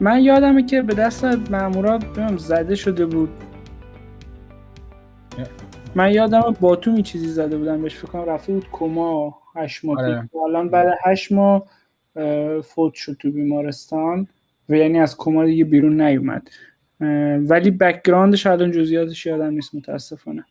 [0.00, 1.98] من یادمه که به دست مامورا
[2.36, 3.30] زده شده بود.
[5.94, 10.28] من یادم باتومی چیزی زده بودن بهش فکر کنم رفته بود کما هشت ماه آره.
[10.46, 11.66] الان بعد هشت ماه
[12.62, 14.28] فوت شد تو بیمارستان
[14.68, 16.48] و یعنی از کما دیگه بیرون نیومد.
[17.48, 20.44] ولی بکگراندش الان جزئیاتش یادم نیست متاسفانه.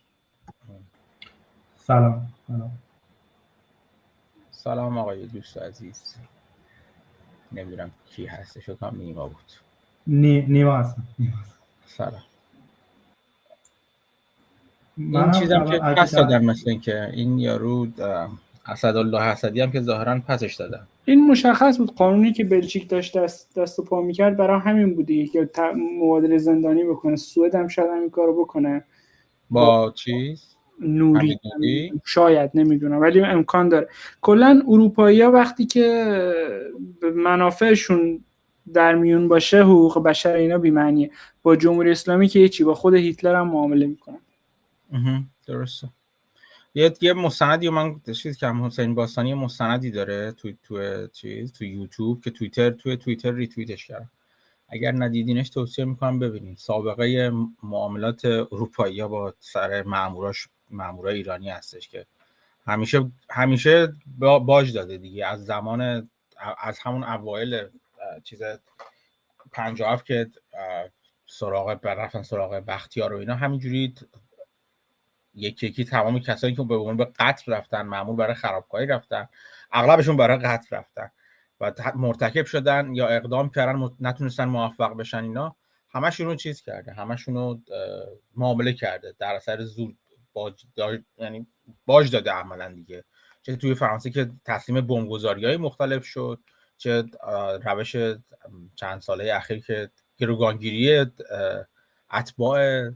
[1.76, 2.28] سلام.
[2.48, 2.72] سلام.
[4.52, 6.16] سلام آقای دوست عزیز.
[7.52, 9.38] نمی‌دونم کی هستش فکر نیما بود.
[10.08, 10.42] نی...
[10.42, 11.04] نیما هستم
[11.88, 12.24] سلام.
[14.98, 17.88] این چیزم که پس دادم مثل که این یارو
[18.66, 23.60] اسدالله حسدی هم که ظاهرا پسش دادن این مشخص بود قانونی که بلژیک داشت دست
[23.60, 28.10] دست و پا می‌کرد برای همین بودی که مبادله زندانی بکنه سوئد هم شاید همین
[28.10, 28.84] کارو بکنه.
[29.50, 30.44] با چیز؟
[30.82, 31.40] نوری.
[32.06, 33.88] شاید نمی‌دونم ولی امکان داره.
[34.22, 36.16] کلا اروپایی ها وقتی که
[37.16, 38.24] منافعشون
[38.74, 41.12] در میون باشه حقوق بشر اینا بیمعنیه.
[41.44, 44.20] با جمهوری اسلامی که چی با خود هیتلر هم معامله می‌کنن.
[45.48, 45.90] درسته.
[46.76, 52.24] یه یه مستندی من چیز که حسین باستانی مستندی داره تو تو چیز تو یوتیوب
[52.24, 54.12] که توییتر تو توییتر ریتویتش کردم
[54.70, 56.58] اگر ندیدینش توصیه می‌کنم ببینید.
[56.58, 57.32] سابقه
[57.64, 62.06] معاملات اروپایی با سر ماموراش مامورای ایرانی هستش که
[62.68, 65.26] همیشه همیشه باج داده دیگه.
[65.26, 66.10] از زمان
[66.58, 67.68] از همون اوایل
[68.24, 68.42] چیز
[69.52, 70.30] 57 که
[71.26, 73.96] سراغ رفتن سراغ بختیار و اینا همینجوری
[75.34, 79.30] یکی یکی تمام کسایی که به عنوان به قتل رفتن معمول برای خرابکاری رفتن
[79.72, 81.12] اغلبشون برای قتل رفتن
[81.62, 85.56] و مرتکب شدن یا اقدام کردن نتونستن موفق بشن اینا
[85.90, 87.60] همشون رو چیز کرده همشون رو
[88.36, 89.94] معامله کرده در اثر زور
[90.34, 90.64] باج
[91.18, 91.48] یعنی
[91.86, 93.04] باج داده عملا دیگه.
[93.42, 96.40] چه توی فرانسه که تسلیم بمبگذاری های مختلف شد
[96.78, 97.04] چه
[97.66, 97.96] روش
[98.76, 101.06] چند ساله اخیر که گروگانگیری
[102.12, 102.90] اتباع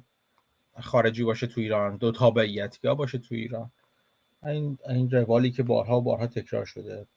[0.82, 3.72] خارجی باشه تو ایران دو تابعیتی باشه تو ایران.
[4.46, 7.08] این این روالی که بارها و بارها تکرار شده.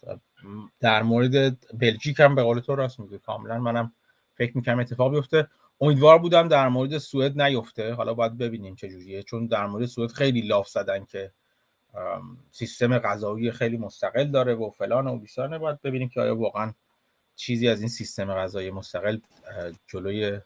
[0.80, 3.18] در مورد بلژیک هم به قول تو راست میگه.
[3.18, 3.92] کاملا منم
[4.34, 5.48] فکر می‌کنم اتفاق بیفته.
[5.80, 7.94] امیدوار بودم در مورد سوئد نیفته.
[7.94, 11.32] حالا باید ببینیم چه جوریه چون در مورد سوئد خیلی لاف زدن که
[12.50, 16.72] سیستم غذایی خیلی مستقل داره و فلان و بیسانه باید ببینیم که آیا واقعا
[17.36, 19.18] چیزی از این سیستم غذایی مستقل
[19.86, 20.40] جلوی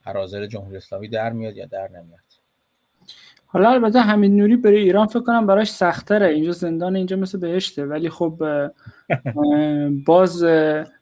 [0.00, 2.20] حرازر جمهوری اسلامی در میاد یا در نمیاد.
[3.56, 6.26] حالا البته همین نوری بره ایران فکر کنم براش سختره.
[6.26, 7.86] اینجا زندان اینجا مثل بهشته.
[7.86, 8.42] ولی خب
[10.06, 10.44] باز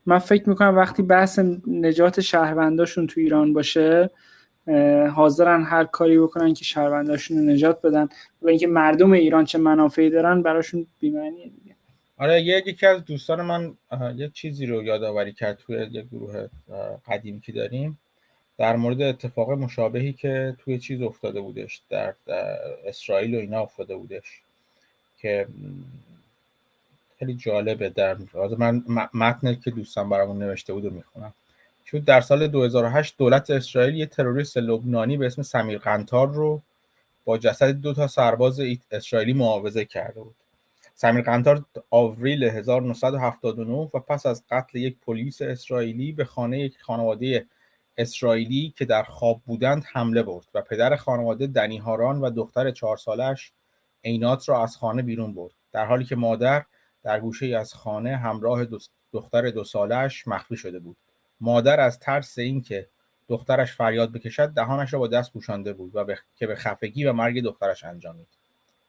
[0.07, 4.11] من فکر می‌کنم وقتی بحث نجات شهرونداشون تو ایران باشه
[5.15, 8.09] حاضرن هر کاری بکنن که شهرونداشون رو نجات بدن
[8.43, 11.77] و اینکه مردم ایران چه منافعی دارن براشون بیمعنیه دیگه
[12.17, 13.75] آره یکی از دوستان من
[14.17, 16.49] یه چیزی رو یادآوری کرد توی یه گروه
[17.07, 17.99] قدیمی که داریم.
[18.59, 22.15] در مورد اتفاق مشابهی که توی چیز افتاده بودش در,
[22.85, 24.41] اسرائیل و اینا افتاده بودش
[25.19, 25.49] که
[27.19, 28.17] خیلی جالبه در
[28.59, 28.83] من
[29.15, 31.35] متن که دوستان برامون نوشته بود می‌خونم.
[31.85, 36.63] چون در سال 2008 دولت اسرائیل یه تروریست لبنانی به اسم سمیر قنتار رو
[37.25, 38.61] با جسد دو تا سرباز
[38.91, 40.35] اسرائیلی معاوضه کرده بود.
[40.95, 47.47] سمیر قنتار آوریل 1979 و پس از قتل یک پلیس اسرائیلی به خانه یک خانواده
[47.97, 52.97] اسرائیلی که در خواب بودند حمله برد و پدر خانواده دنی هاران و دختر چهار
[52.97, 53.53] سالش
[54.05, 55.53] عینات را از خانه بیرون برد.
[55.73, 56.65] در حالی که مادر
[57.03, 58.67] در گوشه از خانه همراه
[59.13, 60.97] دختر دو سالش مخفی شده بود.
[61.41, 62.89] مادر از ترس اینکه
[63.29, 67.43] دخترش فریاد بکشد دهانش را با دست پوشانده بود و که به خفگی و مرگ
[67.43, 68.29] دخترش انجامید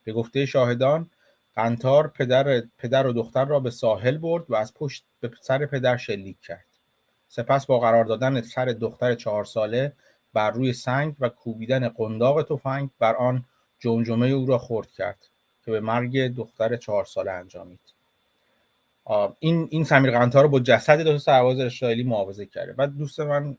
[0.04, 1.10] به گفته شاهدان
[1.54, 5.96] قنتار پدر, پدر و دختر را به ساحل برد و از پشت به سر پدر
[5.96, 6.75] شلیک کرد.
[7.28, 9.92] سپس با قرار دادن سر دختر چهار ساله
[10.32, 13.44] بر روی سنگ و کوبیدن قنداق تفنگ بر آن
[13.78, 15.28] جمجمه او را خرد کرد
[15.64, 17.80] که به مرگ دختر چهار ساله انجامید
[19.38, 22.72] این این سمیر قنتا رو با جسد دو سرباز اسرائیلی معاوضه کرده.
[22.72, 23.56] بعد دوست من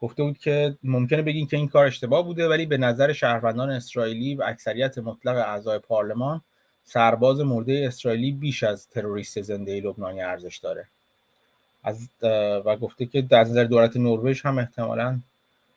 [0.00, 4.34] گفته بود که ممکنه بگین که این کار اشتباه بوده ولی به نظر شهروندان اسرائیلی
[4.34, 6.40] و اکثریت مطلق اعضای پارلمان
[6.84, 10.88] سرباز مرده اسرائیلی بیش از تروریست زنده لبنانی ارزش داره.
[11.82, 12.08] از
[12.64, 15.20] و گفته که در نظر دولت نروژ هم احتمالا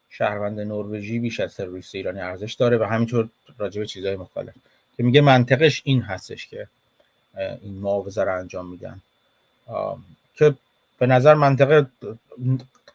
[0.09, 4.53] شهروند نروژی بیش از تروریست ایرانی ارزش داره و همینطور راجع به چیزهای مختلف.
[4.97, 6.67] که میگه منطقش این هستش که
[7.61, 9.01] این معاوضه رو انجام میدن.
[10.35, 10.55] که
[10.99, 11.87] به نظر منطقه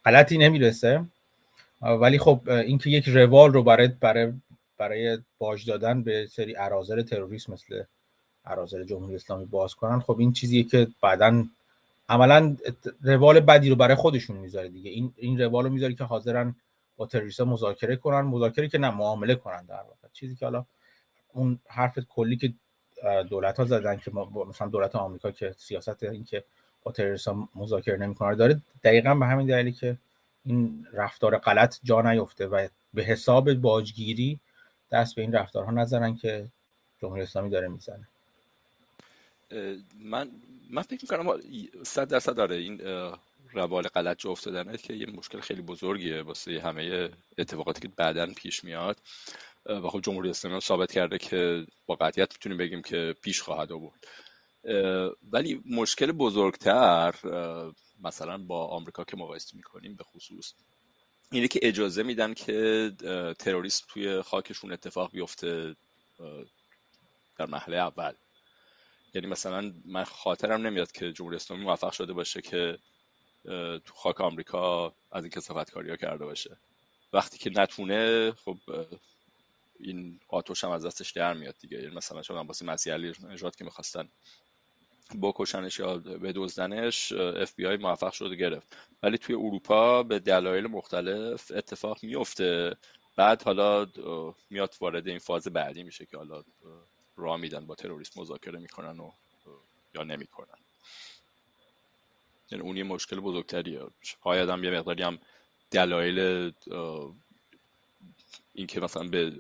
[0.05, 1.05] غلطی نمی‌رسه.
[1.83, 4.33] ولی خب اینکه یک روال رو برای برای
[4.79, 7.83] برای باج دادن به سری ارازل تروریست مثل
[8.47, 11.45] اراذل جمهوری اسلامی باز کنن خب این چیزیه که بعدا
[12.11, 12.57] عملا
[13.03, 14.91] روال بدی رو برای خودشون می‌ذاره دیگه.
[14.91, 16.55] این این روال رو می‌ذاره که حاضرن
[16.97, 20.09] با تروریست مذاکره کنن مذاکره که نه معامله کنن در واقع.
[20.13, 20.65] چیزی که حالا
[21.33, 22.53] اون حرف کلی که
[23.31, 24.11] دولت ها زدن که
[24.49, 26.45] مثلا دولت آمریکا که سیاست این که
[26.83, 29.97] با تروریست مذاکره نمی‌کنه داره دقیقا به همین دلیلی که
[30.45, 34.41] این رفتار غلط جا نیفته و به حساب باجگیری
[34.93, 36.47] دست به این رفتارها نزنن که
[37.03, 38.09] جمهوری اسلامی داره می‌زنه.
[40.01, 40.29] من
[40.71, 41.41] من فکر می‌کنم
[41.83, 42.81] صد درصد داره این
[43.53, 48.65] روال غلط جا افتادنه که یه مشکل خیلی بزرگیه واسه همه اتفاقاتی که بعدا پیش
[48.65, 48.97] میاد.
[49.67, 54.07] و خب جمهوری اسلامی ثابت کرده که با قطعیت می‌تونیم بگیم که پیش خواهد آورد.
[55.33, 57.15] ولی مشکل بزرگتر
[58.05, 60.55] مثلا با آمریکا که مقایسه می‌کنیم به خصوص
[61.33, 62.93] اینه که اجازه میدن که
[63.39, 65.77] تروریست توی خاکشون اتفاق بیفته
[67.39, 68.13] در مرحله اول.
[69.15, 72.79] یعنی مثلا من خاطرم نمیاد که جمهوری اسلامی موفق شده باشه که
[73.85, 76.57] تو خاک آمریکا از این کسافت کاری ها کرده باشه.
[77.13, 78.57] وقتی که نتونه خب
[79.81, 81.83] این آتوش هم از دستش در میاد دیگه.
[81.83, 84.09] یعنی مثلا چون واسه مسیح علی نژاد که می‌خواستن
[85.23, 88.77] بکشنش یا بدزدنش اف بی آی موفق شده گرفت.
[89.03, 92.77] ولی توی اروپا به دلایل مختلف اتفاق میفته
[93.17, 93.87] بعد حالا
[94.51, 96.43] میاد وارد این فاز بعدی میشه که حالا
[97.21, 99.11] راه میدن با تروریست مذاکره می‌کنن و
[99.95, 100.59] یا نمی‌کنن.
[102.51, 103.81] یعنی اون یه مشکل بزرگتریه.
[104.01, 105.19] شاید هم یه مقداری هم
[105.71, 106.53] دلایل
[108.55, 109.33] اینکه مثلا به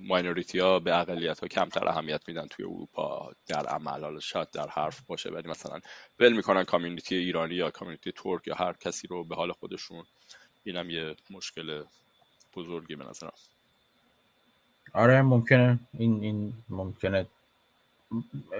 [0.00, 4.68] ماینوریتی ها به اقلیت ها کمتر اهمیت میدن توی اروپا در عمل حالا شاید در
[4.68, 5.80] حرف باشه ولی مثلا
[6.18, 10.04] ول می‌کنن کامیونیتی ایرانی یا کامیونیتی ترک یا هر کسی رو به حال خودشون.
[10.64, 11.84] اینم یه مشکل
[12.54, 13.32] بزرگی به نظرم.
[14.92, 15.78] آره ممکنه.
[15.92, 17.26] این این ممکنه.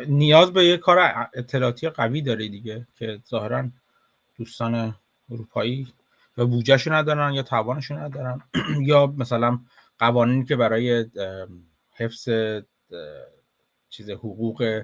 [0.09, 3.69] نیاز به یه کار اطلاعاتی قوی داره دیگه که ظاهرا
[4.37, 4.95] دوستان
[5.31, 5.89] اروپایی
[6.37, 8.41] یا بودجهشو ندارن یا توانشو ندارن.
[8.91, 9.59] یا مثلا
[9.99, 11.07] قوانینی که برای
[11.95, 12.29] حفظ
[13.91, 14.83] چیز حقوق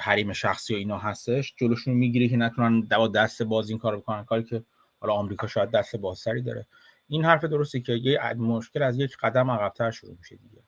[0.00, 2.80] حریم شخصی و اینا هستش جلوشون می‌گیره که نتونن
[3.14, 4.24] دست باز این کار بکنن.
[4.24, 4.62] کاری که
[5.00, 6.66] حالا آمریکا شاید دست بازتری داره.
[7.10, 10.62] این حرف درسته که یه مشکل از یک قدم عقبتر شروع میشه دیگه.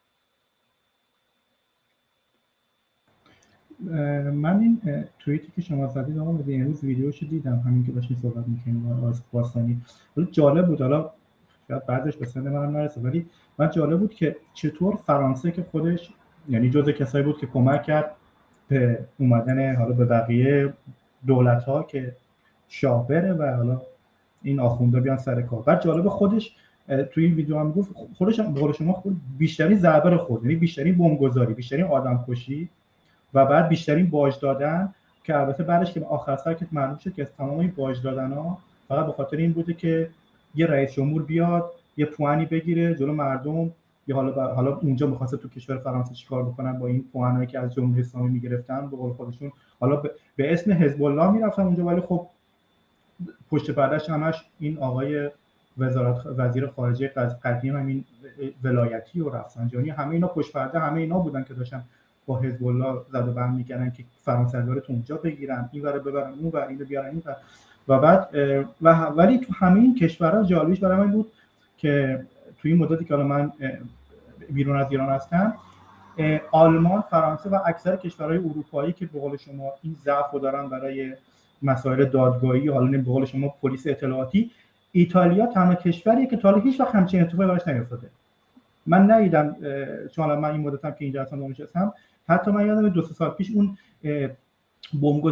[4.31, 9.05] من این توییتی که شما زدید آقا امروز ویدیوشو دیدم همین که داشتیم صحبت می‌کنیم
[9.05, 9.83] از باستانی.
[10.17, 11.11] ولی جالب بود حالا
[11.89, 13.27] بعدش به سن منم نرسه ولی
[13.59, 16.11] من جالب بود که چطور فرانسه که خودش
[16.49, 18.17] یعنی جز کسایی بود که کمک کرد
[18.69, 20.75] به اومدن حالا به بقیه
[21.27, 22.17] دولت ها که
[22.69, 23.83] شاه و حالا
[24.43, 25.63] این آخونده بیان سر کار.
[25.63, 26.57] بعد جالب خودش
[27.11, 31.55] توی این ویدیو هم گفت خودش هم شما خود بیشترین ضربه خود یعنی بیشترین بمبگذاری
[31.55, 32.69] بیشترین آدم کشی
[33.35, 34.95] و بعد بیشترین باج دادن
[35.25, 38.59] که البته بعدش که آخر سر که معلوم شد که تمام این باج دادن ها
[38.89, 40.11] فقط به خاطر این بوده که
[40.55, 43.71] یه رئیس جمهور بیاد یه پوانی بگیره جلو مردم
[44.07, 47.75] یا حالا حالا اونجا می‌خواسته تو کشور فرانسه چیکار بکنن با این پوانایی که از
[47.75, 50.03] جمهوری اسلامی می‌گرفتن؟ به قول خودشون حالا
[50.37, 52.27] به اسم حزب الله می‌رفتن اونجا ولی خب
[53.51, 55.31] پشت پردهش همش این آقای
[55.79, 57.09] وزارت وزیر خارجه
[57.45, 58.05] قدیم همین
[58.65, 61.85] ولایتی و رفسنجانی همه اینا پشت پرده همه اینا بودن که داشتن
[62.27, 65.99] با حزب الله زد و بند می‌کردن که فرانسه رو تو اونجا بگیرن این ور
[65.99, 67.23] ببرن اون ور اینو بیارن این
[67.89, 68.29] و بعد
[68.83, 71.33] و ولی تو همه این کشورها جالبیش برای من بود
[71.79, 72.25] که
[72.59, 73.53] توی این مدتی که من
[74.51, 75.55] بیرون از ایران هستم
[76.51, 81.15] آلمان فرانسه و اکثر کشورهای اروپایی که به قول شما این ضعف رو دارن برای
[81.63, 84.51] مسائل دادگاهی حالا به قول شما پلیس اطلاعاتی.
[84.93, 88.11] ایتالیا تنها کشوریه که تا هیچ وقت همچین اتفاقی براش نیفتاده.
[88.87, 89.57] من ندیدم
[90.13, 91.93] چون من این مدتم که اینجا هستم هستم
[92.29, 93.77] حتی من یادم دو سال پیش اون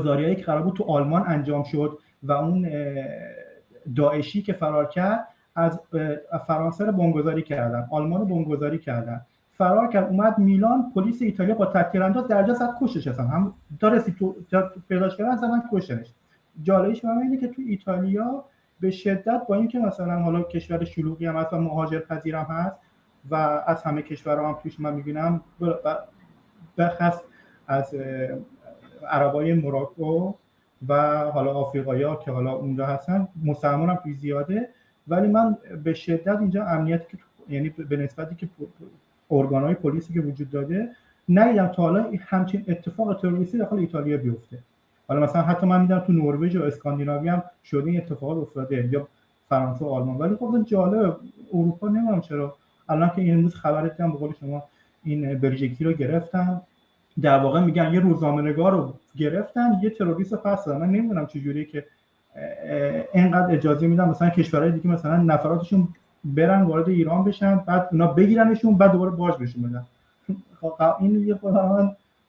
[0.05, 2.69] هایی که قرار بود تو آلمان انجام شد و اون
[3.97, 5.81] داعشی که فرار کرد از
[6.47, 9.21] فرانسه رو بمبگذاری کردن آلمان رو بمبگذاری کردن.
[9.51, 14.35] فرار کرد اومد میلان پلیس ایتالیا با تکتیرانداز درجا زد کشش هم تا رسید تو
[14.89, 16.13] پیداش کردن زدن کشتنش.
[16.63, 18.45] جالبیش من اینه که تو ایتالیا
[18.81, 22.77] به شدت با اینکه مثلا حالا کشور شلوغی هم هست و مهاجر پذیرم هست
[23.31, 23.35] و
[23.67, 25.41] از همه کشورها هم توش من می‌بینم
[26.79, 27.21] بخص
[27.67, 27.95] از
[29.11, 30.35] عربای مراکو
[30.89, 34.69] و حالا آفریقایی که حالا اونجا هستن مسلمان هم توی زیاده.
[35.09, 38.49] ولی من به شدت اینجا امنیتی که یعنی به نسبتی که
[39.31, 40.89] ارگان های پلیسی که وجود داده
[41.29, 44.59] ندیدم تا حالا همچین اتفاق تروریستی داخل ایتالیا بیفته.
[45.11, 49.09] حالا مثلا حتی من می‌دونم تو نروژ و اسکاندیناوی هم شده این اتفاقات افتاده یا
[49.49, 50.17] فرانسه و آلمان.
[50.17, 51.17] ولی خب جالب
[51.53, 52.55] اروپا نمی‌دونم چرا.
[52.89, 54.63] الان که این امروز خبر دیدم به قول شما
[55.05, 56.61] این بلژیکی رو گرفتن
[57.23, 61.85] در واقع میگن یه روزنامه‌نگار رو گرفتن یه تروریست پس من نمی‌دونم چجوریه که
[63.15, 65.89] اینقدر اجازه میدن مثلا کشورهای دیگه مثلا نفراتشون
[66.25, 69.87] برن وارد ایران بشن بعد اونا بگیرنشون بعد دوباره باج بهشون بدن.
[70.61, 71.55] خب، این یه خود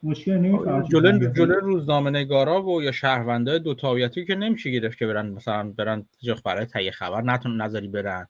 [0.02, 5.06] مشکل نمی‌فهمم جلو جلو روزنامه نگارا و یا شهروندای دو تاویتی که نمیشه گرفت که
[5.06, 6.06] برن مثلا برن
[6.44, 8.28] برای تهیه خبر نتون نظری برن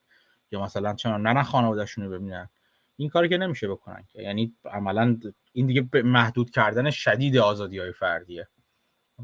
[0.51, 2.49] یا مثلا چون نه خانواده‌شون رو ببینن.
[2.97, 5.17] این کاری که نمیشه بکنن یعنی عملا
[5.53, 8.49] این دیگه محدود کردن شدید آزادی های فردیه.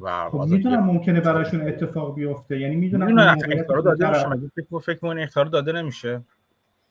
[0.00, 2.60] و خب می‌دونم ممکنه براشون اتفاق بیفته.
[2.60, 6.22] یعنی می‌دونم اختار داده نمیشه فکر فکر کنم اختار داده نمیشه.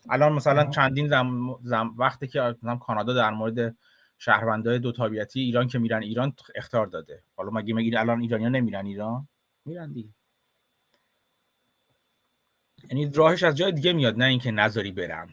[0.09, 3.75] الان مثلا چندین زم, زم وقتی که کانادا در مورد
[4.17, 7.21] شهروندای دو تابعیتی ایران که میرن ایران اختار داده.
[7.36, 9.27] حالا مگه مگه الان ایرانیا نمیرن ایران؟
[9.65, 10.09] میرن دیگه.
[12.91, 15.27] یعنی راهش از جای دیگه میاد نه اینکه نظری برن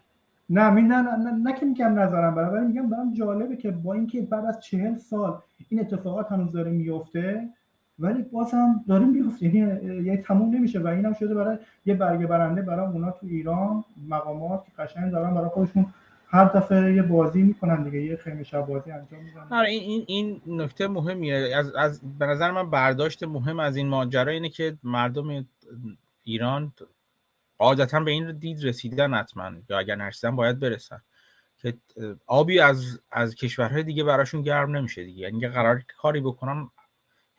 [0.50, 3.94] نه می نه نه, نه, که میگم نظرم برای ولی میگم برام جالبه که با
[3.94, 7.48] اینکه بعد از چهل سال این اتفاقات هنوز داره میفته
[7.98, 9.46] ولی باز هم داره میفته.
[9.46, 9.58] یعنی
[10.04, 14.64] یعنی تموم نمیشه و اینم شده برای یه برگه برنده برای اونا تو ایران مقامات
[14.64, 15.86] که قشنگ دارن برای خودشون
[16.34, 19.46] هر دفعه یه بازی می‌کنن دیگه یه خیمه شب بازی انجام میدن.
[19.50, 21.56] آره این این این نکته مهمیه.
[21.56, 25.46] از از به نظر من برداشت مهم از این ماجرا اینه که مردم
[26.22, 26.72] ایران
[27.58, 31.02] قاعدتا به این دید رسیدن حتما یا اگر نرسیدن باید برسن
[31.56, 31.74] که
[32.26, 35.20] آبی از از کشورهای دیگه براشون گرم نمیشه دیگه.
[35.20, 36.70] یعنی قرار کاری بکنن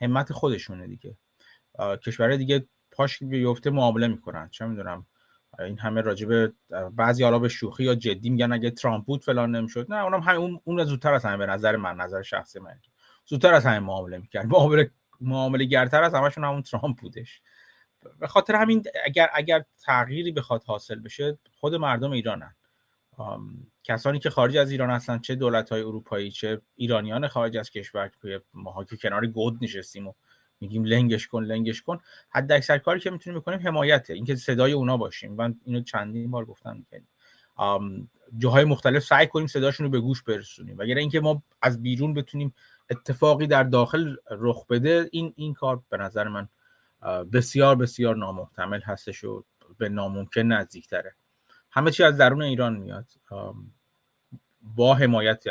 [0.01, 1.17] همت خودشونه دیگه.
[2.05, 4.49] کشورهای دیگه پاش بیفته معامله می‌کنن.
[4.49, 5.05] چه می‌دونم
[5.59, 6.53] این همه راجب
[6.95, 9.93] بعضی حالا به شوخی یا جدی میگن اگه ترامپ بود فلان نمی‌شد.
[9.93, 12.79] نه اونم اون اون زودتر از همه به نظر من نظر شخصی من.
[13.25, 14.45] زودتر از همه معامله می‌کرد.
[14.45, 17.41] معامله معامله گرتر از همشون همون ترامپ بودش.
[18.19, 22.55] به خاطر همین اگر اگر تغییری بخواد حاصل بشه خود مردم ایرانن.
[23.83, 28.11] کسانی که خارج از ایران هستن چه دولت های اروپایی چه ایرانیان خارج از کشور
[28.21, 30.13] که ماها که کنار گود نشستیم و
[30.61, 31.99] میگیم لنگش کن لنگش کن.
[32.29, 35.33] حد اکثر کاری که می‌تونیم بکنیم حمایته اینکه صدای اونا باشیم.
[35.33, 37.07] من اینو چندین بار گفتم می‌کنیم
[38.37, 40.77] جاهای مختلف سعی کنیم صداشون رو به گوش برسونیم.
[40.77, 42.55] وگرنه اینکه ما از بیرون بتونیم
[42.89, 46.49] اتفاقی در داخل رخ بده این این کار به نظر من
[47.33, 49.43] بسیار بسیار نامحتمل هستش و
[49.77, 51.15] به ناممکن نزدیکتره.
[51.71, 53.05] همه چی از درون ایران میاد.
[54.61, 55.43] با حمایت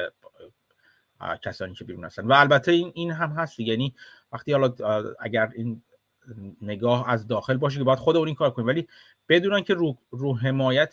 [1.43, 2.27] کسانی که بیرون هستن.
[2.27, 3.95] و البته این هم هست یعنی
[4.35, 4.75] وقتی حالا
[5.21, 5.83] اگر این
[6.63, 8.69] نگاه از داخل باشه که باید خود اون این کار کنیم.
[8.69, 8.89] ولی
[9.29, 10.93] بدونن که رو, رو حمایت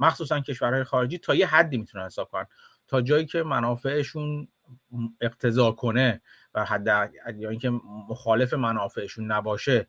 [0.00, 2.46] مخصوصا کشورهای خارجی تا یه حدی می‌تونن حساب کنن.
[2.88, 4.48] تا جایی که منافعشون
[5.20, 6.20] اقتضا کنه
[6.54, 7.70] و حد یا اینکه
[8.08, 9.86] مخالف منافعشون نباشه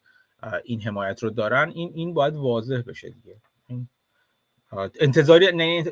[0.63, 3.41] این حمایت رو دارن این این باید واضح بشه دیگه.
[4.99, 5.47] انتظاری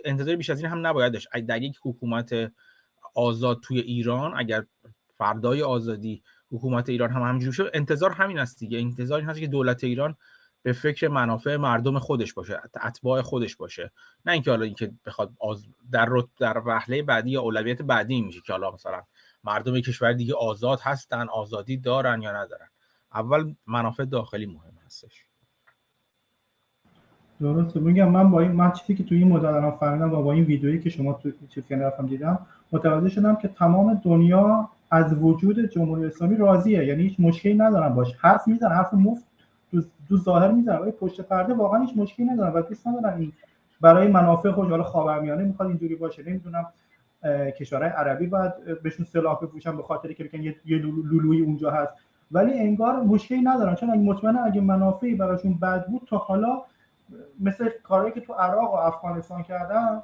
[0.06, 1.27] انتظاری بیش از این هم نباید داشت.
[1.38, 2.51] در یک حکومت
[3.15, 4.65] آزاد توی ایران اگر
[5.18, 7.70] فردای آزادی حکومت ایران هم همینجوری شد.
[7.74, 8.79] انتظار همین است دیگه.
[8.79, 10.15] انتظار این هست که دولت ایران
[10.63, 13.91] به فکر منافع مردم خودش باشه اتباع خودش باشه.
[14.25, 15.32] نه اینکه حالا اینکه بخواد
[15.91, 19.03] در در وهله بعدی یا اولویت بعدی میشه که حالا مثلا
[19.44, 22.68] مردم کشور دیگه آزاد هستن آزادی دارن یا ندارن.
[23.13, 25.25] اول منافع داخلی مهم هستش.
[27.41, 27.79] درسته.
[27.79, 30.44] میگم من با این من چیزی که توی این مدت الان فهمیدم و با این
[30.44, 36.05] ویدیویی که شما تو چیز رفتم دیدم متوجه شدم که تمام دنیا از وجود جمهوری
[36.05, 36.86] اسلامی راضیه.
[36.86, 38.15] یعنی هیچ مشکلی ندارن باش.
[38.19, 39.24] حرف می‌زنن حرف مفت
[40.10, 40.77] دو, ظاهر می‌زنن.
[40.77, 42.53] ولی پشت پرده واقعا هیچ مشکلی ندارن.
[42.53, 43.34] و دوست ندارن این
[43.81, 46.24] برای منافع خود حالا خاورمیانه می‌خواد اینجوری باشه.
[46.29, 46.65] نمی‌دونم
[47.60, 48.53] کشورهای عربی باید
[48.84, 51.93] بهشون سلاح بپوشن به خاطری که بگن یه لولویی اونجا هست.
[52.31, 53.75] ولی انگار مشکلی ندارن.
[53.75, 56.62] چون اگه مطمئنا اگه منافعی براشون بد بود تا حالا
[57.39, 60.01] مثل کارهایی که تو عراق و افغانستان کردن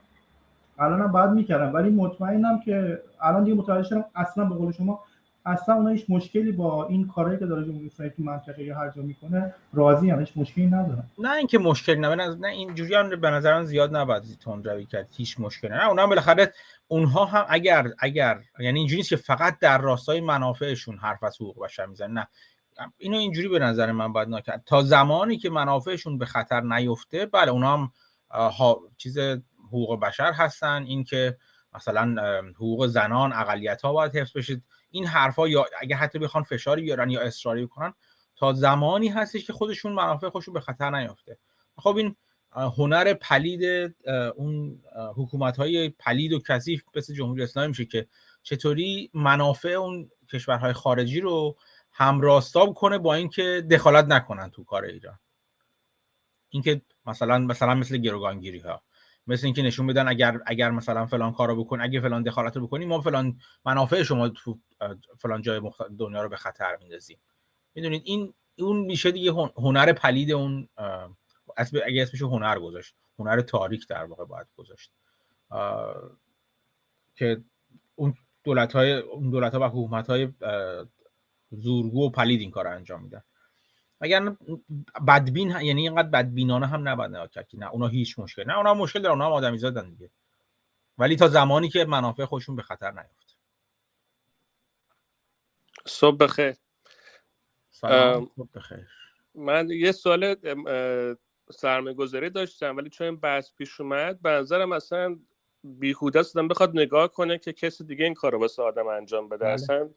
[0.79, 1.73] الان هم باید می‌کردم.
[1.73, 5.03] ولی مطمئنم که الان دیگه متوجه شدم اصلا به قول شما
[5.45, 8.89] اصلا اونها هیچ مشکلی با این کارهایی که داره جمهوری اسلامی تو منطقه یا هر
[8.89, 11.03] جا می‌کنه راضی هم هیچ مشکلی ندارن.
[11.17, 15.07] نه اینکه مشکل نه نه اینجوری هم به نظر من زیاد نباید تون روی کرد.
[15.17, 15.87] هیچ مشکلی نه.
[15.87, 16.53] اونها بالاخره
[16.87, 21.63] اونها هم اگر اگر یعنی اینجوری نیست که فقط در راستای منافعشون حرف از حقوق
[21.63, 22.13] بشر می‌زنن.
[22.13, 22.27] نه.
[22.97, 27.51] اینو اینجوری به نظر من باید نکرد تا زمانی که منافعشون به خطر نیفته بله
[27.51, 27.91] اونها هم
[28.97, 29.17] چیز
[29.67, 31.37] حقوق بشر هستن اینکه
[31.73, 34.61] مثلا حقوق زنان اقلیت ها باید حفظ بشه.
[34.89, 37.93] این حرفها یا اگه حتی بخوان فشاری بیارن یا اصراری کنن
[38.35, 41.37] تا زمانی هستش که خودشون منافع خودشون به خطر نیفته
[41.77, 42.15] خب این
[42.51, 43.93] هنر پلید
[44.35, 44.81] اون
[45.15, 48.07] حکومت های پلید و کثیف مثل جمهوری اسلامی میشه که
[48.43, 51.57] چطوری منافع اون کشورهای خارجی رو
[51.91, 55.19] همراستاب کنه با اینکه دخالت نکنن تو کار ایران.
[56.49, 58.81] اینکه مثلا مثلا مثل گروگانگیری ها
[59.27, 62.85] مثل اینکه نشون بدن اگر اگر مثلا فلان کارو بکن اگه فلان دخالت رو بکنی
[62.85, 64.59] ما فلان منافع شما تو
[65.17, 65.61] فلان جای
[65.99, 67.17] دنیا رو به خطر میندازیم.
[67.75, 70.69] می‌دونید؟ این اون میشه دیگه هنر پلید اون
[71.85, 72.95] اگه اسمش هنر گذاشت.
[73.19, 74.91] هنر تاریک در واقع باید گذاشت.
[77.15, 77.41] که
[77.95, 78.13] اون
[78.43, 80.27] دولت های اون دولت ها و حکومت های
[81.51, 83.21] زورگو و پلید این کار انجام میدن.
[84.01, 84.35] اگر
[85.07, 88.73] بدبین یعنی اینقدر بدبینانه هم نباید نگاه کرد که نه اونا هیچ مشکل نه اونا
[88.73, 90.11] مشکل دارن اونا هم آدمی زادن دیگه.
[90.97, 93.33] ولی تا زمانی که منافع خودشون به خطر نیفته
[95.87, 96.55] صبح بخیر.
[97.69, 98.87] سلام صبح بخیر.
[99.35, 100.35] من یه سوال
[101.51, 105.19] سرمایه داشتم ولی چون این بحث پیش اومد به نظرم اصلا
[105.63, 109.45] بیهوده استادم بخواد نگاه کنه که کسی دیگه این کار رو واسه آدم انجام بده.
[109.45, 109.53] بله.
[109.53, 109.89] اصلا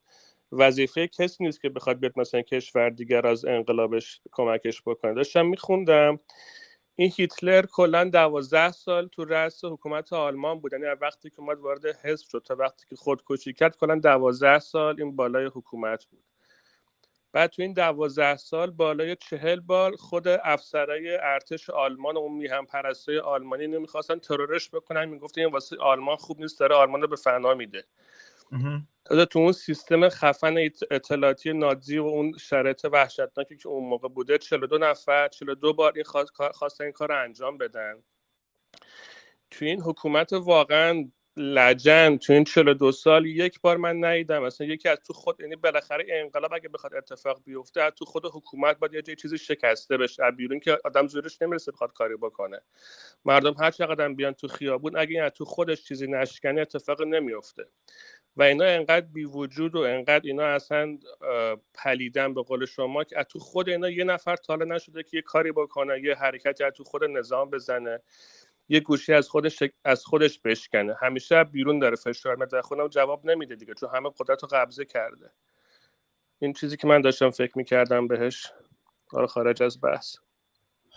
[0.52, 5.14] وظیفه کسی نیست که بخواد بیاد مثلا کشور دیگر از انقلابش کمکش بکنه.
[5.14, 6.20] داشتم میخوندم
[6.96, 10.72] این هیتلر کلا دوازده سال تو رأس حکومت آلمان بود.
[10.72, 14.94] یعنی وقتی که اومد وارد حزب شد تا وقتی که خودکشی کرد کلا دوازده سال
[14.98, 16.24] این بالای حکومت بود.
[17.32, 22.66] بعد تو این دوازده سال بالای چهل بار خود افسرای ارتش آلمان و اون میهم
[22.66, 25.04] پرستای آلمانی نمی‌خواستن ترورش بکنن.
[25.04, 27.84] می‌گفت این واسه آلمان خوب نیست داره آلمان رو به فنا میده.
[29.04, 30.56] تازه تو اون سیستم خفن
[30.90, 36.04] اطلاعاتی نازی و اون شرایط وحشتناکی که اون موقع بوده 42 نفر 42 بار این
[36.52, 38.02] خواستن این کار رو انجام بدن.
[39.50, 44.42] تو این حکومت واقعا لجن تو این 42 سال یک بار من ندیدم.
[44.42, 48.26] مثلا یکی از تو خود یعنی بالاخره انقلاب اگه بخواد اتفاق بیفته از تو خود
[48.26, 50.24] حکومت باید یه چیزی شکسته بشه.
[50.24, 52.60] از بیرون که آدم زورش نمی‌رسه بخواد کاری بکنه.
[53.24, 57.68] مردم هر چقدر بیان تو خیابون اگه این تو خودش چیزی نشکنه اتفاق نمیفته
[58.38, 60.98] و اینا انقدر بی وجود و انقدر اینا اصلا
[61.74, 65.52] پلیدن به قول شما که تو خود اینا یه نفر تاله نشده که یه کاری
[65.52, 68.02] بکنه یه حرکتی از تو خود نظام بزنه
[68.68, 70.96] یه گوشی از خودش از خودش بشکنه.
[71.00, 75.30] همیشه بیرون داره فشار میاد خودم جواب نمیده دیگه چون همه قدرت رو قبضه کرده.
[76.38, 78.52] این چیزی که من داشتم فکر می‌کردم بهش
[79.12, 80.16] آره خارج از بحث.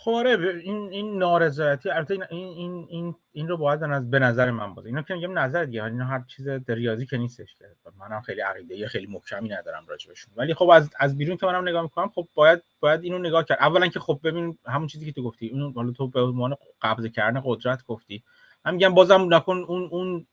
[0.04, 4.50] خب آره این این نارضایتی البته این این این این رو باید از به نظر
[4.50, 7.64] من باشه اینا که میگم نظر دیگه اینا هر چیز ریاضی که نیستش که.
[7.98, 11.82] منم خیلی عقیده خیلی محکمی ندارم راجبشون ولی خب از از بیرون که منم نگاه
[11.82, 13.58] می‌کنم خب باید باید اینو نگاه کرد.
[13.60, 17.08] اولا که خب ببین همون چیزی که تو گفتی اون حالا تو به عنوان قبضه
[17.08, 18.22] کردن قدرت گفتی.
[18.64, 20.26] من میگم بازم نکن اون اون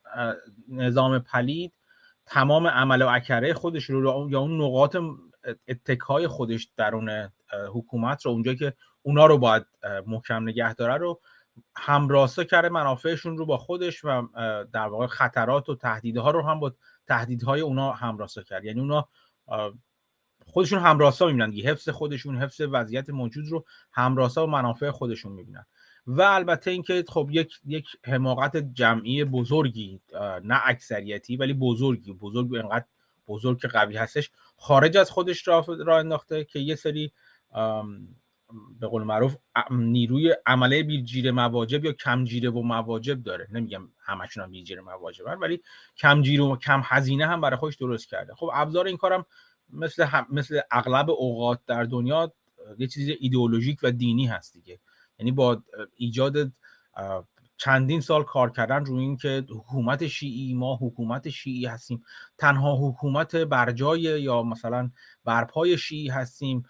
[0.70, 1.74] نظام پلید
[2.26, 4.98] تمام عمل و اکره خودش رو یا اون نقاط
[5.68, 7.30] اتکای خودش درون
[7.74, 9.66] حکومت رو اونجا که اونا رو باید
[10.08, 11.22] محکم نگه داره رو
[11.76, 14.28] همراستا کرده منافعشون رو با خودش و
[14.74, 16.74] در واقع خطرات و تهدیدها رو هم با
[17.08, 18.66] تهدیدهای اونا همراستا کرد.
[18.66, 19.08] یعنی اونا
[20.46, 21.72] خودشون همراستا می‌بینن دیگه.
[21.72, 25.66] حفظ خودشون حفظ وضعیت موجود رو همراستا و منافع خودشون می‌بینن.
[26.08, 30.02] و البته اینکه خب یک یک حماقت جمعی بزرگی
[30.44, 32.86] نه اکثریتی ولی بزرگی بزرگ انقدر
[33.30, 37.12] بزرگ که قوی هستش خارج از خودش را, را انداخته که یه سری
[38.80, 39.36] به قول معروف
[39.72, 43.48] نیروی عمله بیجیر مواجب یا کمجیره و مواجب داره.
[43.52, 45.62] نمیگم همشون هم بیجیر مواجبن ولی
[45.98, 48.36] کمجیره و کم هزینه هم برای خودش درست کرده.
[48.36, 49.26] خب ابزار این کارم
[49.70, 52.34] مثل مثل اغلب اوقات در دنیا
[52.78, 54.80] یه چیز ایدئولوژیک و دینی هست دیگه.
[55.20, 55.64] یعنی با
[55.96, 56.52] ایجاد
[57.60, 62.04] چندین سال کار کردن روی این که حکومت شیعی ما حکومت شیعی هستیم.
[62.38, 64.90] تنها حکومت برجای یا مثلا
[65.26, 66.64] برپای شیعی هستیم.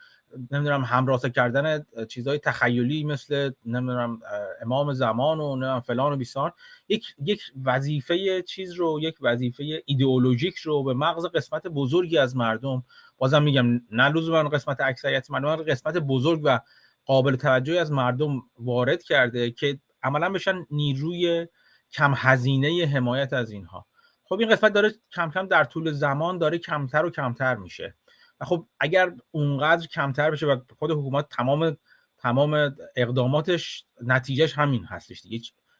[0.51, 4.19] نمی‌دونم همراسه کردن چیزهای تخیلی مثل نمی‌دونم
[4.61, 6.51] امام زمان و نمی‌دونم فلان و بیسان
[6.87, 12.83] یک یک وظیفه چیز رو یک وظیفه ایدئولوژیک رو به مغز قسمت بزرگی از مردم
[13.17, 16.59] بازم میگم نه لزوما قسمت اکثریت مردم قسمت بزرگ و
[17.05, 21.47] قابل توجهی از مردم وارد کرده که عملا بشن نیروی
[21.91, 23.85] کم هزینه حمایت از اینها.
[24.23, 27.95] خب این قسمت داره کم کم در طول زمان داره کمتر و کمتر میشه.
[28.39, 31.77] و خب اگر اونقدر کمتر بشه و خود حکومت تمام
[32.17, 35.39] تمام اقداماتش نتیجهش همین هستش دیگه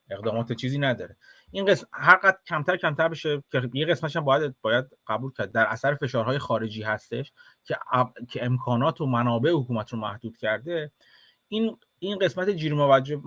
[0.10, 1.18] اقدامات چیزی نداره.
[1.52, 5.52] این قسم هر قد کمتر کمتر بشه که یه قسمتش هم باید باید قبول کرد.
[5.52, 7.78] در اثر فشارهای خارجی هستش که
[8.30, 10.92] که امکانات و منابع حکومت رو محدود کرده
[11.48, 13.22] این این قسمت جیر موجب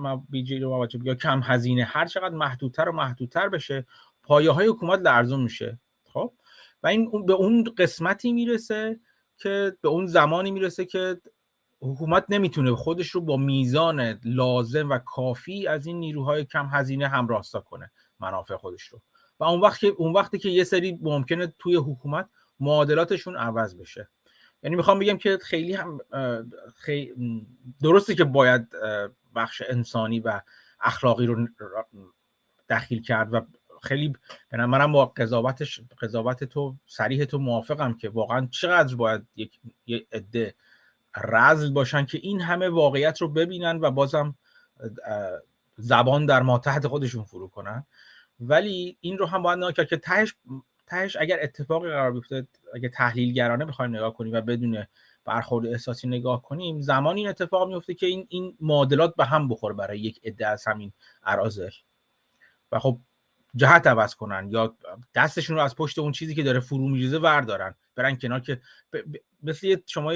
[0.44, 3.86] جیر موجب یا کم هزینه هر چقدر محدودتر و محدودتر بشه
[4.22, 5.78] پایه های حکومت لرزون میشه.
[6.04, 6.32] خب؟
[6.82, 9.00] و این به اون قسمتی می‌رسه
[9.38, 11.20] که به اون زمانی می‌رسه که
[11.80, 17.60] حکومت نمی‌تونه خودش رو با میزان لازم و کافی از این نیروهای کم هزینه همراستا
[17.60, 19.02] کنه منافع خودش رو.
[19.40, 22.28] و اون وقت اون وقتی که یه سری ممکنه توی حکومت
[22.60, 24.08] معادلاتشون عوض بشه.
[24.62, 25.98] یعنی می‌خوام بگم که خیلی هم
[26.74, 27.46] خیلی
[27.82, 28.68] درسته که باید
[29.34, 30.40] بخش انسانی و
[30.80, 31.48] اخلاقی رو
[32.68, 33.40] دخیل کرد و
[33.82, 34.12] خیلی
[34.50, 39.60] به منم با قضاوتش قضاوت تو صریح تو موافقم که واقعا چقدر باید یک
[40.12, 40.54] عده
[41.16, 44.34] رزل باشن که این همه واقعیت رو ببینن و بازم
[45.76, 47.86] زبان در ما تحت خودشون فرو کنن.
[48.40, 50.34] ولی این رو هم باید نگاه که تهش
[50.92, 54.86] تهش اگر اتفاقی قرار بیفته اگه تحلیلگرانه بخوایم نگاه کنیم و بدون
[55.24, 59.74] برخورد احساسی نگاه کنیم زمان این اتفاق میفته که این این معادلات به هم بخوره
[59.74, 61.70] برای یک عده از همین اراذل
[62.72, 62.98] و خب
[63.56, 64.76] جهت عوض کنن یا
[65.14, 67.74] دستشون رو از پشت اون چیزی که داره فرو میریزه وردارن.
[67.94, 68.60] برن کنار که
[69.42, 70.14] مثل شما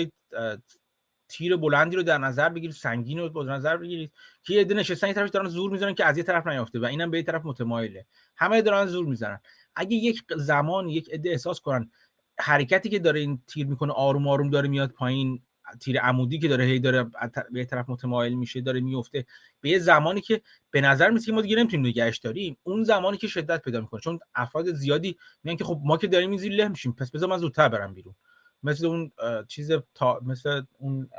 [1.29, 4.12] تیر بلندی رو در نظر بگیرید سنگین رو در نظر بگیرید
[4.43, 6.85] که یه عده نشستن یه طرف دارن زور می‌زنن که از یه طرف نیافته و
[6.85, 8.07] اینم به یه طرف متمایله.
[8.37, 9.41] همه دارن زور می‌زنن
[9.77, 11.91] اگه یک زمان یک عده احساس کنن
[12.39, 15.43] حرکتی که داره این تیر می‌کنه آروم آروم داره میاد پایین
[15.81, 17.07] تیر عمودی که داره هی داره
[17.53, 19.27] به طرف متمایل میشه داره میفته
[19.61, 23.29] به یه زمانی که به نظر میسه ما دیگه نمی‌تونیم نگهش داریم اون زمانی که
[23.29, 24.01] شدت پیدا می‌کنه.
[24.01, 27.39] چون افراد زیادی میگن که خب ما که داریم این له میشیم پس بذار من
[27.39, 28.15] زودتر برم بیرون.
[28.62, 29.12] مثل اون
[29.49, 31.11] چیز تا مثل اون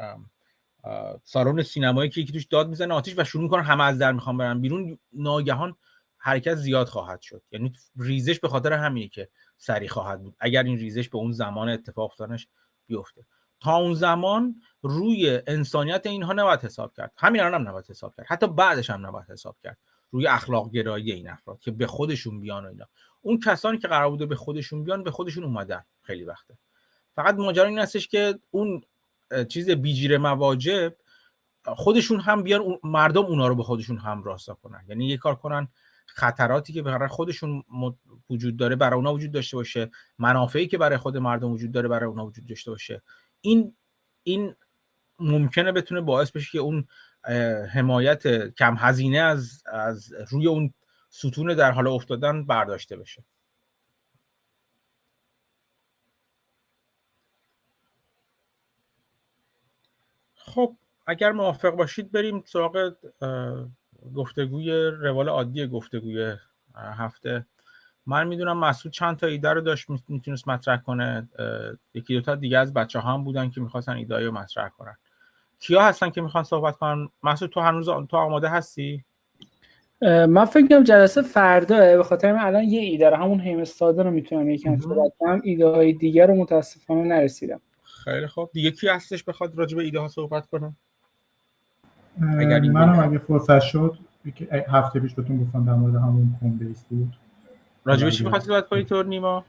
[1.23, 4.37] سالن سینمایی که یکی توش داد می‌زنه آتیش و شروع می‌کنن همه از در می‌خوان
[4.37, 5.75] برن بیرون ناگهان
[6.17, 7.41] حرکت زیاد خواهد شد.
[7.51, 10.35] یعنی ریزش به خاطر همینه که سریع خواهد بود.
[10.39, 12.47] اگر این ریزش به اون زمان اتفاق افتادنش
[12.87, 13.25] بیفته.
[13.59, 17.11] تا اون زمان روی انسانیت اینها نباید حساب کرد.
[17.17, 18.25] همین الان هم نباید حساب کرد.
[18.29, 19.77] حتی بعدش هم نباید حساب کرد.
[20.11, 22.85] روی اخلاق گرایی این افراد که به خودشون بیان و اینا.
[23.21, 25.83] اون کسانی که قرار بوده به خودشون بیان به خودشون اومدن.
[26.01, 26.57] خیلی وقته.
[27.15, 28.81] فقط ماجرا این هستش که اون
[29.49, 30.95] چیز بیجیر مواجب
[31.65, 34.85] خودشون هم بیان مردم اونا رو به خودشون هم راستا کنن.
[34.87, 35.67] یعنی یه کار کنن
[36.07, 37.63] خطراتی که برای خودشون
[38.29, 42.09] وجود داره برای اونا وجود داشته باشه منافعی که برای خود مردم وجود داره برای
[42.09, 43.01] اونا وجود داشته باشه.
[43.41, 43.75] این
[44.23, 44.55] این
[45.19, 46.87] ممکنه بتونه باعث بشه که اون
[47.73, 50.73] حمایت کم هزینه از از روی اون
[51.09, 53.23] ستون در حال افتادن برداشته بشه.
[60.33, 62.93] خب اگر موافق باشید بریم سراغ
[64.15, 66.33] گفتگوی روال عادی گفتگوی
[66.75, 67.45] هفته.
[68.05, 71.29] من می‌دونم مسعود چند تا ایده رو داشت می‌تونست مطرح کنه.
[71.93, 74.95] یکی دوتا دیگه از بچه ها هم بودن که می‌خواستن ایده رو مطرح کنن.
[75.59, 79.03] کیا هستن که می‌خوان صحبت کنن؟ مسعود تو هنوز تو آماده هستی؟
[80.01, 84.49] من فکر کنم جلسه فردا به خاطر الان یه ایده رو همون هیمستاده رو می‌تونم
[84.49, 85.41] یکم صحبت کنم.
[85.43, 87.61] ایده های دیگر رو متاسفانه نرسیدم.
[87.83, 88.49] خیلی خوب.
[88.53, 90.75] دیگه کی هستش بخواد راجع به ایده ها صحبت کنم
[92.39, 93.97] اگر منم اگه فرصت شد
[94.69, 97.13] هفته پیش بهتون گفتم در مورد همون کوم بیس بود.
[97.85, 99.43] راجع به چی می‌خواستی صحبت کنی تو نیما؟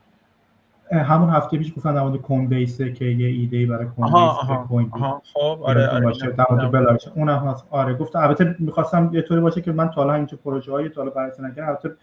[0.92, 4.90] همون هفته پیش گفتم در مورد کوم بیسه که یه ایده برای کوم بیس کوین
[5.34, 7.64] خب آره آره در مورد بلاک اونم هست.
[7.70, 8.18] آره گفتم.
[8.18, 11.42] البته می‌خواستم یه طوری باشه که من تا حالا اینجا پروژه های تا حالا بررسی
[11.42, 11.68] نکردم.
[11.68, 11.96] البته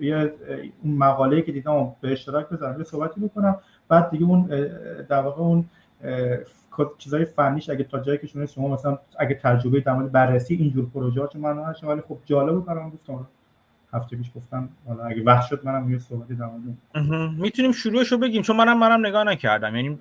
[0.00, 0.34] یه
[0.82, 3.56] اون مقاله‌ای که دیدم به اشتراک بذارم یه صحبتی بکنم.
[3.88, 4.46] بعد دیگه اون
[5.08, 5.64] در واقع اون
[6.98, 10.90] چیزای فنیش اگه تا جایی که شما شما مثلا اگه تجربه در مورد بررسی اینجور
[10.94, 13.26] پروژه ها من نشه ولی خب جالب بود برام گفتم.
[13.92, 18.18] هفته پیش گفتم حالا اگه وقت شد منم یه صحبتی در مورد می‌تونیم شروعش رو
[18.18, 19.76] بگیم چون منم منم نگاه نکردم.
[19.76, 19.98] یعنی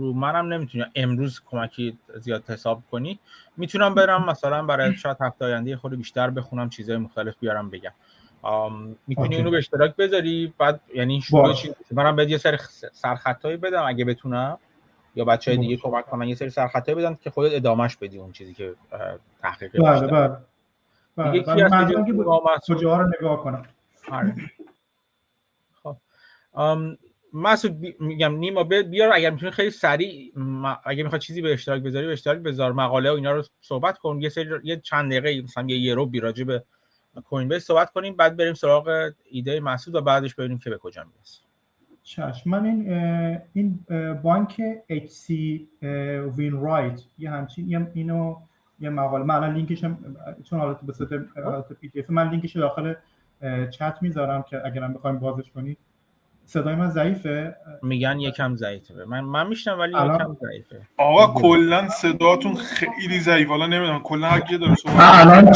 [0.00, 3.18] رو منم نمی‌تونم امروز کمکی زیاد حساب کنی.
[3.56, 7.92] می‌تونم برم مثلا برای شاید هفته آینده خود بیشتر بخونم چیزهای مختلف بیارم بگم.
[9.06, 11.54] می‌تونی اونو به اشتراک بذاری بعد یعنی شروع
[11.90, 12.56] منم بهت یه سری
[12.92, 14.58] سرخطایی بدم اگه بتونم.
[15.18, 18.32] یا بچه های دیگه کمک کنن یه سری سرخطایی بدن که خودت ادامهش بدی اون
[18.32, 18.74] چیزی که
[19.42, 20.36] تحقیق بله بله.
[21.16, 22.58] بله بله.
[22.68, 23.66] کجا رو نگاه کنم
[24.10, 24.34] آره.
[25.82, 25.96] خب.
[27.32, 30.32] مسعود میگم نیما بیار اگر می‌تونی خیلی سریع
[30.84, 32.72] اگر می‌خواد چیزی به اشتراک بذاری به اشتراک بذار.
[32.72, 34.20] مقاله و اینا رو صحبت کن.
[34.20, 36.64] یه سری یه چند دقیقه مثلا یه یورو بیراجه به
[37.24, 38.16] Coinbase صحبت کنیم.
[38.16, 41.47] بعد بریم سراغ ایده مسعود و بعدش ببینیم که به کجا می‌رسه
[42.08, 42.50] چشم.
[42.50, 42.92] من این
[43.52, 43.78] این
[44.22, 45.30] بانک HC
[46.36, 48.36] Wainwright یه همچین یه اینو
[48.80, 49.24] یه مقاله.
[49.24, 51.10] من الان لینکش هم چون حالت به صورت
[51.44, 52.94] حالت PDF من لینکش داخل
[53.70, 55.78] چت می‌ذارم که اگرم بخوایم بازش کنید.
[56.44, 59.04] صدای من ضعیفه؟ میگن یکم ضعیفه.
[59.04, 60.14] من من میشنوم ولی الان...
[60.14, 60.80] یکم ضعیفه.
[60.96, 63.50] آقا کلا صداتون خیلی ضعیفه.
[63.50, 65.52] حالا نمی‌دونم کلا هر کی داره الان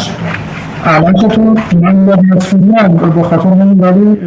[0.84, 1.42] الان که تو
[1.76, 4.20] من با هم با خاطر همین ولی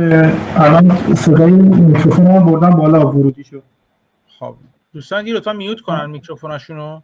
[0.55, 3.63] الان صدای میکروفون هم بردم بالا ورودی شد.
[4.39, 4.55] خب.
[4.93, 7.01] دوستان دیگه لطفا میوت کنن میکروفوناشونو.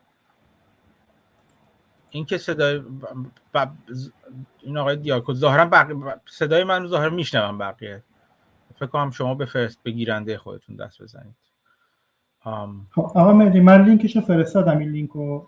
[2.09, 2.79] این که صدای
[3.53, 3.67] ب...
[4.61, 8.03] این آقای دیاکو ظاهرا بقیه صدای من ظاهرا میشنوم بقیه.
[8.75, 11.35] فکر کنم شما به فرست بگیرنده خودتون دست بزنید.
[12.91, 15.41] خب آقا مهدی من لینکش رو فرستادم این لینک و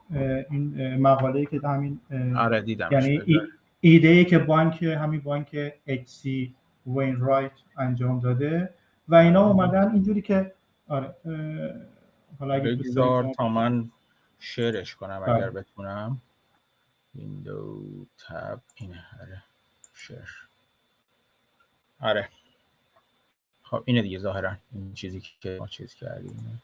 [0.49, 1.99] این مقاله که همین
[2.37, 3.21] آره دیدم یعنی
[3.85, 6.27] ایده ای که بانک همین بانک HC
[6.87, 8.73] وین رایت انجام داده
[9.07, 10.53] و اینا اومدن اینجوری که
[10.87, 11.15] آره
[12.39, 13.89] حالا اگه بگذار تا من
[14.39, 15.35] شیرش کنم بله.
[15.35, 16.21] اگر بتونم.
[17.15, 17.81] ویندو
[18.27, 19.43] تب اینه آره
[19.93, 20.47] شیر.
[21.99, 22.29] آره.
[23.63, 24.55] خب اینه دیگه ظاهرا.
[24.73, 26.61] این چیزی که ما چیز کردیم.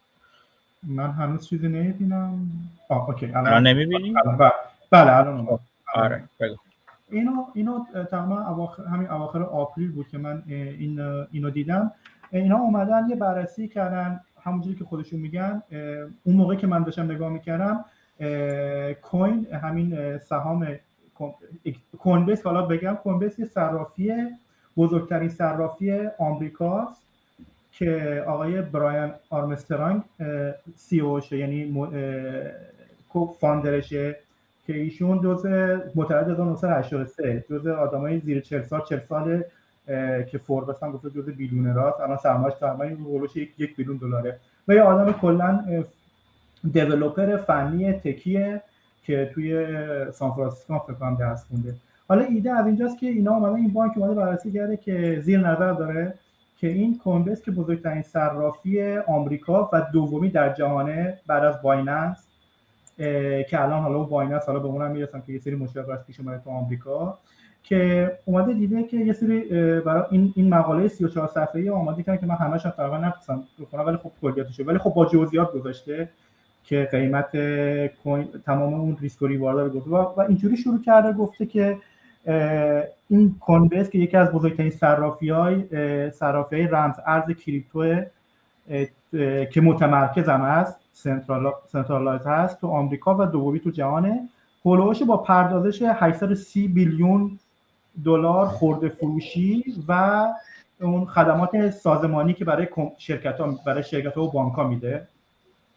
[0.83, 2.51] من هنوز چیزی نمی‌بینم.
[2.89, 4.51] آه okay الان نمی‌بینی؟ بله
[4.89, 5.59] بله الان اومد.
[5.95, 6.55] آره بگو.
[7.11, 10.99] اینو اینو تقریبا اواخر همین اواخر April بود که من این
[11.31, 11.91] اینو دیدم.
[12.31, 15.63] اینا اومدن یه بررسی کردن همونجوری که خودشون میگن
[16.23, 17.85] اون موقع که من داشتم نگاه می‌کردم
[19.01, 20.67] coin همین سهام
[21.99, 24.13] Coinbase حالا بگم Coinbase یه صرافی
[24.77, 27.01] بزرگترین صرافی آمریکاست
[27.71, 30.01] که آقای برایان آرمسترانگ
[30.75, 31.89] CEO شه یعنی
[33.39, 34.19] founder شه.
[34.69, 35.45] که ایشون جز
[35.95, 39.43] متولد 1983 جز آدمای زیر 40 سال 40 سال
[40.23, 43.97] که فوربس هم گفته جز billionaire است الان سرمایه‌اش تقریبا حول و حوش یک billion
[43.97, 44.39] دلاره.
[44.67, 45.65] و یه آدم کلا
[46.71, 48.61] developer فنی tech یه
[49.03, 49.65] که توی
[50.11, 51.75] سان فرانسیسکو فکر کنم درس خونده.
[52.07, 55.73] حالا ایده از اینجاست که اینا اومدن این بانک اومده بررسی کرده که زیر نظر
[55.73, 56.13] داره
[56.57, 62.28] که این Coinbase که بزرگترین صرافی آمریکا و دومی در جهانه بعد از Binance
[63.49, 66.43] که الان حالا Binance حالا به اونم می‌رسم که یه سری مشکل براش پیش اومده
[66.43, 67.17] تو آمریکا
[67.63, 69.39] که اومده دیده که یه سری
[69.81, 73.85] برای این این مقاله 34 صفحه‌ای آماده کردن که من همش هم تقریبا نتونستم بخونم
[73.85, 76.09] ولی خب کلیاتش ولی خب با جزئیات گذاشته
[76.63, 77.31] که قیمت
[78.03, 79.89] coin تمام اون ریسک و reward رو گفته.
[79.89, 81.77] و اینجوری شروع کرده گفته که
[83.09, 85.63] این کوین بیس که یکی از بزرگترین صرافی های
[86.11, 88.01] صرافی رمز ارز کریپتو
[89.51, 94.29] که متمرکز هم هست central centralized هست تو آمریکا و دومی تو جهانه
[94.65, 97.39] هولوش با پردازش 830 billion
[98.05, 100.25] دلار خورده فروشی و
[100.81, 105.07] اون خدمات سازمانی که برای شرکت ها برای شرکت ها و بانک ها میده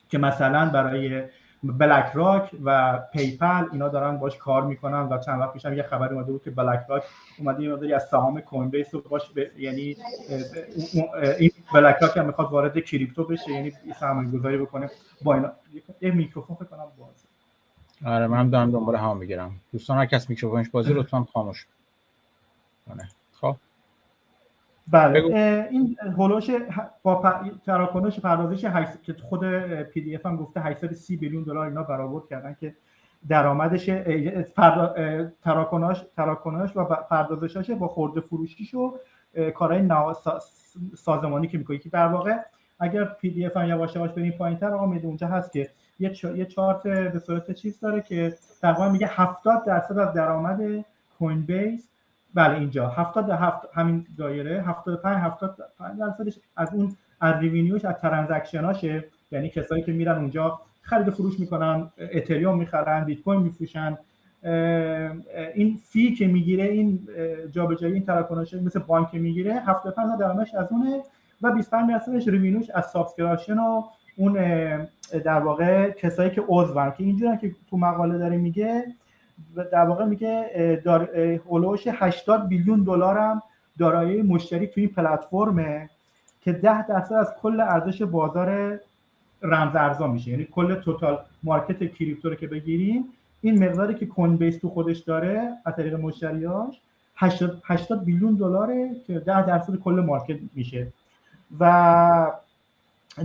[0.08, 1.22] که مثلا برای
[1.62, 6.12] بلک راک و پی‌پل اینا دارن باش کار می‌کنن و چند وقت پیشم یه خبر
[6.14, 7.02] اومده بود که بلک راک
[7.38, 9.96] اومده یه مقداری از سهام کوین بیس رو باش به- یعنی
[11.38, 14.90] این بلک راک هم می‌خواد وارد کریپتو بشه یعنی سرمایه گذاری بکنه.
[15.22, 15.52] با اینا
[16.00, 17.24] یه میکروفون فکر کنم باز.
[18.04, 19.60] آره من دارم دنبال هم می‌گیرم.
[19.72, 21.66] دوستان هر کس میکروفونش بازی لطفا خاموش
[22.86, 23.08] کنه.
[24.90, 25.20] بله.
[25.70, 26.50] این هولوش
[27.02, 28.64] با پ- تراکنش پردازش
[29.02, 29.44] که خود
[29.82, 32.74] پی دی اف هم گفته 830 billion دلار اینا برآورد کردن که
[33.28, 38.94] درآمدش اه، تراکنش تراکنش و پردازشاش با خورده فروشیش و
[39.54, 40.40] کارهای نوا-
[40.96, 41.78] سازمانی که می‌کنه.
[41.78, 42.36] که در واقع
[42.80, 46.10] اگر پی دی اف هم یواش یواش بریم پایینتر آقا میده اونجا هست که یه
[46.14, 50.84] چا- یه چارت به صورت چیز داره که تقریبا میگه 70 درصد از درآمد
[51.18, 51.88] کوین بیس
[52.34, 52.88] بله اینجا.
[52.88, 58.81] 70 در هفت همین دایره 75 75 درصدش از اون از revenue ش از transaction
[58.81, 63.98] اشه یعنی کسایی که میرن اونجا خرید فروش می‌کنن اتریوم می‌خرن بیت کوین میفروشن
[65.54, 67.08] این fee که می‌گیره این
[67.50, 71.02] جابجایی این تراکنش مثل بانک می‌گیره 75 درصدش از اونه
[71.42, 73.82] و 25 درصدش revenue ش از subscription و
[74.16, 74.32] اون
[75.24, 78.84] در واقع کسایی که عضون که اینجوری که تو مقاله داره میگه
[79.72, 83.42] در واقع میگه دار هولوش 80 billion دلار هم
[83.78, 85.90] دارایی مشتری تو این پلتفرمه
[86.40, 88.78] که 10 درصد از کل ارزش بازار
[89.42, 90.30] رمز ارزا میشه.
[90.30, 93.04] یعنی کل توتال مارکت کریپتو رو که بگیریم
[93.40, 96.80] این مقداری که کوین بیس تو خودش داره از طریق مشتریاش
[97.16, 100.86] 80 80 بیلیون دلاره که 10 درصد کل مارکت میشه.
[101.60, 102.32] و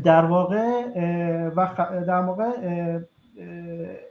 [0.04, 0.82] در واقع
[1.56, 1.68] و
[2.08, 2.50] در واقع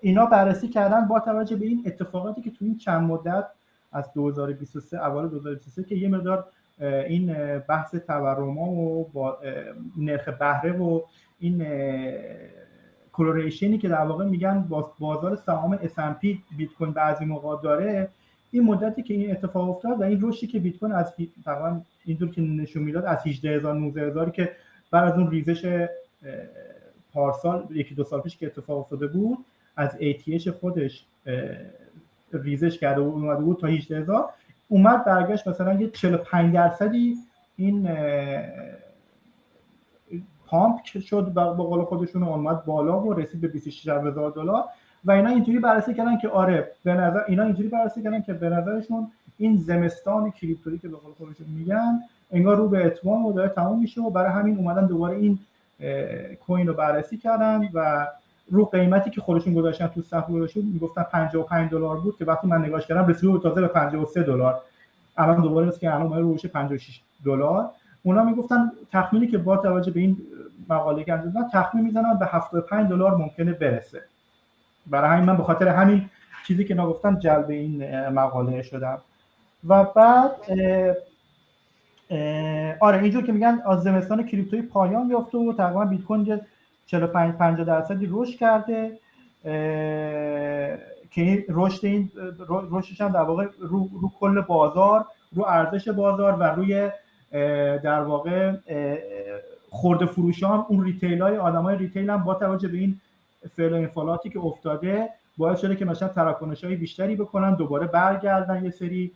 [0.00, 3.44] اینا بررسی کردن با توجه به این اتفاقاتی که تو این چند مدت
[3.92, 6.44] از 2023 اول 2023 که یه مقدار
[6.80, 9.38] این بحث تورم و با
[9.96, 11.00] نرخ بهره و
[11.40, 11.66] این
[13.12, 18.08] کلوریشنی که در واقع میگن با بازار سهام S&P بیت کوین بعضی موقع داره
[18.50, 21.12] این مدتی که این اتفاق افتاد و این رشدی که بیت کوین از
[21.44, 24.52] تقریبا اینطور که نشون می‌داد از 18000 19000 که
[24.90, 25.86] بعد از اون ریزش
[27.16, 29.38] پارسال یکی دو سال پیش که اتفاق افتاده بود
[29.76, 31.04] از ATH خودش
[32.32, 34.30] ریزش کرده و اومده بود تا 18000
[34.68, 37.16] اومد برگشت مثلا یه 45 درصدی
[37.56, 37.88] این
[40.46, 44.64] پامپ شد با قول خودشون اومد بالا و رسید به 26 هزار دلار.
[45.04, 48.48] و اینا اینجوری بررسی کردن که آره به نظر اینا اینجوری بررسی کردن که به
[48.48, 52.00] نظرشون این زمستان کریپتویی که به قول خودشون میگن
[52.32, 55.38] انگار رو به اتمام و داره تموم میشه و برای همین اومدن دوباره این
[56.46, 58.06] کوین رو بررسی کردن و
[58.50, 62.64] رو قیمتی که خودشون گذاشتن تو صف گذاشتن می‌گفتن 55 دلار بود که وقتی من
[62.64, 64.60] نگاش کردم رسید تازه به 53 دلار.
[65.16, 67.70] الان دوباره که الان روش 56 دلار.
[68.02, 70.16] اونا می‌گفتن تخمینی که با توجه به این
[70.68, 74.02] مقاله که انجام تخمین می‌زنن به 75 دلار ممکنه برسه.
[74.86, 76.10] برای همین من به خاطر همین
[76.46, 78.98] چیزی که نگفتم جلب این مقاله شدم.
[79.68, 80.30] و بعد
[82.80, 86.40] آره اینجور که میگن از زمستان کریپتوی پایان یافته و تقریبا بیت کوین
[86.86, 88.98] 45 50 درصدی رشد کرده.
[91.10, 92.10] که رشد این
[92.70, 96.90] رشدش هم در واقع رو, رو کل بازار رو ارزش بازار و روی
[97.82, 98.52] در واقع
[99.70, 103.00] خورده فروشان اون retail های آدم های retail هم با توجه به این
[103.56, 108.64] فعل و انفعالاتی که افتاده باعث شده که مثلا تراکنش های بیشتری بکنن دوباره برگردن
[108.64, 109.12] یه سری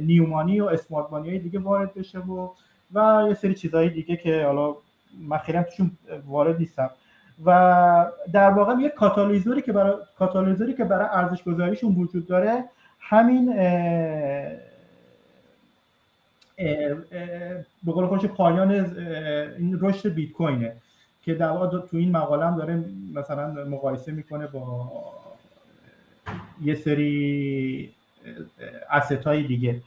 [0.00, 2.48] new money و smart money های دیگه وارد بشه و
[2.94, 4.76] و یه سری چیزهای دیگه که حالا
[5.28, 5.90] من خیلی توشون
[6.26, 6.90] وارد نیستم.
[7.44, 12.64] و در واقع یه کاتالیزوری که برای کاتالیزوری که برای ارزش گذاریشون وجود داره
[13.00, 13.56] همین
[17.84, 18.70] به قول خودش پایان
[19.58, 20.76] این رشد بیت کوینه
[21.22, 24.90] که در واقع تو این مقاله هم داره مثلا مقایسه می‌کنه با
[26.62, 27.94] یه سری
[28.90, 29.82] اسست های دیگه.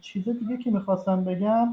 [0.00, 1.68] چیز دیگه که می‌خواستم بگم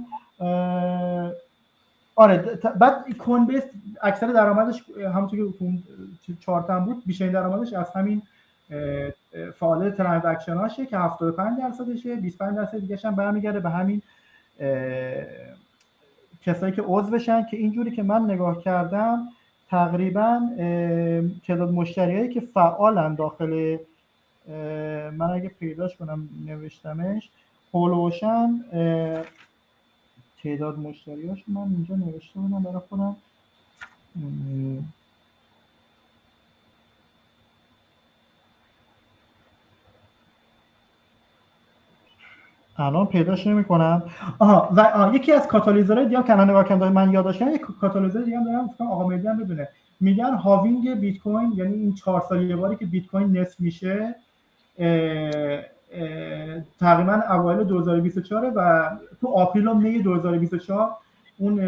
[2.15, 2.37] آره
[2.79, 3.63] بعد کوین بیس
[4.01, 5.57] اکثر درآمدش همونطور که
[6.25, 8.21] تو چارتم بود بیشترین درآمدش از همین
[9.59, 14.01] فعالیت ترانزکشن هاشه که 75 درصدشه 25 درصد دیگه هم برمیگرده به همین
[16.41, 19.27] کسایی که عضو بشن که اینجوری که من نگاه کردم
[19.73, 20.49] تقریبا
[21.47, 23.77] تعداد مشتریایی که فعالن داخل
[25.17, 27.29] من اگه پیداش کنم نوشتمش
[27.73, 28.65] هولوشن
[30.43, 33.15] تعداد مشتریاش من اینجا نوشته بودم برای خودم
[42.77, 44.03] الان پیداش نمی کنم
[44.39, 45.15] آها و آه.
[45.15, 48.67] یکی از کاتالیزورهای دیگه که الان نگاه کردم من کردم یک کاتالیزور دیگه هم دارم
[48.67, 49.67] فکر آقا مهدی هم بدونه
[49.99, 54.15] میگن halving بیت کوین یعنی این چهار سال یه باری که بیت کوین نصف میشه
[56.79, 58.89] تقریبا اوایل 2024 و
[59.21, 60.97] تو آپریل و می 2024
[61.37, 61.59] اون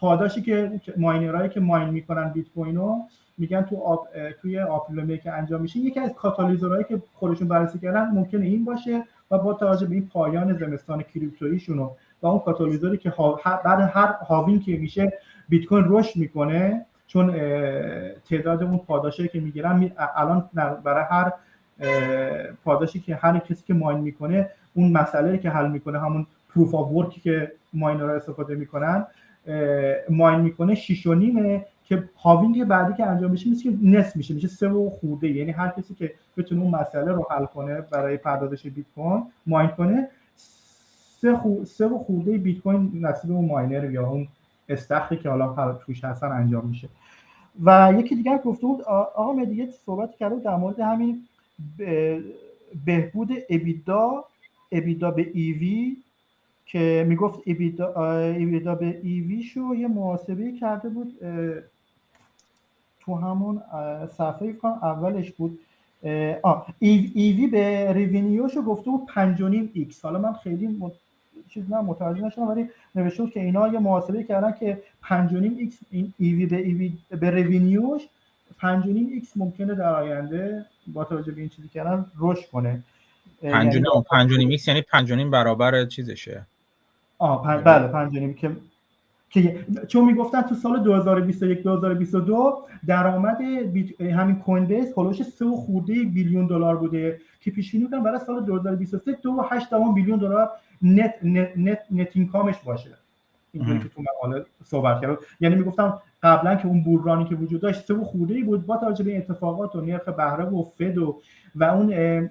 [0.00, 2.96] پاداشی که miner هایی که mine می‌کنن بیت کوین رو
[3.42, 4.08] میگن تو آب،
[4.42, 9.04] توی آپریل که انجام میشه یکی از کاتالیزورهایی که خودشون بررسی کردن ممکنه این باشه
[9.30, 13.12] و با توجه به این پایان زمستان کریپتوییشون و اون کاتالیزوری که
[13.64, 15.12] بعد هر هاوین که میشه
[15.48, 17.32] بیت کوین رشد می‌کنه چون
[18.30, 20.50] تعداد اون پاداشی که می‌گیرن الان
[20.84, 21.32] برای هر
[22.64, 26.92] پاداشی که هر کسی که mine می‌کنه اون مسئله که حل می‌کنه همون proof of
[26.92, 29.06] work ی که miner استفاده می‌کنن
[30.10, 34.48] mine می‌کنه 6 و نیمه که halving بعدی که انجام میشه میشه نصف میشه میشه
[34.48, 35.28] سه و خورده.
[35.28, 39.68] یعنی هر کسی که بتونه اون مسئله رو حل کنه برای پردازش بیت کوین mine
[39.68, 40.08] کنه
[41.20, 41.64] سه, خو...
[41.64, 44.28] سه و خورده بیت کوین نصیب اون ماینر یا اون
[44.68, 46.88] استخری که حالا توش هستن انجام میشه.
[47.64, 51.22] و یکی دیگر گفته بود آقا مدیگه صحبت کرده در مورد همین
[52.84, 54.24] بهبود ابیدا
[54.72, 55.96] ابیدا به ایوی
[56.66, 61.14] که می‌گفت ایویدا به ایوی شو یه محاسبه کرده بود
[63.04, 63.62] تو همون
[64.16, 65.58] صفحه کنم اولش بود.
[66.42, 70.04] آه EV به revenue شو گفته بود 5.5 x.
[70.04, 70.78] حالا من خیلی
[71.48, 75.78] چیز نه متوجه نشدم ولی نوشته بود که اینا یه محاسبه کردن که 5.5 ایکس
[75.90, 78.02] این ایوی به ایوی به ریوینیوش
[78.60, 82.82] 5.5 ایکس ممکنه در آینده با توجه به این چیزی کردن رشد کنه.
[83.42, 83.46] 5.5
[84.30, 86.46] یعنی x یعنی 5.5 برابر چیزشه.
[87.18, 87.62] آه پن...
[87.62, 88.56] بله 5.5 که
[89.32, 93.40] که چون می‌گفتن تو سال 2021 2022 درآمد.
[94.00, 99.12] همین کوین بیس هولوش 3 خورده billion دلار بوده که پیش بینی برای سال 2023
[99.12, 100.50] 2.8 billion دلار
[100.82, 102.90] net net net, net income ش باشه
[103.52, 107.84] اینجوری که تو مقاله صحبت کرد یعنی می‌گفتم قبلا که اون بحرانی که وجود داشت
[107.84, 111.20] سه خورده ای بود با توجه به اتفاقات و نرخ بهره و فد و
[111.54, 112.30] و اون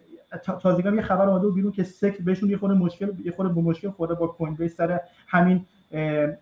[0.60, 3.90] تازگی یه خبر اومده بیرون که SEC بهشون یه خورده مشکل یه خورده با مشکل
[3.90, 5.66] خورده با کوین بیس سر همین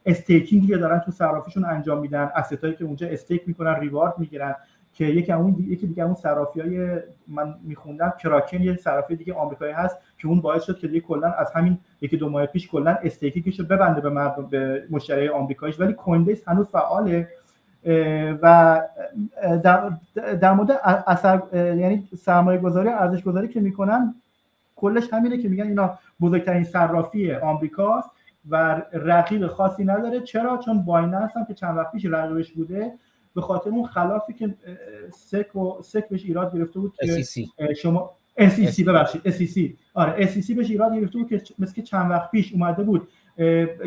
[0.05, 2.31] staking که دارن تو صرافیشون انجام میدن.
[2.35, 4.55] استایی که اونجا stake می‌کنن reward می‌گیرن
[4.93, 9.73] که یکی اون یکی دیگه اون صرافی های من میخوندم کراکن یه صرافی دیگه آمریکایی
[9.73, 12.97] هست که اون باعث شد که دیگه کلا از همین یکی دو ماه پیش کلا
[13.03, 15.79] استیکینگش رو ببنده به مردم به مشتری آمریکاییش.
[15.79, 17.27] ولی کوین بیس هنوز فعاله
[18.41, 18.81] و
[19.63, 19.91] در,
[20.41, 24.15] در مورد اثر یعنی سرمایه گذاری ارزش گذاری که می‌کنن
[24.75, 28.09] کلش همینه که میگن اینا بزرگترین صرافی آمریکاست.
[28.49, 30.21] و رقیب خاصی نداره.
[30.21, 32.93] چرا؟ چون بایننس هم که چند وقت پیش رقیبش بوده.
[33.35, 34.55] به خاطر اون خلافی که
[35.11, 37.23] سک و سک بهش ایراد گرفته بود که
[37.73, 42.31] شما SEC ببخشید SEC آره SEC بهش ایراد گرفته بود که مثل که چند وقت
[42.31, 43.07] پیش اومده بود.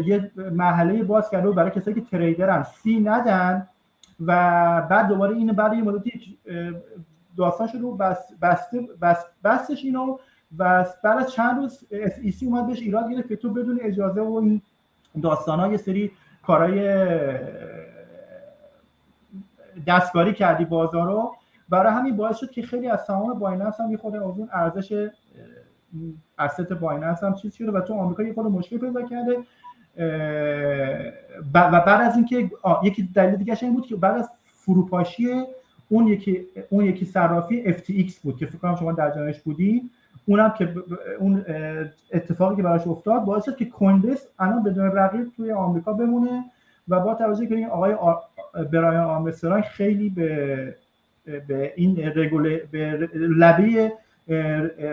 [0.07, 2.62] یه مرحله باز کرده برای کسایی که تریدرن.
[2.62, 3.68] سی ندن
[4.20, 4.32] و
[4.90, 6.38] بعد دوباره این بعد یه مدتی
[7.36, 10.18] داستان شد و بس بسته بس بستش اینو
[10.59, 14.34] و بعد از چند روز SEC اومد بهش ایراد گرفت که تو بدون اجازه و
[14.34, 14.62] این
[15.22, 16.11] داستان ها یه سری
[16.42, 17.09] کارهای
[19.86, 21.34] دستکاری کردی بازار رو.
[21.68, 25.11] برای همین باعث شد که خیلی از سهام بایننس هم یه خود از اون ارزش
[26.38, 29.38] اسست بایننس هم چیز شده و تو آمریکا یه خود مشکل پیدا کرده.
[31.55, 32.50] و بعد از اینکه
[32.82, 35.44] یکی دلیل دیگه این بود که بعد از فروپاشی
[35.88, 39.90] اون یکی اون یکی صرافی FTX بود که فکر کنم شما در جانش بودی
[40.26, 40.74] اونم که
[41.20, 41.44] اون
[42.12, 43.70] اتفاقی که براش افتاد باعث شد که
[44.02, 46.44] بیس الان بدون رقیب توی آمریکا بمونه
[46.88, 47.94] و با توجه که این آقای
[48.72, 50.76] برایان آرمسترانگ خیلی به
[51.24, 53.92] به این رگوله به لبه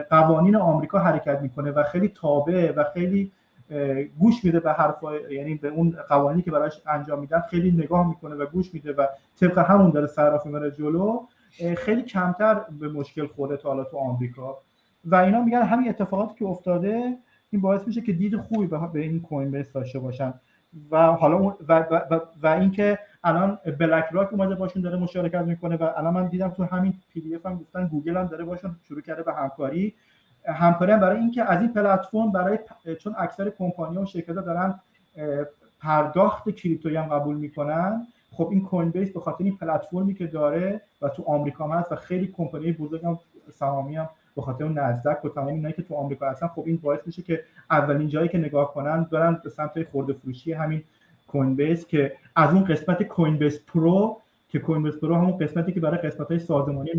[0.09, 3.31] قوانین آمریکا حرکت می‌کنه و خیلی تابع و خیلی
[4.19, 8.35] گوش میده به حرف یعنی به اون قوانینی که براش انجام میدن خیلی نگاه می‌کنه
[8.35, 9.07] و گوش میده و
[9.39, 11.19] طبق همون داره صرافی میره جلو
[11.77, 14.57] خیلی کمتر به مشکل خورده تا حالا تو آمریکا.
[15.05, 17.17] و اینا میگن همین اتفاقاتی که افتاده
[17.49, 20.33] این باعث میشه که دید خوبی به این کوین بیس داشته باشن.
[20.91, 25.75] و حالا و, و, و, و اینکه الان بلک راک اومده باشون داره مشارکت می‌کنه
[25.75, 28.75] و الان من دیدم تو همین پی دی اف هم گفتن گوگل هم داره باشون
[28.83, 29.95] شروع کرده به همکاری.
[30.45, 32.59] همکاری هم برای اینکه از این پلتفرم برای
[32.99, 34.79] چون اکثر کمپانی و شرکت ها دارن
[35.79, 38.07] پرداخت کریپتویی هم قبول می‌کنن.
[38.31, 41.91] خب این کوین بیس به خاطر این پلتفرمی که داره و تو آمریکا هم هست
[41.91, 43.19] و خیلی کمپانی بزرگ هم
[43.53, 44.09] سهامی هم
[44.39, 47.21] به خاطر اون نزدک و تمام اینایی که تو آمریکا هستن خب این باعث میشه
[47.21, 50.83] که اولین جایی که نگاه کنن برن به سمت خورده فروشی همین
[51.27, 54.17] کوین بیس که از اون قسمت کوین بیس پرو
[54.49, 56.91] که کوین بیس پرو همون قسمتی که برای قسمت های سازمانی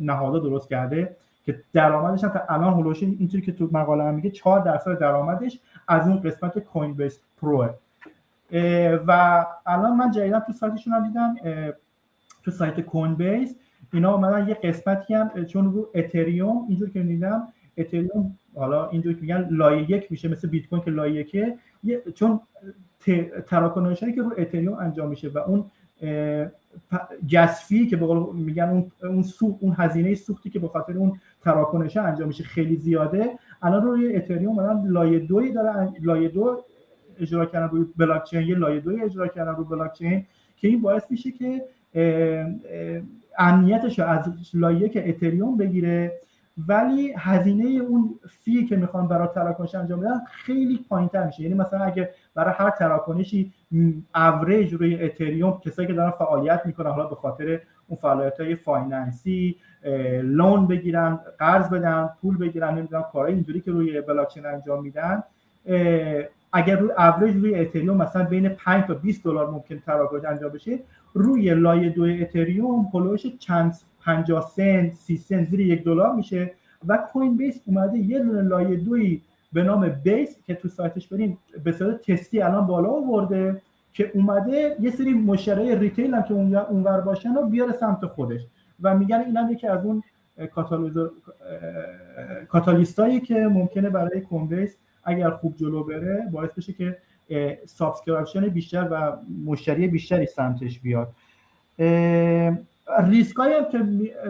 [0.00, 1.16] نهادا درست کرده
[1.46, 5.58] که درآمدش تا الان هولوش اینطوری که تو مقاله هم میگه 4 درصد درآمدش
[5.88, 7.68] از اون قسمت کوین بیس پرو
[9.06, 11.34] و الان من جدیدا تو سایتشون هم دیدم
[12.44, 13.54] تو سایت کوین بیس
[13.92, 19.20] اینا اومدن یه قسمتی هم چون رو اتریوم اینجور که دیدم اتریوم حالا اینجور که
[19.20, 21.54] میگن لایه یک میشه مثل بیت کوین که لایه یکه.
[22.14, 22.40] چون
[23.46, 25.64] تراکنشی که رو اتریوم انجام میشه و اون
[27.26, 29.24] gas fee که به میگن اون اون
[29.60, 33.38] اون هزینه سوختی که به خاطر اون تراکنش انجام میشه خیلی زیاده.
[33.62, 36.64] الان روی اتریوم الان لایه دوی داره لایه دو
[37.20, 40.26] اجرا کردن روی بلاک چین یه لایه دوی اجرا کردن روی بلاک چین
[40.56, 41.64] که این باعث میشه که
[43.38, 46.12] امنیتش رو از لایه یک اتریوم بگیره.
[46.68, 51.42] ولی هزینه اون fee که می‌خوان برای تراکنش انجام بدن خیلی پایینتر میشه.
[51.42, 53.52] یعنی مثلا اگه برای هر تراکنشی
[54.14, 59.56] اوریج روی اتریوم کسایی که دارن فعالیت می‌کنن حالا به خاطر اون فعالیت های finance
[60.22, 65.22] ی loan بگیرن قرض بدن پول بگیرن نمی‌دونم کارهای اینجوری که روی بلاکچین انجام میدن
[66.52, 70.78] اگر روی اوریج روی اتریوم مثلا بین 5 تا 20 دلار ممکن تراکنش انجام بشه
[71.14, 76.52] روی لایه دو اتریوم پلوش چند 50 سنت 30 سنت زیر یک دلار میشه
[76.88, 79.22] و کوین بیس اومده یه دونه لایه دوی
[79.52, 84.76] به نام بیس که تو سایتش بریم به صورت تستی الان بالا آورده که اومده
[84.80, 88.40] یه سری مشتری retail هم که اونور باشن رو بیاره سمت خودش
[88.82, 90.02] و میگن این هم یکی از اون
[92.48, 94.76] کاتالیستایی که ممکنه برای بیس
[95.08, 96.98] اگر خوب جلو بره باعث بشه که
[97.66, 101.08] subscription بیشتر و مشتری بیشتری سمتش بیاد.
[102.98, 103.78] ریسک هم که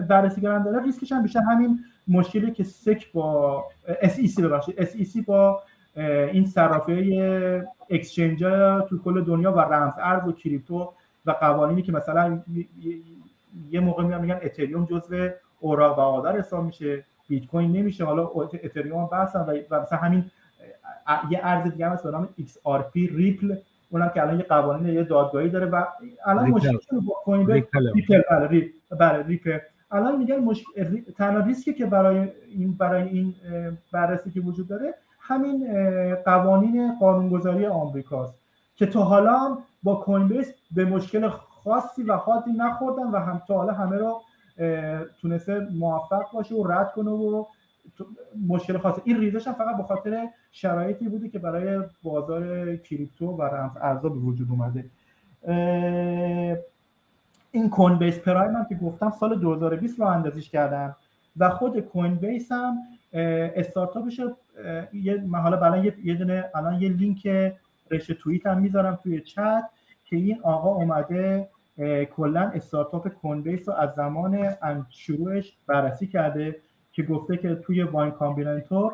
[0.01, 4.85] بررسی کردن داره ریسکش هم بیشتر همین مشکلی که سک با SEC ببخشید.
[4.85, 5.63] SEC با
[6.31, 8.39] این صرافه exchange
[8.89, 10.93] تو کل دنیا و رمز ارز و کریپتو
[11.25, 12.41] و قوانینی که مثلا
[13.69, 18.25] یه موقع میان میگن اتریوم جزو اوراق بهادار حساب میشه بیت کوین نمیشه حالا
[18.63, 20.25] اتریوم بحثن و مثلا همین
[21.29, 23.55] یه ارز دیگه هم به نام XRP ریپل
[23.89, 25.85] اونم که الان یه قوانین یه دادگاهی داره و
[26.25, 28.69] الان مشکل با کوین ریپل بله
[28.99, 29.59] بله ریپل
[29.91, 30.63] الان میگن مش...
[31.17, 33.35] تنها ریسکی که برای این برای این
[33.91, 35.67] بررسی که وجود داره همین
[36.15, 38.33] قوانین قانونگذاری آمریکاست
[38.75, 43.57] که تا حالا با کوین بیس به مشکل خاصی و حادی نخوردن و هم تا
[43.57, 44.21] حالا همه رو
[45.21, 47.45] تونسته موفق باشه و رد کنه و
[48.47, 53.41] مشکل خاصی این ریزش هم فقط به خاطر شرایطی بوده که برای بازار کریپتو و
[53.41, 54.85] رمز ارزا به وجود اومده.
[57.51, 60.95] این کوین بیس پرایم هم که گفتم سال 2020 رو اندازیش کردن
[61.37, 62.77] و خود کوین بیس هم
[63.13, 64.21] استارتاپش
[64.93, 67.27] یه حالا برای یه یه دونه الان یه لینک
[67.91, 69.63] رشته توییت هم می‌ذارم توی چت
[70.05, 71.49] که این آقا اومده
[72.15, 74.55] کلا استارتاپ کنبیس رو از زمان
[74.89, 76.55] شروعش بررسی کرده.
[76.91, 78.93] که گفته که توی واین کامبیناتور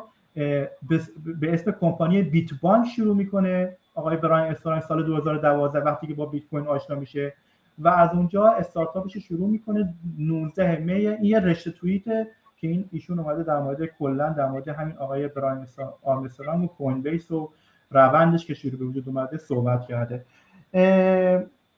[1.40, 3.76] به اسم کمپانی بیت بانک شروع می‌کنه.
[3.94, 7.34] آقای براین استران سال 2012 وقتی که با بیت کوین آشنا میشه.
[7.78, 10.92] و از اونجا استارتاپش شروع می‌کنه 19 می.
[10.92, 12.26] این یه رشته توییته
[12.56, 15.66] که این ایشون اومده در مورد کلا در مورد همین آقای براین
[16.02, 17.50] آرمسترانگ و کوین بیس و
[17.90, 20.24] روندش که شروع به وجود اومده صحبت کرده.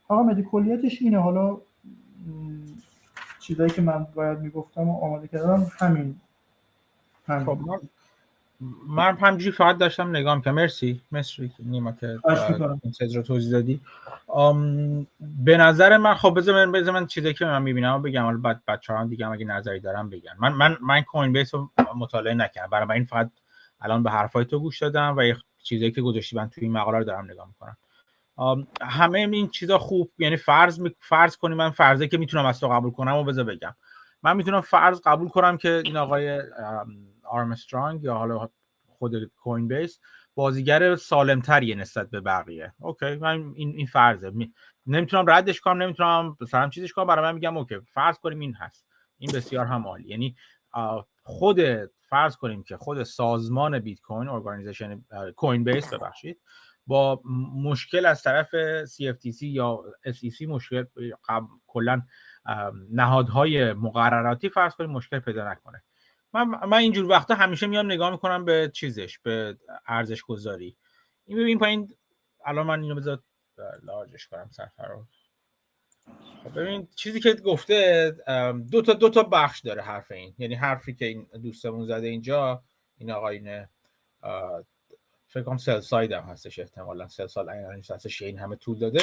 [0.09, 1.19] آقا مدی کلیتش اینه.
[1.19, 1.59] حالا
[3.49, 6.20] چیزایی که من باید می‌گفتم و آماده کردم همین.
[7.26, 7.46] همین.
[7.46, 7.78] خب من
[8.88, 11.01] من همجوری فقط داشتم نگاه می‌کنم مرسی.
[11.12, 12.18] مرسی نیما که
[12.82, 13.80] این رو توضیح دادی.
[15.20, 18.24] به نظر من خب بذار من بذار من چیزی که من می‌بینم بگم.
[18.24, 21.70] حالا بعد بچه هم دیگه اگه نظری دارم بگن من من من کوین بیس رو
[21.96, 22.70] مطالعه نکردم.
[22.70, 23.30] برای این فقط
[23.80, 25.32] الان به حرفای تو گوش دادم و
[25.62, 27.76] چیزایی که گذاشتی من توی این مقاله رو دارم نگاه می‌کنم.
[28.82, 32.91] همه این چیزا خوب یعنی فرض فرض کنی من فرضه که می‌تونم از تو قبول
[32.91, 33.74] کنم و بذار بگم.
[34.22, 36.43] من می‌تونم فرض قبول کنم که این آقای
[37.24, 38.49] آرمسترانگ یا حالا
[38.86, 40.01] خود کوین بیس
[40.34, 42.74] بازیگر سالمتریه نسبت به بقیه.
[42.78, 44.32] اوکی من این این فرضه.
[44.86, 48.86] نمی‌تونم ردش کنم نمی‌تونم مثلا چیزش کنم برای من میگم اوکی فرض کنیم این هست.
[49.18, 50.09] این بسیار هم عالی.
[50.09, 50.36] یعنی
[51.22, 51.61] خود
[52.09, 55.05] فرض کنیم که خود سازمان بیت کوین ارگانیزیشن
[55.36, 56.41] کوین بیس ببخشید
[56.89, 57.20] با
[57.55, 58.49] مشکل از طرف
[58.84, 60.84] CFTC یا SEC مشکل
[61.66, 62.03] کلا
[62.91, 65.82] نهادهای مقرراتی فرض کنیم مشکل پیدا نکنه.
[66.32, 70.76] من من اینجور وقتا همیشه میام نگاه می‌کنم به چیزش به ارزش گذاری.
[71.26, 71.95] این ببین پایین
[72.45, 73.22] الان من اینو بذار
[73.82, 75.07] لارجش کنم صفحه رو.
[76.45, 78.11] خب ببین چیزی که گفته
[78.70, 80.34] دو تا دو تا بخش داره حرف این.
[80.39, 82.62] یعنی حرفی که این دوستمون زده اینجا
[82.99, 83.66] این آقای
[85.29, 87.09] فکر کنم sell side هم هستش احتمالا.
[87.09, 89.01] sell side این هستش این همه طول داده.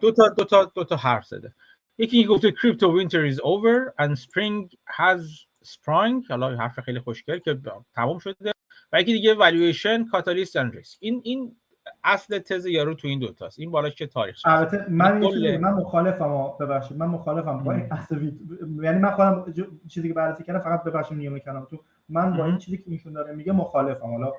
[0.00, 1.54] دو تا دو تا دو تا حرف زده.
[1.98, 5.20] یکی گفته crypto winter is over and spring has
[5.64, 6.28] sprung.
[6.28, 7.58] حالا حرف خیلی خوشگل که
[7.94, 8.52] تمام شده.
[8.92, 11.56] و یکی دیگه valuation catalyst and risk این این
[12.04, 15.56] اصل تز یارو تو این دوتاست این بالاش که تاریخ البته من کل...
[15.56, 16.96] من مخالفم ببخشید.
[16.96, 17.64] من مخالفم.
[17.64, 18.32] با این اصل
[18.82, 19.54] یعنی من خودم
[19.88, 21.84] چیزی که بررسی کردم فقط ببخشید کنم تو.
[22.08, 24.06] من با این چیزی که ایشون داره میگه مخالفم.
[24.06, 24.32] حالا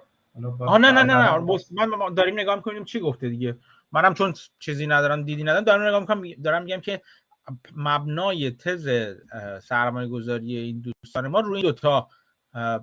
[0.46, 1.38] آه نه نه نه نه.
[1.86, 3.58] من داریم نگاه می‌کنیم چی گفته دیگه.
[3.92, 7.02] منم چون چیزی ندارم دیدی ندارم دارم نگاه می‌کنم دارم میگم که
[7.76, 8.90] مبنای تز
[9.64, 12.08] سرمایه گذاری این دوستان ما روی این دوتا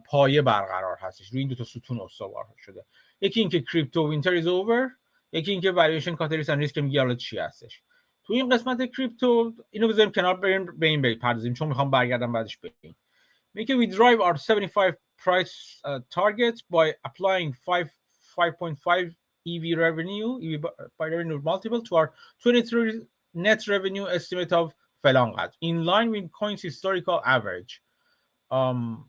[0.06, 1.28] پایه برقرار هستش.
[1.28, 2.84] روی این دوتا ستون استوار شده.
[3.20, 4.90] یکی اینکه crypto winter is over
[5.32, 7.82] یکی اینکه valuation catalyst risk که میگه چی هستش.
[8.24, 12.58] تو این قسمت کریپتو اینو بذاریم کنار بریم به این بپردازیم چون می‌خوام برگردم بعدش
[12.58, 12.96] بگیم
[13.54, 17.89] میگه we derive our 75 price uh, target by applying 5
[18.37, 19.15] 5.5
[19.47, 20.65] EV revenue EV
[20.97, 23.01] by revenue multiple to our 23
[23.33, 27.81] net revenue estimate of فلان قدر in line with coin's historical average
[28.51, 29.05] um,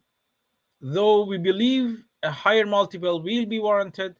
[0.80, 4.16] though we believe a higher multiple will be warranted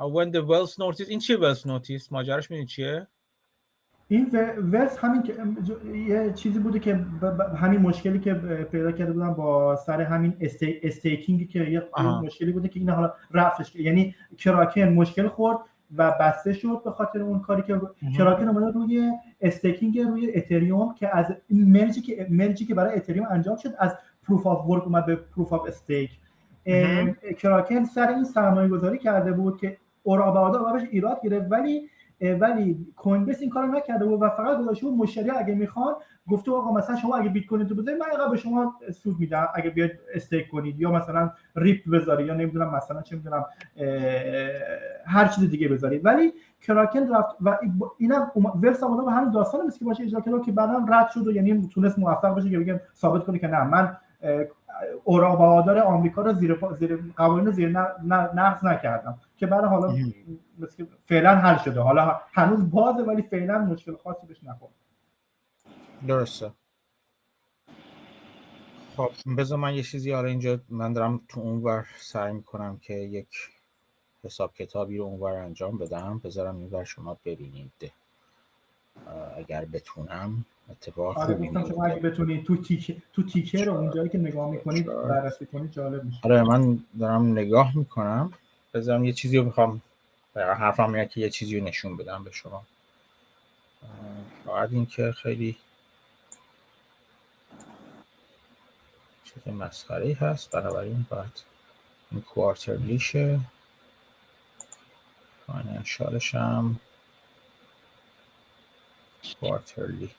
[0.00, 3.06] uh, when the wealth notice این چیه wealth notice ماجراش میدونی چیه
[4.11, 4.29] این
[4.71, 5.33] ورس همین که
[6.07, 7.05] یه چیزی بوده که
[7.57, 8.33] همین مشکلی که
[8.71, 10.79] پیدا کرده بودن با سر همین استی...
[10.83, 11.83] استیکینگی که یه
[12.23, 15.57] مشکلی بوده که این حالا رفتش یعنی کراکن مشکل خورد
[15.97, 17.81] و بسته شد به خاطر اون کاری که
[18.17, 23.55] کراکن اومده روی استیکینگ روی اتریوم که از مرجی که مرجی که برای اتریوم انجام
[23.55, 23.95] شد از
[24.27, 26.11] proof of work اومد به proof of stake
[27.37, 31.89] کراکن سر این سرمایه گذاری کرده بود که اورا براش ایراد گرفت ولی
[32.21, 35.93] ولی کوین بیس این کارو نکرده بود و فقط گذاشته بود مشتری اگه می‌خوان
[36.29, 39.69] گفته آقا مثلا شما اگه بیت کوین تو بذارید من به شما سود میدم اگه
[39.69, 43.45] بیاید stake کنید یا مثلا ریپل بذارید یا نمی‌دونم مثلا چه می‌دونم
[45.05, 46.05] هر چیز دیگه بذارید.
[46.05, 47.57] ولی کراکن رفت و
[47.97, 48.31] اینم
[48.63, 51.31] ورس اومده به همین داستان مثل که باشه اجرا کرد که بعدم رد شد و
[51.31, 53.97] یعنی تونست موفق بشه که بگم ثابت کنه که نه من
[55.03, 59.19] اوراق بهادار آمریکا رو زیر زیر قوانین زیر نقض نکردم.
[59.37, 59.95] که برای حالا
[60.59, 61.79] مثل فعلا حل شده.
[61.79, 64.73] حالا هنوز بازه ولی فعلا مشکل خاصی بهش نخورد.
[66.07, 66.51] درسته.
[68.97, 73.29] خب بذار من یه چیزی آره اینجا من دارم تو اونور سعی می‌کنم که یک
[74.23, 76.21] حساب کتابی رو اونور انجام بدم.
[76.23, 77.91] بذارم اینور شما ببینید.
[79.37, 80.45] اگر بتونم.
[80.71, 84.85] اتفاق آره گفتم شما اگه بتونید تو تیکه تو تیکه رو اونجایی که نگاه می‌کنید
[84.85, 86.19] بررسی کنید جالب میشه.
[86.23, 88.33] آره من دارم نگاه می‌کنم.
[88.73, 89.81] بذارم یه چیزی رو می‌خوام
[90.35, 92.63] حرفم اینه که یه چیزی رو نشون بدم به شما.
[94.45, 95.57] فقط این که خیلی
[99.23, 100.51] چیز مسخره هست.
[100.51, 101.43] بنابراین باید
[102.11, 103.39] این کوارترلیشه
[105.47, 106.79] فاینانشالش هم
[109.39, 110.09] quarterly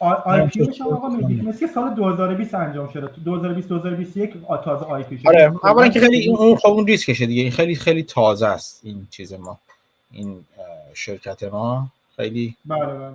[0.00, 3.08] IPO ش آقا میگی مثل سال 2020 انجام شده.
[3.08, 4.34] تو 2020 2021
[4.64, 7.42] تازه آی پی آره اولا که خیلی اون خب اون ریسکشه دیگه.
[7.42, 9.58] این خیلی خیلی تازه است این چیز ما.
[10.10, 10.44] این
[10.94, 11.88] شرکت ما.
[12.16, 13.14] خیلی بله بله.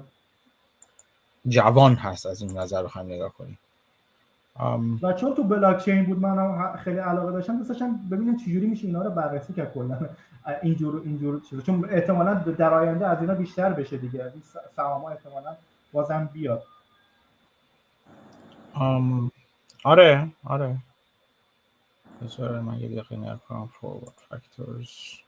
[1.48, 3.58] جوان هست از این نظر بخوایم نگاه کنیم.
[5.02, 7.58] و چون تو بلاک چین بود من خیلی علاقه داشتم.
[7.58, 10.00] دوست داشتم ببینم چجوری میشه اینا رو بررسی کرد کلا.
[10.62, 14.34] اینجور اینجور چیز چون احتمالاً در آینده از اینا بیشتر بشه دیگه.
[14.76, 15.56] سهام احتمالاً
[15.94, 16.64] بازم بیاد.
[18.76, 19.32] Um,
[19.86, 20.78] آره آره.
[22.22, 25.20] بذاره من یه دقیقه نکنم forward factors.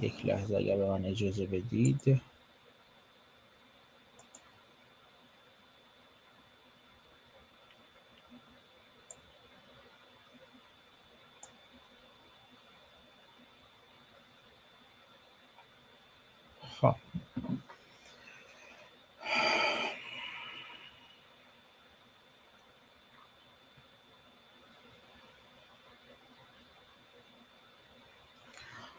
[0.00, 2.22] یک لحظه اگر به من اجازه بدید.
[16.80, 16.96] خب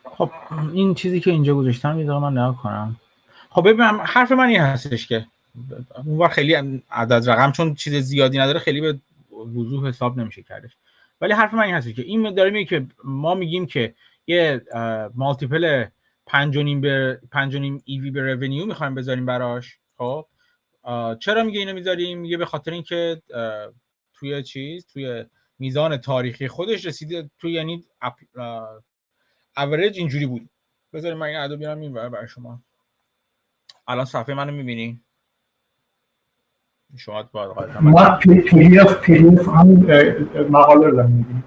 [0.06, 0.32] خب
[0.74, 2.96] این چیزی که اینجا گذاشتم یه من نگاه کنم.
[3.50, 5.26] خب ببینم حرف من این هستش که
[6.06, 9.00] اون خیلی عدد رقم چون چیز زیادی نداره خیلی به
[9.56, 10.72] وضوح حساب نمیشه کردش.
[11.22, 13.94] ولی حرف من این هستش که این داره میگه که ما میگیم که
[14.28, 14.62] یه
[15.16, 15.86] multiple
[16.26, 20.26] 5 و نیم به 5 و نیم EV به revenue می‌خوایم بذاریم براش خب؟
[21.20, 23.22] چرا میگه اینو می‌ذاریم؟ میگه به خاطر اینکه
[24.14, 25.26] توی چیز توی
[25.60, 27.84] میزان تاریخی خودش رسیده توی یعنی
[29.58, 30.50] اوریج اینجوری بود.
[30.94, 32.62] بذاریم من این عددو بیارم این برای شما.
[33.88, 35.02] الان صفحه منو می‌بینی؟
[36.98, 39.68] شما باید ما پی اف پی اف هم
[40.50, 41.44] مقاله رو داریم می‌بینیم.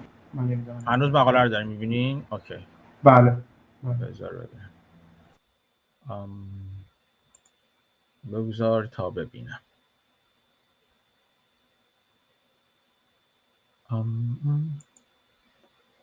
[0.87, 2.67] هنوز مقاله رو داریم می‌بینین اوکی.
[3.03, 3.37] بله.
[3.83, 4.47] بذار
[8.31, 9.59] بگذار تا ببینم.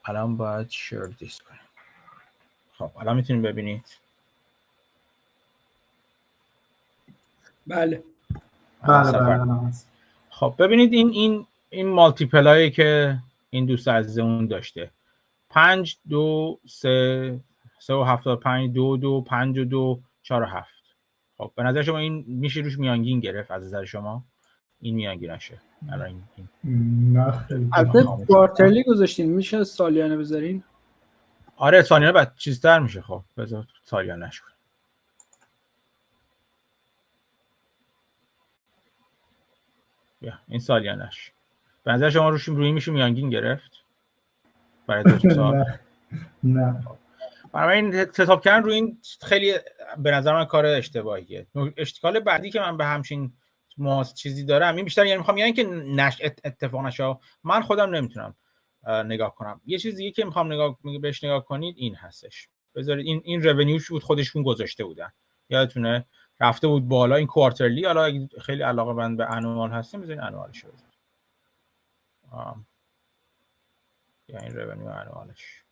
[0.04, 1.59] الان باید شیر دیس کنم
[2.80, 3.84] خب الان می‌تونیم ببینید.
[7.66, 8.02] بله.
[8.88, 9.72] بله بله
[10.30, 13.18] خب ببینید این این این مالتیپل هایی که
[13.50, 14.90] این دوست عزیزمون داشته.
[15.50, 17.40] پنج دو سه
[17.78, 20.84] سه و هفتاد پنج دو دو پنج و دو چهار و هفت.
[21.38, 24.24] خب به نظر شما این میشه روش میانگین گرفت از نظر شما؟
[24.80, 25.58] این میانگینشه
[25.92, 26.22] الان
[26.64, 27.18] این
[27.72, 29.30] البته کوارترلی گذاشتین.
[29.30, 30.64] میشه سالیانه بذارین؟
[31.60, 33.02] آره سالیانه بعد چیزتر میشه.
[33.02, 34.48] خب بذار سالیانش کن
[40.20, 41.32] بیا این سالیانش
[41.84, 43.84] به نظر شما روش روی میشه میانگین گرفت؟
[44.86, 45.64] برای دو سال؟
[46.42, 46.84] نه.
[47.52, 49.54] برای این حساب کردن روی این خیلی
[49.98, 51.46] به نظر من کار اشتباهیه.
[51.76, 53.32] اشتکال بعدی که من به همچین
[54.14, 57.16] چیزی دارم این بیشتر یعنی می‌خوام یعنی که نش اتفاق نشه.
[57.44, 58.34] من خودم نمی‌تونم
[58.88, 59.60] نگاه کنم.
[59.66, 62.48] یه چیز دیگه که می‌خوام نگاه بهش نگاه کنید این هستش.
[62.74, 65.12] بذارید این این رونیوش بود خودشون گذاشته بودن.
[65.48, 66.04] یادتونه؟
[66.40, 70.70] رفته بود بالا این quarterly حالا خیلی علاقه‌مند به annual هستیم بذارید annual ش رو
[74.28, 75.62] یا این revenue annual ش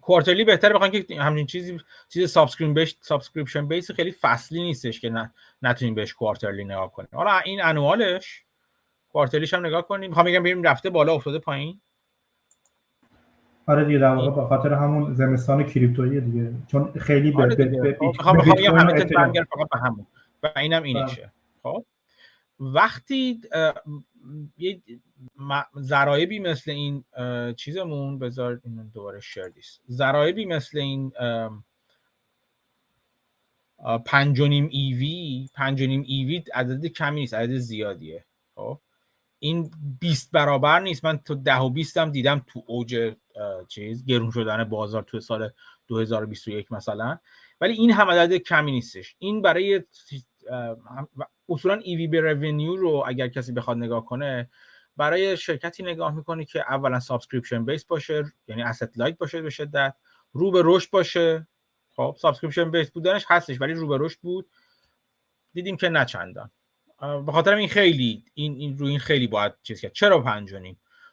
[0.00, 5.30] quarterly بهتره بخواین که همین چیزی چیز subscription base subscription base خیلی فصلی نیستش که
[5.62, 7.08] نتونیم بهش quarterly نگاه کنیم.
[7.12, 8.44] حالا این annual ش
[9.12, 10.10] quarterly ش هم نگاه کنیم.
[10.10, 11.80] می‌خوام بگم بریم رفته بالا افتاده پایین.
[13.66, 16.52] آره دیگه در واقع به خاطر همون زمستان کریپتویی دیگه.
[16.66, 20.06] چون خیلی به آره به به می‌خوام بگم همه فقط به همون.
[20.42, 21.32] و اینم اینشه
[21.62, 21.84] خب.
[22.60, 23.40] وقتی
[24.58, 24.80] یه
[25.78, 27.04] ذرایبی مثل این
[27.56, 31.12] چیزمون بذار این دوباره شیر دیست ذرایبی مثل این
[34.04, 38.24] پنج و نیم ایوی پنج و نیم ایوی عدد کمی نیست عدد زیادیه.
[38.54, 38.78] خب.
[39.42, 39.70] این
[40.00, 41.04] 20 برابر نیست.
[41.04, 43.14] من تو ده و 20 هم دیدم تو اوج
[43.68, 45.50] چیز گرون شدن بازار تو سال
[45.86, 47.18] 2021 مثلا.
[47.60, 49.16] ولی این هم عدد کمی نیستش.
[49.18, 49.82] این برای
[51.48, 54.50] اصولا EV به revenue رو اگر کسی بخواد نگاه کنه
[54.96, 59.94] برای شرکتی نگاه می‌کنه که اولا subscription base باشه یعنی asset light باشه به شدت.
[60.32, 61.46] رو به رشد باشه.
[61.96, 64.50] خب subscription base بودنش هستش ولی رو به رشد بود.
[65.52, 66.50] دیدیم که نه چندان
[67.02, 69.92] به خاطر این خیلی این, این رو این خیلی باید چیز کرد.
[69.92, 70.54] چرا پنج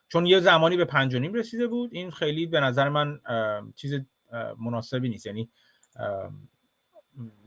[0.08, 1.90] چون یه زمانی به پنج نیم رسیده بود.
[1.94, 3.20] این خیلی به نظر من
[3.76, 4.00] چیز
[4.60, 5.26] مناسبی نیست.
[5.26, 5.50] یعنی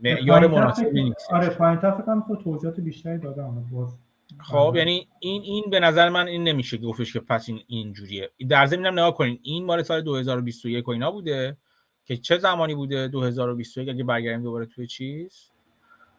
[0.01, 1.31] معیار مناسبی نیست.
[1.31, 3.69] آره پایین تا فکر کنم توضیحات بیشتری دادم.
[3.71, 3.97] باز
[4.39, 8.65] خب یعنی این این به نظر من این نمیشه گفتش که پس این اینجوریه در
[8.65, 9.39] ضمن هم نگاه کنین.
[9.41, 11.57] این مال سال 2021 و اینا بوده
[12.05, 15.49] که چه زمانی بوده؟ 2021 اگه برگردیم دوباره توی چیز.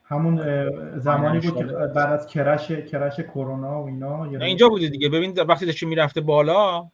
[0.05, 0.39] همون
[0.99, 5.09] زمانی بود که بعد از کرش کرش کرونا و اینا نه اینجا بوده دیگه.
[5.09, 6.91] ببین وقتی داشت می‌رفته بالا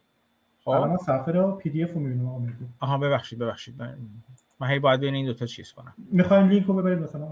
[0.64, 3.74] خب؟ الان صفحه رو PDF رو می‌بینم آها ببخشید ببخشید.
[3.78, 3.98] من
[4.60, 5.94] من هی باید بین این دو تا چیز کنم.
[5.98, 7.28] می‌خوایم لینک رو ببرید مثلا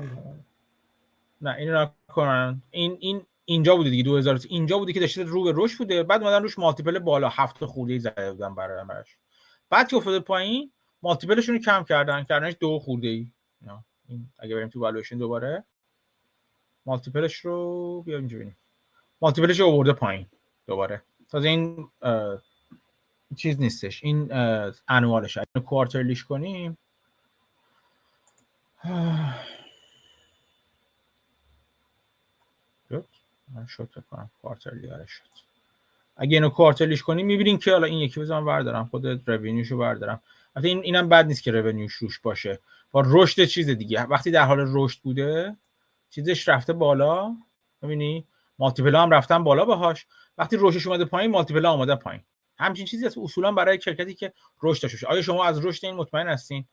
[1.40, 5.52] نه اینو نکنن این این اینجا بوده دیگه 2000 اینجا بوده که داشته رو به
[5.56, 6.02] رشد بوده.
[6.02, 7.28] بعد اومدن روش multiple بالا.
[7.28, 9.16] هفت خورده زده بودن برای همش.
[9.70, 10.70] بعد که افتاده پایین
[11.02, 12.24] مالتیپلشون رو کم کردن.
[12.24, 13.26] کردنش دو خورده ای
[14.08, 15.64] این اگه بریم تو والویشن دوباره
[16.86, 18.56] مالتیپلش رو بیا اینجا ببینیم.
[19.20, 20.26] مالتیپلش آورده پایین
[20.66, 21.02] دوباره.
[21.30, 21.90] تازه این
[23.36, 24.04] چیز نیستش.
[24.04, 24.28] این
[24.88, 26.78] انوالش اگه کوارترلیش کنیم
[33.68, 35.22] شد کنم کوارترلی آره شد.
[36.16, 40.22] اگه اینو کوارترلیش کنیم می‌بینین که حالا این یکی بزنم بردارم خود رونیوشو بردارم
[40.56, 42.58] البته این اینم بد نیست که رونیوش روش باشه.
[42.90, 44.02] با رشد چیز دیگه.
[44.02, 45.56] وقتی در حال رشد بوده
[46.10, 47.36] چیزش رفته بالا.
[47.82, 48.26] ببینی
[48.58, 50.06] مالتیپل هم رفتن بالا باهاش.
[50.38, 52.22] وقتی رشدش اومده پایین مالتیپل آمده پایین.
[52.58, 53.18] همچین چیزی هست.
[53.18, 54.32] اصولا برای شرکتی که
[54.62, 56.64] رشد داشته آیا شما از رشد این مطمئن هستین؟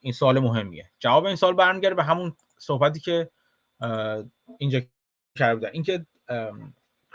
[0.00, 0.90] این سوال مهمیه.
[0.98, 3.30] جواب این سال برمیگرده به همون صحبتی که
[4.58, 4.80] اینجا
[5.38, 6.06] کرده بودن اینکه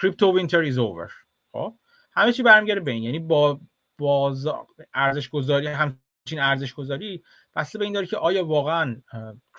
[0.01, 1.11] crypto winter is over
[1.51, 1.75] خب؟
[2.11, 3.03] همه چی برمیگرده به این.
[3.03, 3.59] یعنی با
[3.97, 7.23] بازار ارزش گذاری همچین ارزش گذاری
[7.55, 9.01] بسته به این داره که آیا واقعا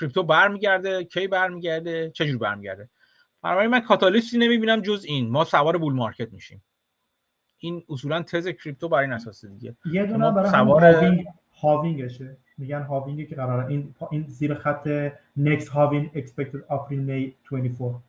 [0.00, 2.88] کریپتو برمیگرده کی برمیگرده چجور برمیگرده؟
[3.42, 6.62] بنابراین من کاتالیستی نمی‌بینم جز این ما سوار bull market میشیم.
[7.58, 9.76] این اصولا تز کریپتو برای این اساس دیگه.
[9.84, 11.26] یه دونه برای سوار halving
[11.62, 12.36] halving شه.
[12.58, 13.66] میگن halving ی که قراره.
[13.66, 18.00] این این زیر خط next halving expected April May 24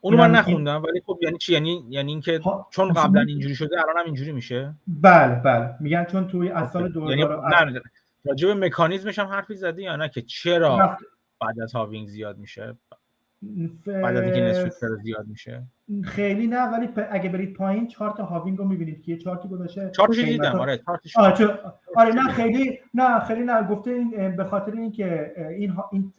[0.00, 2.40] اونو من نخوندم ولی خب یعنی چی؟ یعنی یعنی اینکه
[2.70, 5.74] چون قبلا اینجوری شده الان هم اینجوری میشه؟ بله بله.
[5.80, 7.82] میگن چون توی از سال 2000 یعنی نه.
[8.24, 10.96] راجع به مکانیزمش هم حرفی زدی یا نه؟ که چرا
[11.40, 12.76] بعد از halving زیاد میشه؟
[13.86, 15.66] بعد از اینکه نصف زیاد میشه؟
[16.04, 20.60] خیلی نه ولی اگه برید پایین چارت halving رو می‌بینید که چارتی گذاشته چارتش دیدم
[20.60, 20.80] آره
[21.16, 21.58] آره,
[21.96, 26.12] آره نه خیلی نه خیلی نه گفته این به خاطر اینکه این این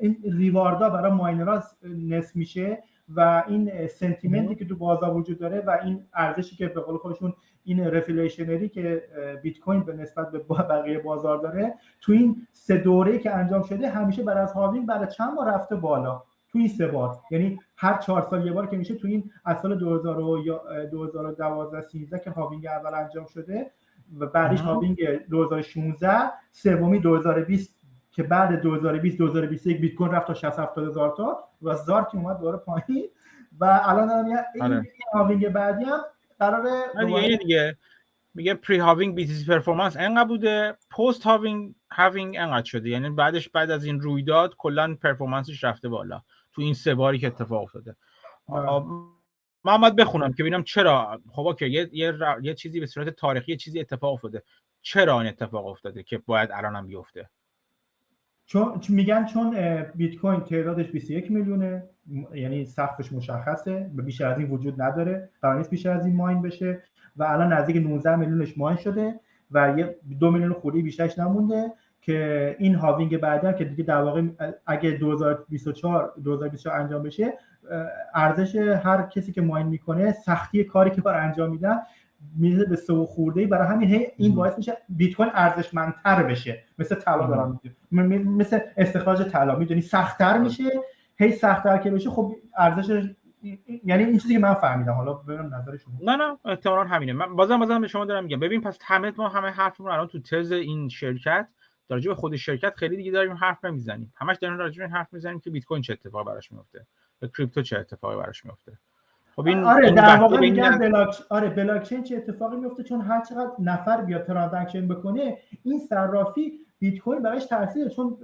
[0.00, 2.82] این reward ا برای miner ها نصف میشه.
[3.16, 6.96] و این sentiment ی که تو بازار وجود داره و این ارزشی که به قول
[6.96, 7.32] خودشون
[7.64, 9.02] این reflationary که
[9.42, 13.88] بیت کوین به نسبت به بقیه بازار داره تو این سه دوره که انجام شده
[13.88, 17.18] همیشه بعد از halving بعد چند ماه رفته بالا؟ تو این سه بار.
[17.30, 22.30] یعنی هر چهار سال یه بار که میشه تو این از سال 2012 13 که
[22.30, 23.70] halving اول انجام شده
[24.18, 24.98] و بعدش halving
[25.30, 26.08] 2016
[26.50, 27.77] سومی 2020
[28.18, 32.16] که بعد 2020 2021 بیت کوین رفت تا 60 70 هزار تا و زار که
[32.16, 33.08] اومد دوباره پایین.
[33.60, 34.82] و الان این آره.
[35.14, 36.00] halving بعدی هم
[36.38, 37.76] قراره دیگه دیگه.
[38.34, 42.88] میگه pre halving BTC performance انقدر بوده post halving halving انقدر شده.
[42.88, 46.22] یعنی بعدش بعد از این رویداد کلا performance ش رفته بالا.
[46.52, 47.96] تو این سه باری که اتفاق افتاده.
[49.64, 51.20] من باید بخونم که ببینم چرا.
[51.32, 54.42] خب اوکی یه, یه, یه چیزی به صورت تاریخی یه چیزی اتفاق افتاده.
[54.82, 57.30] چرا این اتفاق افتاده که باید الانم بیفته؟
[58.48, 59.56] چون میگن چون
[59.94, 61.84] بیت کوین تعدادش 21 میلیونه
[62.34, 65.28] یعنی سقفش مشخصه و بیشتر از این وجود نداره.
[65.42, 66.82] قرار نیست بیشتر از این ماین بشه
[67.16, 69.20] و الان نزدیک 19 میلیونش ماین شده
[69.50, 74.22] و یه دو میلیون خوری بیشترش نمونده که این هاوینگ بعدا که دیگه در واقع
[74.66, 77.32] اگه 2024 2024 انجام بشه
[78.14, 81.78] ارزش هر کسی که ماین می‌کنه سختی کاری که بر انجام میدن
[82.36, 86.64] میره به سو خورده برای همین هی این باعث میشه بیت کوین ارزشمندتر بشه.
[86.78, 87.60] مثل طلا دارم
[88.38, 89.56] مثل استخراج طلا.
[89.56, 90.70] می‌دونی؟ سختتر میشه.
[91.16, 92.10] هی سختتر که بشه.
[92.10, 93.10] خب ارزش
[93.84, 94.92] یعنی این چیزی که من فهمیدم.
[94.92, 95.98] حالا ببینم نظر شما.
[96.02, 96.38] نه نه.
[96.44, 97.12] احتمالاً همینه.
[97.12, 98.40] من بازم بازم به شما دارم میگم.
[98.40, 101.48] ببین پس همه ما همه حرفمون الان تو تز این شرکت
[101.88, 104.12] راجع به خود شرکت خیلی دیگه داریم حرف نمی‌زنیم.
[104.16, 106.86] همش داریم راجع به این حرف می‌زنیم که بیت کوین چه اتفاقی براش میفته
[107.22, 108.78] و کریپتو چه اتفاقی براش میفته
[109.38, 113.50] خب این آره در واقع میگن بلاک آره بلاکچین چه اتفاقی میفته؟ چون هر چقدر
[113.58, 118.16] نفر بیاد transaction بکنه این صرافی بیت کوین براش تاثیر چون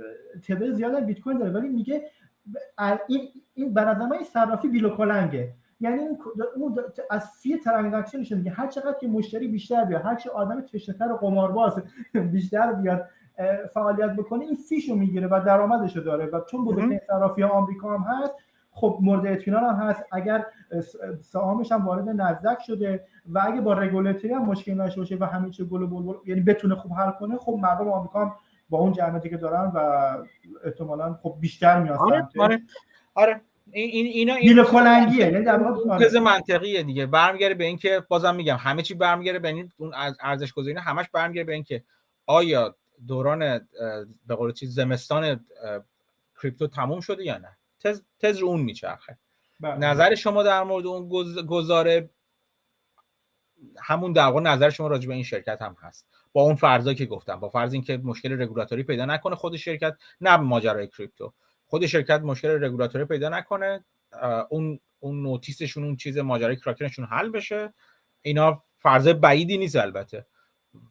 [0.47, 1.51] تعداد زیاد بیت کوین داره.
[1.53, 2.03] ولی میگه
[3.09, 3.79] این این
[4.13, 5.99] این صرافی بیلوکلنگه یعنی
[6.57, 6.79] اون
[7.11, 8.51] از fee transaction ش میگه.
[8.51, 11.83] هر چقدر که مشتری بیشتر بیاد هر چه آدم تشنه‌تر و قمارباز
[12.33, 13.09] بیشتر بیاد
[13.75, 16.27] فعالیت بکنه این فیشو می‌گیره و درآمدشو داره.
[16.27, 18.35] و چون بزرگترین صرافی آمریکا هم هست
[18.75, 20.05] خب مورد اطمینان هم هست.
[20.13, 20.47] اگر
[21.21, 25.51] سهامش هم وارد نزدک شده و اگه با رگولاتوری هم مشکل نشه باشه و همه
[25.51, 28.35] چی گل بل یعنی بتونه خوب حل کنه خب مردم آمریکا هم
[28.71, 29.79] با اون جمعیتی که دارن و
[30.65, 32.63] احتمالا خب بیشتر میاد آره آره.
[33.15, 33.41] آره.
[33.73, 37.07] این این اینا دیل کلنگیه یعنی در تز منطقیه دیگه.
[37.07, 41.45] برمیگره به اینکه بازم میگم همه چی برمیگره به این اون ارزش گذاری همش برمیگره
[41.45, 41.85] به اینکه
[42.27, 43.39] آیا دوران
[44.27, 45.47] به قول چیز زمستان
[46.43, 47.57] کریپتو تموم شده یا نه.
[47.85, 49.19] تز, تز رو اون میچرخه.
[49.61, 49.77] بله.
[49.79, 51.09] نظر شما در مورد اون
[51.47, 52.11] گزاره
[53.81, 56.07] همون در واقع نظر شما راجع به این شرکت هم هست.
[56.33, 60.37] با اون فرضا که گفتم با فرض اینکه مشکل رگولاتوری پیدا نکنه خود شرکت نه
[60.37, 61.33] ماجرای کریپتو.
[61.67, 63.85] خود شرکت مشکل رگولاتوری پیدا نکنه
[64.49, 67.75] اون اون نوتیسشون اون چیز ماجرای کراکنشون حل بشه.
[68.23, 70.27] اینا فرض بعیدی نیست البته.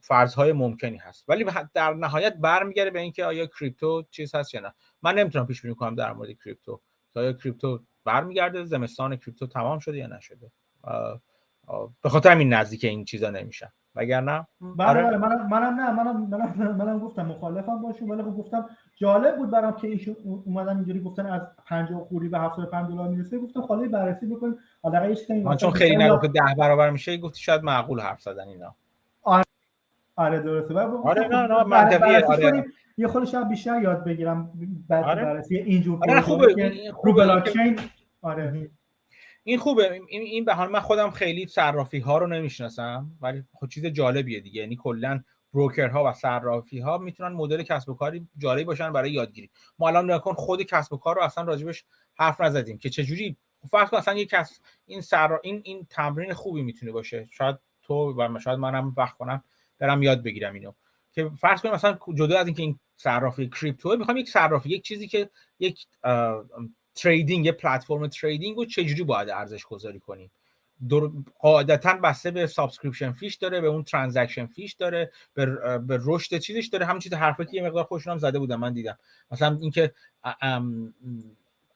[0.01, 1.25] فرضهای ممکنی هست.
[1.27, 4.73] ولی در نهایت برمیگرده به اینکه آیا کریپتو چیز هست یا نه.
[5.01, 6.81] من نمی‌تونم پیش بینی کنم در مورد کریپتو.
[7.15, 10.51] آیا کریپتو برمیگرده زمستان کریپتو تمام شده یا نشده.
[12.01, 15.03] به خاطر همین نزدیک این چیزا نمیشن وگرنه بله آره.
[15.03, 19.51] بله منم منم نه منم منم, منم گفتم مخالفم باشون ولی خب گفتم جالب بود
[19.51, 20.15] برام که ایشون
[20.45, 23.39] اومدن اینجوری گفتن از 50 خوری به 75 دلار می‌رسه.
[23.39, 24.55] گفتم خاله بررسی بکنیم.
[24.84, 28.75] حالا چیزی چون خیلی نگفت 10 برابر میشه گفتی شاید معقول حرف زدن اینا.
[30.16, 30.80] آره درسته.
[30.80, 32.66] آره نه نه منطقیه آره.
[32.97, 34.51] یه خود شب بیشتر یاد بگیرم
[34.88, 35.26] بعد آره.
[35.26, 36.72] بررسی اینجور آره خوبه.
[37.03, 37.80] رو بلاک چین
[38.22, 38.70] آره.
[39.43, 39.93] این خوبه.
[39.93, 44.39] این این به حال من خودم خیلی صرافی ها رو نمی‌شناسم ولی خود چیز جالبیه
[44.39, 44.61] دیگه.
[44.61, 49.49] یعنی کلا بروکرها و صرافی ها می‌تونن مدل کسب و کاری جالبی باشن برای یادگیری.
[49.80, 51.86] ما الان نکن خود کسب و کار رو اصلا راجبش
[52.16, 53.38] حرف نزدیم که چجوری؟
[53.72, 57.28] فرض کن اصلا یک کس این سر این این تمرین خوبی می‌تونه باشه.
[57.32, 59.43] شاید تو و شاید منم وقت کنم
[59.84, 60.73] برم یاد بگیرم اینو.
[61.11, 65.07] که فرض کنیم مثلا جدا از اینکه این صرافی کریپتو می‌خوام یک صرافی یک چیزی
[65.07, 65.29] که
[65.59, 65.86] یک
[66.95, 70.31] trading یه پلتفرم trading رو چجوری باید ارزش گذاری کنیم؟
[71.39, 75.45] قاعدتا بسته به subscription fee ش داره به اون transaction fee ش داره به,
[75.77, 76.86] به رشد چیزش داره.
[76.86, 78.97] همون چیز حرفی که یه مقدار خوشون هم زده بودم من دیدم.
[79.31, 79.93] مثلا اینکه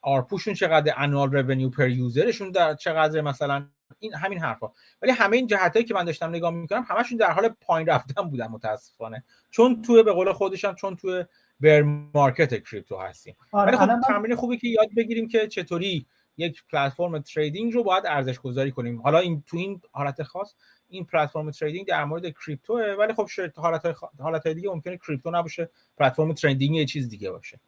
[0.01, 3.67] ARPU شون چقدر annual revenue per user شون در چقدر مثلا
[3.99, 4.71] این همین حرفا.
[5.01, 8.47] ولی همه این جهتایی که من داشتم نگاه می‌کنم همشون در حال پایین رفتن بودن
[8.47, 9.23] متاسفانه.
[9.51, 11.25] چون توی به قول خودشم چون توی
[11.59, 11.81] bear
[12.13, 13.35] market کریپتو هستیم.
[13.51, 16.05] آره ولی خب تمرین خوبی که یاد بگیریم که چطوری
[16.37, 19.01] یک پلتفرم trading رو باید ارزش گذاری کنیم.
[19.01, 20.55] حالا این تو این حالت خاص
[20.89, 25.69] این پلتفرم trading در مورد کریپتوه ولی خب حالت های حالت دیگه ممکنه کریپتو نباشه
[25.97, 27.59] پلتفرم تریدینگ یه چیز دیگه باشه.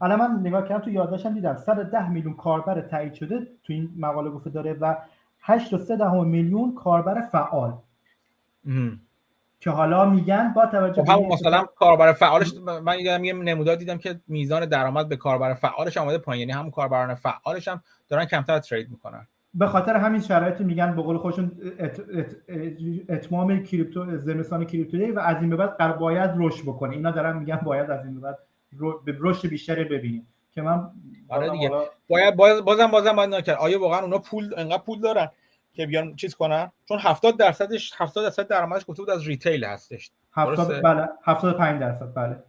[0.00, 4.30] الان من نگاه کردم تو یادداشتم دیدم 110 میلیون کاربر تایید شده تو این مقاله
[4.30, 4.96] گفته داره و
[5.42, 7.72] 8.3 میلیون کاربر فعال.
[9.60, 14.20] که حالا میگن با توجه خب به مثلا کاربر فعالش من یه نمودار دیدم که
[14.28, 16.48] میزان درآمد به کاربر فعالش اومده پایین.
[16.48, 19.26] یعنی همون کاربران فعالش هم دارن کمتر ترید می‌کنن.
[19.54, 22.36] به خاطر همین شرایط میگن به قول خودشون ات، ات،
[23.08, 26.96] اتمام کریپتو زمستان کریپتو و از این به بعد باید رشد بکنه.
[26.96, 28.38] اینا دارن میگن باید از این به بعد
[29.06, 30.26] رشد بیشتری ببینیم.
[30.52, 30.90] که من
[31.28, 31.70] آره دیگه.
[32.08, 33.58] باید باز بازم بازم باید نکرد.
[33.58, 35.28] آیا واقعا اونا پول انقدر پول دارن
[35.72, 40.10] که بیان چیز کنن؟ چون 70 درصدش 70 درصد درآمدش گفته بود از retail هستش.
[40.32, 41.08] 70 بله.
[41.24, 42.14] 75 درصد.
[42.14, 42.42] بله.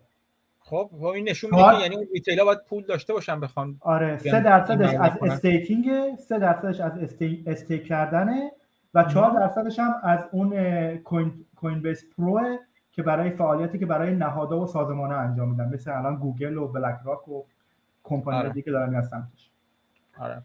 [0.60, 4.18] خب و این نشون میده یعنی اون retail ها باید پول داشته باشن بخوان آره
[4.18, 7.44] 3 درصدش از staking 3 درصدش از sta...
[7.48, 8.52] stake کردنه
[8.94, 10.52] و 4 درصدش هم از اون
[10.98, 12.58] Coin Coinbase Pro
[12.92, 15.74] که برای فعالیتی که برای نهادها و سازمان ها انجام میدن.
[15.74, 17.44] مثل الان گوگل و بلک راک و
[18.04, 18.50] کمپانی آره.
[18.50, 19.50] دیگه دارن میاد سمتش.
[20.18, 20.42] آره.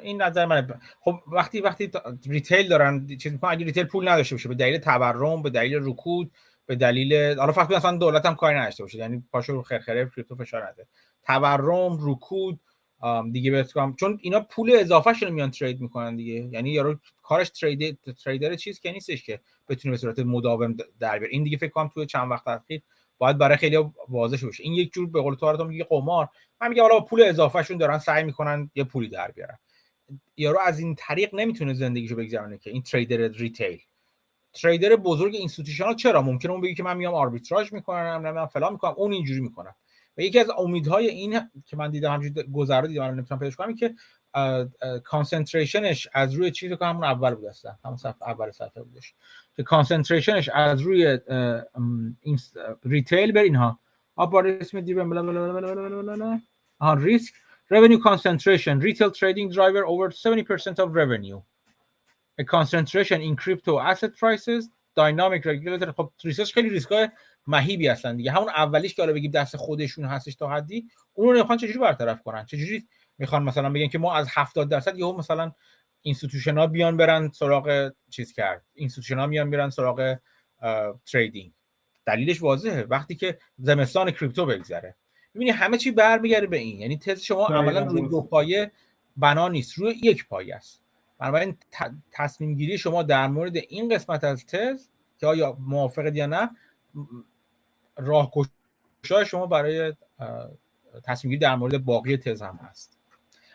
[0.00, 0.74] این نظر منه.
[1.00, 1.90] خب وقتی وقتی
[2.26, 6.30] retail دارن چیز می‌کنن اگه retail پول نداشته باشه به دلیل تورم به دلیل رکود
[6.66, 10.68] به دلیل حالا فقط مثلا دولت هم کاری نداشته باشه یعنی پاشو خرخره کریپتو فشار
[10.68, 10.86] نده.
[11.22, 12.60] تورم رکود
[13.32, 16.48] دیگه بهت چون اینا پول اضافه شون میان ترید می‌کنن دیگه.
[16.52, 21.34] یعنی یارو کارش ترید تریدر چیز که نیستش که بتونه به صورت مداوم در بیاره.
[21.34, 22.82] این دیگه فکر کنم توی چند وقت اخیر
[23.18, 23.78] باید برای خیلی
[24.08, 26.28] واضح بشه این یک جور به قول تو میگه قمار
[26.60, 29.58] من میگم حالا پول اضافه شون دارن سعی می‌کنن یه پولی در بیارن.
[30.36, 33.80] یارو از این طریق نمی‌تونه زندگیشو بگذرونه که این تریدر ریتیل.
[34.52, 38.94] تریدر بزرگ اینستیتوشنال چرا؟ ممکنه اون بگه که من میام آربیتراژ می‌کنم نمی‌دونم فلان می‌کنم.
[38.96, 39.74] اون اینجوری می‌کنه.
[40.18, 43.94] و یکی از امیدهای این که من دیدم همینجوری گذرا دیدم نمی‌تونم پیداش کنم که
[45.04, 49.14] کانسنتریشنش از روی چیزی که همون اول بود اصلا همون صفحه اول صفحه بودش
[49.56, 51.18] که کانسنتریشنش از روی
[52.84, 53.78] ریتیل بر اینها.
[54.16, 56.40] آبار اسم بلا بلا بلا بلا
[56.78, 57.34] آن ریسک
[57.74, 61.40] revenue concentration retail trading driver over 70% of revenue.
[62.40, 65.90] A concentration in crypto asset prices dynamic regulator.
[65.92, 67.08] خب ریسک خیلی ریسکای
[67.48, 68.32] مهیبی هستن دیگه.
[68.32, 72.22] همون اولیش که حالا بگیم دست خودشون هستش تا حدی اون رو نمی‌خوان چجوری برطرف
[72.22, 72.86] کنن؟ چجوری
[73.18, 75.52] می‌خوان مثلا بگن که ما از 70 درصد یهو مثلا
[76.02, 80.18] institution ها بیان برن سراغ چیز کرد institution ها میان برن سراغ
[81.12, 81.52] trading
[82.06, 82.82] دلیلش واضحه.
[82.82, 84.96] وقتی که زمستان کریپتو بگذره.
[85.34, 86.80] ببینید همه چی برمیگرده به این.
[86.80, 88.72] یعنی تز شما عملا روی دو پایه
[89.16, 89.78] بنا نیست.
[89.78, 90.82] روی یک پایه است.
[91.18, 91.56] بنابراین
[92.12, 94.88] تصمیم گیری شما در مورد این قسمت از تز
[95.18, 96.50] که آیا موافقید یا نه
[97.98, 99.92] راهگشای شما برای
[101.04, 102.98] تصمیم گیری در مورد باقی تز هم هست.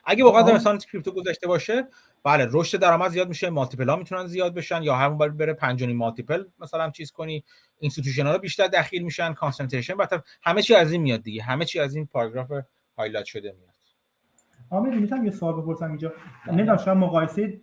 [0.05, 1.87] اگه واقعا مثلا کریپتو winter گذشته باشه
[2.23, 6.45] بله رشد درآمد زیاد میشه multiple ها می‌تونن زیاد بشن یا همون بره پنجانی multiple
[6.59, 7.43] مثلا چیز کنی
[7.79, 9.93] institution ها بیشتر دخیل میشن concentration
[10.41, 12.51] همه چی از این میاد دیگه همه چی از این پاراگراف
[12.97, 13.72] highlight شده میاد.
[14.73, 16.13] آمیر می‌تونم یه سوال بپرسم اینجا.
[16.47, 17.61] نمی‌دونم شاید مقایسه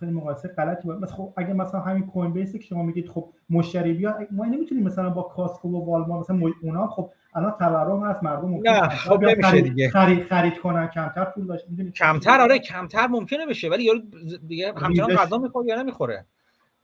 [0.00, 0.96] خیلی مقایسه غلطی بود.
[0.96, 5.10] مثلا خب اگه مثلا همین Coinbase که شما میگید خب مشتری بیا ما نمی‌تونیم مثلا
[5.10, 9.90] با Costco و والمارت مثلا اونا خب الان تورم هست مردم نه خب نمیشه دیگه.
[9.90, 14.00] خرید خرید کنن کمتر پول داشت می‌دونید کمتر آره کمتر ممکنه بشه ولی یارو
[14.48, 16.26] دیگه همچنان غذا می‌خوره یا نمی‌خوره.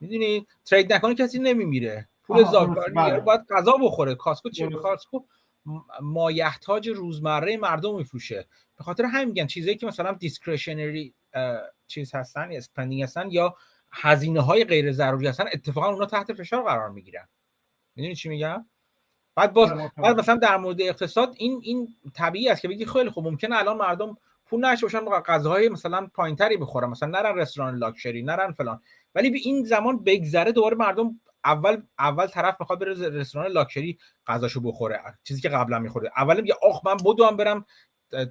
[0.00, 2.08] می‌دونی؟ trade نکنه کسی نمیمیره.
[2.26, 3.20] پول زاکار بله.
[3.20, 4.14] باید غذا بخوره.
[4.14, 5.20] Costco چه Costco
[6.00, 8.46] مایحتاج روزمره مردم میفروشه.
[8.78, 11.14] به خاطر همین میگن چیزایی که مثلا discretionary
[11.86, 13.56] چیز هستن spending هستن یا
[13.92, 17.28] هزینه های غیر ضروری هستن اتفاقا اونا تحت فشار قرار می‌گیرن.
[17.96, 18.66] می‌دونی چی میگم؟
[19.34, 23.28] بعد باز بعد مثلا در مورد اقتصاد این این طبیعی است که بگی خیلی خوب
[23.28, 28.52] ممکنه الان مردم پول نداشته باشن غذاهای مثلا پایینتری بخورن مثلا نرن رستوران لاکچری نرن
[28.52, 28.80] فلان.
[29.14, 34.60] ولی به این زمان بگذره دوباره مردم اول اول طرف می‌خواد بره رستوران لاکچری غذاشو
[34.60, 35.00] بخوره.
[35.22, 37.64] چیزی که قبلا میخورده اول میگه آخ من بدوم برم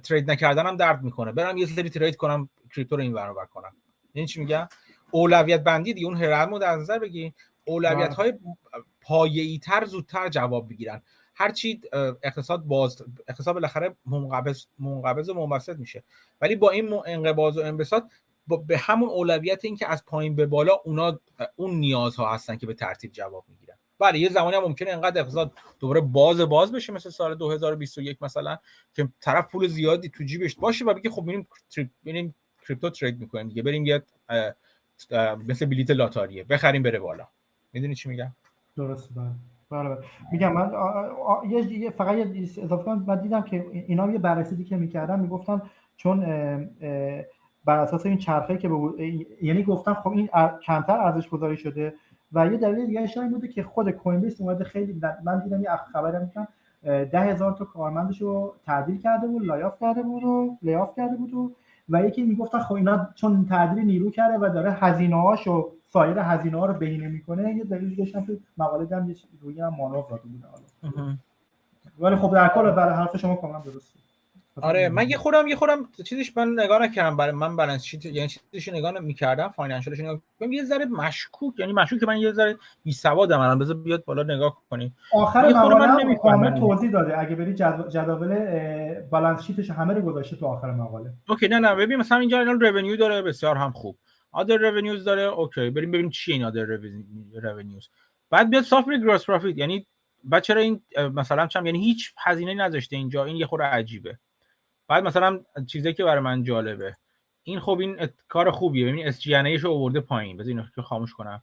[0.04, 1.32] ترید نکردنم درد می‌کنه.
[1.32, 3.72] برم یه سری ترید کنم کریپتو رو این برابر کنم.
[4.12, 4.68] این چی میگم
[5.10, 6.06] اولویت بندی دیگه.
[6.06, 7.34] اون هرم در نظر بگی
[7.64, 8.32] اولویت های
[9.00, 11.02] پایه‌ای تر زودتر جواب بگیرن.
[11.34, 11.80] هرچی
[12.22, 16.04] اقتصاد باز اقتصاد بالاخره منقبض منقبض و منبسط میشه.
[16.40, 18.04] ولی با این انقباض و انبساط
[18.66, 21.18] به همون اولویت این که از پایین به بالا اونا
[21.56, 23.74] اون نیازها هستن که به ترتیب جواب می‌گیرن.
[23.98, 28.58] بله یه زمانی هم ممکنه انقدر اقتصاد دوباره باز باز بشه مثل سال 2021 مثلا
[28.94, 31.46] که طرف پول زیادی تو جیبش باشه و بگه خب بریم
[32.06, 32.34] بریم
[32.68, 34.02] کریپتو ترید می‌کنیم دیگه بریم یه
[35.48, 37.28] مثل بلیت لاتاریه بخریم بره بالا.
[37.72, 38.32] می‌دونی چی میگم؟
[38.76, 39.30] درسته بله.
[39.70, 40.06] بله, بله.
[40.32, 40.72] میگم من
[41.70, 43.04] یه فقط یه اضافه کنم.
[43.06, 45.62] من دیدم که اینا یه بررسی که می‌کردن می‌گفتن
[45.96, 46.24] چون
[47.64, 48.70] بر اساس این چرخه که
[49.42, 50.28] یعنی گفتن خب این
[50.66, 51.94] کمتر ارزش گذاری شده
[52.32, 55.70] و یه دلیل دیگه این بوده که خود کوین بیس اومده خیلی من دیدم یه
[55.92, 56.48] خبری میگم
[57.04, 61.34] ده هزار تا کارمندش رو تعدیل کرده بود لایاف کرده بود و لیاف کرده بود
[61.34, 61.52] و
[61.88, 66.58] و یکی می‌گفتن خب اینا چون تعدیل نیرو کرده و داره هزینه هاشو سایر هزینه
[66.58, 70.22] ها رو بهینه می‌کنه یه دلیل داشتن که مقاله دم یه روی هم مانور داده
[70.22, 70.64] بوده حالا.
[71.98, 73.98] ولی خب در کل برای حرف شما کاملا درسته.
[74.62, 78.28] آره من یه خودم یه خودم چیزش من نگاه نکردم برای من balance sheet یعنی
[78.28, 82.56] چیزش نگاه می‌کردم financial ش نگاه یه ذره مشکوک یعنی مشکوک که من یه ذره
[82.84, 84.96] بی سوادم الان بذار بیاد بالا نگاه کنیم.
[85.12, 86.54] آخر مقاله من نمی‌فهمم.
[86.54, 87.18] توضیح داده.
[87.18, 88.34] اگه بری جدول
[89.10, 91.12] balance sheet ش همه رو گذاشته تو آخر مقاله.
[91.28, 93.98] okay نه نه ببین مثلا اینجا الان revenue داره بسیار هم خوب.
[94.32, 96.64] other revenues داره okay بریم ببینیم چی این other
[97.42, 97.88] revenues
[98.30, 99.86] بعد بیاد صاف gross profit یعنی
[100.24, 100.82] بعد چرا این
[101.14, 104.18] مثلا چم یعنی هیچ هزینه نذاشته اینجا این یه خورده عجیبه.
[104.88, 106.96] بعد مثلا چیزی که برای من جالبه.
[107.42, 108.86] این خب این کار خوبیه.
[108.86, 110.36] ببین اس جی رو آورده پایین.
[110.36, 111.42] بذار اینو که خاموش کنم.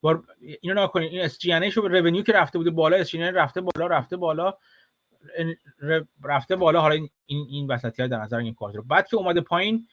[0.00, 0.24] بار
[0.60, 3.86] اینو نکنین این اس جی ان به رونیو که رفته بوده بالا اس رفته بالا
[3.86, 4.54] رفته بالا.
[6.24, 6.80] رفته بالا.
[6.80, 8.82] حالا این این وسطی در نظر این کار رو.
[8.82, 9.88] بعد که اومده پایین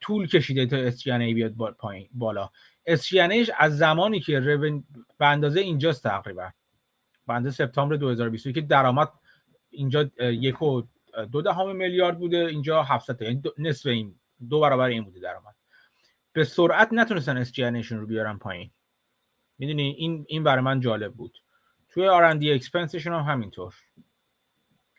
[0.00, 2.50] طول کشیده تا اس جی بیاد پایین بالا.
[2.86, 3.20] SG&A
[3.58, 4.84] از زمانی که revenue
[5.18, 6.50] به اندازه اینجاست تقریبا.
[7.26, 9.08] به اندازه سپتامبر 2020 که درآمد
[9.70, 10.82] اینجا یک و
[11.32, 12.38] دو دهم میلیارد بوده.
[12.38, 14.14] اینجا 700 یعنی نصف این
[14.48, 15.54] دو برابر این بوده درآمد.
[16.32, 17.58] به سرعت نتونستن SG&A
[17.92, 18.70] رو بیارن پایین.
[19.58, 21.38] می‌دونی؟ این این برای من جالب بود.
[21.88, 23.74] توی R&D expense شون هم همینطور.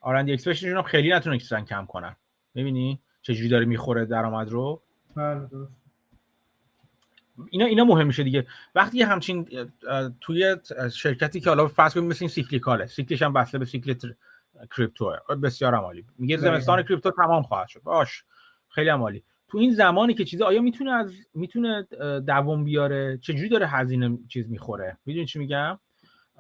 [0.02, 2.16] R&D expense شون هم خیلی نتونستن کم کنن.
[2.54, 4.82] می‌بینی؟ چجوری داره می‌خوره درآمد رو؟
[5.16, 5.48] بله
[7.50, 8.48] اینا اینا مهم میشه دیگه.
[8.76, 9.70] وقتی همچین
[10.22, 10.56] توی
[10.94, 12.88] شرکتی که حالا فرض کنیم مثل این سیکلیکاله.
[12.88, 14.14] سیکلش هم بسته به سیکل
[14.78, 15.16] کریپتو.
[15.44, 16.06] بسیار عالی.
[16.18, 17.82] میگه زمستان کریپتو تمام خواهد شد.
[17.82, 18.24] باش.
[18.70, 19.24] خیلی عالی.
[19.48, 21.88] تو این زمانی که چیزی آیا می‌تونه از می‌تونه
[22.28, 25.80] دوام بیاره؟ چجوری داره هزینه چیز می‌خوره؟ می‌دونی چی میگم؟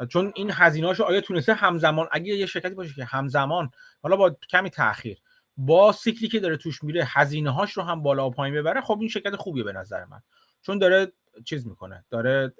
[0.09, 3.69] چون این هزینه‌هاشو آیا تونسته همزمان اگه یه شرکتی باشه که همزمان
[4.03, 5.17] حالا با کمی تاخیر
[5.57, 8.97] با سیکلی که داره توش میره هزینه هاش رو هم بالا و پایین ببره خب
[8.99, 10.21] این شرکت خوبیه به نظر من.
[10.61, 11.11] چون داره
[11.45, 12.05] چیز می‌کنه.
[12.09, 12.53] داره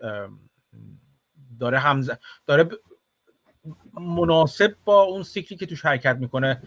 [1.60, 2.12] داره همز...
[2.46, 2.70] داره
[3.94, 6.62] مناسب با اون سیکلی که توش حرکت می‌کنه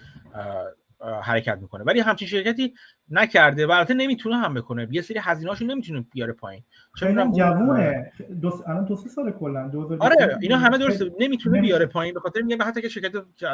[1.22, 1.84] حرکت می‌کنه.
[1.84, 2.74] ولی همچین شرکتی
[3.10, 4.88] نکرده و البته نمی‌تونه هم بکنه.
[4.90, 6.62] یه سری هزینه‌هاشو نمی‌تونه بیاره پایین.
[7.02, 8.12] می‌دونم جوونه.
[8.42, 9.70] دو الان دو سه سال کلا.
[10.00, 11.12] آره اینا همه درسته.
[11.20, 12.14] نمی‌تونه بیاره پایین.
[12.14, 13.12] به خاطر میگم حتی که شرکت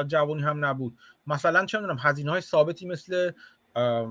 [0.09, 0.99] جوونی هم نبود.
[1.27, 3.31] مثلا چه می‌دونم هزینه های ثابتی مثل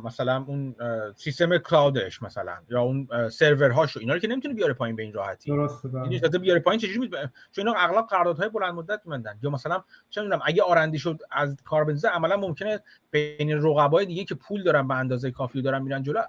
[0.03, 0.75] مثلا اون
[1.15, 5.13] سیستم cloud ش مثلا یا اون سرورهاشو اینا رو که نمی‌تونه بیاره پایین به این
[5.13, 5.51] راحتی.
[5.51, 7.09] درسته یعنی بیاره پایین چجوری می
[7.51, 11.57] چون اینا اغلب قراردادهای بلند مدت میبندن یا مثلا چه می‌دونم اگه R&D ش از
[11.63, 12.79] کار بزنه عملا ممکنه
[13.11, 16.21] بین رقبای دیگه که پول دارن به اندازه کافی دارن میرن جلو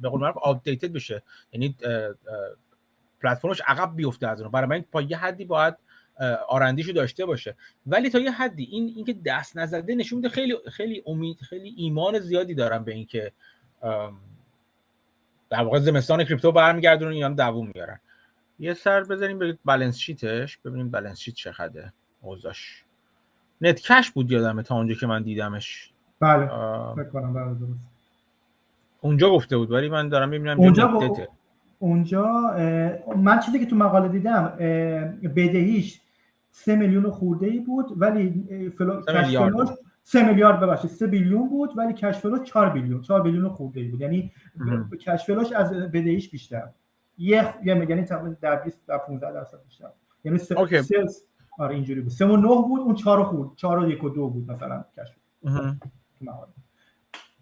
[0.00, 1.22] به قول معروف outdated بشه.
[1.52, 1.76] یعنی
[3.20, 4.50] پلتفرمش عقب بیفته از اون.
[4.50, 5.76] برای من پای یه حدی باید
[6.48, 7.56] آرندیشو داشته باشه.
[7.86, 12.18] ولی تا یه حدی این اینکه دست نزده نشون میده خیلی خیلی امید خیلی ایمان
[12.18, 13.32] زیادی دارم به اینکه
[15.50, 18.00] در واقع زمستان کریپتو برمیگردون اینا دووم میارن.
[18.58, 20.58] یه سر بزنیم به بالانس شیتش.
[20.58, 21.92] ببینیم بالانس شیت چقدره.
[22.20, 22.84] اوضاعش.
[23.60, 25.90] نت کش بود یادمه تا اونجا که من دیدمش.
[26.20, 26.46] بله.
[26.94, 27.88] فکر کنم بله درست.
[29.00, 31.00] اونجا گفته بود ولی من دارم می‌بینم اونجا
[31.78, 32.26] اونجا
[33.16, 34.44] من چیزی که تو مقاله دیدم
[35.36, 36.00] بدهیش
[36.56, 38.44] سه میلیون خورده ای بود ولی.
[39.08, 39.68] کشفلوش
[40.02, 44.00] سه میلیارد ببخشید سه بیلیون بود ولی کشفلوش چهار بیلیون چهار بیلیون خورده ای بود.
[44.00, 44.32] یعنی
[45.00, 46.68] کشفلوش از بدهیش بیشتر.
[47.18, 49.88] یه یعنی تقریبا در 20 در 15 درصد بیشتر.
[50.24, 50.82] یعنی سه.
[50.82, 51.06] سه
[51.58, 52.12] آره اینجوری بود.
[52.12, 53.50] سه و نه بود اون چهار خورد.
[53.56, 55.14] چهار و یک و دو بود مثلا کشف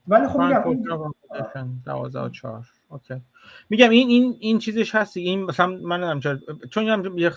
[0.09, 3.15] ولی خب میگم 12 و 4 okay.
[3.71, 6.41] میگم این این این چیزش هست این مثلا من نمی‌دونم
[6.71, 7.33] چون هم یه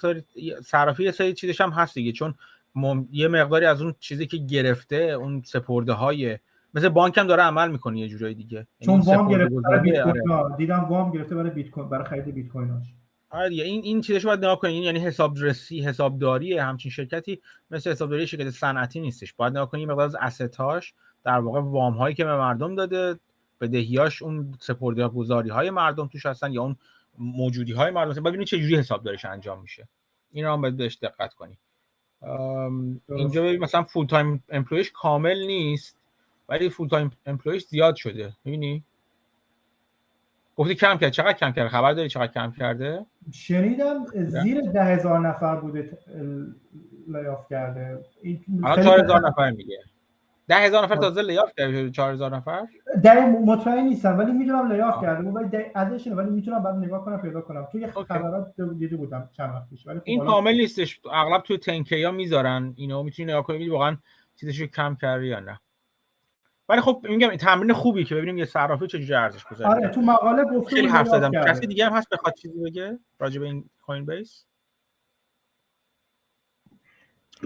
[0.66, 2.12] صرافی یه سری چیزش هم هست دیگه.
[2.12, 2.34] چون
[2.76, 3.08] مم...
[3.12, 6.38] یه مقداری از اون چیزی که گرفته اون سپرده های
[6.74, 8.68] مثل بانک هم داره عمل می‌کنه یه جورایی دیگه.
[8.80, 12.48] چون وام گرفته برای بیت کوین دیدم وام گرفته برای بیت کوین برای خرید بیت
[12.48, 12.94] کویناش
[13.30, 13.64] آره دیگه.
[13.64, 17.42] این این چیزش باید نگاه کنین یعنی حسابرسی حسابداری همچین شرکتی
[17.72, 19.34] مثل حسابداری شرکت صنعتی نیستش.
[19.34, 20.94] باید نگاه کنین مقدار از asset هاش
[21.28, 23.20] در واقع وام هایی که به مردم داده
[23.62, 26.76] بدهیاش اون سپرده گذاری های مردم توش هستن یا اون
[27.18, 28.24] موجودی های مردم هستن.
[28.24, 29.88] ببینید چه جوری حساب دارش انجام میشه.
[30.32, 31.58] این رو هم باید بهش دقت کنید
[33.10, 35.98] اینجا ببین مثلا full-time employee ش کامل نیست
[36.50, 38.34] ولی full-time employee ش زیاد شده.
[38.44, 38.84] می‌بینی؟
[40.58, 41.12] گفتی کم کرد.
[41.12, 45.98] چقدر کم کرده خبر داری چقدر کم کرده؟ شنیدم زیر ده هزار نفر بوده
[47.08, 48.06] لیاف کرده.
[48.64, 49.78] الان چهار هزار نفر میگه.
[50.48, 52.68] ده هزار نفر تازه لیاف کرده چهار هزار نفر؟
[53.04, 57.42] در مطمئن نیستم ولی می‌دونم لیاف کرده ولی ازش ولی می‌تونم بعد نگاه کنم پیدا
[57.42, 57.68] کنم.
[57.72, 61.00] توی خبرات دیده بودم چند وقت پیش ولی این کامل نیستش.
[61.12, 63.98] اغلب توی تنکی ها می‌ذارن اینو می‌تونی نگاه کنید واقعا
[64.36, 65.60] چیزشو کم کرده یا نه.
[66.70, 69.72] ولی خب میگم تمرین خوبی که ببینیم یه صرافی چجوری ارزش گذاره.
[69.72, 71.32] آره تو مقاله گفته خیلی حرف زدم.
[71.32, 74.46] کسی دیگه هم هست بخواد چیزی بگه راجع به این کوین بیس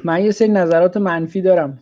[0.04, 1.80] من یه سری نظرات منفی دارم.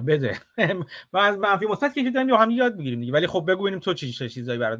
[0.00, 0.38] بده.
[1.12, 3.12] من از منفی مثبت که داریم هم یاد می‌گیریم دیگه.
[3.12, 4.78] ولی خب بگو ببینیم تو چه چیزایی برای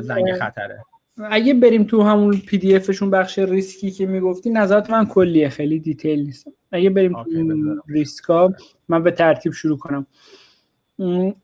[0.00, 0.84] زنگ خطره.
[1.30, 6.22] اگه بریم تو همون PDF شون بخش ریسکی که می‌گفتی نظرات من کلیه خیلی detail
[6.22, 6.46] نیست.
[6.72, 8.54] اگه بریم تو ریسکا
[8.88, 10.06] من به ترتیب شروع کنم.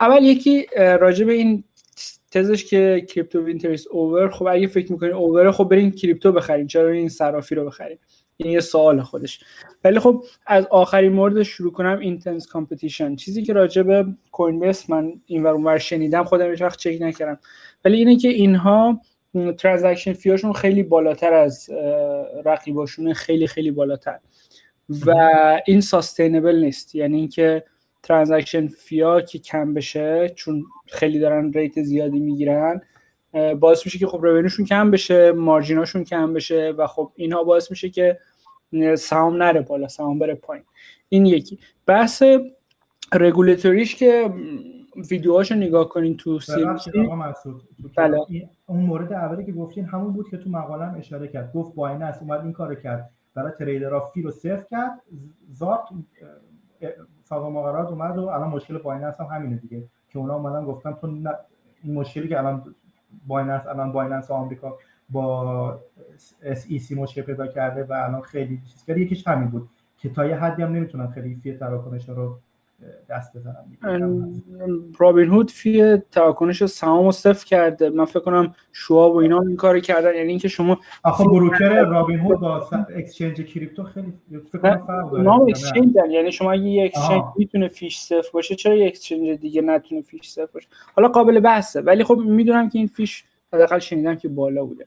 [0.00, 1.64] اول یکی راجع به این
[2.32, 6.88] تزش که crypto winter's over خب اگه فکر می‌کنین over خب برین کریپتو بخرین چرا
[6.88, 7.98] این صرافی رو بخرین
[8.36, 9.40] این یه سوال خودش.
[9.84, 15.12] ولی خب از آخرین مورد شروع کنم intense competition چیزی که راجع به Coinbase من
[15.26, 17.38] این ور اونور شنیدم خودم هیچ وقت چک نکردم.
[17.84, 19.00] ولی اینه که اینها
[19.58, 21.70] transaction fee هاشون خیلی بالاتر از
[22.44, 24.18] رقیباشون خیلی خیلی بالاتر.
[25.06, 25.12] و
[25.66, 26.94] این sustainable نیست.
[26.94, 27.64] یعنی اینکه
[28.02, 32.80] transaction fee ها که کم بشه چون خیلی دارن rate زیادی می‌گیرن
[33.60, 37.44] باعث میشه که خب revenue شون کم بشه margin هاشون کم بشه و خب اینها
[37.44, 38.18] باعث میشه که
[38.98, 40.64] سهام نره بالا سهام بره پایین.
[41.08, 41.58] این یکی.
[41.86, 42.22] بحث
[43.14, 44.30] رگولیتوریش که
[45.10, 46.64] ویدیوهاشو نگاه کنین تو سی
[47.96, 48.18] بله.
[48.66, 51.52] اون مورد اولی که گفتین همون بود که تو مقالم اشاره کرد.
[51.52, 53.10] گفت Binance اومد این کارو کرد.
[53.34, 55.00] برای trader ها fee رو صفر کرد
[55.50, 55.80] زارت
[57.32, 59.84] سازمان مقررات اومد و الان مشکل Binance هم همینه دیگه.
[60.10, 61.06] که اونا اومدن گفتن تو
[61.82, 62.74] این مشکلی که الان
[63.26, 64.78] Binance الان Binance آمریکا
[65.10, 65.80] با
[66.42, 69.68] SEC مشکل پیدا کرده و الان خیلی چیز یکیش همین بود
[69.98, 72.38] که تا یه حدی هم نمی‌تونن خیلی fee تراکنش رو
[73.10, 74.42] دست بزنن
[74.98, 77.90] رابین هود fee تراکنش سهام رو صفر کرده.
[77.90, 80.14] من فکر کنم شواب و اینا این کار کردن.
[80.14, 84.12] یعنی اینکه شما آخه broker رابین هود با exchange کریپتو خیلی
[84.52, 85.22] فکر کنم فرق داره.
[85.22, 89.30] نام exchange یعنی شما اگه یه exchange می‌تونه fee ش صفر باشه چرا یه exchange
[89.30, 91.80] دیگه نتونه fee ش صفر باشه؟ حالا قابل بحثه.
[91.80, 94.86] ولی خب می‌دونم که این fee ش حداقل شنیدم که بالا بوده.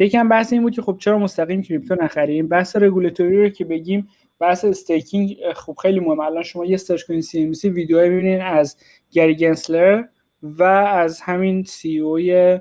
[0.00, 4.08] یکم بحث این بود که خب چرا مستقیم کریپتو نخریم؟ بحث رگولاتوری رو که بگیم
[4.40, 8.76] بحث staking خب خیلی مهم الان شما یه search کنید CNBC ویدیو ببینید از
[9.10, 10.04] گری گنسلر
[10.42, 12.60] و از همین CEO ی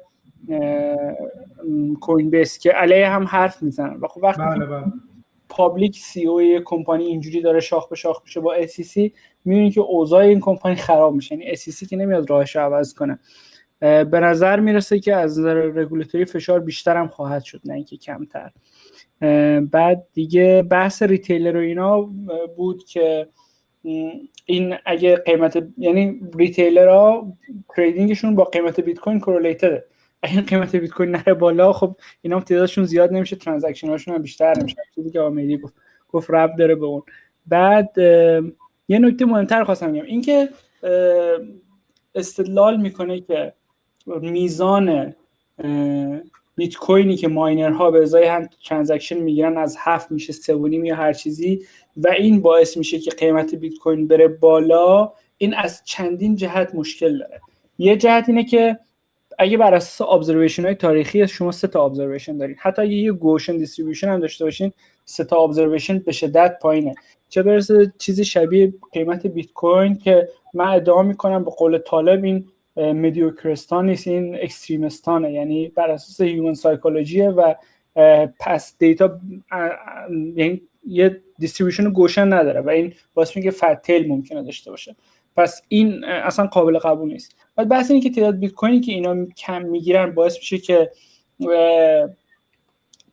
[2.01, 3.99] Coinbase که علیه هم حرف می‌زنن.
[4.01, 4.83] و خب وقتی بله بله.
[5.49, 9.11] public CEO company اینجوری داره شاخ به شاخ میشه با SEC
[9.45, 11.35] می‌بینید که اوضاع این کمپانی خراب میشه.
[11.35, 13.19] یعنی SEC که نمیاد راهش رو عوض کنه.
[13.79, 18.51] به نظر می‌رسه که از نظر رگولاتوری فشار بیشتر هم خواهد شد نه اینکه کمتر.
[19.71, 22.01] بعد دیگه بحث retailer و اینا
[22.57, 23.27] بود که
[24.45, 27.33] این اگه قیمت یعنی retailer ها
[27.75, 29.85] trading شون با قیمت بیت کوین correlated ه
[30.23, 34.59] اگه قیمت بیت کوین نره بالا خب اینا تعدادشون زیاد نمیشه transaction هاشون هم بیشتر
[34.59, 34.75] نمیشه.
[34.95, 35.73] چیزی که آمیدی گفت
[36.09, 37.01] گفت رب داره به اون.
[37.47, 37.97] بعد
[38.87, 40.03] یه نکته مهمتر خواستم بگم.
[40.03, 40.49] اینکه
[42.15, 43.53] استدلال می‌کنه که
[44.21, 45.13] میزان
[46.55, 50.53] بیت کوینی که miner ها به ازای هم transaction می‌گیرن از هفت میشه سه
[50.83, 51.61] یا هر چیزی.
[51.97, 55.11] و این باعث میشه که قیمت بیت کوین بره بالا.
[55.37, 57.41] این از چندین جهت مشکل داره.
[57.77, 58.79] یه جهت اینه که
[59.39, 62.55] اگه بر اساس observation های تاریخی شما سه تا observation دارین.
[62.59, 64.71] حتی اگه یه Gaussian distribution هم داشته باشین
[65.05, 66.95] سه تا observation به شدت پایینه.
[67.29, 72.47] چه برسه چیزی شبیه قیمت بیت کوین که من ادعا می‌کنم به قول طالب این
[72.77, 77.53] Mediocristan نیست این Extremistan ه یعنی بر اساس human psychology ه و
[78.39, 79.19] past data
[80.35, 84.95] یعنی یه distribution Gaussian نداره و این باعث میگه fat tail ممکنه داشته باشه.
[85.35, 87.35] پس این اصلا قابل قبول نیست.
[87.55, 90.91] بعد بحث اینه که تعداد بیت کوینی که اینا کم می‌گیرن باعث میشه که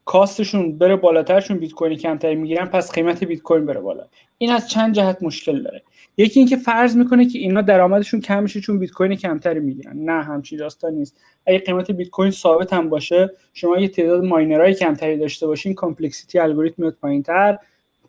[0.04, 4.04] cost شون بره بالاترشون بیت کوینی کمتری می‌گیرن پس قیمت بیت کوین بره بالا.
[4.38, 5.82] این از چند جهت مشکل داره.
[6.16, 9.96] یکی اینکه فرض می‌کنه که اینا درآمدشون کم میشه چون بیت کوین کمتری می‌گیرن.
[9.96, 11.16] نه همچین داستان نیست.
[11.46, 15.74] اگه قیمت بیت کوین ثابت هم باشه شما یه تعداد miner های کمتری داشته باشین
[15.74, 17.58] complexity الگوریتم میاد پایینتر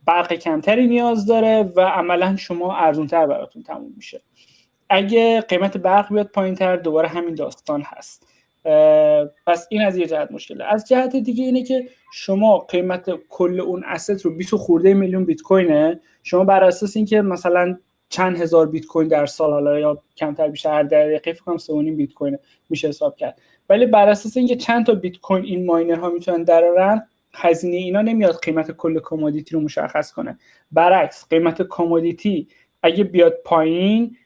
[0.05, 4.21] برق کمتری نیاز داره و عملا شما ارزونتر براتون تموم میشه.
[4.89, 8.32] اگه قیمت برق بیاد پایینتر دوباره همین داستان هست.
[9.45, 13.83] پس این از یه جهت مشکله از جهت دیگه اینه که شما قیمت کل اون
[13.85, 15.99] اسست رو 20 خورده میلیون بیت کوینه.
[16.23, 17.77] شما بر اساس اینکه مثلا
[18.09, 22.13] چند هزار بیت کوین در سال حالا یا کمتر بیشتر هر دقیقه فکر کنم بیت
[22.13, 22.37] کوین
[22.69, 23.41] میشه حساب کرد.
[23.69, 28.39] ولی بر اساس اینکه چند تا بیت کوین این ماینرها می‌تونن درارن هزینه اینا نمیاد
[28.41, 30.37] قیمت کل commodity رو مشخص کنه.
[30.71, 32.47] برعکس قیمت commodity
[32.83, 34.17] اگه بیاد پایین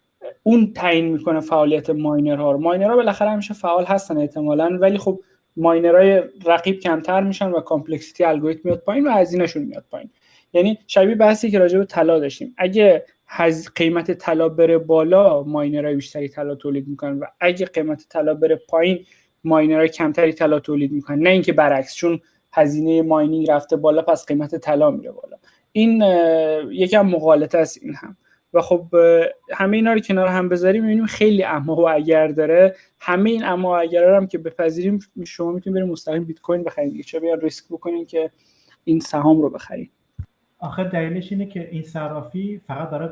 [0.44, 2.58] اون تعیین می‌کنه فعالیت miner ها رو.
[2.58, 5.20] miner ها بالاخره همیشه فعال هستن احتمالا ولی خب
[5.58, 10.10] miner های رقیب کمتر میشن و complexity الگوریتم میاد پایین و هزینهشون میاد پایین.
[10.54, 12.54] یعنی شبیه بحثی که راجع به طلا داشتیم.
[12.58, 13.70] اگه هز...
[13.76, 18.56] قیمت طلا بره بالا miner های بیشتری طلا تولید می‌کنن و اگه قیمت طلا بره
[18.56, 19.06] پایین
[19.44, 21.20] miner های کمتری طلا تولید می‌کنن.
[21.20, 22.20] نه اینکه برعکس چون
[22.54, 25.38] هزینه mining رفته بالا پس قیمت طلا میره بالا.
[25.72, 26.04] این
[26.72, 28.18] یکم مغالطه است این هم.
[28.58, 28.88] و خب
[29.54, 32.76] همه اینا رو کنار هم بذاریم می‌بینیم خیلی اما و اگر داره.
[33.00, 37.06] همه این اما و اگر هم که بپذیریم شما می‌تونید بریم مستقیم بیت کوین بخرید.
[37.06, 38.32] چه بیا ریسک بکنین که
[38.84, 39.92] این سهام رو بخرید.
[40.60, 43.10] آخر دلیلش اینه که این صرافی فقط برای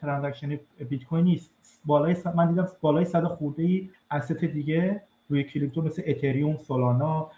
[0.00, 1.50] transaction بیت کوین نیست.
[1.84, 7.30] بالای من دیدم بالای صد خورده ای اسست دیگه روی کریپتو مثل اتریوم سولانا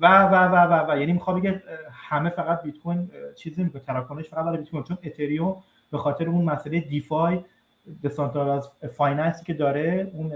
[0.00, 0.98] و و و و و.
[0.98, 1.62] یعنی می‌خوام بگه
[1.92, 3.82] همه فقط بیت کوین چیزی نمی‌کنه.
[3.82, 4.82] تراکنش فقط برای بیت کوین.
[4.82, 5.56] چون اتریوم
[5.92, 7.40] به خاطر اون مسئله دیفای
[8.04, 10.32] دسانترالاز فایننسی که داره اون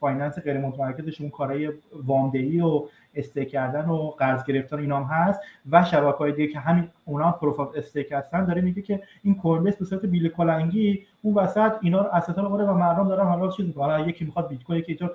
[0.00, 1.72] فایننس غیر متمرکزش اون کارهای
[2.06, 5.40] وامدهی و استیک کردن و قرض گرفتن اینا هم هست
[5.70, 9.62] و شبکه های دیگه که همین اونا پروف استیک هستن داره میگه که این کوین
[9.62, 13.76] به صورت بیل کلنگی اون وسط اینا رو استا رو و مردم دارن حالا چیز
[13.76, 15.08] حالا یکی می‌خواد بیت کوین یکی تو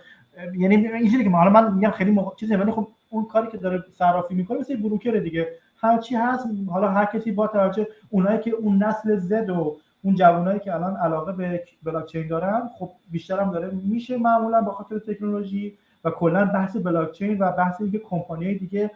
[0.57, 3.83] یعنی اینجوری که حالا من میگم خیلی موقع چیزی ولی خب اون کاری که داره
[3.97, 5.47] صرافی می‌کنه مثل بروکر دیگه.
[5.83, 6.47] هر چی هست.
[6.69, 10.95] حالا هر کسی با توجه اونایی که اون نسل زد و اون جوانایی که الان
[10.95, 16.09] علاقه به بلاک چین دارن خب بیشتر هم داره میشه معمولا با خاطر تکنولوژی و
[16.09, 18.91] کلا بحث بلاک چین و بحث اینکه کمپانی دیگه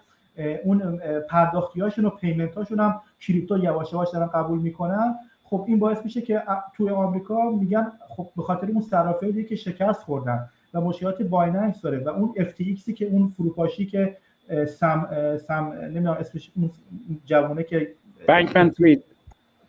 [0.64, 1.00] اون
[1.30, 5.16] پرداختیاشون و پیمنتاشون هم کریپتو یواش یواش دارن قبول می‌کنن.
[5.44, 6.44] خب این باعث میشه که
[6.74, 12.00] توی آمریکا میگن خب به خاطر اون صرافه که شکست خوردن و مشکلات بایننس داره
[12.00, 14.18] و اون FTX که اون فروپاشی که
[14.66, 15.08] سم
[15.38, 16.72] سم نمی‌دونم اسمش اون
[17.26, 17.94] جوونه که
[18.28, 19.04] بانکمن فرید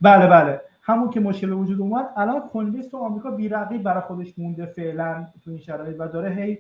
[0.01, 0.61] بله بله.
[0.83, 5.51] همون که مشکل وجود اومد الان کوین تو آمریکا بیرقیب برای خودش مونده فعلا تو
[5.51, 6.59] این شرایط و داره هی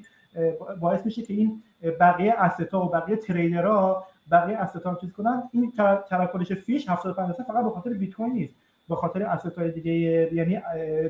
[0.80, 1.62] باعث میشه که این
[2.00, 5.42] بقیه استا و بقیه تریدرها بقیه استا چیز کنن.
[5.52, 5.72] این
[6.10, 8.54] تراکنش فیش 75 فقط به خاطر بیت کوین نیست.
[8.88, 9.92] به خاطر استا دیگه
[10.34, 10.60] یعنی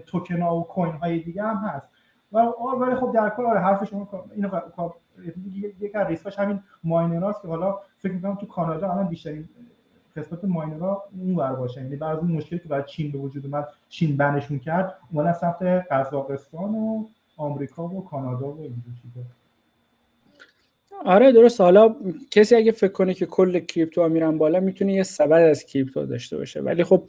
[0.07, 1.89] توکن ها و کوین های دیگه هم هست.
[2.33, 2.39] و
[2.81, 4.49] ولی خب در کل آره حرف شما اینو
[5.81, 9.49] یک از ریسکاش همین ماینراست که حالا فکر می‌کنم تو کانادا الان بیشترین
[10.17, 11.81] قسمت ماینرها اون ور باشه.
[11.81, 16.75] یعنی بعضی مشکلی که برای چین به وجود اومد چین بنشون کرد اومدن سمت قزاقستان
[16.75, 17.05] و
[17.37, 19.27] آمریکا و کانادا و این چیزا.
[21.05, 21.61] آره درست.
[21.61, 21.97] حالا
[22.31, 26.37] کسی اگه فکر کنه که کل کریپتو میرن بالا می‌تونه یه سبد از کریپتو داشته
[26.37, 26.61] باشه.
[26.61, 27.05] ولی خب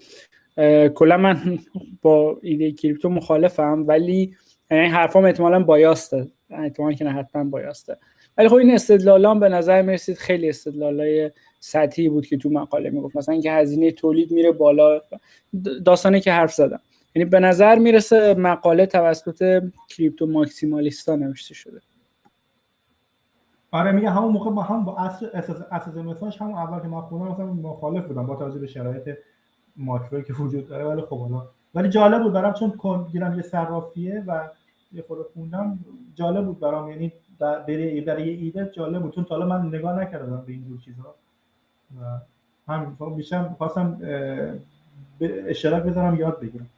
[0.95, 1.59] کلا من
[2.01, 4.35] با ایده کریپتو مخالفم ولی
[4.71, 7.97] یعنی حرفام احتمالا بایاسته احتمالا که نه حتما بایاسته
[8.37, 13.15] ولی خب این استدلالان به نظر می‌رسید خیلی استدلالای سطحی بود که تو مقاله می‌گفت
[13.15, 15.01] مثلا اینکه هزینه تولید میره بالا
[15.85, 16.79] داستانی که حرف زدم
[17.15, 21.81] یعنی به نظر می‌رسه مقاله توسط کریپتو ماکسیمالیستا نوشته شده
[23.71, 27.31] آره میگه همون موقع با هم با اصل اساس مثالش همون اول که من خوندم
[27.31, 29.17] مثلا مخالف بودم با توجه به شرایط
[29.75, 32.73] ماکروی که وجود داره ولی خب حالا ولی جالب بود برام چون
[33.11, 34.49] گیرم یه صرافیه و
[34.93, 35.79] یه خورده خوندم
[36.15, 36.89] جالب بود برام.
[36.89, 39.15] یعنی برای برای ایده جالب بود.
[39.15, 41.15] چون تا حالا من نگاه نکردم به این جور چیزها
[41.99, 42.19] و
[42.67, 42.95] همین.
[42.99, 44.01] خب بیشتر خواستم
[45.21, 46.69] اشتراک بذارم یاد بگیرم.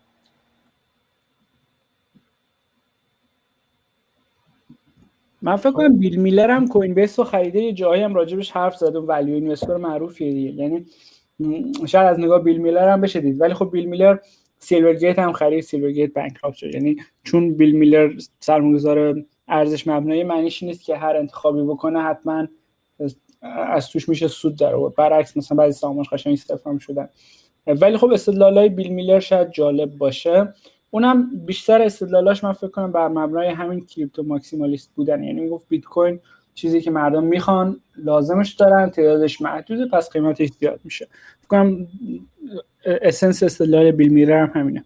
[5.42, 8.78] من فکر کنم بیل میلر هم کوین بیس رو خریده یه جایی هم راجبش حرف
[8.78, 8.96] زد.
[8.96, 10.52] و ولیو اینوستر معروفیه دیگه.
[10.52, 10.86] یعنی
[11.88, 13.42] شاید از نگاه بیل میلر هم بشه دید.
[13.42, 14.18] ولی خب بیل میلر
[14.64, 16.74] سیلور گیت هم خرید سیلور گیت بانکراپت شد.
[16.74, 22.48] یعنی چون بیل میلر سرمایه‌گذار ارزش مبنایی معنیش نیست که هر انتخابی بکنه حتما
[23.42, 24.96] از توش میشه سود در آورد.
[24.96, 27.10] برعکس مثلا بعضی سهامش قشنگ استفام شدن.
[27.68, 30.54] ولی خب استدلالای بیل میلر شاید جالب باشه.
[30.92, 35.24] اونم بیشتر استدلالاش من فکر کنم بر مبنای همین کریپتو ماکسیمالیست بودن.
[35.24, 36.20] یعنی می‌گفت بیت کوین
[36.62, 41.08] چیزی که مردم می‌خوان لازمش دارن تعدادش محدوده پس قیمتش زیاد میشه.
[41.40, 41.88] فکر کنم
[42.86, 44.86] اسنس استدلال بیل میلر هم همینه.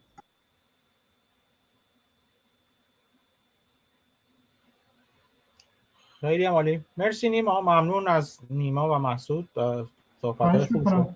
[6.22, 6.82] خیلی عالی.
[6.98, 7.62] مرسی نیما.
[7.62, 9.18] ممنون از نیما و
[10.22, 11.16] صحبت خوب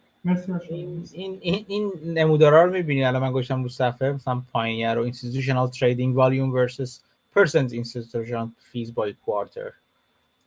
[0.69, 4.11] این, این, این نمودارا رو می‌بینی؟ الان من گوشتم رو صفحه.
[4.11, 5.11] مثلا پایینیه رو.
[5.11, 6.99] Institutional trading volume versus
[7.36, 9.73] percent institutional fees by quarter.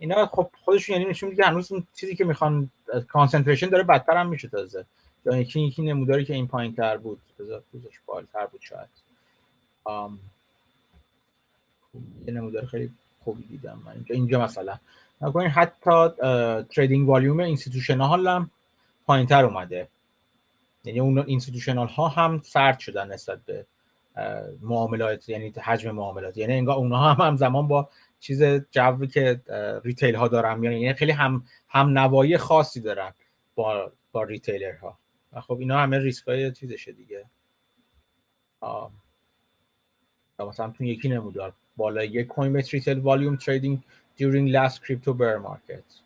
[0.03, 2.71] اینا خب خودشون یعنی نشون میده هنوز اون چیزی که می‌خوان
[3.09, 4.85] کانسنتریشن داره بدتر هم میشه تازه.
[5.27, 8.89] یا یکی یکی نموداری که این پایین تر بود بذار پوزش بالتر بود شاید.
[9.85, 10.19] آم.
[12.27, 12.91] یه نمودار خیلی
[13.25, 14.15] خوبی دیدم من اینجا.
[14.15, 14.79] اینجا مثلا.
[15.21, 16.09] نکنین حتی
[16.75, 18.51] trading volume institutional هم
[19.07, 19.89] پایین تر اومده.
[20.85, 23.65] یعنی اون institutional ها هم سرد شدن نسبت به
[24.63, 26.37] معاملات یعنی حجم معاملات.
[26.37, 27.89] یعنی انگار اونها هم همزمان با
[28.23, 29.41] چیز جوی که
[29.85, 33.13] retail ها دارن یعنی خیلی هم هم نوایی خاصی دارن
[33.55, 34.99] با با retailer ها
[35.33, 37.25] و خب اینا همه ریسک های چیزشه دیگه.
[40.39, 43.81] مثلا تو یکی نمودار بالا یک Coinbase retail volume trading
[44.19, 46.03] during last crypto bear market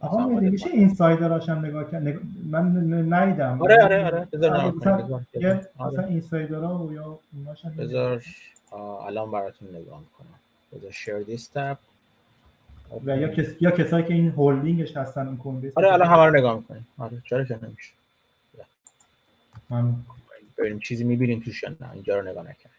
[0.00, 2.02] آها میشه insider اش هم نگاه کرد.
[2.50, 3.62] من ندیدم.
[3.62, 4.28] آره آره آره.
[4.32, 6.04] بذار آره، نگاه مثلا آره.
[6.04, 7.18] insider ا و یا
[7.78, 8.22] بذار
[9.06, 10.40] الان براتون نگاه می‌کنم.
[10.72, 11.78] بذار share this tab
[13.04, 13.46] و یا کس...
[13.60, 16.86] یا کسایی که این هولدینگش هستن اون base آره الان همه رو نگاه می‌کنیم.
[16.98, 17.92] آره چرا که نمیشه.
[20.58, 22.78] ببینیم چیزی می‌بینیم توش نه؟ اینجا رو نگاه نکردیم.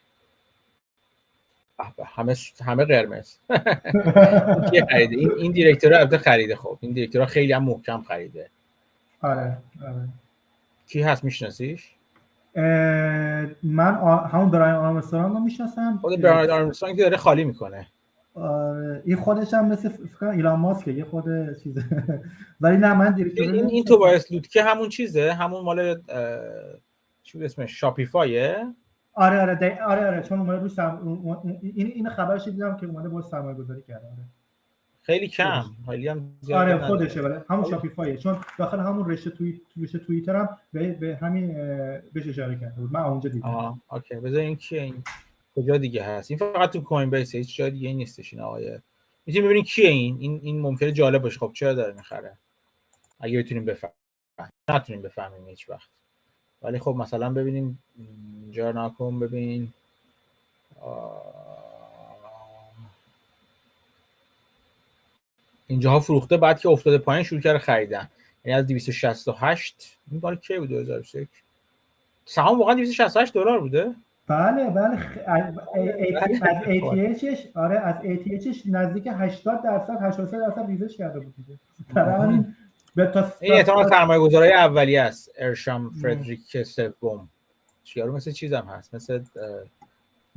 [2.06, 3.36] همه همه قرمز.
[4.90, 6.78] خریده این این دیرکتور البته خریده خب.
[6.82, 8.50] این دیرکتور خیلی هم محکم خریده.
[9.22, 10.10] آره آره.
[10.88, 11.92] کی هست؟ میشناسیش؟
[13.64, 13.96] من
[14.32, 15.98] همون براین آرمسترانگ رو می‌شناسم.
[16.02, 17.88] خود براین آرمسترانگ که داره خالی می‌کنه.
[18.34, 21.26] آره این خودش هم مثل فکر ایلان ماسکه یه خود
[21.64, 21.84] چیزه
[22.62, 26.02] ولی نه من دیرکتور این این تو باعث لوت که همون چیزه همون مال
[27.24, 28.74] چی بود اسمش؟ شاپیفایه؟
[29.14, 29.80] آره آره.
[29.84, 31.18] آره آره چون اومده روی سم...
[31.62, 34.06] این این خبرش دیدم که اومده با سرمایه گذاری کرده.
[34.08, 34.39] آره.
[35.02, 35.66] خیلی کم.
[35.86, 40.36] خیلی هم زیاد آره خودشه ولی همون شاپیفایه چون داخل همون رشته توی رشته توییتر
[40.36, 41.54] هم به, به همین
[42.14, 42.94] بهش اشاره کرده بود.
[42.94, 43.48] من اونجا دیدم.
[43.48, 44.16] آه اوکی.
[44.16, 45.04] بذار این کیه؟ این
[45.56, 48.80] کجا دیگه هست؟ این فقط تو کوین بیس هیچ جای دیگه نیستش این آقای.
[49.26, 52.38] می‌تونیم ببینید کیه این؟ این این ممکنه جالب باشه خب چرا داره می‌خره؟
[53.20, 53.96] اگه بتونیم بفهمیم.
[54.70, 55.90] نتونیم بفهمیم هیچ وقت.
[56.62, 57.84] ولی خب مثلا ببینیم
[58.42, 58.72] اینجا
[59.22, 59.74] ببین.
[65.70, 68.10] اینجاها فروخته بعد که افتاده پایین شروع کرده خریدن.
[68.46, 71.30] یعنی از 268 این بار کی بود؟ 2021
[72.26, 73.96] سهام واقعا 268 دلار بوده.
[74.28, 75.24] بله بله.
[75.28, 81.60] از ATHش آره از ATHش نزدیک 80 درصد 83 درصد ریزش کرده بود دیگه.
[82.02, 82.56] همین
[83.40, 85.32] این احتمال سرمایه گذاری اولی است.
[85.38, 87.30] ارشام فردریک سوم
[87.96, 89.24] یارو مثل چیزم هست؟ مثل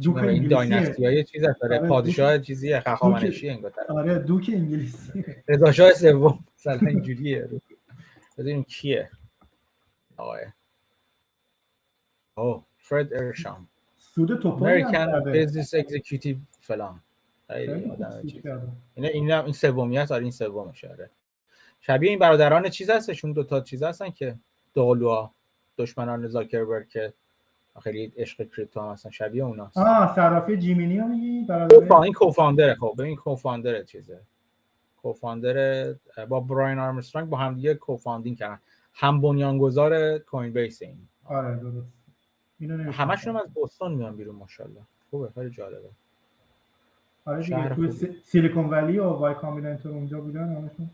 [0.01, 3.91] دوک این دایناستی های چیز هست داره آره، پادشاه چیزیه خخامنشی انگار طرف.
[3.91, 5.25] آره دوک انگلیسی.
[5.49, 6.45] رضا شاه سوم.
[6.59, 7.49] مثلا اینجوریه.
[8.39, 9.11] ببینیم کیه؟
[10.17, 10.45] آقای.
[12.35, 13.69] او فرد ارشام.
[13.97, 15.47] سود هم American کرده.
[15.47, 17.01] Business Executive فلان.
[17.49, 18.69] کرده.
[18.95, 20.89] اینا این این سومی هست آره این سومشه.
[20.89, 21.11] آره.
[21.81, 24.35] شبیه این برادران چیز هستشون دو تا چیز هستن که
[24.75, 25.31] دالوا
[25.79, 27.13] دشمنان زاکربرگ که
[27.81, 29.79] خیلی عشق کریپتو هم هستن شبیه اوناست.
[29.79, 34.21] آه صرافی جیمینی رو میگی؟ برادر با این کوفاندره خب ببین کوفاندر چیزه.
[35.03, 35.87] کوفاندر
[36.29, 38.59] با براین آرمسترانگ با هم دیگه کوفاندینگ کردن.
[38.95, 40.97] هم بنیانگذار کوین بیس این.
[41.25, 41.87] آره درست.
[42.61, 42.93] اینو.
[42.93, 44.81] همشون هم از بوستون میان بیرون ماشاءالله.
[45.11, 45.89] خوبه خیلی جالبه.
[47.25, 47.91] آره دیگه.
[47.91, 50.91] سی- سیلیکون ولی و وای کامبیناتور اونجا بودن همشون.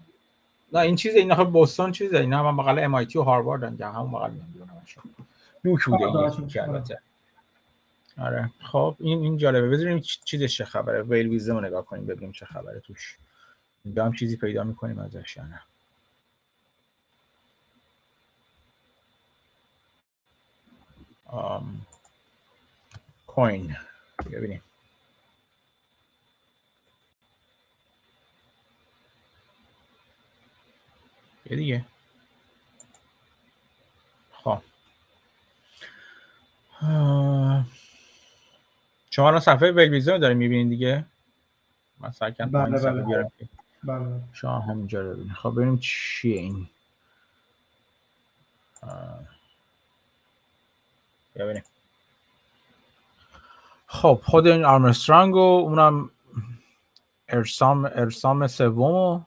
[0.72, 2.18] نه این چیز اینا خب بوستون چیزه.
[2.18, 5.02] اینا هم بغل ام آی تی و هاروارد هم همون بغل میان بیرون همشون.
[5.68, 7.00] نوک بوده این که البته.
[8.18, 8.50] آره.
[8.72, 9.68] خب این این جالبه.
[9.68, 13.16] بذاریم چیزش چه خبره؟ ویل ویزم رو نگاه کنیم ببینیم چه خبره توش.
[13.84, 15.62] اینجا هم چیزی پیدا می‌کنیم ازش یا نه.
[21.26, 21.86] آم،
[23.26, 23.76] کوین
[24.32, 24.62] ببینیم.
[31.50, 31.84] یه دیگه
[34.32, 34.62] خب آه.
[39.10, 41.04] شما الان صفحه ویلویزم رو دارین می‌بینین دیگه؟
[42.00, 43.30] من کردم بله، بله.
[43.38, 43.48] که
[43.84, 44.20] بله.
[44.32, 45.32] شما همینجا رو ببینید.
[45.32, 46.68] خب ببینیم چیه این.
[51.36, 51.62] ببینیم.
[53.86, 56.10] خب خود این آرمسترانگ و اونم
[57.28, 59.24] ارسام ارسام سوم و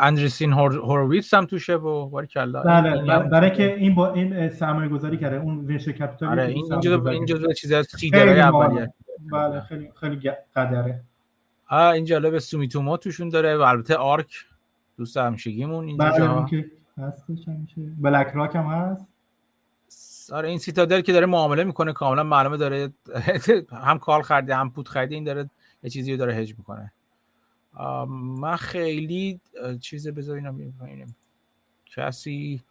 [0.00, 4.88] اندریسین هور- هوروویتس هم توشه و باریکلا بله بر- برای که این با این سرمایه
[4.88, 8.92] گذاری کرده اون venture capital آره این جزو این جزو چیزای از خیلی اولیه.
[9.32, 11.00] بله خیلی خیلی قدره.
[11.68, 14.46] آه این جالب سومیتومو توشون داره و البته آرک
[14.98, 17.80] دوست همیشگیمون بله اینجا اون که هستش همیشه.
[17.98, 19.06] بلک راک هم هست.
[20.32, 22.92] آره این سیتادل که داره معامله می‌کنه کاملا معلومه داره
[23.86, 25.50] هم کال خریده هم پود خریده این داره
[25.82, 26.92] یه چیزی رو داره هج می‌کنه.
[28.08, 29.40] من خیلی
[29.80, 31.14] چیز بذارینم
[31.86, 32.62] کسی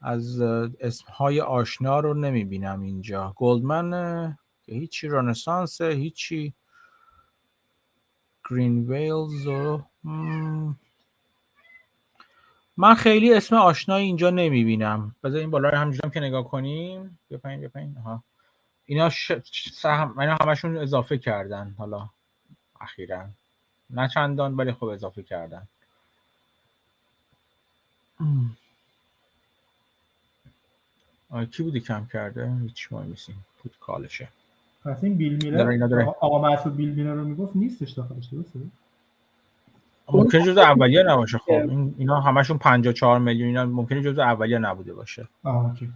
[0.00, 3.32] از اسمهای آشنا رو نمی‌بینم اینجا.
[3.36, 6.54] گلدمن که هیچی رنسانس هیچی
[8.50, 9.82] گرین ویلز و
[12.76, 15.16] من خیلی اسم آشنایی اینجا نمی‌بینم.
[15.24, 17.18] بذار این بالا رو همینجوری هم که نگاه کنیم.
[17.28, 17.98] بیا پایین بیا پایین.
[17.98, 18.24] آها.
[18.84, 19.32] اینا ش...
[19.72, 21.74] سهم اینا همشون اضافه کردن.
[21.78, 22.10] حالا
[22.80, 23.28] اخیرا.
[23.90, 25.68] نه چندان ولی خب اضافه کردن.
[31.50, 33.46] کی بودی کم کرده؟ هیچ مهم نیستیم.
[33.58, 34.28] پود کالشه.
[34.84, 36.04] پس این بیل میلر.
[36.20, 38.60] آقا- مسعود بیل میلر رو می‌گفت نیستش داخلش درسته؟
[40.08, 41.38] ممکنه جزء اولیه نباشه.
[41.38, 45.28] خب این اینا همشون 54 میلیون اینا ممکنه جزء اولیه نبوده باشه.
[45.42, 45.92] آه اوکی.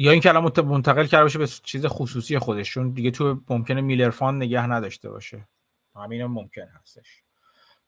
[0.00, 4.10] یا این کلام منتقل کرده باشه به چیز خصوصی خودش چون دیگه تو ممکنه میلر
[4.10, 5.48] فان نگه نداشته باشه.
[5.94, 7.22] همین هم ممکن هستش.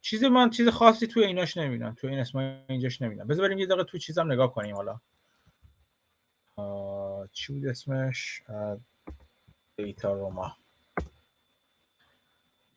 [0.00, 1.94] چیز من چیز خاصی توی ایناش نمی‌دونم.
[1.94, 3.28] توی این اسم اینجاش نمی‌دونم.
[3.28, 5.00] بذار بریم یه دقیقه توی چیزم نگاه کنیم حالا.
[7.32, 8.42] چی بود اسمش؟
[9.76, 10.56] دیتا روما.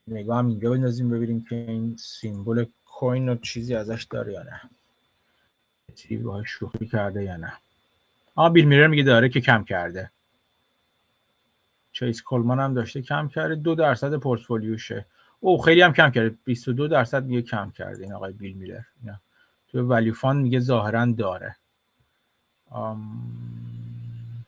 [0.07, 4.61] نگاه هم اینجا بندازیم ببینیم که این symbol coin رو چیزی ازش داره یا نه.
[5.95, 7.53] چیزی باهاش شوخی کرده یا نه.
[8.35, 10.11] آ بیل میلر میگه داره که کم کرده.
[11.91, 15.05] چیس کلمن هم داشته کم کرده دو درصد پورتفولیوشه.
[15.39, 19.19] او خیلی هم کم کرده 22 درصد میگه کم کرده این آقای بیل میلر اینا.
[19.67, 21.55] تو value fund میگه ظاهرا داره.
[22.69, 24.45] آم...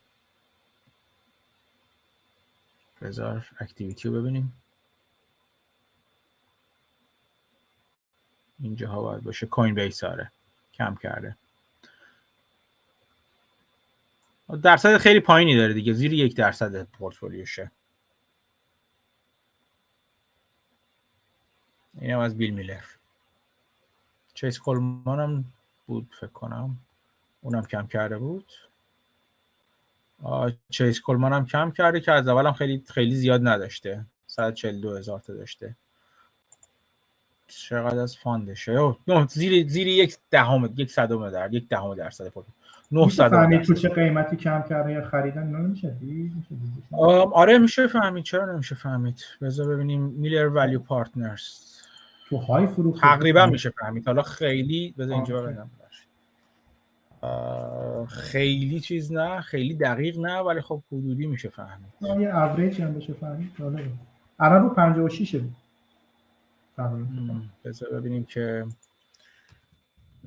[3.02, 4.54] بذار اکتیویتی رو ببینیم.
[8.60, 9.46] اینجا باید باشه.
[9.46, 10.32] کوین بیس آره.
[10.74, 11.38] کم کرده.
[14.56, 17.72] درصد خیلی پایینی داره دیگه زیر یک درصد پورتفولیوشه.
[22.02, 22.84] اینم از بیل میلر.
[24.34, 25.46] چیس کلمن هم
[25.88, 26.78] بود فکر کنم.
[27.42, 28.52] اونم کم کرده بود.
[30.70, 34.06] چیس کلمن هم کم کرده که از اول هم خیلی خیلی زیاد نداشته.
[34.28, 35.76] 142 هزار تا داشته.
[37.48, 38.96] چقدر از fund شه؟
[39.30, 42.67] زیر زیر یک دهم یک صدم در یک دهم درصد پورتفولیو.
[42.92, 43.74] 900 فهمید تو.
[43.74, 45.96] چه قیمتی کم کرده یا خریدن؟ اینا؟ میشه
[47.34, 48.24] آره میشه فهمید.
[48.24, 50.02] چرا نمیشه فهمید؟ بذار ببینیم.
[50.02, 51.44] Miller Value Partners
[52.30, 54.06] تو های فروخت تقریبا میشه فهمید.
[54.08, 55.70] حالا خیلی بذار اینجا ببینم.
[58.08, 62.22] خیلی چیز نه خیلی دقیق نه ولی خب حدودی میشه فهمید.
[62.22, 63.52] یه اوریج هم بشه فهمید.
[64.40, 65.42] الان رو 56
[67.66, 68.66] بذار ببینیم که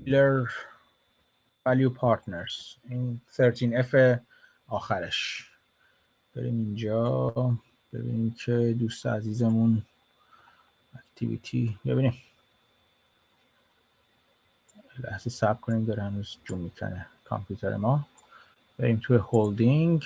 [0.07, 0.49] Miller
[1.69, 2.79] Value Partners.
[2.85, 4.19] این 13F
[4.69, 5.51] آخرش.
[6.35, 7.31] بریم اینجا.
[7.93, 9.83] ببینیم که دوست عزیزمون
[10.95, 12.15] اکتیویتی ببینیم.
[14.99, 18.07] لحظه سب کنیم داره هنوز جون می‌کنه کامپیوتر ما.
[18.79, 20.05] بریم توی هولدینگ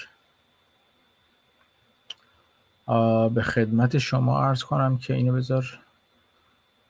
[3.35, 5.81] به خدمت شما عرض کنم که اینو بذار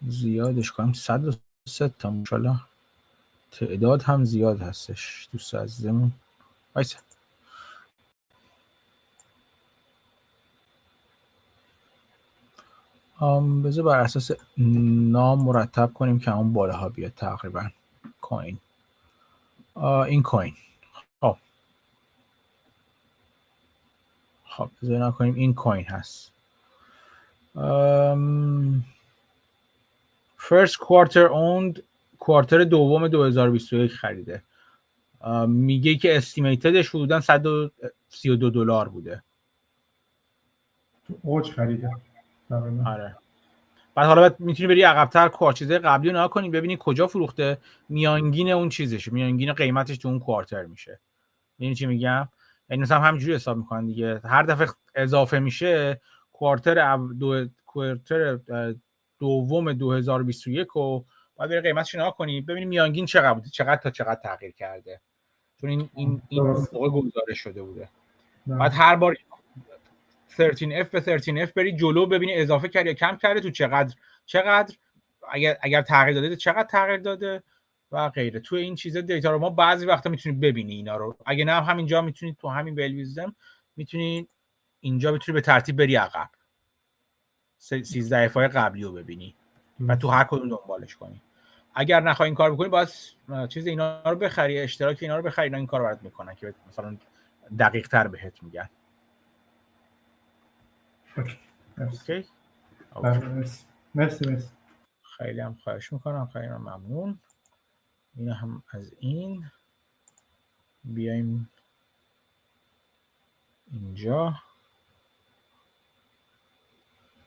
[0.09, 0.93] زیادش کنم.
[0.93, 2.61] 103 تا مشالله
[3.59, 6.13] تعداد هم زیاد هستش دوست عزیزمون
[6.75, 6.99] وایسا.
[13.65, 17.71] بذار بر اساس نام مرتب کنیم که اون بالاها بیاد تقریبا.
[18.21, 18.59] کوین
[20.07, 20.55] این کوین
[21.21, 21.37] خب.
[24.45, 26.31] خب بذار نکنیم این کوین هست.
[30.39, 31.83] فرست کوارتر اوند
[32.25, 34.43] کوارتر دوم 2021 خریده.
[35.47, 39.23] میگه که استیمیتدش حدودا 132 دلار بوده.
[41.07, 41.91] تو اوج خریده.
[42.87, 43.17] آره.
[43.95, 47.59] بعد حالا می‌تونی بری عقبتر چیزای قبلی رو کنی ببینی کجا فروخته.
[47.89, 51.01] میانگین اون چیزش میانگین قیمتش تو اون کوارتر میشه.
[51.59, 52.29] یعنی چی میگم؟
[52.71, 54.21] یعنی مثلا همینجوری حساب می‌کنن دیگه.
[54.25, 56.01] هر دفعه اضافه میشه
[56.33, 58.39] کوارتر دو کوارتر
[59.19, 61.05] دوم 2021 و
[61.37, 65.01] باید بری قیمتش نگاه کنی ببینی میانگین چقدر بوده چقدر تا چقدر تغییر کرده.
[65.61, 67.89] چون این این این موقع گزارش شده بوده.
[68.47, 69.17] بعد هر بار
[70.29, 73.95] 13F به 13F بری جلو ببینی اضافه کرد یا کم کرده تو چقدر
[74.27, 74.77] چقدر
[75.31, 77.43] اگر اگر تغییر داده چقدر تغییر داده
[77.93, 78.41] و غیره.
[78.41, 81.17] تو این چیزا دیتا رو ما بعضی وقتا می‌تونید ببینی اینا رو.
[81.27, 83.37] اگه نه همینجا می‌تونید تو همین بلویزدم
[83.77, 84.31] می‌تونید
[84.81, 86.31] اینجا می‌تونی به ترتیب بری عقب.
[87.59, 89.37] 13 های قبلی رو ببینی.
[89.81, 91.23] و تو هر کدوم دنبالش کنی.
[91.75, 92.89] اگر نخوای این کار بکنی باید
[93.49, 96.97] چیز اینا رو بخری اشتراک اینا رو بخری اینا این کار برات می‌کنن که مثلا
[97.59, 98.71] دقیق تر بهت میگن.
[101.77, 102.27] اوکی.
[103.27, 103.65] مرسی.
[103.95, 104.49] مرسی
[105.19, 107.19] خیلی هم خواهش می‌کنم خیلی هم ممنون.
[108.17, 109.51] این هم از این.
[110.85, 111.51] بیایم
[113.73, 114.35] اینجا.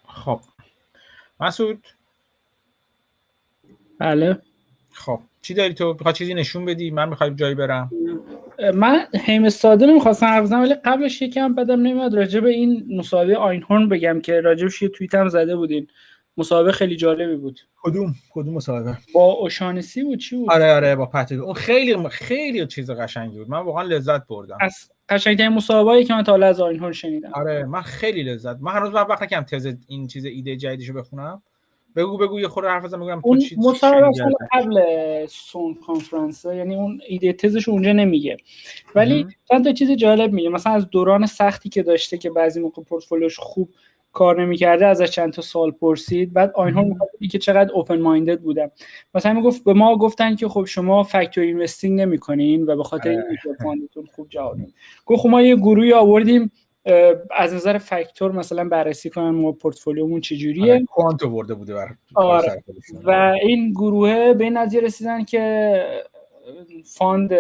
[0.07, 0.41] خب.
[1.40, 1.88] مسعود
[3.99, 4.38] بله.
[4.91, 7.91] خب چی داری تو؟ بخواد چیزی نشون بدی؟ من می‌خوام جایی برم.
[8.74, 12.15] من هیم ساده نمی‌خواستم حرف ولی قبلش یکم بدم نمیاد.
[12.15, 15.88] راجع به این مسابقه آینهورن بگم که راجبش یه توییت هم زده بودین.
[16.38, 17.60] مسابقه خیلی جالبی بود.
[17.82, 21.41] کدوم؟ کدوم مسابقه؟ با اوشانسی بود چی بود؟ آره آره با پتریک.
[21.41, 23.49] اون خیلی خیلی چیز قشنگی بود.
[23.49, 24.57] من واقعا لذت بردم.
[24.61, 27.32] از قشنگترین مصاحبه که من تا حالا از آینهورن شنیدم.
[27.34, 31.41] آره من خیلی لذت من هنوز وقت نکردم تز این چیز ایده جدیدشو بخونم
[31.98, 34.11] بگو بگو یه خورده حرف بزن بگم اون مصاحبه
[34.53, 34.82] قبل
[35.30, 38.38] Sohn Conference یعنی اون ایده تزش اونجا نمیگه.
[38.95, 40.49] ولی چند تا چیز جالب میگه.
[40.49, 43.69] مثلا از دوران سختی که داشته که بعضی موقع پورتفولیوش خوب
[44.14, 46.34] کار نمی‌کرده ازش چند تا سال پرسید.
[46.34, 48.72] بعد آینهورن میگه که چقدر open minded بودم
[49.15, 53.56] مثلا می‌گفت به ما گفتن که خب شما factor investing نمی‌کنین و به خاطر این
[53.64, 54.57] fund تون خوب جواب
[55.06, 56.52] گفت خب ما یه گروهی آوردیم
[57.31, 60.73] از نظر فاکتور مثلا بررسی کنن ما پورتفولیومون چجوریه.
[60.73, 62.64] آره، quant آورده بوده بر آره.
[63.03, 65.84] و این گروه به این نتیجه رسیدن که
[66.85, 67.31] fund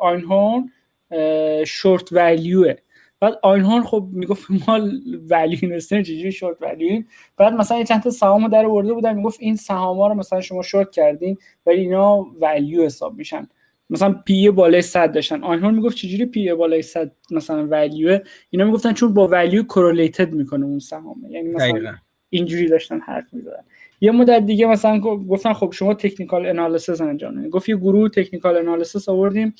[0.00, 0.70] آینهورن
[1.66, 2.74] short value ه.
[3.20, 4.80] بعد آینهورن خب می‌گفت ما
[5.30, 7.02] value investor چجوری short value
[7.36, 10.62] بعد مثلا چند تا سهام در آورده بودن می‌گفت این سهام ها رو مثلا شما
[10.62, 11.36] شورت کردین
[11.66, 13.48] ولی اینا value حساب میشن.
[13.92, 15.42] مثلا PE بالای 100 داشتن.
[15.42, 18.18] آنها می‌گفت چجوری PE بالای 100 مثلا value
[18.50, 21.94] اینا می‌گفتن چون با value correlated می‌کنه اون سهام یعنی مثلا
[22.30, 23.64] اینجوری داشتن حرف می‌زدن.
[24.00, 28.56] یه مدت دیگه مثلا گفتن خب شما technical analysis انجام بدید گفت یه گروه technical
[28.56, 29.54] analysis آوردیم.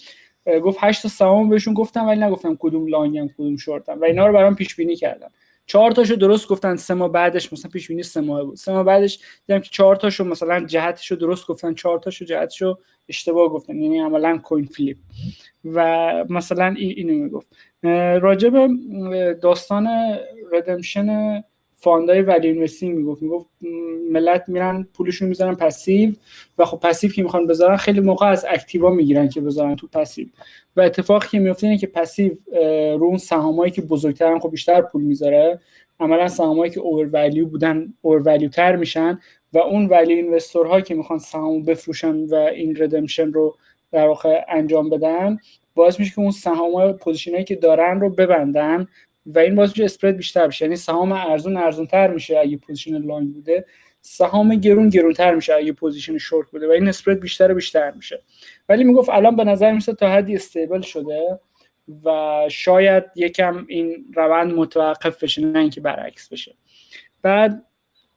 [0.62, 4.26] گفت 8 تا سهام بهشون گفتم ولی نگفتم کدوم long م کدوم شورتم و اینا
[4.26, 5.30] رو برام پیش بینی کردم
[5.66, 8.56] چهار تاشو درست گفتن سه ماه بعدش مثلا پیش بینی سه ماه بود.
[8.56, 12.78] سه ماه بعدش دیدم که چهار تاشو مثلا جهتشو درست گفتن چهار تاشو جهتشو
[13.08, 14.96] اشتباه گفتن یعنی عملا coin flip.
[15.64, 17.56] و مثلا اینو می‌گفت.
[18.22, 18.68] راجب
[19.42, 19.88] داستان
[20.52, 21.42] redemption
[21.82, 23.22] fund ای value investing می‌گفت.
[23.22, 23.46] می‌گفت
[24.10, 26.12] ملت میرن پولشون می‌ذارن passive.
[26.58, 29.86] و خب passive که می‌خوان بذارن خیلی موقع از active ا می‌گیرن که بذارن تو
[29.86, 30.26] passive.
[30.76, 32.32] و اتفاقی که میفته اینه که passive
[32.98, 35.60] رو اون سهامایی که بزرگترن خب بیشتر پول می‌ذاره.
[36.00, 39.18] عملا سهامایی که اوور ولیو بودن اوور ولیو تر میشن
[39.52, 43.56] و اون value investor ها که می‌خوان سهامو بفروشن و این redemption رو
[43.92, 45.38] در واقع انجام بدن
[45.74, 48.88] باعث میشه که اون سهام position ایی که دارن رو ببندن
[49.26, 52.98] و این باعث میشه spread بیشتر بشه یعنی سهام ارزون ارزون تر میشه اگه position
[52.98, 53.66] long بوده.
[54.00, 58.22] سهام گرون گرونتر میشه اگه position short بوده و این spread بیشتر و بیشتر میشه.
[58.68, 61.38] ولی می‌گفت الان به نظر میرسه تا حدی stable شده
[62.04, 66.54] و شاید یکم این روند متوقف بشه نه اینکه برعکس بشه.
[67.22, 67.64] بعد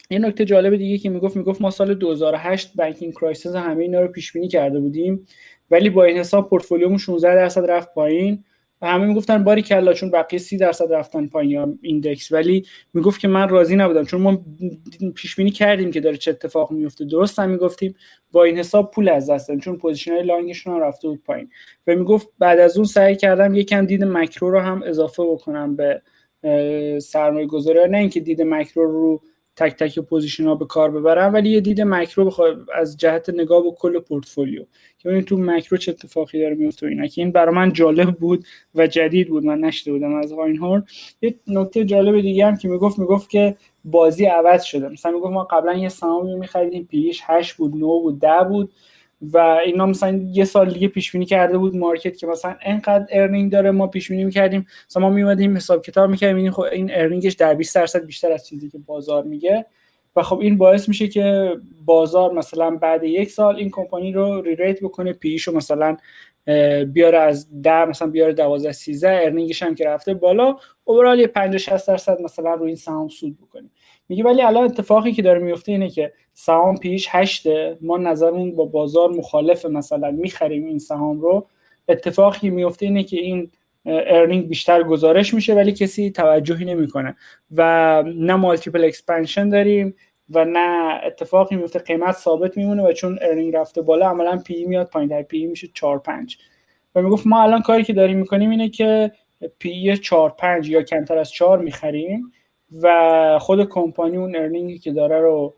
[0.09, 4.07] یه نکته جالب دیگه که می‌گفت می‌گفت ما سال 2008 banking crisis همه اینا رو
[4.07, 5.27] پیش بینی کرده بودیم
[5.71, 8.43] ولی با این حساب پورتفولیومون 16 درصد رفت پایین.
[8.85, 12.31] همه می‌گفتن باریکلا چون بقیه 30 درصد رفتن پایین index.
[12.31, 14.45] ولی می‌گفت که من راضی نبودم چون ما
[15.15, 17.95] پیش بینی کردیم که داره چه اتفاق میفته درست هم می‌گفتیم
[18.31, 21.49] با این حساب پول از دست چون position های long شون هم رفته بود پایین.
[21.87, 26.01] و می‌گفت بعد از اون سعی کردم یکم دید مکرو رو هم اضافه بکنم به
[26.99, 29.21] سرمایه گذاری نه اینکه دید مکرو رو
[29.55, 33.63] تک تک position ها به کار ببرم ولی یه دید مکرو بخواد از جهت نگاه
[33.63, 34.63] به کل پورتفولیو.
[34.99, 37.07] که ببینید تو مکرو چه اتفاقی داره میفته اینا.
[37.07, 38.45] که این برای من جالب بود
[38.75, 40.83] و جدید بود من نشنیده بودم از آینهورن
[41.21, 43.55] یه نکته جالب دیگه هم که می‌گفت می‌گفت که
[43.85, 44.89] بازی عوض شده.
[44.89, 48.71] مثلا می‌گفت ما قبلا یه سهامی میخریدیم PE ش 8 بود 9 بود 10 بود.
[49.21, 53.51] و اینا مثلا یه سال دیگه پیش بینی کرده بود market که مثلا انقدر earning
[53.51, 54.65] داره ما پیش بینی می‌کردیم.
[54.89, 58.31] مثلا ما میومدیم حساب کتاب می‌کردیم این خب این earning ش در 20 درصد بیشتر
[58.31, 59.65] از چیزی که بازار میگه.
[60.15, 61.55] و خب این باعث میشه که
[61.85, 65.97] بازار مثلا بعد یک سال این کمپانی رو rerate بکنه PE شو مثلا
[66.93, 71.27] بیاره از 10 مثلا بیاره 12 13 earning ش هم که رفته بالا overall یه
[71.27, 73.71] 50 60 درصد مثلا روی این سهام سود بکنیم.
[74.09, 77.77] میگه ولی الان اتفاقی که داره میفته اینه که سهام PE ش هشته.
[77.81, 81.47] ما نظرمون با بازار مخالف مثلا می‌خریم این سهام رو.
[81.89, 83.51] اتفاقی میفته اینه که این
[83.85, 87.15] earning بیشتر گزارش میشه ولی کسی توجهی نمی‌کنه.
[87.51, 89.95] و نه multiple expansion داریم
[90.29, 94.89] و نه اتفاقی میفته قیمت ثابت میمونه و چون earning رفته بالا عملا PE میاد
[94.89, 95.09] پایین.
[95.09, 96.37] در PE میشه 4 5
[96.95, 99.11] و می‌گفت ما الان کاری که داریم می‌کنیم اینه که
[99.59, 102.31] PE 4 5 یا کمتر از 4 می‌خریم.
[102.81, 105.53] و خود کمپانی اون earning ی که داره رو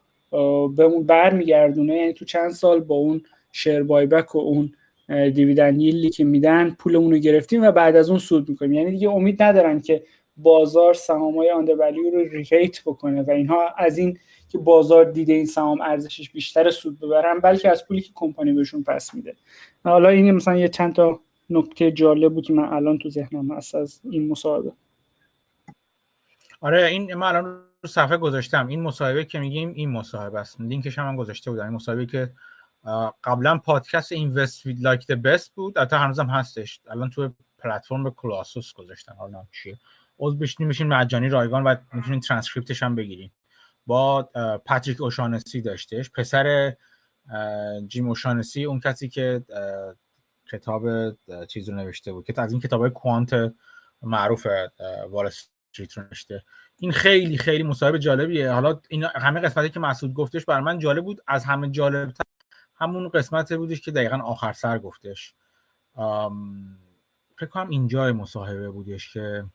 [0.68, 1.96] بهمون برمیگردونه.
[1.96, 3.22] یعنی تو چند سال با اون
[3.52, 4.72] share buyback و اون
[5.10, 8.74] dividend yield ی که میدن پولمون رو گرفتیم و بعد از اون سود می‌کنیم.
[8.74, 10.04] یعنی دیگه امید ندارن که
[10.38, 12.20] بازار سهامای undervalue رو
[12.52, 14.18] rerate بکنه و اینها از این
[14.50, 18.84] که بازار دیده این سهام ارزشش بیشتر سود ببرن بلکه از پولی که کمپانی بهشون
[18.84, 19.36] پس میده.
[19.84, 21.20] حالا این مثلا یه چند تا
[21.50, 24.72] نکته جالب بود که من الان تو ذهنم هست از این مصاحبه
[26.60, 27.46] آره این من الان
[27.82, 28.68] رو صفحه گذاشتم.
[28.68, 30.62] این مصاحبه که میگیم این مصاحبه است.
[30.62, 31.64] لینکش هم, گذاشته بودم.
[31.64, 32.34] این مصاحبه که
[33.24, 35.78] قبلا پادکست Invest with Like the Best بود.
[35.78, 36.82] البته هنوزم هستش.
[36.88, 39.78] الان تو پلتفرم Colossus گذاشتن حالا چیه.
[40.20, 43.32] عضو بشین میشین مجانی رایگان و می‌تونین ترانسکریپتش هم بگیرین.
[43.86, 44.24] با
[44.66, 46.76] پاتریک اوشانسی داشتش پسر
[47.88, 49.44] جیم اوشانسی اون کسی که
[50.52, 50.84] کتاب
[51.46, 52.26] چیز رو نوشته بود.
[52.26, 53.54] که از این کتاب کوانت
[54.02, 54.48] معروف
[55.10, 55.30] وال
[55.98, 56.44] نوشته
[56.80, 58.52] این خیلی خیلی مصاحبه جالبیه.
[58.52, 61.22] حالا این همه قسمتی که مسعود گفتش بر من جالب بود.
[61.28, 62.14] از همه جالب
[62.76, 65.34] همون قسمت بودش که دقیقا آخر سر گفتش.
[67.36, 69.46] فکر کنم اینجای مصاحبه بودش که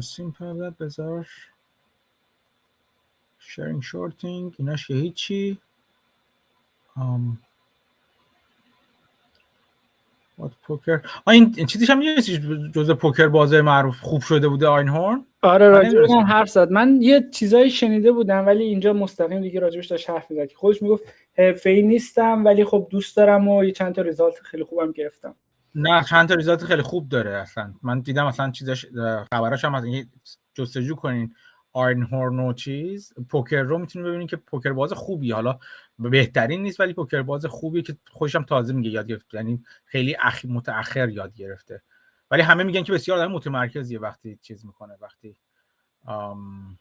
[0.00, 1.28] سیمپل بذار.
[3.38, 5.58] شیرینگ شورتینگ ایناش که هیچی.
[10.62, 12.22] پوکر این چیزیش هم یه
[12.74, 16.70] جز پوکر بازه معروف خوب شده بوده آین هورن آره راجع من حرف زد.
[16.70, 20.82] من یه چیزایی شنیده بودم ولی اینجا مستقیم دیگه راجبش داشت حرف می‌زد که خودش
[20.82, 21.04] می‌گفت
[21.66, 25.34] ای نیستم ولی خب دوست دارم و یه چند تا ریزالت خیلی خوبم گرفتم.
[25.74, 27.74] نه چند تا ریزالت خیلی خوب داره اصلا.
[27.82, 28.86] من دیدم اصلا چیزاش
[29.32, 30.06] خبراش هم از این
[30.54, 31.34] جستجو کنین.
[31.74, 33.12] آرن هورن چیز.
[33.30, 35.58] پوکر رو می‌تونید ببینید که پوکر باز خوبی حالا
[35.98, 39.34] بهترین نیست ولی پوکر باز خوبی که خوشم تازه میگه یاد گرفت.
[39.34, 40.44] یعنی خیلی اخ...
[40.44, 41.82] متأخر یاد گرفته.
[42.30, 45.36] ولی همه میگن که بسیار آدم متمرکزیه وقتی چیز می‌کنه وقتی
[46.08, 46.78] ام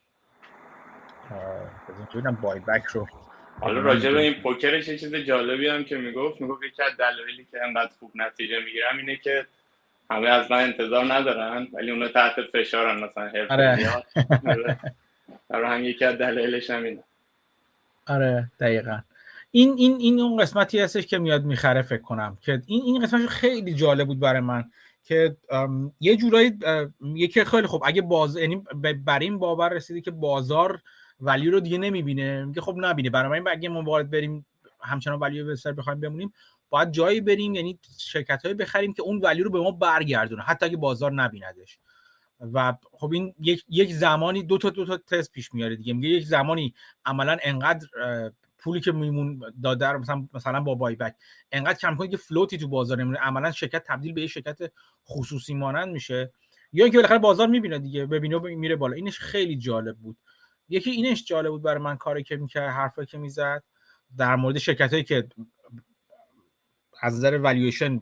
[2.13, 3.07] ببینم بای بک رو.
[3.59, 7.47] حالا راجع به این پوکرش یه چیز جالبی هم که می‌گفت؟ می‌گفت یکی از دلایلی
[7.51, 9.47] که انقدر خوب نتیجه می‌گیرم اینه که
[10.11, 13.99] همه از من انتظار ندارن ولی اونا تحت فشارن مثلا آره.
[15.49, 17.03] برای هم یکی از دلایلش هم اینه
[18.07, 18.99] آره دقیقا.
[19.51, 22.37] این این این اون قسمتی هستش که میاد می‌خره فکر کنم.
[22.41, 24.71] که این این قسمتش خیلی جالب بود برای من.
[25.03, 25.35] که
[25.99, 26.59] یه جورایی
[27.15, 27.81] یکی خیلی خوب.
[27.85, 28.63] اگه باز یعنی
[29.05, 30.81] بر این باور رسیدی که بازار
[31.21, 32.45] ولیو رو دیگه نمی‌بینه.
[32.45, 34.45] میگه خب نبینه برای من اگه ما وارد بریم
[34.81, 36.33] همچنان ولیو به سر بخوایم بمونیم
[36.73, 40.65] باید جایی بریم یعنی شرکت های بخریم که اون ولی رو به ما برگردونه حتی
[40.65, 41.79] اگه بازار نبیندش.
[42.53, 45.93] و خب این یک, یک زمانی دو تا دو تا تست پیش میاره دیگه.
[45.93, 46.73] میگه یک زمانی
[47.05, 47.87] عملا انقدر
[48.57, 51.15] پولی که میمون داده رو مثلا مثلا با بای بک
[51.51, 53.19] انقدر کم کنید که فلوتی تو بازار نمیمونه.
[53.19, 54.57] عملا شرکت تبدیل به یه شرکت
[55.07, 56.31] خصوصی مانند میشه.
[56.71, 58.95] یا اینکه بالاخره بازار می‌بینه دیگه ببینه میره بالا.
[58.95, 60.17] اینش خیلی جالب بود.
[60.69, 63.63] یکی اینش جالب بود برای من کاری که می‌کرد حرفی که می‌زد
[64.17, 65.27] در مورد شرکت هایی که
[67.03, 68.01] از نظر والویشن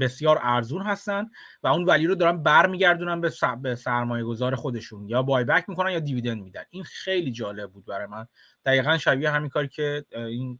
[0.00, 1.30] بسیار ارزون هستن
[1.62, 3.32] و اون ولی رو دارن برمیگردونن به,
[3.62, 5.08] به سرمایه گذار خودشون.
[5.08, 6.62] یا بای بک می‌کنن یا دیویدند میدن.
[6.70, 8.26] این خیلی جالب بود برای من.
[8.64, 10.58] دقیقا شبیه همین کاری که این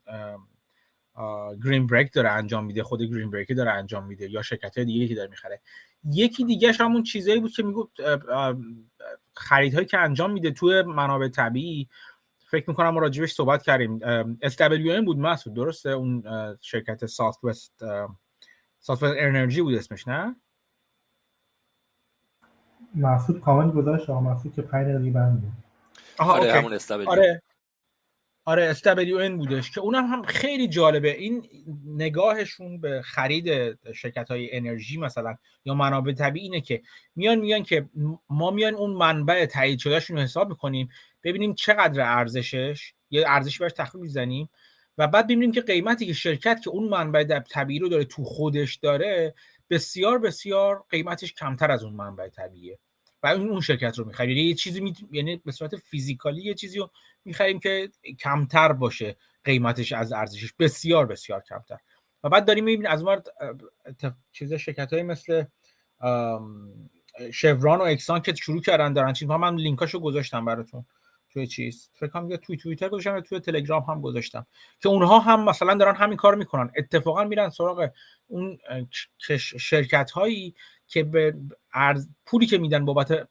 [1.64, 5.14] گرین بریک داره انجام میده خود گرین بریک داره انجام میده یا شرکت دیگه که
[5.14, 5.60] داره می‌خره.
[6.04, 7.92] یکی دیگه همون چیزایی بود که می‌گفت
[9.34, 11.88] خریدهایی که انجام میده توی منابع طبیعی
[12.50, 13.98] فکر می‌کنم راجبش صحبت کردیم.
[14.38, 16.24] SWM بود مسعود درسته؟ اون
[16.60, 17.84] شرکت ساوت وست
[18.78, 20.36] ساوت انرژی بود اسمش نه؟
[22.94, 25.52] محسود کامنت گذاشت آقا محسود که 5 دقیقه بند
[26.18, 27.42] آره همون آره.
[28.44, 31.16] آره SWN بودش که اونم هم خیلی جالبه.
[31.16, 31.48] این
[31.86, 36.82] نگاهشون به خرید شرکت های انرژی مثلا یا منابع طبیعی اینه که
[37.16, 37.88] میان میان که
[38.28, 40.88] ما میان اون منبع تایید شدهشون رو حساب می‌کنیم.
[41.24, 44.48] ببینیم چقدر ارزشش یه ارزشی براش تخمین می‌زنیم
[44.98, 48.74] و بعد ببینیم که قیمتی که شرکت که اون منبع طبیعی رو داره تو خودش
[48.74, 49.34] داره
[49.70, 52.78] بسیار بسیار قیمتش کمتر از اون منبع طبیعیه
[53.22, 54.36] و اون شرکت رو می‌خریم.
[54.36, 54.94] یعنی یه چیزی می...
[55.12, 56.90] یعنی به صورت فیزیکالی یه چیزی رو
[57.24, 61.78] می‌خریم که کمتر باشه قیمتش از ارزشش بسیار بسیار کمتر.
[62.24, 63.22] و بعد داریم می‌بینیم از اون
[64.32, 65.44] چیز شرکت های مثل
[67.32, 69.12] شوران و اکسان که شروع کردن دارن.
[69.12, 70.84] چیز من لینکاشو گذاشتم براتون.
[71.32, 71.90] توی چیز.
[71.94, 74.46] فکر کنم توی توییتر گذاشتم توی تلگرام هم گذاشتم.
[74.80, 76.72] که اونها هم مثلا دارن همین کار می‌کنن.
[76.76, 77.90] اتفاقا میرن سراغ
[78.26, 78.58] اون
[79.38, 80.54] شرکت هایی
[80.86, 81.36] که به
[81.72, 83.28] ارز پولی که میدن بابت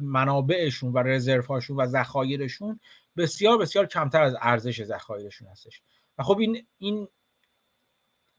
[0.00, 2.80] منابعشون و رزرو هاشون و ذخایرشون
[3.16, 5.82] بسیار بسیار کمتر از ارزش ذخایرشون هستش.
[6.18, 7.08] و خب این این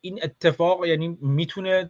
[0.01, 1.89] این اتفاق یعنی می‌تونه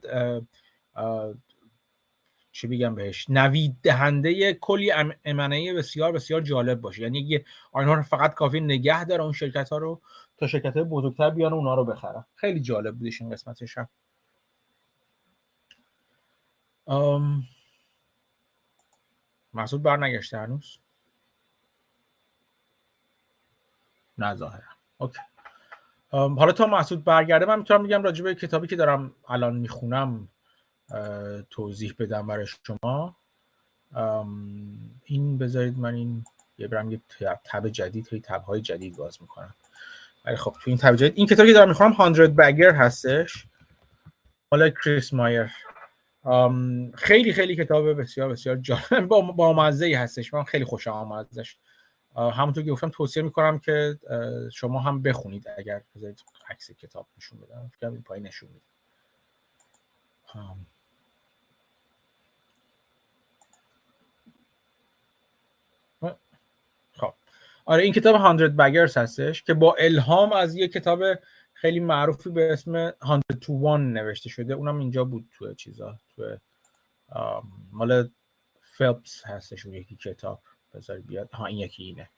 [2.59, 4.91] چی بگم بهش نوید دهنده کلی
[5.25, 7.01] امنه بسیار بسیار جالب باشه.
[7.01, 10.01] یعنی اگه آنها رو فقط کافی نگه داره اون شرکت ها رو
[10.37, 12.25] تا شرکت های بزرگتر بیان اونا رو بخرن.
[12.35, 13.89] خیلی جالب بودش این قسمتش هم.
[16.87, 17.43] ام...
[19.53, 20.77] محسود برنگشته هنوز؟
[24.17, 24.63] نه ظاهرا.
[24.97, 25.19] اوکی.
[26.11, 30.29] حالا تا محسود برگرده من می‌تونم بگم راجبه کتابی که دارم الان می‌خونم
[31.49, 33.15] توضیح بدم برای شما.
[35.05, 36.23] این بذارید من این
[36.57, 37.01] یه برم یه
[37.43, 39.55] تب جدید هی تب های جدید باز می‌کنم.
[40.25, 43.47] ولی خب تو این تب جدید این کتابی که دارم می‌خونم 100 بگر هستش.
[44.51, 45.51] مال کریس مایر.
[46.95, 49.07] خیلی خیلی کتاب بسیار بسیار جالب.
[49.07, 50.33] با, با مزه هستش.
[50.33, 51.57] من خیلی خوشم آمد ازش.
[52.15, 53.99] همونطور که گفتم توصیه می‌کنم که
[54.53, 57.71] شما هم بخونید اگر بذارید عکس کتاب نشون بدم.
[57.77, 58.65] فکر این پایین نشون میدم
[66.93, 67.13] خب
[67.69, 71.03] آره این کتاب 100 بگرز هستش که با الهام از یه کتاب
[71.53, 74.53] خیلی معروفی به اسم 100 to 1 نوشته شده.
[74.53, 76.37] اونم اینجا بود تو چیزا تو
[77.71, 78.09] مال
[78.61, 80.41] فلپس هستش اون یکی کتاب.
[80.73, 81.31] بذار بیاد.
[81.31, 82.09] ها این یکی اینه.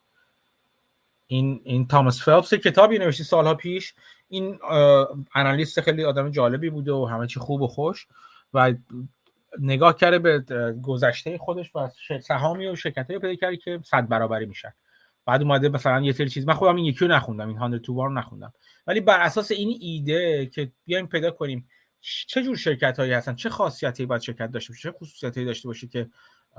[1.28, 3.94] این این تاماس فلپس کتابی نوشته سالها پیش.
[4.30, 4.60] این
[5.36, 8.08] انالیست خیلی آدم جالبی بوده و همه چی خوب و خوش
[8.54, 8.74] و
[9.60, 10.40] نگاه کرده به
[10.84, 11.90] گذشته خودش و
[12.22, 14.74] سهامی و شرکتایی پیدا کرده که صد برابری میشن.
[15.26, 18.06] بعد اومده مثلا یه سری چیز من خودم این یکی رو نخوندم این 100 تو
[18.06, 18.54] رو نخوندم.
[18.88, 21.68] ولی بر اساس این ایده که بیایم پیدا کنیم
[22.02, 25.88] چه جور شرکت هایی هستن؟ چه خاصیتی باید شرکت داشته باشه؟ چه خصوصیتی داشته باشه
[25.88, 26.10] که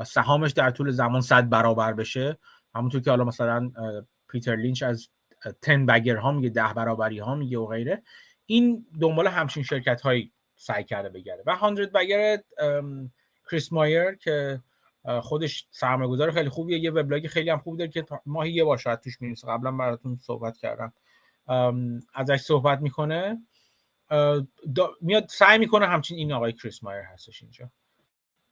[0.07, 2.39] سهامش در طول زمان صد برابر بشه؟
[2.75, 3.73] همونطور که حالا مثلا
[4.29, 5.09] پیتر لینچ از
[5.63, 8.03] 10 بگر ها میگه ده برابری ها میگه و غیره.
[8.47, 12.39] این دنبال همچین شرکت هایی سعی کرده بگره و 100 بگر
[13.51, 14.61] کریس مایر که
[15.23, 16.79] خودش سرمایه‌گذار خیلی خوبیه.
[16.79, 19.49] یه وبلاگ خیلی هم خوب داره که ماهی یه بار شاید توش می‌نویسه.
[19.49, 20.93] قبلا براتون صحبت کردم.
[22.15, 23.43] ازش صحبت می‌کنه.
[25.01, 27.71] میاد سعی می‌کنه همچین این آقای کریس مایر هستش اینجا.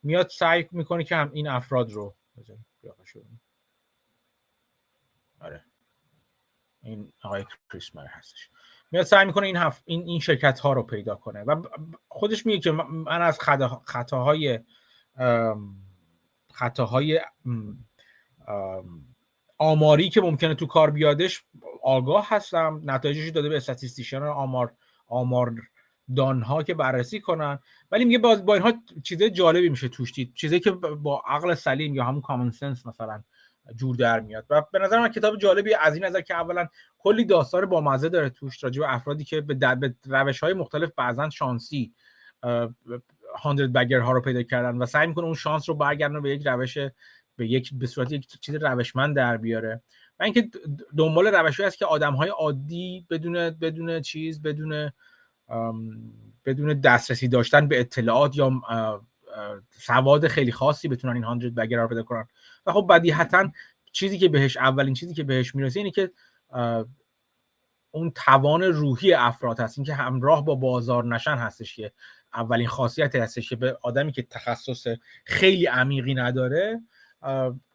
[0.02, 2.14] میاد سعی می‌کنه که هم این افراد رو
[5.40, 5.64] آره.
[6.82, 8.50] این آقای کریس مایر هستش.
[8.90, 9.82] میاد سعی می‌کنه این هف...
[9.84, 11.42] این این شرکت ها رو پیدا کنه.
[11.42, 11.62] و
[12.08, 14.58] خودش میگه که من از خطاهای خطاهای
[19.58, 21.44] آماری که ممکنه تو کار بیادش
[21.82, 22.80] آگاه هستم.
[22.84, 24.74] نتایجش داده به استاتیستیشن آمار
[25.06, 25.54] آمار
[26.16, 27.58] دانها که بررسی کنن.
[27.90, 28.72] ولی میگه با, اینها
[29.02, 30.34] چیزای جالبی میشه توش دید.
[30.34, 33.22] چیزایی که با عقل سلیم یا همون کامن سنس مثلا
[33.76, 34.46] جور در میاد.
[34.50, 36.68] و به نظر من کتاب جالبی از این نظر که اولا
[36.98, 40.90] کلی داستان با مزه داره توش راجع به افرادی که به, به روش های مختلف
[40.96, 41.94] بعضا شانسی
[43.38, 46.46] هاندرد بگر ها رو پیدا کردن و سعی می‌کنه اون شانس رو برگردونه به یک
[46.46, 46.78] روش
[47.36, 49.82] به یک به صورت یک چیز روشمند در بیاره.
[50.20, 50.50] و اینکه
[50.96, 54.92] دنبال روشی هست که آدم های عادی بدون بدون چیز بدون
[56.44, 58.52] بدون دسترسی داشتن به اطلاعات یا
[59.70, 62.26] سواد خیلی خاصی بتونن این هاندرد بگر رو پیدا کنن.
[62.66, 63.50] و خب بدیهتا
[63.92, 66.10] چیزی که بهش اولین چیزی که بهش می‌رسه اینه که
[67.90, 69.78] اون توان روحی افراد هست.
[69.78, 71.92] اینکه همراه با بازار نشن هستش که
[72.34, 74.86] اولین خاصیت هستش که به آدمی که تخصص
[75.24, 76.80] خیلی عمیقی نداره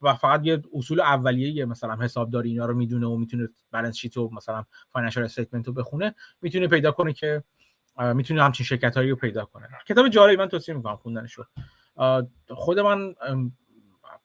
[0.01, 4.29] و فقط یه اصول اولیه مثلا حسابداری اینا رو می‌دونه و می‌تونه balance sheet و
[4.33, 6.15] مثلا financial statement رو بخونه.
[6.41, 7.43] می‌تونه پیدا کنه که
[8.13, 9.67] می‌تونه همچین شرکت رو پیدا کنه.
[9.87, 11.43] کتاب جالبی من توصیه می‌کنم خوندنشو.
[12.49, 13.15] خود من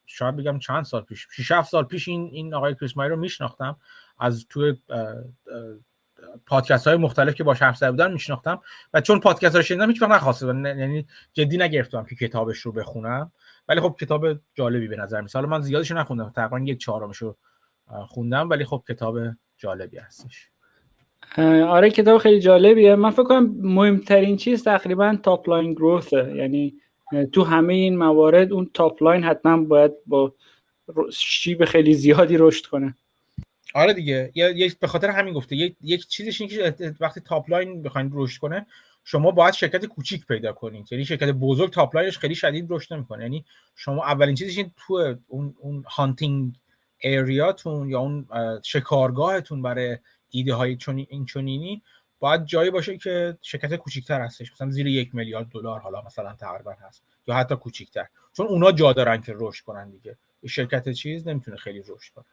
[0.07, 3.77] شاید بگم چند سال پیش 6 7 سال پیش این این آقای کریس رو میشناختم.
[4.21, 4.77] از توی
[6.47, 8.61] پادکست های مختلف که با حرف زده بودن میشناختم
[8.95, 13.33] و چون پادکست ها شنیدم هیچ وقت نخواستم یعنی جدی نگرفتم که کتابش رو بخونم.
[13.69, 17.37] ولی خب کتاب جالبی به نظر میاد من زیادش نخوندم تقریبا یک چهارمش رو
[17.87, 19.19] خوندم ولی خب کتاب
[19.57, 20.49] جالبی هستش.
[21.69, 22.95] آره کتاب خیلی جالبیه.
[22.95, 26.75] من فکر کنم مهمترین چیز تقریبا top line growth ه یعنی
[27.33, 30.35] تو همه این موارد اون top line حتما باید با
[31.13, 32.95] شیب خیلی زیادی رشد کنه.
[33.75, 34.31] آره دیگه.
[34.35, 35.57] یک به خاطر همین گفته.
[35.57, 38.67] یک یک چیزش اینه که وقتی top line بخواید رشد کنه
[39.05, 40.93] شما باید شرکت کوچیک پیدا کنید.
[40.93, 43.23] یعنی شرکت بزرگ top line ش خیلی شدید رشد نمی‌کنه.
[43.23, 43.45] یعنی
[43.75, 46.55] شما اولین چیزش این تو اون اون hunting
[47.05, 48.29] area تون یا اون
[48.63, 49.99] شکارگاهتون برای
[50.31, 51.83] ایده های چون این چونینی
[52.19, 54.53] باید جایی باشه که شرکت کوچیکتر هستش.
[54.53, 57.03] مثلا زیر یک میلیارد دلار حالا مثلا تقریبا هست.
[57.27, 58.07] یا حتی کوچیکتر.
[58.33, 60.17] چون اونا جا دارن که رشد کنن دیگه.
[60.47, 62.25] شرکت چیز نمی‌تونه خیلی رشد کنه.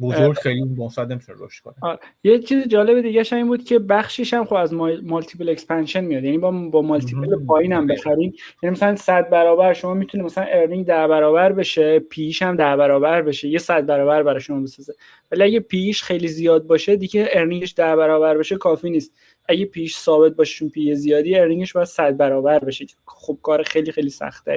[0.00, 1.98] بزرگ خیلی مصاد نمی‌تونه رشد کنه.
[2.24, 6.24] یه چیز جالب دیگه این بود که بخشش هم خب از multiple expansion میاد.
[6.24, 10.86] یعنی با با multiple پایین هم بخرین یعنی مثلا 100 برابر شما می‌تونه مثلا earning
[10.86, 13.48] 10 برابر بشه PE ش هم 10 برابر بشه.
[13.48, 14.94] یه 100 برابر برای شما بسازه.
[15.30, 19.12] ولی اگه PE ش خیلی زیاد باشه دیگه earning ش 10 برابر بشه کافی نیست.
[19.48, 22.86] اگه PE ش ثابت باشه چون PE زیادی earning ش باید 100 برابر بشه.
[23.06, 24.48] خب کار خیلی خیلی سخت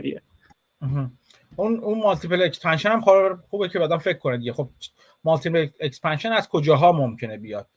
[1.56, 3.02] اون اون multiple expansion هم
[3.50, 4.54] خوبه که بعدم فکر کنه دیگه.
[4.54, 4.70] خب
[5.24, 7.68] multiple expansion از کجاها ممکنه بیاد؟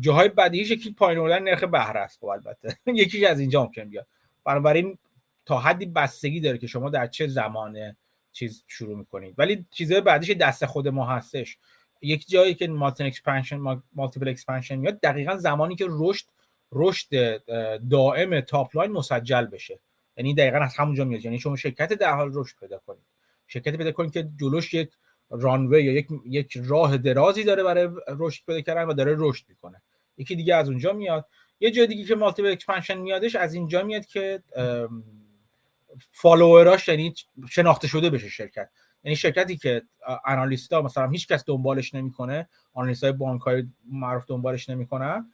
[0.00, 2.78] جاهای بدیهیش یکی پایین نرخ بهره است خب البته.
[2.86, 4.06] یکی از اینجا ممکن بیاد.
[4.44, 4.98] بنابراین
[5.46, 7.96] تا حدی بستگی داره که شما در چه زمانه
[8.32, 9.34] چیز شروع می‌کنید.
[9.38, 11.58] ولی چیزهای بعدیش دست خود ما هستش.
[12.02, 16.26] یک جایی که multiple expansion multiple expansion میاد دقیقا زمانی که رشد
[16.72, 17.36] رشد
[17.90, 19.78] دائم top line مسجل بشه.
[20.16, 21.24] یعنی دقیقا از همونجا میاد.
[21.24, 23.04] یعنی شما شرکت در حال رشد پیدا کنید.
[23.46, 24.90] شرکت پیدا کنید که جلوش یک
[25.30, 29.82] runway یا یک یک راه درازی داره برای رشد پیدا کردن و داره رشد می‌کنه.
[30.16, 31.26] یکی دیگه از اونجا میاد.
[31.60, 34.42] یه جای دیگه که multi expansion میادش از اینجا میاد که
[36.12, 37.14] follower اش یعنی
[37.50, 38.70] شناخته شده بشه شرکت.
[39.04, 39.82] یعنی شرکتی که
[40.24, 45.32] analyst ا مثلا هیچ کس دنبالش نمی‌کنه analyst های بانک های معروف دنبالش نمی‌کنن.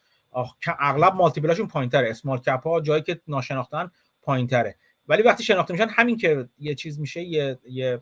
[0.78, 2.10] اغلب multiple اشون پایینتره.
[2.10, 3.90] small cap ها جایی که ناشناختن
[4.22, 4.76] پایینتره.
[5.08, 8.00] ولی وقتی شناخته میشن همین که یه چیز میشه یه, یه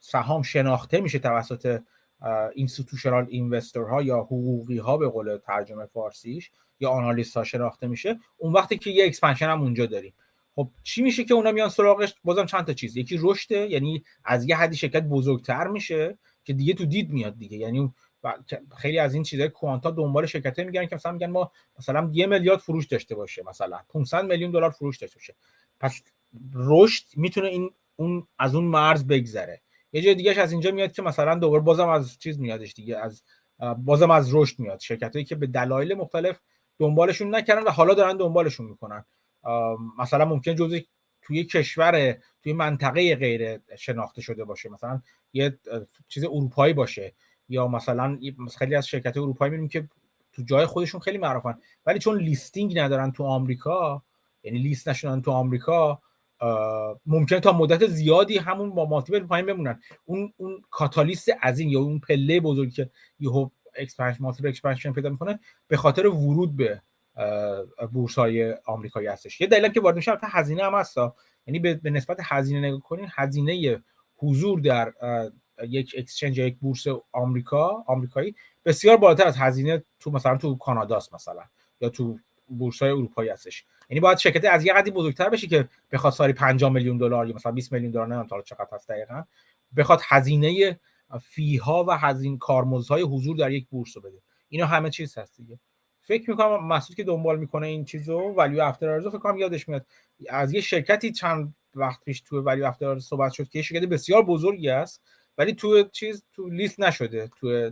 [0.00, 1.80] سهام شناخته میشه توسط
[2.54, 6.50] institutional investor ها یا حقوقی ها به قول ترجمه فارسیش
[6.80, 8.18] یا analyst ها شناخته میشه.
[8.36, 10.14] اون وقتی که یه expansion هم اونجا داریم.
[10.54, 12.96] خب چی میشه که اونا میان سراغش؟ بازم چند تا چیز.
[12.96, 17.56] یکی رشده یعنی از یه حدی شرکت بزرگتر میشه که دیگه تو دید میاد دیگه.
[17.58, 17.92] یعنی
[18.76, 22.58] خیلی از این چیزهای کوانتا دنبال شرکت میگن که مثلا میگن ما مثلا یه میلیارد
[22.58, 23.80] فروش داشته باشه مثلا.
[23.88, 25.34] 500 میلیون دلار فروش داشته باشه.
[25.80, 26.02] پس
[26.54, 29.62] رشد می‌تونه این اون از اون مرز بگذره.
[29.92, 33.22] یه جای دیگهش از اینجا میاد که مثلا دوباره بازم از چیز میادش دیگه از
[33.78, 34.80] بازم از رشد میاد.
[34.80, 36.40] شرکت که به دلایل مختلف
[36.78, 39.04] دنبالشون نکردن و حالا دارن دنبالشون می‌کنن.
[39.98, 40.78] مثلا ممکن جزء
[41.22, 44.68] توی کشور توی منطقه غیر شناخته شده باشه.
[44.68, 45.02] مثلا
[45.32, 45.58] یه
[46.08, 47.12] چیز اروپایی باشه.
[47.48, 48.18] یا مثلا
[48.58, 49.88] خیلی از شرکت اروپایی می‌بینیم که
[50.32, 51.58] تو جای خودشون خیلی معروفن.
[51.86, 54.02] ولی چون listing ندارن تو آمریکا
[54.42, 56.02] یعنی لیست نشدن تو آمریکا
[57.06, 59.80] ممکنه تا مدت زیادی همون با multiple پایین بمونن.
[60.04, 65.10] اون اون کاتالیست از این یا اون پله بزرگی که یهو expansion multiple expansion پیدا
[65.10, 66.82] می‌کنه به خاطر ورود به
[67.92, 69.40] بورس های آمریکایی هستش.
[69.40, 71.14] یه دلیل که وارد میشه هزینه هم هستا
[71.46, 73.82] یعنی به نسبت هزینه نگاه کنین هزینه
[74.16, 74.92] حضور در
[75.68, 78.34] یک اکسچنج یا یک بورس آمریکا آمریکایی
[78.64, 81.42] بسیار بالاتر از هزینه تو مثلا تو کاناداست مثلا
[81.80, 82.18] یا تو
[82.58, 83.64] بورس های اروپایی هستش.
[83.90, 87.34] یعنی باید شرکت از یه قدری بزرگتر بشه که بخواد سالی 5 میلیون دلار یا
[87.34, 89.22] مثلا 20 میلیون دلار نمی‌دونم تا چقدر هست دقیقاً
[89.76, 90.80] بخواد هزینه
[91.22, 94.18] فی ها و هزینه کارمزدهای حضور در یک بورس رو بده.
[94.48, 95.58] اینا همه چیز هست دیگه.
[96.02, 99.86] فکر می‌کنم مسعود که دنبال می‌کنه این چیزو ولیو افتر فکر کنم یادش میاد.
[100.28, 104.68] از یه شرکتی چند وقت پیش تو Value After صحبت شد که شرکت بسیار بزرگی
[104.68, 105.02] است
[105.38, 107.30] ولی تو چیز تو لیست نشده.
[107.40, 107.70] تو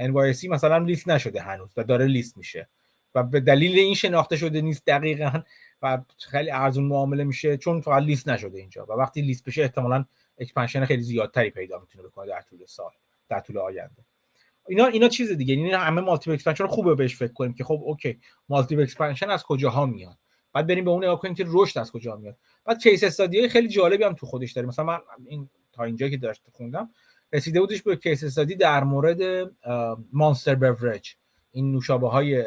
[0.00, 2.68] NYSE مثلا لیست نشده هنوز و داره لیست میشه.
[3.14, 5.42] و به دلیل این شناخته شده نیست دقیقا
[5.82, 10.04] و خیلی ارزون معامله میشه چون فقط لیست نشده اینجا و وقتی لیست بشه احتمالا
[10.38, 12.90] expansion خیلی زیادتری پیدا می‌تونه بکنه در طول سال
[13.28, 14.04] در طول آینده.
[14.68, 18.20] اینا اینا چیز دیگه این همه multi expansion خوبه بهش فکر کنیم که خب OK
[18.48, 20.16] multiple expansion از کجاها میاد؟
[20.52, 23.68] بعد بریم به اون نگاه کنیم که رشد از کجا میاد؟ بعد case study خیلی
[23.68, 24.68] جالبی هم تو خودش داره.
[24.68, 26.90] مثلا من این تا اینجا که داشت خوندم
[27.32, 29.50] رسیده بودش به case study در مورد
[30.12, 31.16] Monster Beverage
[31.52, 32.44] این نوشابه های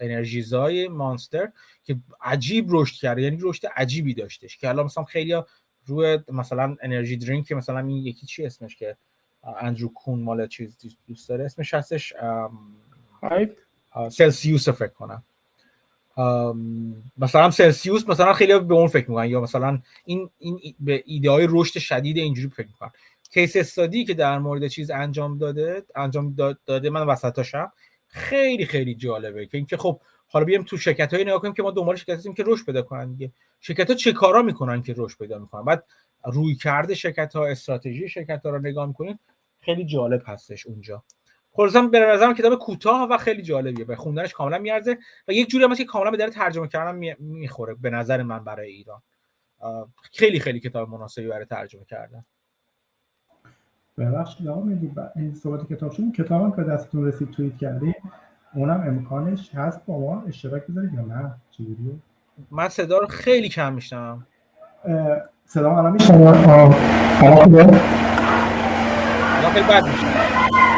[0.00, 1.52] انرژیزای Monster
[1.84, 5.42] که عجیب رشد کرده یعنی رشد عجیبی داشتش که الان مثلا خیلی
[5.86, 8.96] روی مثلا energy drink مثلا این یکی چی اسمش که
[9.60, 10.78] اندرو کون مال چیز
[11.08, 12.14] دوست داره؟ اسمش هستش
[14.10, 15.22] سلسیوس فکر کنم.
[17.18, 21.46] مثلا سلسیوس مثلا خیلی به اون فکر می‌کنن یا مثلا این این به ایده های
[21.50, 22.90] رشد شدید اینجوری فکر می‌کنن.
[23.30, 26.34] کیس استادی که در مورد چیز انجام داده انجام
[26.66, 27.72] داده من وسطاشم
[28.14, 31.70] خیلی خیلی جالبه که اینکه خب حالا بیایم تو شرکت های نگاه کنیم که ما
[31.70, 33.32] دنبال شرکت هستیم که رشد پیدا کنن دیگه.
[33.60, 35.84] شرکت ها چه کارا می‌کنن که رشد پیدا می‌کنن؟ بعد
[36.24, 39.18] روی کرده شرکت ها استراتژی شرکت ها رو نگاه می‌کنیم
[39.60, 41.04] خیلی جالب هستش اونجا.
[41.52, 45.64] خلاصا به نظرم کتاب کوتاه و خیلی جالبیه به خوندنش کاملا میارزه و یک جوری
[45.64, 49.02] هم که کاملا به در ترجمه کردن می‌خوره به نظر من برای ایران.
[50.12, 52.24] خیلی خیلی کتاب مناسبی برای ترجمه کردن.
[53.98, 57.94] ببخشید آقا میدی این صحبت کتاب شون کتابم که دستتون رسید توییت کردی
[58.54, 61.94] اونم امکانش هست با ما اشتراک بذارید یا نه؟ چجوریه؟
[62.50, 64.26] من صدا رو خیلی کم میشنم
[65.46, 66.72] صدا الان میشنم الان
[69.52, 70.06] خیلی بد میشه.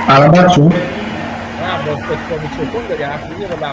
[0.09, 0.73] الان بد شد؟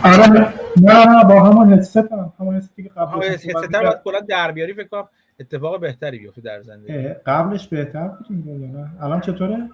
[0.03, 4.51] آره نه نه با همون هدست هم همون هدستی که قبل هدست باید کلا در
[4.51, 5.07] بیاری فکر کنم
[5.43, 7.07] اتفاق بهتری بیفته در زندگی.
[7.07, 9.69] قبلش بهتر بود نه؟ الان چطوره؟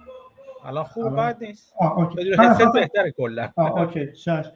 [0.64, 1.72] الان خوب بد نیست.
[1.78, 2.16] آه okay.
[2.16, 3.52] بدون هدست بهتره کلا.
[3.56, 4.46] okay شش.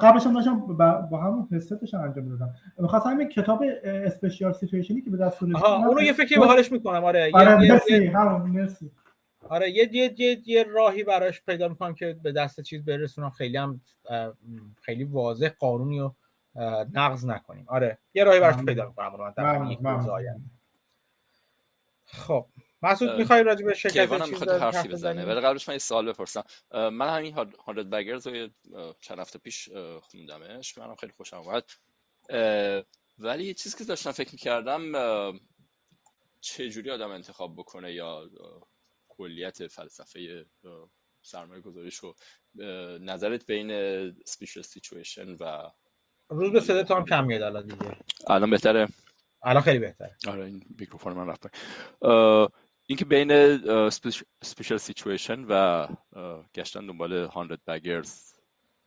[0.00, 0.76] قبلش هم داشتم
[1.10, 6.02] با همون هدستش انجام دادم می‌خواستم این کتاب اسپشیال سیچویشنی که به دست آها اونو
[6.02, 7.04] یه فکری به حالش می‌کنم.
[7.04, 8.06] آره آره مرسی.
[8.06, 8.90] همون مرسی.
[9.48, 13.30] آره یه یه یه, یه راهی براش پیدا می‌کنم که به دست چیز برسونم.
[13.30, 13.80] خیلی هم
[14.82, 16.14] خیلی واضح قانونی رو
[16.94, 17.64] نقض نکنیم.
[17.68, 19.32] آره یه راهی براش پیدا می‌کنم.
[19.36, 20.44] در یک روز آینده
[22.06, 22.46] خب
[22.82, 25.24] مسعود می‌خوای راجع به شرکت کیوان هم می‌خواد حرفی بزنه.
[25.24, 26.44] ولی قبلش من یه سوال بپرسم.
[26.72, 27.34] من همین
[27.66, 28.48] 100 بگرز رو
[29.00, 29.68] چند هفته پیش
[30.02, 30.78] خوندمش.
[30.78, 31.64] منم خیلی خوشم اومد.
[33.18, 34.92] ولی یه چیزی که داشتم فکر می‌کردم
[36.40, 38.30] چه جوری آدم انتخاب بکنه یا
[39.08, 40.46] کلیت فلسفه
[41.22, 42.14] سرمایه گذاریش رو.
[42.98, 43.70] نظرت بین
[44.24, 45.70] سپیشل سیچویشن و
[46.28, 47.96] روز به هم کم میاد الان دیگه.
[48.26, 48.88] الان بهتره؟
[49.46, 50.16] الان خیلی بهتره.
[50.28, 51.46] آره این میکروفون من رفت
[52.86, 53.56] اینکه بین
[54.42, 55.86] special situation و
[56.54, 58.32] گشتن دنبال 100 baggers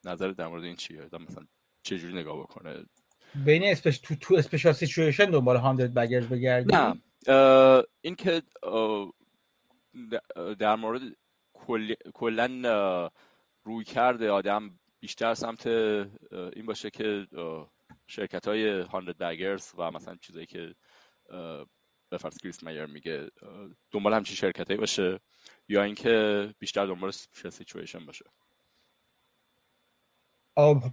[0.05, 1.45] نظر در مورد این چیه؟ مثلا
[1.83, 2.85] چه جوری نگاه بکنه؟
[3.45, 3.99] بین spec...
[3.99, 7.01] تو تو special situation دنبال 100 baggers بگردی؟ نه.
[8.01, 8.41] اینکه
[10.59, 11.01] در مورد
[12.13, 13.09] کلا
[13.63, 17.27] رویکرد آدم بیشتر سمت این باشه که
[18.07, 20.75] شرکت های 100 baggers و مثلا چیزایی که
[22.09, 23.29] به فرض کریس مایر میگه
[23.91, 25.19] دنبال همچین شرکت هایی باشه
[25.67, 27.11] یا اینکه بیشتر دنبال
[27.51, 28.25] سیچویشن باشه.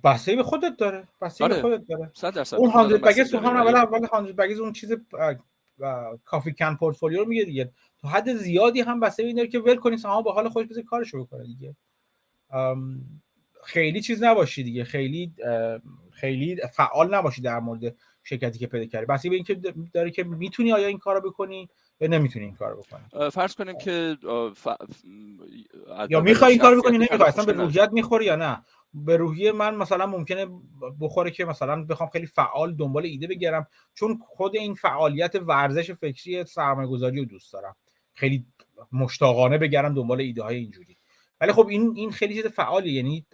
[0.05, 1.09] بستگی به خودت داره.
[1.20, 1.56] بستگی آره.
[1.56, 2.10] به خودت داره.
[2.14, 2.56] 100 درصد.
[2.56, 4.93] اون 100 baggers تو هم اول اول 100 baggers اون چیز
[6.24, 7.73] coffee can portfolio رو میگه دیگه.
[7.98, 10.86] تو حد زیادی هم بستگی این داره که ول کنی سهام به حال خودش بذاری
[10.86, 11.77] کارشو بکنه دیگه.
[13.66, 14.84] خیلی چیز نباشی دیگه.
[14.84, 15.32] خیلی
[16.10, 19.06] خیلی فعال نباشی در مورد شرکتی که پیدا کردی.
[19.06, 19.55] بس به اینکه
[19.93, 21.68] داره که می‌تونی آیا این کارو بکنی
[22.01, 24.16] یا نمی‌تونی این کارو بکنی؟ فرض کنیم که
[24.55, 24.68] ف...
[26.10, 28.62] یا می‌خوای این کارو بکنی نمی‌خوای؟ اصلا به روحیت می‌خوری یا نه؟
[28.94, 30.47] به روحیه من مثلا ممکنه
[31.01, 36.44] بخوره که مثلا بخوام خیلی فعال دنبال ایده بگیرم چون خود این فعالیت ورزش فکری
[36.44, 37.76] سرمایه گذاری رو دوست دارم.
[38.14, 38.47] خیلی
[38.93, 40.95] مشتاقانه بگیرم دنبال ایده های اینجوری.
[41.40, 43.26] ولی خب این این خیلی چیز فعالی یعنی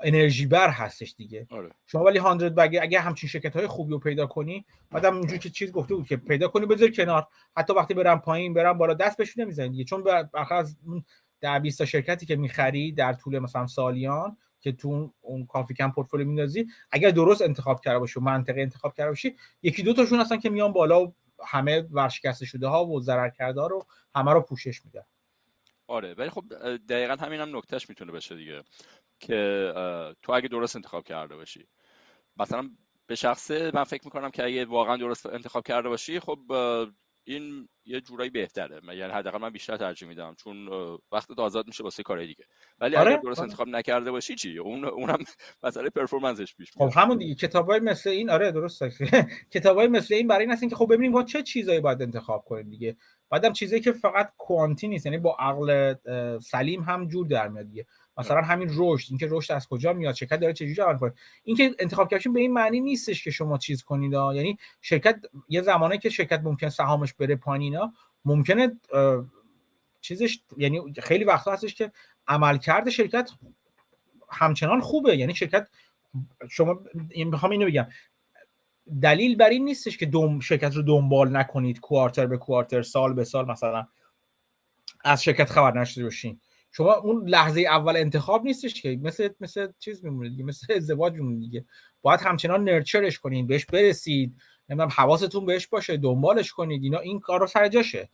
[0.00, 1.46] انرژی بر هستش دیگه.
[1.50, 1.70] آره.
[1.86, 5.50] شما ولی 100 بگ اگه همچین شرکت های خوبی رو پیدا کنی بعدم اونجوری که
[5.50, 7.26] چیز گفته بود که پیدا کنی بذار کنار.
[7.56, 9.84] حتی وقتی برم پایین برم بالا دست بهشون نمی‌زنی دیگه.
[9.84, 10.04] چون
[10.50, 11.04] از اون
[11.40, 15.90] در 20 تا شرکتی که می‌خری در طول مثلا سالیان که تو اون کافی کم
[15.90, 20.20] پورتفولیو میندازی اگر درست انتخاب کرده باشی و منطقه انتخاب کرده باشی یکی دو تاشون
[20.20, 21.14] هستن که میان بالا و
[21.44, 25.02] همه ورشکسته شده ها و ضرر کرده ها رو همه رو پوشش میدن.
[25.88, 26.44] آره ولی خب
[26.76, 28.62] دقیقا همین هم نکتهش می‌تونه بشه دیگه
[29.20, 29.72] که
[30.22, 31.66] تو اگه درست انتخاب کرده باشی.
[32.36, 32.70] مثلا
[33.06, 36.38] به شخصه من فکر می‌کنم که اگه واقعا درست انتخاب کرده باشی خب
[37.26, 38.80] این یه جورایی بهتره.
[38.96, 40.34] یعنی حداقل من بیشتر ترجیح میدم.
[40.44, 40.68] چون
[41.12, 42.44] وقت آزاد میشه واسه کار دیگه.
[42.78, 43.48] ولی آره؟ اگه درست آره.
[43.48, 45.18] انتخاب نکرده باشی چی؟ اون اونم
[45.64, 47.34] مسئله پرفورمنسش پیش خب همون دیگه.
[47.34, 48.82] کتابای مثل این آره درست
[49.54, 52.70] کتابای مثل این برای این هستن که خب ببینیم با چه چیزایی باید انتخاب کنیم
[52.70, 52.96] دیگه.
[53.30, 55.94] بعدم چیزی که فقط کوانتی نیست یعنی با عقل
[56.38, 57.86] سلیم هم جور در میاد دیگه.
[58.18, 61.12] مثلا همین رشد اینکه رشد از کجا میاد شرکت داره چجوری عمل کنه
[61.44, 64.12] اینکه انتخاب کردن به این معنی نیستش که شما چیز کنید.
[64.12, 67.92] یعنی شرکت یه زمانه که شرکت ممکن سهامش بره پایینا
[68.24, 68.80] ممکنه
[70.00, 71.92] چیزش یعنی خیلی وقتا هستش که
[72.28, 73.30] عملکرد شرکت
[74.30, 75.16] همچنان خوبه.
[75.16, 75.68] یعنی شرکت
[76.50, 76.80] شما
[77.16, 77.86] می‌خوام اینو بگم.
[79.02, 83.24] دلیل بر این نیستش که دوم شرکت رو دنبال نکنید کوارتر به کوارتر سال به
[83.24, 83.86] سال مثلا.
[85.04, 86.40] از شرکت خبر نشده باشین.
[86.76, 91.40] شما اون لحظه اول انتخاب نیستش که مثل مثل چیز میمونه دیگه مثل ازدواج میمونه
[91.40, 91.64] دیگه.
[92.02, 94.36] باید همچنان نرچرش کنین بهش برسید
[94.68, 98.08] نمی‌دونم حواستون بهش باشه دنبالش کنید اینا این کار رو سر جاشه.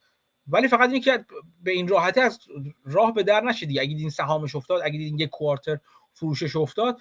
[0.46, 1.24] ولی فقط اینکه که
[1.62, 2.38] به این راحتی از
[2.84, 5.78] راه به در نشید اگه دیدین سهامش افتاد اگه دیدین یک کوارتر
[6.12, 6.98] فروشش افتاد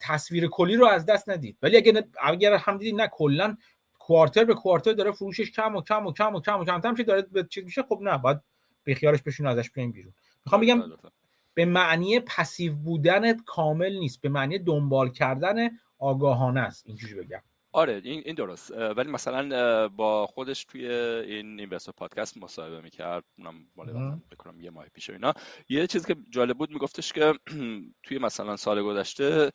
[0.00, 1.56] تصویر کلی رو از دست ندید.
[1.62, 3.56] ولی اگه اگر هم دیدین نه کلا
[3.98, 6.94] کوارتر به کوارتر داره فروشش کم و کم و کم و کم و کم کم
[6.94, 8.40] داره به چیز میشه خب نه باید
[8.84, 10.12] به خیالش بشون ازش بیرون.
[10.46, 11.12] می‌خوام بگم بله، بله.
[11.54, 16.86] به معنی پسیو بودن کامل نیست به معنی دنبال کردن آگاهانه است.
[16.86, 17.42] اینجوری بگم.
[17.72, 18.70] آره این این درست.
[18.70, 23.24] ولی مثلا با خودش توی این اینوستر پادکست مصاحبه می‌کرد.
[23.38, 25.34] اونم مال بکنم یه ماه پیش اینا.
[25.68, 27.34] یه چیزی که جالب بود میگفتش که
[28.04, 29.50] توی مثلا سال گذشته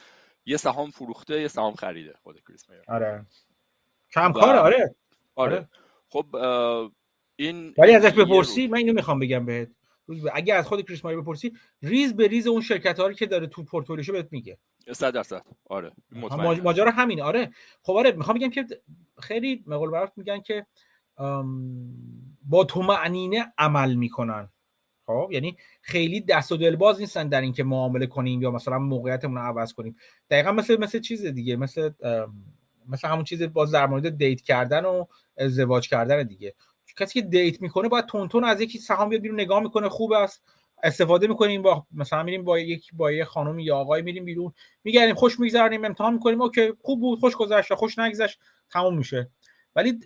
[0.45, 3.25] یه سهام فروخته یه سهام خریده خود کریس مایر آره.
[4.13, 4.95] کم کار آره.
[5.35, 5.69] آره.
[6.09, 6.35] خب
[7.35, 9.69] این ولی ازش بپرسی من اینو می‌خوام بگم بهت.
[10.33, 13.63] اگه از خود کریس مایر بپرسی ریز به ریز اون شرکت ها که داره تو
[13.63, 14.57] پورتفولیوشو بهت میگه.
[14.91, 15.41] 100 درصد.
[15.65, 15.91] آره
[16.63, 17.51] ماجرا همینه آره.
[17.81, 18.65] خب آره می‌خوام بگم که
[19.19, 20.65] خیلی معقول برات میگن که
[22.43, 24.49] با طمأنینه عمل می‌کنن.
[25.05, 29.37] خب یعنی خیلی دست و دل باز نیستن در اینکه معامله کنیم یا مثلا موقعیتمون
[29.37, 29.95] رو عوض کنیم.
[30.29, 31.89] دقیقا مثل مثل چیز دیگه مثل
[32.89, 35.05] مثل همون چیز باز در مورد date کردن و
[35.37, 36.55] ازدواج کردن دیگه.
[36.97, 40.43] کسی که date می‌کنه باید تون از یکی سهام بیاد بیرون نگاه می‌کنه خوب است.
[40.83, 44.53] استفاده می‌کنیم با مثلا میریم با یک با یه خانم یا آقای میریم بیرون
[44.83, 49.29] میگردیم خوش میگذرونیم امتحان می‌کنیم okay خوب بود خوش گذشت خوش نگذشت تموم میشه.
[49.75, 49.99] ولی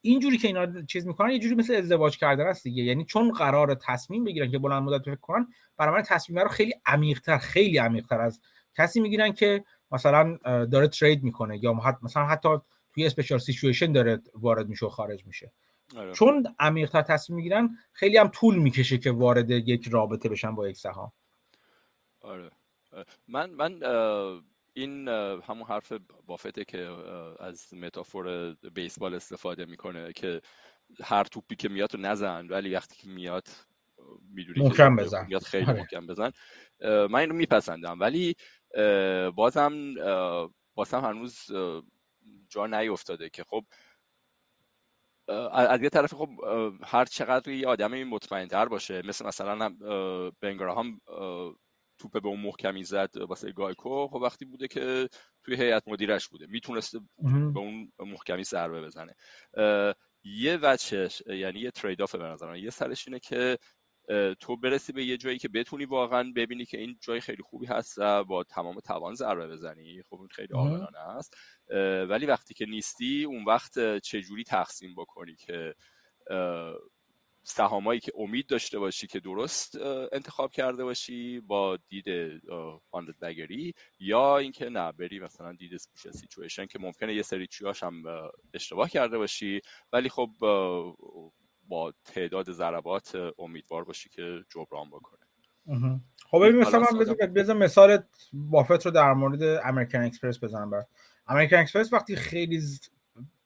[0.00, 2.82] اینجوری که اینا چیز می‌کنن یه جوری مثل ازدواج کردن است دیگه.
[2.82, 5.46] یعنی چون قرار تصمیم بگیرن که بلند مدت فکر کنن
[5.76, 8.40] برای من تصمیم رو خیلی عمیق‌تر خیلی عمیق‌تر از
[8.76, 12.48] کسی می‌گیرن که مثلا داره ترید می‌کنه یا مثلا حتی
[12.94, 15.52] توی اسپیشال سیچویشن داره وارد میشه و خارج میشه.
[15.96, 16.12] آره.
[16.12, 20.76] چون عمیق‌تر تصمیم می‌گیرن خیلی هم طول می‌کشه که وارد یک رابطه بشن با یک
[20.76, 21.12] سهام.
[22.20, 22.50] آره.
[23.28, 23.82] من من
[24.74, 25.92] این همون حرف
[26.26, 26.78] بافته که
[27.40, 30.40] از متافور بیسبال استفاده می‌کنه که
[31.04, 33.48] هر توپی که میاد رو نزن ولی وقتی که میاد
[34.30, 35.26] می‌دونی محکم بزن.
[35.26, 35.78] میاد خیلی آره.
[35.78, 36.30] محکم بزن.
[36.80, 38.00] من اینو میپسندم.
[38.00, 38.36] ولی
[39.34, 39.94] بازم
[40.74, 41.46] بازم هنوز
[42.48, 43.64] جا نیفتاده که خب
[45.52, 46.28] از یه طرف خب
[46.84, 49.68] هر چقدر یه آدمی مطمئن تر باشه مثل مثلا
[50.40, 51.00] بن گراهام
[51.98, 55.08] توپ به اون محکمی زد واسه گایکو خب وقتی بوده که
[55.44, 59.14] توی هیئت مدیرش بوده می‌تونسته به اون محکمی ضربه بزنه.
[60.24, 63.58] یه وجهش یعنی یه trade-off به نظر یه سرش اینه که
[64.40, 68.00] تو برسی به یه جایی که بتونی واقعا ببینی که این جای خیلی خوبی هست
[68.00, 70.02] با تمام توان ضربه بزنی.
[70.02, 71.36] خب این خیلی عاقلانه است.
[72.08, 75.74] ولی وقتی که نیستی اون وقت چجوری تقسیم بکنی که
[77.48, 79.76] سهامایی که امید داشته باشی که درست
[80.12, 82.04] انتخاب کرده باشی با دید
[82.90, 87.46] hundred bagger ی یا اینکه نه بری مثلا دید special situation که ممکنه یه سری
[87.46, 88.02] چیاش هم
[88.54, 89.60] اشتباه کرده باشی.
[89.92, 90.30] ولی خب
[91.68, 95.20] با تعداد ضربات امیدوار باشی که جبران بکنه.
[96.30, 98.02] خب ببین مثلا من بزن مثال
[98.32, 100.84] بافت رو در مورد امریکن اکسپرس بزنم بر
[101.28, 102.62] امریکن اکسپرس وقتی خیلی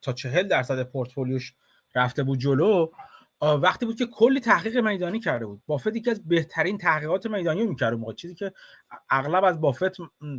[0.02, 1.54] تا چهل درصد پورتفولیوش
[1.94, 2.90] رفته بود جلو
[3.42, 5.62] وقتی بود که کلی تحقیق میدانی کرده بود.
[5.66, 8.12] بافت یکی از بهترین تحقیقات میدانی رو می‌کرده موقع.
[8.12, 8.52] چیزی که
[9.10, 9.92] اغلب از بافت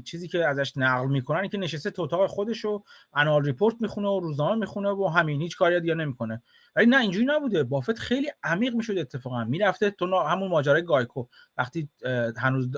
[0.06, 2.84] چیزی که ازش نقل می‌کنن که نشسته تو اتاق خودش رو
[3.14, 6.42] annual report می‌خونه و روزنامه می‌خونه و همین هیچ کاری دیگه نمی‌کنه.
[6.76, 7.64] ولی نه اینجوری نبوده.
[7.64, 9.44] بافت خیلی عمیق می‌شد اتفاقا.
[9.44, 11.26] می‌رفته تو همون ماجرای گایکو.
[11.58, 11.90] وقتی
[12.38, 12.70] هنوز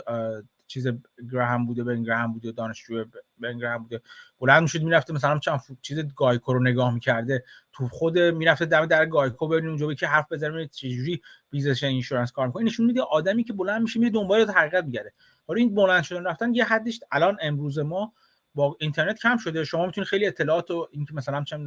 [0.73, 0.87] چیز
[1.31, 3.05] گراهم بوده بن گراهم بوده دانشجو
[3.39, 4.01] بن گراهام بوده.
[4.39, 7.43] بلند می‌شد می‌رفته مثلا چند چیز گایکو رو نگاه می‌کرده.
[7.73, 12.47] تو خود می‌رفته دم در گایکو ببینیم اونجا که حرف بزنه چجوری business insurance کار
[12.47, 12.65] می‌کنه.
[12.65, 15.13] نشون میده آدمی که بلند میشه میره دنبال حقیقت میگره
[15.47, 18.13] حالا این بلند شدن رفتن یه حدش الان امروز ما
[18.55, 19.63] با اینترنت کم شده.
[19.63, 21.57] شما می‌تونید خیلی اطلاعات و اینکه مثلا چه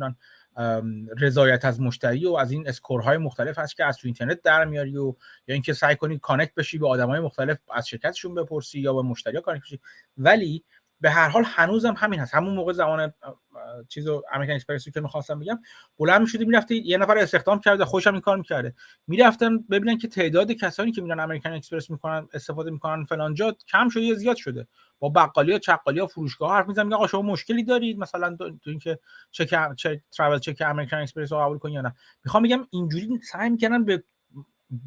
[1.18, 4.64] رضایت از مشتری و از این score های مختلف هست که از تو اینترنت در
[4.64, 5.14] میاری و
[5.48, 9.40] یا اینکه سعی کنی connect بشی به آدمای مختلف از شرکتشون بپرسی یا به مشتری
[9.40, 9.80] connect بشی.
[10.18, 10.64] ولی
[11.00, 12.34] به هر حال هنوزم همین هست.
[12.34, 13.12] همون موقع زمان
[13.88, 15.58] چیزو امریکن اکسپرس که می‌خواستم بگم
[15.98, 18.74] بلند می‌شدی می‌رفتی یه نفر استخدام کرده خودشم این کار می‌کرده.
[19.06, 23.88] می‌رفتن ببینن که تعداد کسانی که میرن امریکن اکسپرس می‌کنن استفاده می‌کنن فلان جا کم
[23.88, 24.66] شده یا زیاد شده.
[24.98, 28.98] با بقالی ها چقالی ها فروشگاه حرف می‌زنن آقا شما مشکلی دارید؟ مثلا تو اینکه
[29.30, 31.94] چک چک traveler check امریکن اکسپرس رو قبول کنی یا نه.
[32.24, 34.02] می‌خوام بگم اینجوری سعی می‌کنن به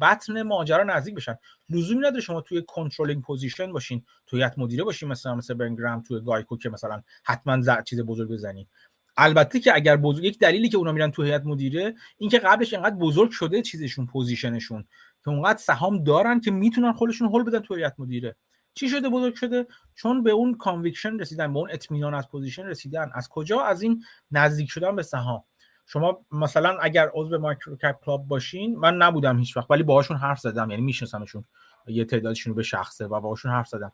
[0.00, 1.34] بطن ماجرا نزدیک بشن.
[1.70, 6.02] لزومی نداره شما توی controlling position باشین توی هیئت مدیره باشین مثلا مثل بن گراهام
[6.02, 7.68] توی گایکو که مثلا حتما ز...
[7.84, 8.68] چیز بزرگ بزنید
[9.16, 12.96] البته که اگر بزرگ یک دلیلی که اونا میرن تو هیئت مدیره اینکه قبلش اینقدر
[12.96, 14.84] بزرگ شده چیزشون position شون
[15.24, 18.36] که اونقدر سهام دارن که می‌تونن خودشون هول بدن تو هیئت مدیره.
[18.74, 23.10] چی شده بزرگ شده؟ چون به اون conviction رسیدن به اون اطمینان از position رسیدن.
[23.14, 25.44] از کجا؟ از این نزدیک شدن به سهام.
[25.92, 30.70] شما مثلا اگر عضو MicroCap Club باشین من نبودم هیچ وقت ولی باهاشون حرف زدم
[30.70, 31.44] یعنی میشناسمشون.
[31.86, 33.92] یه تعدادشون به شخصه و باهاشون حرف زدم.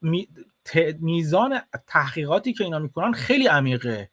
[0.00, 0.28] می...
[0.98, 4.10] میزان تحقیقاتی که اینا می‌کنن خیلی عمیقه.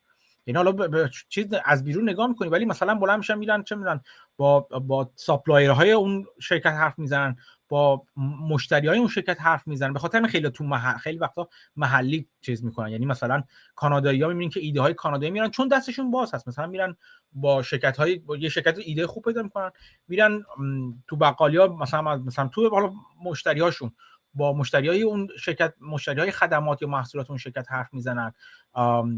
[0.47, 4.01] یعنی حالا به چیز از بیرون نگاه می‌کنی ولی مثلا بلند میشن میرن چه می‌دونن
[4.37, 7.35] با با ساپلایرهای اون شرکت حرف می‌زنن
[7.69, 8.03] با
[8.49, 9.93] مشتری های اون شرکت حرف می‌زنن.
[9.93, 10.97] به خاطر خیلی تو محل...
[10.97, 12.89] خیلی وقتا محلی چیز می‌کنن.
[12.89, 13.43] یعنی مثلا
[13.75, 16.47] کانادایی ها می‌بینین که ایده های کانادایی میرن چون دستشون باز هست.
[16.47, 16.95] مثلا میرن
[17.31, 19.71] با شرکت های با یه شرکت ایده خوب پیدا می‌کنن
[20.07, 20.43] میرن
[21.07, 22.93] تو بقالی ها مثلا مثلا تو حالا
[23.23, 23.91] مشتری هاشون
[24.33, 28.33] با مشتری های اون شرکت مشتری های خدمات یا محصولات اون شرکت حرف می‌زنن.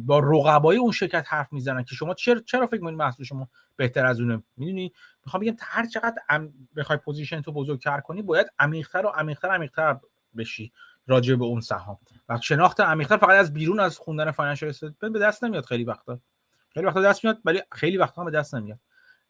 [0.05, 4.05] با رقبای اون شرکت حرف می‌زنن که شما چرا چرا فکر می‌کنید محصول شما بهتر
[4.05, 4.93] از اونه؟ می‌دونی؟
[5.25, 9.97] می‌خوام بگم هر چقدر ام بخوای position تو بزرگتر کنی باید عمیق‌تر و عمیق‌تر عمیق‌تر
[10.37, 10.71] بشی
[11.07, 11.97] راجع به اون سهام.
[12.29, 16.19] و شناخت عمیق‌تر فقط از بیرون از خوندن financial statement به دست نمیاد خیلی وقتا.
[16.73, 18.79] خیلی وقتا دست میاد ولی خیلی وقتا به دست نمیاد.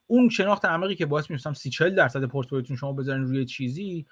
[0.07, 4.05] اون شناخت عمیقی که باعث میشه 30 40 درصد پورتفولیوتون شما بذارین روی چیزی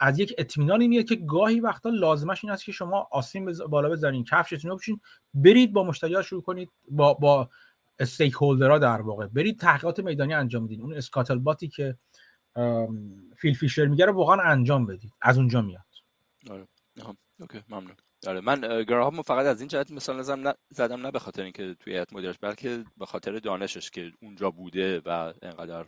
[0.00, 4.24] از یک اطمینانی میاد که گاهی وقتا لازمش این است که شما آسین بالا بزنین
[4.24, 5.00] کفشتون رو بشین
[5.34, 7.50] برید با مشتری شروع کنید با با
[7.98, 9.26] استیک هولدرها در واقع.
[9.26, 10.82] برید تحقیقات میدانی انجام بدین.
[10.82, 11.98] اون اسکاتل باتی که
[13.36, 15.12] فیل فیشر میگه رو واقعا انجام بدید.
[15.22, 15.84] از اونجا میاد.
[16.50, 16.68] آره.
[17.40, 17.62] اوکی.
[17.68, 17.96] ممنون.
[18.26, 18.40] آره.
[18.40, 21.92] من گراهام فقط از این جهت مثال نزدم نه زدم نه به خاطر اینکه توی
[21.92, 25.86] هیئت مدیرش بلکه به خاطر دانشش که اونجا بوده و انقدر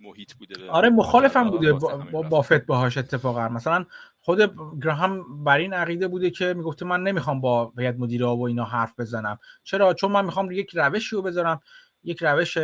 [0.00, 1.72] محیط بوده آره مخالفم بوده.
[1.72, 3.48] با, با بافت باهاش اتفاقا.
[3.48, 3.84] مثلا
[4.20, 8.64] خود گراهام بر این عقیده بوده که می‌گفته من نمی‌خوام با هیئت مدیره و اینا
[8.64, 9.38] حرف بزنم.
[9.64, 11.60] چرا؟ چون من می‌خوام یک روشی رو بذارم
[12.04, 12.58] یک روش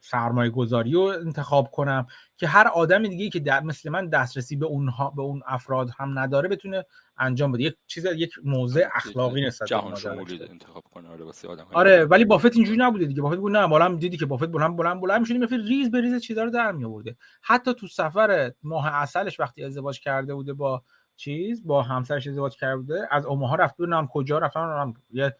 [0.00, 2.06] سرمایه گذاری رو انتخاب کنم
[2.36, 6.18] که هر آدم دیگه که در مثل من دسترسی به اونها به اون افراد هم
[6.18, 6.84] نداره بتونه
[7.18, 7.62] انجام بده.
[7.62, 11.08] یک چیز یک موضع اخلاقی نسبت جهان شمولی انتخاب کنه.
[11.08, 13.22] آره واسه آدم آره ولی بافت اینجوری نبوده دیگه.
[13.22, 16.22] بافت بود نه بالا دیدی که بافت بلند بلند بلند می‌شد میفر ریز به ریز
[16.22, 20.82] چیزا رو در می آورده حتی تو سفر ماه اصلش وقتی ازدواج کرده بوده با
[21.16, 25.36] چیز با همسرش ازدواج کرده بوده از اوماها رفت نام کجا رفتن یه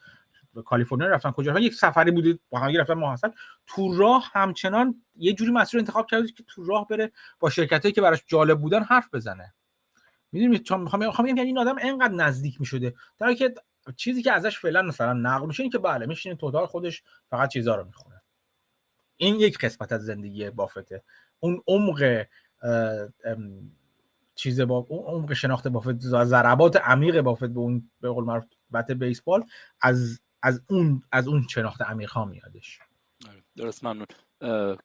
[0.61, 1.31] کالیفرنیا رفتن.
[1.31, 3.33] کجا یک سفری بوده با هم رفتن محسن
[3.67, 8.01] تو راه همچنان یه جوری مسیر انتخاب کرده که تو راه بره با شرکتایی که
[8.01, 9.53] براش جالب بودن حرف بزنه.
[10.31, 12.93] می‌دونید چون می‌خوام می‌خوام یعنی این آدم انقدر نزدیک می‌شده.
[13.19, 13.53] در که
[13.95, 17.83] چیزی که ازش فعلا مثلا نقل میشه که بله میشینه توتال خودش فقط چیزا رو
[17.83, 18.21] می‌خونه.
[19.17, 21.03] این یک قسمت از زندگی بافته.
[21.39, 22.25] اون عمق
[24.35, 28.45] چیز با اون عمق شناخت بافت ضربات عمیق بافت به اون به قول معروف
[28.91, 29.43] بیسبال
[29.81, 32.79] از از اون از اون شناخت عمیق ها میادش
[33.29, 34.07] آره، درست ممنون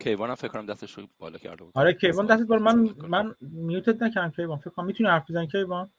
[0.01, 3.35] کیوان هم فکر کنم دستش رو بالا کرده بود آره کیوان دستش بالا من من
[3.41, 5.91] میوتت نکردم کیوان فکر کنم می‌تونی حرف بزنی کیوان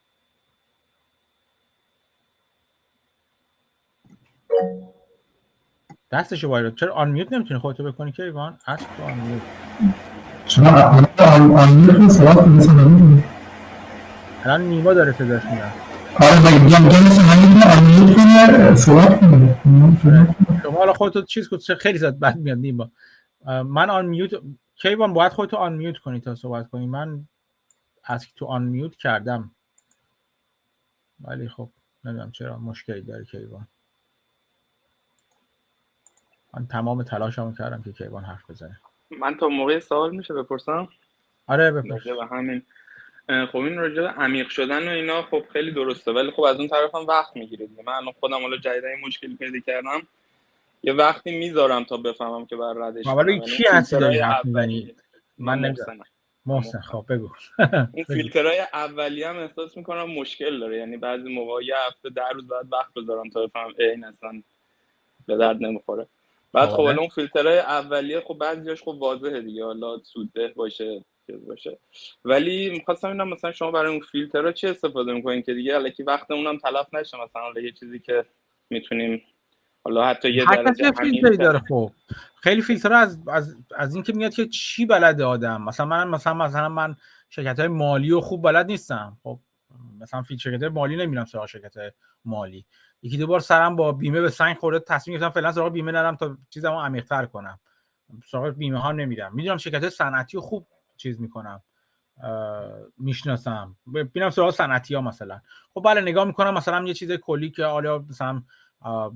[6.11, 9.41] دستش وایرد چرا آن میوت نمی‌تونی خودتو بکنی کیوان اصلا تو آن میوت
[10.45, 10.67] چرا
[11.59, 13.23] آن میوت
[14.43, 20.93] الان نیما داره صداش میاد آره میگم مثل همین آنمیوت کنه صحبت کنه شما حالا
[20.93, 22.91] خودتو چیز کن خیلی زد بد میاد نیما.
[23.65, 24.31] من آن میوت
[24.75, 26.87] کیوان باید خودتو آن میوت کنی تا صحبت کنی.
[26.87, 27.27] من
[28.03, 29.51] از تو آن میوت کردم.
[31.19, 31.69] ولی خب
[32.05, 33.67] نمی‌دونم چرا مشکلی داره کیوان.
[36.53, 38.79] من تمام تلاشمو کردم که کیوان حرف بزنه.
[39.19, 40.89] من تا موقع سوال میشه بپرسم؟
[41.47, 42.01] آره بپرس.
[42.31, 42.63] همین
[43.51, 46.11] خب این راجع عمیق شدن و اینا خب خیلی درسته.
[46.11, 47.83] ولی خب از اون طرف هم وقت می‌گیره دیگه.
[47.83, 50.07] من الان خودم حالا جدیدا این مشکلی پیدا کردم.
[50.83, 53.47] یه وقتی می‌ذارم تا بفهمم که بر ردش ولی کنم.
[53.47, 54.95] کی یعنی اولیه.
[55.37, 55.99] من نمی‌دونم.
[56.45, 57.29] محسن خب بگو.
[57.93, 60.77] این فیلترهای اولیه هم احساس می‌کنم مشکل داره.
[60.77, 64.41] یعنی بعضی موقع یه هفته در روز بعد وقت بذارم تا بفهمم اه، این اصلا
[65.27, 66.07] به درد نمی‌خوره.
[66.53, 66.83] بعد خب آره.
[66.85, 69.65] حالا اون فیلترهای اولیه خب بعضیاش خب واضحه دیگه.
[69.65, 71.03] حالا سودده باشه.
[71.31, 71.79] چیز باشه.
[72.25, 76.47] ولی می‌خواستم اینم مثلا شما برای اون فیلترها چه استفاده می‌کنین که دیگه؟ الکی وقتمون
[76.47, 78.25] هم تلف نشه مثلا حالا یه چیزی که
[78.69, 79.21] می‌تونیم
[79.83, 81.91] حالا حتی یه درجه فیلتری داره خب.
[82.41, 85.61] خیلی فیلتر از از از این که میاد که چی بلده آدم.
[85.61, 86.95] مثلا من مثلا مثلا من
[87.29, 89.17] شرکت های مالی و خوب بلد نیستم.
[89.23, 89.39] خب
[89.99, 91.73] مثلا فیل شرکت مالی نمیرم سراغ شرکت
[92.25, 92.65] مالی.
[93.01, 96.15] یکی دو بار سرم با بیمه به سنگ خورده تصمیم گرفتم فعلا سراغ بیمه نرم
[96.15, 97.59] تا چیزمو عمیق‌تر کنم.
[98.25, 99.35] سراغ بیمه ها نمیرم.
[99.35, 100.67] می‌دونم شرکت های صنعتی خوب
[101.01, 101.63] چیز می‌کنم
[102.97, 103.77] می‌شناسم.
[103.95, 105.41] ببینم سراغ صنعتی ها مثلا.
[105.73, 108.43] خب بله نگاه می‌کنم مثلا یه چیز کلی که حالا مثلا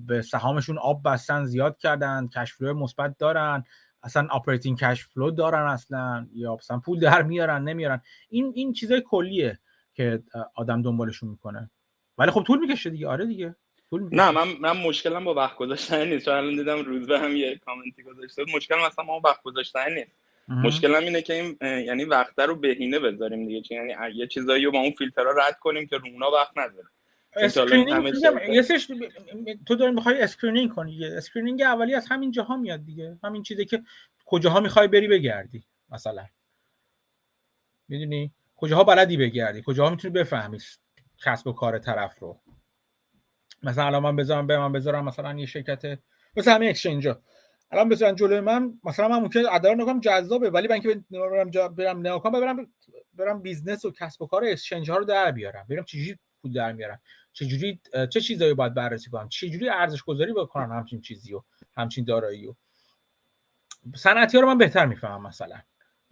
[0.08, 3.64] به سهامشون آب بستن زیاد کردن cash flow مثبت دارن
[4.04, 8.02] اصلا operating cash flow دارن اصلا یا مثلا پول در میارن نمیارن.
[8.30, 9.60] این این چیزای کلیه
[9.94, 10.24] که
[10.56, 11.72] آدم دنبالشون می‌کنه.
[12.18, 13.08] ولی خب طول می‌کشه دیگه.
[13.08, 13.56] آره دیگه.
[13.92, 16.26] نه من من مشکلم با وقت گذاشتن نیست.
[16.26, 18.46] چون الان دیدم روز به هم یه کامنتی گذاشته.
[18.56, 20.25] مشکل مثلا ما وقت گذاشتن نیست.
[20.48, 20.62] مهم.
[20.62, 23.62] مشکلم اینه که این یعنی وقت رو بهینه بذاریم دیگه.
[23.62, 26.74] چون یعنی یه چیزایی رو با اون فیلترها رد کنیم که رو اونا وقت همه
[27.36, 28.14] screening
[29.66, 31.06] تو داری می‌خوای screening کنی.
[31.06, 33.18] screening اولی از همین جاها میاد دیگه.
[33.24, 33.84] همین چیزی که
[34.26, 36.26] کجاها می‌خوای بری بگردی مثلا.
[37.88, 40.60] می‌دونی؟ کجاها بلدی بگردی کجاها می‌تونی بفهمی
[41.18, 42.40] کسب و کار طرف رو.
[43.64, 46.00] مثلا الان من بذارم به من بذارم مثلا یه شرکت
[46.36, 47.22] مثل همین exchange ا
[47.72, 52.00] الان بذارن جلوی من مثلا من ممکنه رو نگم جذابه ولی من که برم برم
[52.00, 52.68] نگاه کنم برم
[53.14, 56.72] برم business و کسب و کار exchange ها رو در بیارم ببینم چجوری پول در
[56.72, 57.02] میارم
[57.34, 61.42] چجوری اه، چه چیزایی باید بررسی کنم چجوری ارزش گذاری بکنم همچین چیزی و
[61.78, 62.56] همچین دارایی و.
[63.96, 65.62] صنعتی ها رو من بهتر می‌فهمم مثلا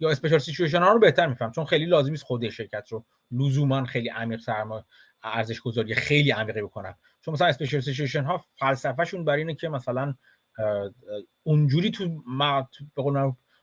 [0.00, 3.84] یا special situation ها رو بهتر می‌فهمم چون خیلی لازم نیست خود شرکت رو لزوما
[3.84, 4.84] خیلی عمیق صرفا
[5.22, 6.94] ارزش گذاری خیلی عمیقی بکنم.
[7.20, 10.14] چون مثلا special situation ها فلسفه‌شون بر اینه که مثلا
[11.42, 12.68] اونجوری تو ما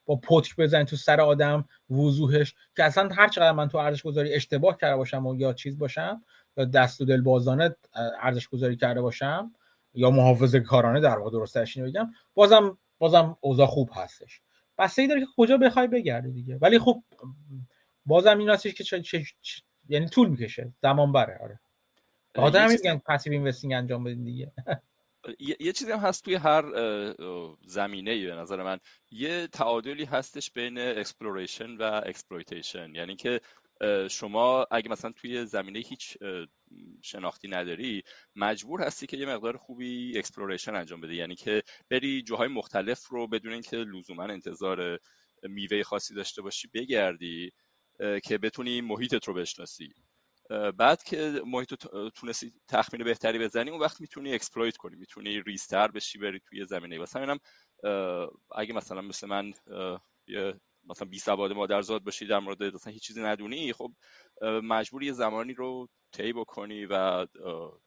[0.05, 4.33] با پتک بزنی تو سر آدم وضوحش که اصلا هر چقدر من تو ارزش گذاری
[4.33, 6.23] اشتباه کرده باشم و یا چیز باشم
[6.57, 7.75] یا دست و دل بازانه
[8.21, 9.51] ارزش گذاری کرده باشم
[9.93, 14.41] یا محافظه کارانه در واقع درستش اینو بگم بازم بازم اوضاع خوب هستش.
[14.77, 16.57] بستگی داره که کجا بخوای بگرده دیگه.
[16.61, 17.03] ولی خب
[18.05, 20.73] بازم این هستش که چه- چه- چه- یعنی طول می‌کشه.
[20.81, 21.59] زمان بره آره.
[22.69, 24.51] چیزی میگن passive investing انجام بدین دیگه.
[25.39, 26.63] یه چیزی هم هست توی هر
[27.65, 28.79] زمینه ای به نظر من.
[29.11, 33.41] یه تعادلی هستش بین exploration و exploitation یعنی که
[34.09, 36.17] شما اگه مثلا توی زمینه هیچ
[37.01, 38.03] شناختی نداری
[38.35, 41.15] مجبور هستی که یه مقدار خوبی exploration انجام بدی.
[41.15, 44.99] یعنی که بری جاهای مختلف رو بدون اینکه لزوما انتظار
[45.43, 47.51] میوه خاصی داشته باشی بگردی
[48.23, 49.93] که بتونی محیطت رو بشناسی.
[50.77, 51.73] بعد که محیط
[52.15, 56.99] تونستی تخمین بهتری بزنی اون وقت می‌تونی exploit کنی می‌تونی ریستر بشی بری توی زمینه
[56.99, 57.39] واسه همینم
[58.55, 59.53] اگه مثلا مثل من
[60.89, 63.91] مثلا بی سواد مادرزاد باشی در مورد مثلا هیچ چیزی ندونی خب
[64.63, 67.27] مجبوری یه زمانی رو طی بکنی و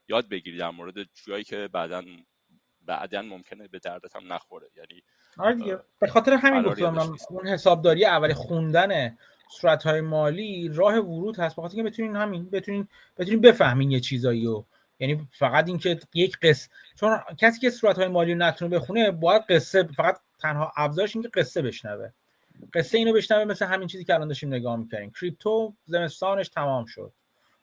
[0.08, 0.94] یاد بگیری در مورد
[1.26, 2.02] جایی که بعدا
[2.80, 4.70] بعدا ممکنه به دردت هم نخوره.
[4.76, 5.02] یعنی
[5.38, 5.78] آره دیگه.
[6.00, 6.98] به خاطر همین گفتم.
[7.30, 9.16] اون حسابداری اولی خوندن
[9.60, 11.56] صورتهای مالی راه ورود هست.
[11.56, 14.64] بخاطر اینکه بتونین همین بتونین بتونین بفهمین یه چیزایی رو
[15.00, 19.82] یعنی فقط اینکه یک قصه چون کسی که صورتهای مالی رو نتونه بخونه باید قصه
[19.82, 22.10] فقط تنها ابزارش اینکه قصه بشنوه.
[22.74, 27.12] قصه اینو بشنوه مثل همین چیزی که الان داشتیم نگاه می‌کنیم کریپتو زمستانش تمام شد.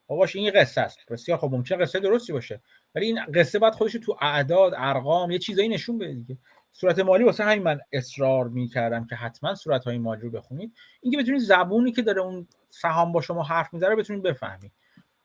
[0.07, 0.99] باباش این قصه است.
[1.11, 2.61] بسیار خب ممکنه قصه درستی باشه.
[2.95, 6.37] ولی این قصه باید خودش تو اعداد ارقام یه چیزایی نشون بده دیگه.
[6.73, 10.73] صورت مالی واسه همین من اصرار می‌کردم که حتما صورت های مالی رو بخونید.
[11.01, 14.71] اینکه بتونید زبونی که داره اون سهام با شما حرف می‌زنه بتونید بفهمید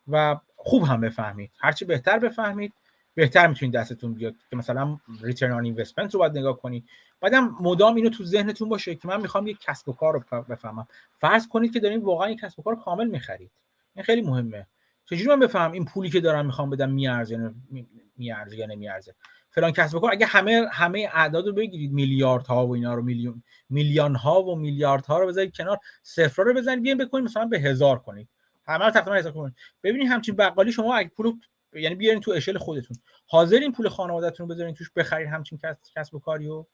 [0.08, 1.50] و خوب هم بفهمید.
[1.58, 2.72] هرچی بهتر بفهمید
[3.14, 6.84] بهتر می‌تونید دستتون بیاد که مثلا ریترن آن اینوستمنت رو باید نگاه کنید.
[7.20, 10.88] بعدم مدام اینو تو ذهنتون باشه که من می‌خوام یک کسب و کار رو بفهمم.
[11.20, 13.50] فرض کنید که دارین واقعا یک کسب و کار کامل می‌خرید.
[13.94, 14.66] این خیلی مهمه.
[15.04, 17.54] چجوری من بفهمم این پولی که دارم می‌خوام بدم میارزه یا
[18.16, 19.14] میارزه یا نمیارزه؟
[19.56, 20.12] فلان کسب و کار.
[20.12, 25.18] اگه همه همه اعداد رو بگیرید میلیاردها و اینا رو میلیون میلیون ها و میلیاردها
[25.18, 28.28] رو بذارید کنار صفر رو بزنید بیاین بکنید مثلا به هزار کنید.
[28.66, 29.54] همه رو تقریبا هزار کنید.
[29.82, 31.32] ببینید همچین بقالی شما اگه پول
[31.72, 32.96] یعنی بیارین تو اشل خودتون.
[33.26, 35.58] حاضرین پول خانوادهتون رو بذارین توش بخرید همچین
[35.96, 36.66] کسب و کاریو؟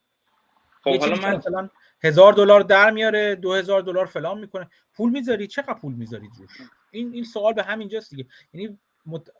[0.85, 1.69] خب حالا من مثلا
[2.05, 4.69] هزار دلار در میاره دو هزار دلار فلان می‌کنه.
[4.95, 6.51] پول می‌ذارید؟ چقدر پول می‌ذارید روش؟
[6.91, 8.27] این این سوال به همین جاست دیگه.
[8.53, 9.31] یعنی مت...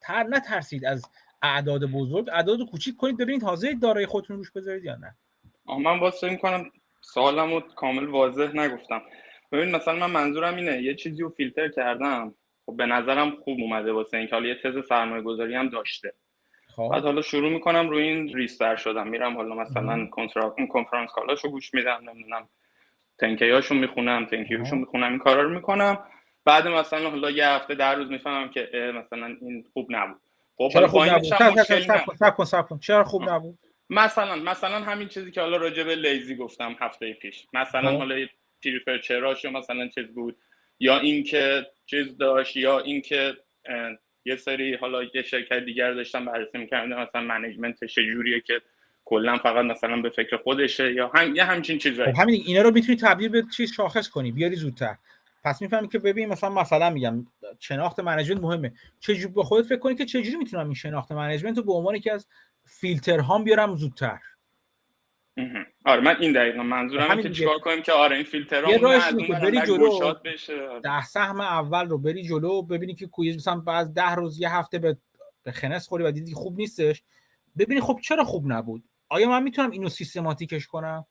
[0.00, 1.04] تر نترسید از
[1.44, 2.28] اعداد بزرگ.
[2.32, 5.16] اعداد کوچیک کنید ببینید حاضر دارای خودتون روش بذارید یا نه.
[5.78, 9.02] من واسه می‌کنم سوالمو کامل واضح نگفتم.
[9.52, 12.34] ببین مثلا من منظورم اینه یه چیزی رو فیلتر کردم
[12.66, 16.12] خب به نظرم خوب اومده واسه اینکه حالا یه تز سرمایه گذاری هم داشته.
[16.68, 16.88] خب.
[16.92, 19.08] بعد حالا شروع می‌کنم روی این ریستر شدم.
[19.08, 20.06] میرم حالا مثلا
[20.68, 22.48] کنفرانس کالاشو گوش میدم نمی‌دونم
[23.18, 25.98] تنکیاشو می‌خونم تنکیاشو می‌خونم این کارا رو می‌کنم.
[26.44, 30.20] بعد مثلا حالا یه هفته در روز می‌فهمم که مثلا این خوب نبود.
[30.72, 33.58] چرا خوب نبود؟ چرا خوب نبود؟
[33.90, 37.46] مثلا مثلا همین چیزی که حالا راجع به لیزی گفتم هفته پیش.
[37.52, 37.98] مثلا خب.
[37.98, 38.26] حالا
[38.64, 40.36] پریفر چراش مثلا چیز بود
[40.80, 43.36] یا اینکه چیز داشت یا اینکه
[44.24, 48.60] یه سری حالا یه شرکت دیگر داشتن بررسی می‌کردن مثلا management ش جوریه که
[49.04, 52.12] کلا فقط مثلا به فکر خودشه یا هم یه همچین چیزایی.
[52.12, 54.94] خب همین اینا رو می‌تونی تبدیل به چیز شاخص کنی بیاری زودتر.
[55.44, 57.26] پس می‌فهمی که ببین مثلا مثلا میگم
[57.58, 58.72] شناخت management مهمه.
[59.00, 62.12] چجوری به خودت فکر کنی که چجوری می‌تونم این شناخت management رو به عنوان که
[62.12, 62.26] از
[62.64, 64.18] فیلتر هام بیارم زودتر؟
[65.84, 69.32] آره من این دقیقا منظورم که چیکار کنیم که آره این فیلتر یه راهش که
[69.32, 70.14] بری جلو.
[70.82, 74.78] ده سهم اول رو بری جلو ببینی که کویز مثلا بعد ده روز یه هفته
[74.78, 74.96] به
[75.42, 77.02] به خنس خوری و دیدی خوب نیستش.
[77.58, 81.06] ببینی خب چرا خوب نبود؟ آیا من می‌تونم اینو سیستماتیکش کنم؟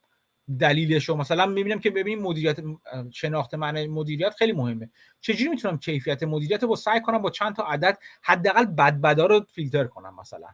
[0.59, 2.59] دلیلش رو مثلا می‌بینم که ببینیم مدیریت
[3.11, 4.89] شناخت من مدیریت خیلی مهمه.
[5.21, 9.45] چجوری می‌تونم کیفیت مدیریت رو سعی کنم با چند تا عدد حداقل بد بدا رو
[9.49, 10.47] فیلتر کنم مثلا؟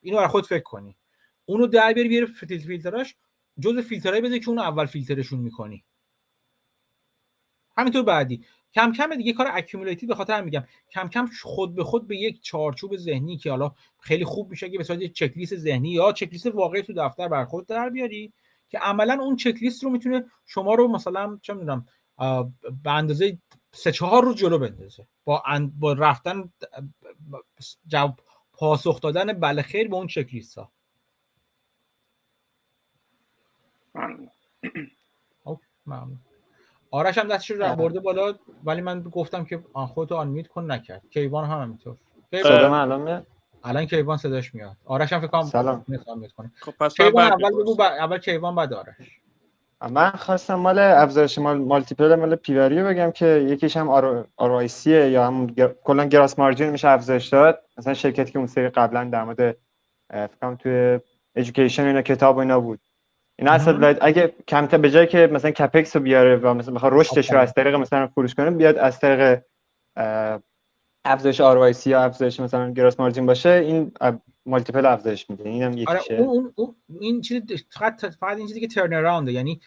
[0.00, 0.96] اینو برای خود فکر کنی.
[1.44, 3.16] اونو در بیاری بیاری فیلتراش
[3.60, 5.84] جزء فیلترهای بذاری که اونو اول فیلترشون می‌کنی.
[7.76, 8.44] همینطور بعدی.
[8.74, 10.64] کم کم دیگه کار accumulative ی به خاطر میگم.
[10.90, 14.78] کم کم خود به خود به یک چارچوب ذهنی که حالا خیلی خوب میشه که
[14.78, 18.32] به صورت چک لیست ذهنی یا چک لیست واقعی تو دفتر بر خود در بیاری.
[18.68, 21.86] که عملا اون چک لیست رو می‌تونه شما رو مثلا چه می‌دونم
[22.84, 23.38] به اندازه
[23.72, 25.06] سه چهار روز جلو بندازه.
[25.24, 25.42] با
[25.78, 26.52] با رفتن
[27.86, 28.20] جواب
[28.52, 30.72] پاسخ دادن بله خیر به اون چک لیست ها
[35.86, 36.20] ممنون.
[36.90, 37.76] آرش هم دستش رو آره.
[37.76, 41.02] برده بالا ولی من گفتم که آن خودتو آنمیت کن نکرد.
[41.10, 41.96] کیوان هم همینطور.
[42.32, 43.26] صدا من الان میاد
[43.66, 44.76] الان کیوان صداش میاد.
[44.84, 45.84] آرش هم فکر کنم سلام.
[46.36, 47.84] کنه خب پس کیوان اول بگو با...
[47.84, 49.20] اول کیوان بعد آرش.
[49.90, 55.26] من خواستم مال افزایش مال مالتیپل مال پیوری بگم که یکیش هم آر, آر یا
[55.26, 57.62] هم کلا گراس مارجین میشه افزایش داد.
[57.78, 59.56] مثلا شرکتی که اون سری قبلا در مورد
[60.10, 61.00] فکر توی
[61.36, 62.80] ادویکیشن اینا کتاب و اینا بود.
[63.38, 67.32] این اصلا اگه کمتر به جای که مثلا کپکس رو بیاره و مثلا بخواد رشدش
[67.32, 69.42] رو از طریق مثلا فروش کنه بیاد از طریق
[71.06, 73.92] افزایش آر یا افزایش مثلا گراس مارجین باشه این
[74.46, 75.48] مالتیپل افزایش میده.
[75.48, 75.90] اینم یکیشه.
[75.90, 79.60] آره اون, اون, این چیز فقط فقط این چیزی که ترن اراونده یعنی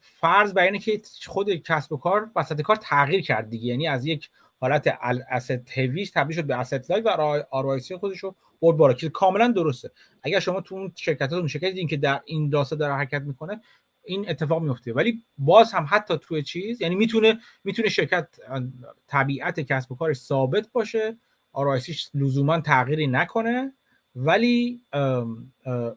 [0.00, 3.66] فرض بر اینه که خود کسب و کار وسط کار تغییر کرد دیگه.
[3.66, 4.98] یعنی از یک حالت
[5.30, 7.08] asset heavy تبدیل شد به asset light و
[7.50, 8.94] RO خودش رو برد بالا.
[8.94, 9.90] که کاملا درسته.
[10.22, 13.60] اگر شما تو اون شرکتاتون شرکتی که در این راسته داره حرکت می‌کنه
[14.04, 14.92] این اتفاق میفته.
[14.92, 18.28] ولی باز هم حتی توی چیز یعنی می‌تونه می‌تونه شرکت
[19.06, 21.18] طبیعت کسب و کارش ثابت باشه.
[21.52, 23.72] ROIC ش لزوما تغییری نکنه.
[24.16, 24.82] ولی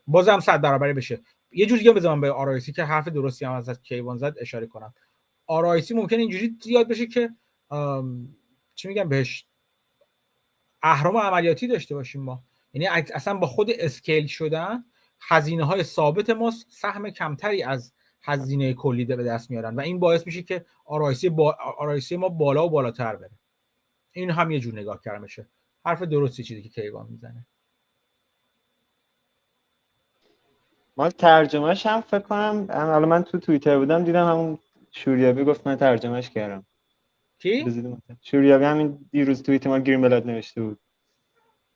[0.07, 1.21] بازم صد برابری بشه.
[1.51, 4.93] یه جوری دیگه بزنم به ROIC که حرف درستی هم از کیوان زد اشاره کنم.
[5.45, 7.29] ROIC ممکن اینجوری زیاد بشه که
[8.75, 9.45] چی میگم بهش
[10.81, 12.43] اهرام عملیاتی داشته باشیم ما.
[12.73, 14.83] یعنی اصلا با خود scale شدن
[15.21, 17.93] هزینه های ثابت ما سهم کمتری از
[18.27, 21.57] هزینه کلی به دست میارن و این باعث میشه که ROIC, با...
[21.77, 23.31] ROIC ما بالا و بالاتر بره.
[24.11, 25.47] این هم یه جور نگاه میشه
[25.85, 27.45] حرف درستی چیزی که کیوان می‌زنه.
[30.97, 34.59] ما ترجمهش هم فکر کنم حالا من تو توییتر بودم دیدم همون
[34.91, 36.65] شوریابی گفت من ترجمهش کردم.
[37.39, 37.83] کی؟
[38.21, 40.79] شوریابی همین دیروز توییت ما گرین بلاد نوشته بود.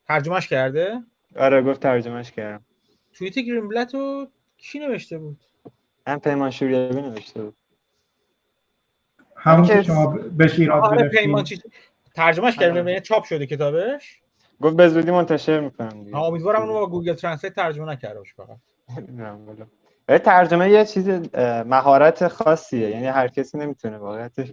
[0.07, 1.03] ترجمهش کرده؟
[1.35, 2.65] آره گفت ترجمهش کردم.
[3.13, 5.39] توییت گرین بلد رو کی نوشته بود؟
[6.07, 7.57] هم پیمان شوریابی نوشته بود
[9.35, 10.07] همون که شما
[10.37, 11.61] بهش ایراد آره پیمان چی
[12.15, 12.99] ترجمهش کرده آره.
[12.99, 14.21] چاپ شده کتابش؟
[14.61, 16.17] گفت به زودی منتشر می‌کنم دیگه.
[16.17, 18.57] امیدوارم اونو با Google Translate ترجمه نکرده باشه فقط.
[20.23, 21.09] ترجمه یه چیز
[21.65, 22.89] مهارت خاصیه.
[22.89, 24.51] یعنی هر کسی نمی‌تونه واقعیتش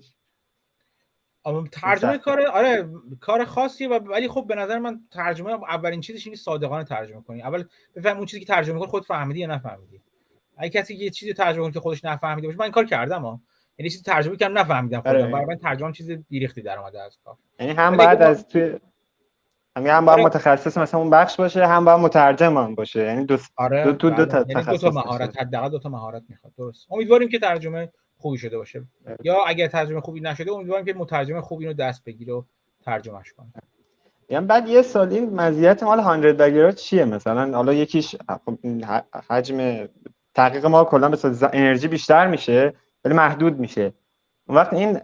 [1.73, 2.89] ترجمه کار آره
[3.21, 7.43] کار خاصیه و ولی خب به نظر من ترجمه اولین چیزش اینه صادقانه ترجمه کنی.
[7.43, 7.65] اول
[7.95, 10.03] بفهم اون چیزی که ترجمه کنی خود فهمیدی یا نفهمیدی.
[10.59, 13.41] اگه کسی یه چیزی ترجمه کنه که خودش نفهمیده باشه من این کار کردم ها.
[13.79, 15.33] یعنی چیزی ترجمه کردم نفهمیدم خودم آره.
[15.33, 17.37] برای من ترجمه چیز بیریختی در اومده از کار.
[17.61, 18.79] یعنی هم بعد از توی
[19.77, 20.27] هم هم باید آره.
[20.27, 23.05] متخصص مثلا اون بخش باشه هم باید مترجم هم باشه.
[23.05, 23.85] یعنی دو آره.
[23.85, 26.53] دو, دو, دو تا یعنی دو تا مهارت حداقل دو تا مهارت می‌خواد.
[26.59, 26.87] درست.
[26.93, 28.85] امیدواریم که ترجمه خوبی شده باشه.
[29.25, 32.43] یا اگر ترجمه خوبی نشده امیدوارم که مترجم خوبی رو دست بگیره و
[32.85, 33.53] ترجمهش کنه.
[34.31, 38.59] یعنی بعد یه سال این مزیت مال 100 بگیرا چیه مثلا؟ حالا یکیش خب
[39.31, 39.89] حجم
[40.39, 41.19] تحقیق ما کلا به
[41.53, 42.75] انرژی بیشتر میشه
[43.05, 43.93] ولی محدود میشه.
[44.49, 45.01] اون وقت این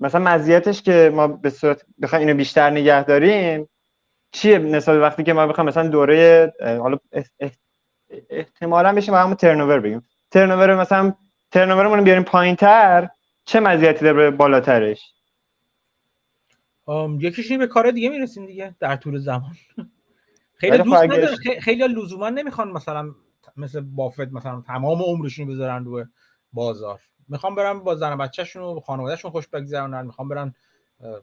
[0.00, 3.68] مثلا مزیتش که ما به صورت بخوایم اینو بیشتر نگه داریم
[4.32, 7.56] چیه نسبت وقتی که ما بخوایم مثلا دوره حالا اح- اح-
[8.30, 10.08] احتمالا بشیم همون ترنوور بگیم.
[10.30, 11.14] ترنوور مثلا
[11.50, 13.08] ترنوورمون رو بیاریم پایینتر
[13.44, 15.14] چه مزیتی داره بالاترش؟
[17.20, 19.54] یکیش به کار دیگه می‌رسیم دیگه در طول زمان.
[20.60, 23.14] خیلی دوست نداره خیلی لزوما نمی‌خوان مثلا
[23.56, 26.04] مثل بافت مثلا تمام عمرشون رو بذارن روی
[26.52, 27.00] بازار.
[27.28, 30.54] می‌خوام برن با زن بچه‌شون و خانواده‌شون خوش بگذرونن می‌خوام برن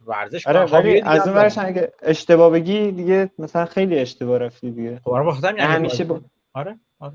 [0.06, 1.68] ورزش آره ولی دیگه از اون ورش دارن.
[1.68, 5.02] اگه اشتباه بگی دیگه مثلا خیلی اشتباه رفتی دیگه.
[5.03, 6.22] خب آره همیشه با...
[6.53, 7.14] آره آره.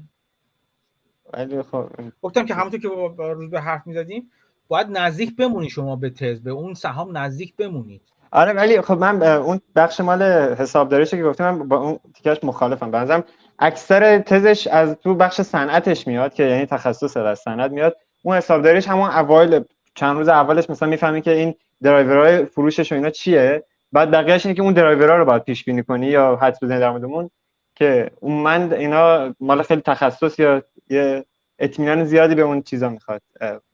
[1.33, 1.89] ولی خب
[2.23, 2.89] گفتم که همونطور که
[3.19, 4.31] روز به حرف می‌زدیم
[4.69, 8.03] باید نزدیک بمونی شما به تز به اون سهام نزدیک بمونید.
[8.31, 10.23] آره ولی خب من اون بخش مال
[10.55, 12.91] حسابداریشه که گفتم من با اون تیکش مخالفم.
[12.91, 13.25] به نظرم
[13.59, 17.97] اکثر تزش از تو بخش صنعتش میاد که یعنی تخصص از صنعت میاد.
[18.23, 19.65] اون حسابداریش همون اوایل
[19.95, 23.65] چند روز اولش مثلا می‌فهمی که این درایورهای فروشش و اینا چیه.
[23.93, 26.91] بعد بقیه‌اش اینه که اون درایورها رو باید پیش بینی کنی یا حدس بزنی در
[26.91, 27.31] موردمون
[27.75, 31.25] که اون من اینا مال خیلی تخصص یا یه
[31.59, 33.23] اطمینان زیادی به اون چیزا می‌خواد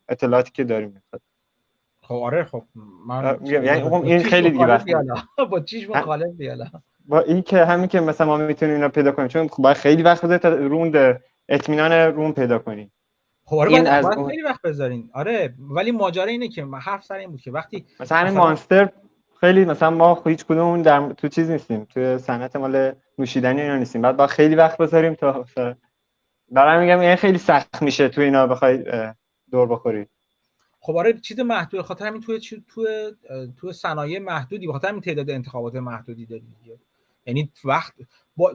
[0.09, 1.22] اطلاعاتی که داریم می‌خواد.
[2.02, 2.62] خب آره خب
[3.06, 4.66] من یعنی اون- این خیلی دیگه.
[5.50, 6.66] با چیش مخالف بیالا.
[7.06, 10.02] با این که همین که مثلا ما می‌تونیم اینا پیدا کنیم چون خب باید خیلی
[10.02, 12.92] وقت بذاری تا روند اطمینان روم پیدا کنیم.
[13.44, 15.10] خب آره این باید, از باید اون- خیلی وقت بذارین.
[15.14, 18.44] آره ولی ماجرا اینه که من حرف سر این بود که وقتی مثلا همین مثلا-
[18.44, 18.90] مانستر
[19.40, 24.02] خیلی مثلا ما هیچ کدوم در تو چیز نیستیم تو صنعت مال نوشیدنی اینا نیستیم.
[24.02, 25.74] بعد با خیلی وقت بذاریم تا مثلا
[26.50, 28.84] برای میگم این خیلی سخت میشه تو اینا بخوای
[29.50, 30.06] دور بخوری.
[30.80, 33.12] خب آره چیز محدود خاطر همین توی چی- توی
[33.56, 36.78] توی صنایع محدودی بخاطر همین تعداد انتخابات محدودی داری دیگه.
[37.26, 37.94] یعنی وقت
[38.36, 38.52] با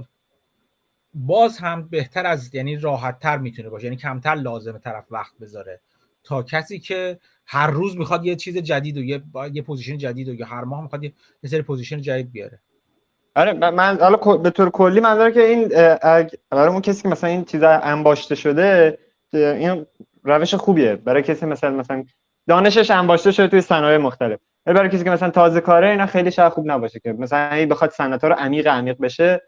[1.14, 3.84] باز هم بهتر از یعنی راحت تر می‌تونه باشه.
[3.84, 5.82] یعنی کمتر لازمه طرف وقت بذاره.
[6.24, 9.24] تا کسی که هر روز می‌خواد یه چیز جدید و یه
[9.54, 11.14] یه position جدید و یا هر ماه می‌خواد یه
[11.44, 12.60] یه سری position جدید بیاره.
[13.36, 15.68] آره من حالا به طور کلی منظور که این
[16.50, 18.98] برای اون کسی که مثلا این چیزا انباشته شده
[19.34, 19.86] این
[20.24, 20.96] روش خوبیه.
[20.96, 22.04] برای کسی مثلا مثلا
[22.48, 24.40] دانشش انباشته شده توی صنایع مختلف.
[24.66, 27.66] ولی برای کسی که مثلا تازه کاره اینا خیلی شاید خوب نباشه که مثلا اگه
[27.66, 29.42] بخواد صنعت رو عمیق عمیق بشه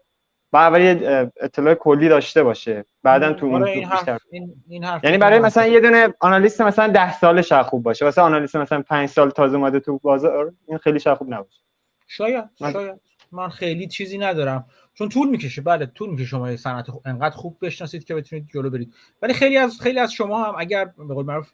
[0.52, 0.96] با اول
[1.40, 2.84] اطلاع کلی داشته باشه.
[3.02, 4.18] بعدا تو اون آره این بیشتر.
[4.30, 8.04] این, این یعنی برای مثلا یه دونه آنالیست مثلا 10 ساله شاید خوب باشه.
[8.04, 11.60] واسه آنالیست مثلا 5 سال تازه اومده تو بازار این خیلی شاید خوب نباشه.
[12.06, 13.00] شاید من- شاید.
[13.32, 14.64] من خیلی چیزی ندارم.
[14.94, 18.94] چون طول می‌کشه بله طول می‌کشه شما صنعت انقدر خوب بشناسید که بتونید جلو برید.
[19.22, 21.50] ولی خیلی از خیلی از شما هم اگر به قول معروف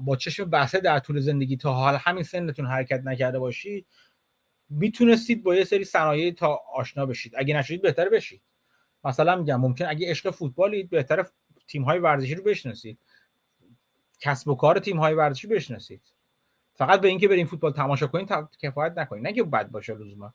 [0.00, 3.86] با چشم بسته در طول زندگی تا حال همین سنتون حرکت نکرده باشید
[4.70, 7.32] می‌تونستید با یه سری صنایع تا آشنا بشید.
[7.36, 8.42] اگه نشدید بهتر بشید.
[9.04, 11.26] مثلا میگم ممکن اگه عشق فوتبالید بهتر
[11.68, 12.98] تیم های ورزشی رو بشناسید.
[14.20, 16.02] کسب و کار تیم های ورزشی بشناسید.
[16.74, 20.34] فقط به اینکه بریم فوتبال تماشا کنید تا- کفایت نکنید نه که بد باشه لزوما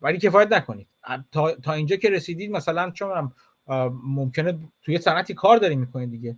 [0.00, 0.88] ولی کفایت نکنید.
[1.32, 3.32] تا, تا اینجا که رسیدید مثلا چون
[4.04, 6.36] ممکنه توی صنعتی کار دارین می‌کنید دیگه.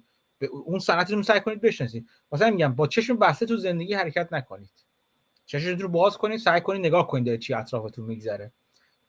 [0.64, 2.08] اون صنعتتون سعی کنید بشناسید.
[2.32, 4.84] مثلا میگم با چشم بسته تو زندگی حرکت نکنید.
[5.46, 8.52] چشمتون رو باز کنید سعی کنید نگاه کنید داره چی اطرافتون میگذره.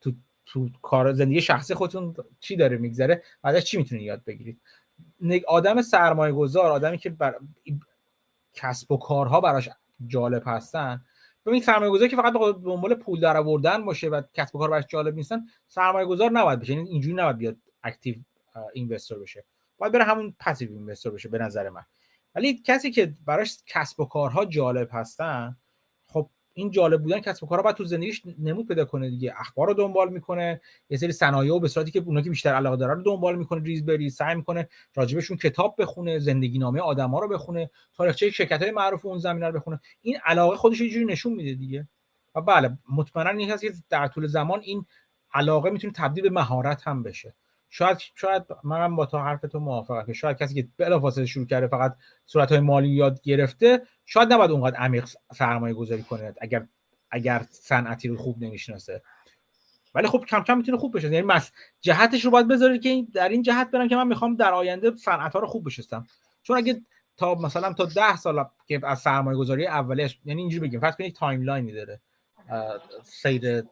[0.01, 0.11] تو
[0.45, 4.61] تو کار زندگی شخصی خودتون چی داره میگذره ازش چی می‌تونید یاد بگیرید.
[5.47, 7.35] آدم سرمایه گذار آدمی که بر...
[8.53, 9.69] کسب و کارها براش
[10.07, 11.05] جالب هستن
[11.45, 14.69] ببین سرمایه گذاری که فقط به دنبال پول در آوردن باشه و کسب و کار
[14.69, 16.73] براش جالب نیستن سرمایه گذار نباید بشه.
[16.73, 18.15] یعنی اینجوری نباید بیاد اکتیو
[18.73, 19.45] اینوستور بشه.
[19.77, 21.83] باید بره همون پسیو اینوستور بشه به نظر من.
[22.35, 25.57] ولی کسی که براش کسب و کارها جالب هستن
[26.07, 29.33] خب این جالب بودن کسب و کارها باید تو زندگیش نمود پیدا کنه دیگه.
[29.37, 32.77] اخبار رو دنبال می‌کنه یه سری صنایع و به صورتی که اونا که بیشتر علاقه
[32.77, 37.27] داره رو دنبال می‌کنه ریز بریز سعی می‌کنه راجبشون کتاب بخونه زندگی نامه آدما رو
[37.27, 39.79] بخونه تاریخچه شرکت های معروف اون زمینه رو بخونه.
[40.01, 41.87] این علاقه خودش یه جوری نشون میده دیگه.
[42.35, 44.85] و بله مطمئنا این هست که در طول زمان این
[45.33, 47.35] علاقه می‌تونه تبدیل به مهارت هم بشه.
[47.69, 51.67] شاید شاید منم با تو حرف تو موافقم که شاید کسی که بلافاصله شروع کرده
[51.67, 51.95] فقط
[52.25, 56.67] صورت های مالی یاد گرفته شاید نباید اونقدر عمیق سرمایه گذاری کنه اگر
[57.11, 59.01] اگر صنعتی رو خوب نمی‌شناسه.
[59.95, 63.29] ولی خب کم کم می‌تونه خوب بشه یعنی مس جهتش رو باید بذارید که در
[63.29, 66.07] این جهت برم که من می‌خوام در آینده صنعت ها رو خوب بشناسم
[66.43, 66.81] چون اگه
[67.17, 71.15] تا مثلا تا ده سال که از سرمایه گذاری اولش یعنی اینجوری بگیم فرض کنید
[71.15, 72.01] timeline ی داره.
[73.03, 73.63] سیر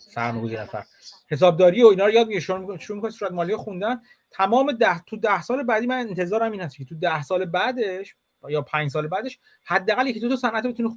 [0.00, 0.84] سرمایه گذاری نفر.
[1.28, 4.00] حسابداری و اینا رو یاد می‌گیره شروع شروع می‌کنه صورت مالی خوندن.
[4.30, 8.14] تمام ده تو ده سال بعدی من انتظارم این هست که تو ده سال بعدش
[8.48, 10.88] یا پنج سال بعدش حداقل یکی دو تا صنعت بتونه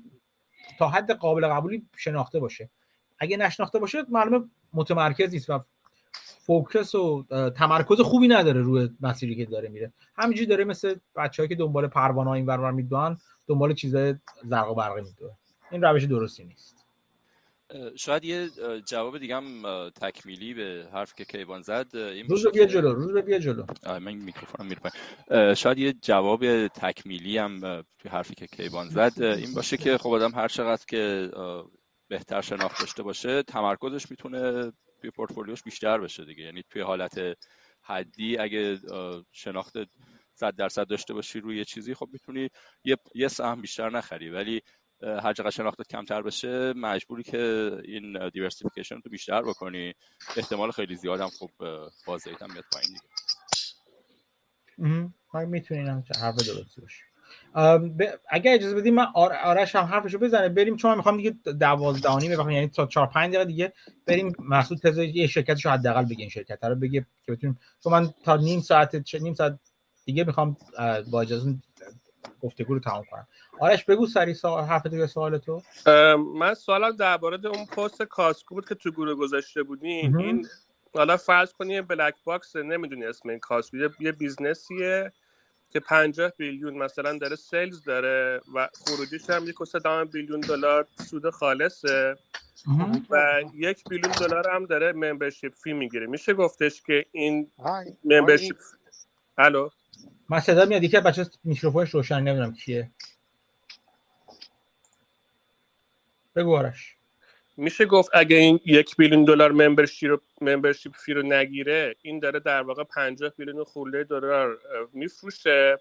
[0.79, 2.69] تا حد قابل قبولی شناخته باشه.
[3.19, 5.59] اگه نشناخته باشه معلومه متمرکز نیست و
[6.45, 7.25] فوکس و
[7.57, 9.93] تمرکز خوبی نداره روی مسیری که داره میره.
[10.15, 13.17] همینجوری داره مثل بچه‌ای که دنبال پروانه این ور میدوان
[13.47, 15.31] دنبال چیزای زرق و برقی میدوه.
[15.71, 16.82] این روش درستی نیست.
[17.95, 18.49] شاید یه
[18.85, 23.39] جواب دیگه هم تکمیلی به حرف که کیوان زد این روز بیا جلو روز بیا
[23.39, 23.65] جلو.
[23.85, 27.59] من میکروفونم میره شاید یه جواب تکمیلی هم
[27.99, 31.31] توی حرفی که کیوان زد این باشه که خب آدم هر چقدر که
[32.07, 34.71] بهتر شناخت داشته باشه تمرکزش می‌تونه
[35.01, 36.43] توی پورتفولیوش بیشتر بشه دیگه.
[36.43, 37.37] یعنی توی حالت
[37.81, 38.79] حدی اگه
[39.31, 39.73] شناخت
[40.33, 42.49] صد درصد داشته باشی روی چیزی خب می‌تونی
[42.83, 44.29] یه, یه سهم بیشتر نخری.
[44.29, 44.61] ولی
[45.03, 49.93] هر چقدر شناختت کمتر بشه مجبوری که این دیورسیفیکیشن رو بیشتر بکنی.
[50.35, 51.51] احتمال خیلی زیادم خب
[52.05, 53.09] بازدهیت هم میاد پایین دیگه.
[55.47, 55.87] می‌تونین
[56.21, 57.03] حرف درستی باشه.
[58.29, 60.49] اگر اجازه بدیم من آرش هم حرفشو بزنه.
[60.49, 63.73] بریم چون من می‌خوام دیگه دوازدهانی بخوام یعنی تا 4 5 دقیقه دیگه
[64.05, 68.35] بریم محسود تزه یه شرکتشو حداقل بگین شرکت رو بگه که بتونیم چون من تا
[68.37, 69.59] نیم ساعت نیم ساعت
[70.05, 70.57] دیگه می‌خوام
[71.11, 71.55] با اجازه
[72.41, 73.27] گفتگو رو تمام کنم.
[73.59, 75.61] آرش بگو سری سوال حرف دیگه سوال تو.
[76.35, 80.47] من سوالم درباره اون پست کاسکو بود که تو گروه گذاشته بودین این
[80.93, 85.11] حالا فرض کنی black box نمی‌دونی اسم این Costco یه business یه
[85.69, 89.55] که 50 billion مثلا داره sales داره و خروجیش هم یک
[90.11, 92.15] billion دلار سود خالصه
[93.09, 96.07] و یک billion دلار هم داره membership fee می‌گیره.
[96.07, 97.51] میشه گفتش که این
[98.05, 98.57] membership
[99.37, 99.69] الو
[100.29, 100.83] من صدا میاد.
[100.83, 102.91] یکی بچه میکروفونش روشن نمی‌دونم کیه.
[106.35, 106.95] بگو آرش.
[107.57, 109.51] میشه گفت اگه این یک بیلیون دلار
[110.41, 114.59] ممبرشیپ فی رو نگیره این داره در واقع 50 بیلیون خورده دلار
[114.93, 115.77] میفروشه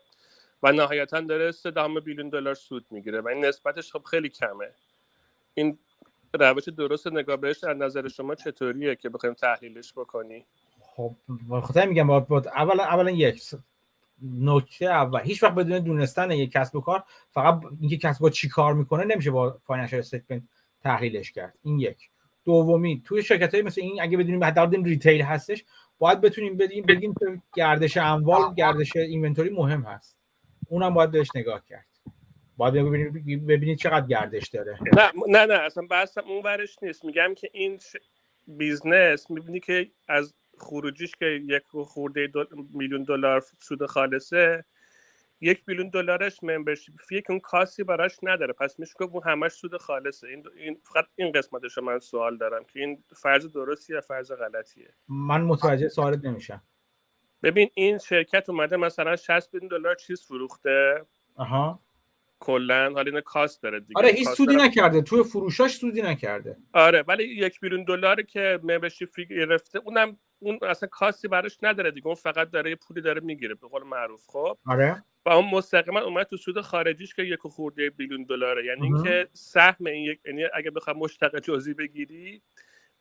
[0.63, 1.71] و نهایتا داره 3
[2.05, 4.71] بیلیون دلار سود می‌گیره و این نسبتش خب خیلی کمه.
[5.55, 5.79] این
[6.35, 10.47] روش درست نگاه بهش از نظر شما چطوریه که بخوایم تحلیلش بکنی؟
[10.81, 11.15] خب
[11.63, 13.43] خاطر میگم با اولا اولا یک
[14.23, 18.75] نکته اول هیچ وقت بدون دونستن یک کسب و کار فقط اینکه Costco چی کار
[18.75, 20.43] می‌کنه نمیشه با financial statement
[20.83, 21.55] تحلیلش کرد.
[21.63, 22.09] این یک.
[22.45, 25.65] دومی توی شرکت های مثل این اگه بدونیم حداقل retail هستش
[25.99, 30.17] باید بتونیم بدیم بگیم که گردش اموال گردش inventory مهم هست.
[30.69, 31.87] اونم باید بهش نگاه کرد.
[32.57, 34.79] باید ببینید ببینید چقدر گردش داره.
[34.97, 37.05] نه نه نه اصلا بحثم اون ورش نیست.
[37.05, 37.79] میگم که این
[38.47, 42.33] business می‌بینی که از خروجیش که یک خورده
[42.75, 44.65] میلیون دلار سود خالصه
[45.43, 48.53] یک بیلیون دلارش ممبرشیپ فیه که اون کاسی براش نداره.
[48.53, 50.27] پس میشه گفت اون همش سود خالصه.
[50.27, 54.95] این, این فقط این قسمتش من سوال دارم که این فرض درستی یا فرض غلطیه؟
[55.09, 56.63] من متوجه سوالت نمیشم.
[57.43, 61.07] ببین این شرکت اومده مثلا 60 بیلیون دلار چیز فروخته.
[61.35, 61.81] آها.
[62.43, 65.03] کلا حالا این کاست داره دیگه آره هیچ سودی نکرده.
[65.03, 66.57] توی فروشاش سودی نکرده.
[66.73, 71.91] آره ولی یک بیلیون دلار که ممبرشیپ فی گرفته اونم اون اصلا کاستی براش نداره
[71.91, 72.07] دیگه.
[72.07, 74.59] اون فقط داره یه پولی داره می‌گیره به قول معروف خب.
[74.67, 75.05] آره.
[75.27, 78.65] و اون مستقیما اومد تو سود خارجیش که یک خورده بیلیون دلاره.
[78.65, 82.43] یعنی اینکه سهم این یک یعنی اگه بخوام مشتق جزئی بگیری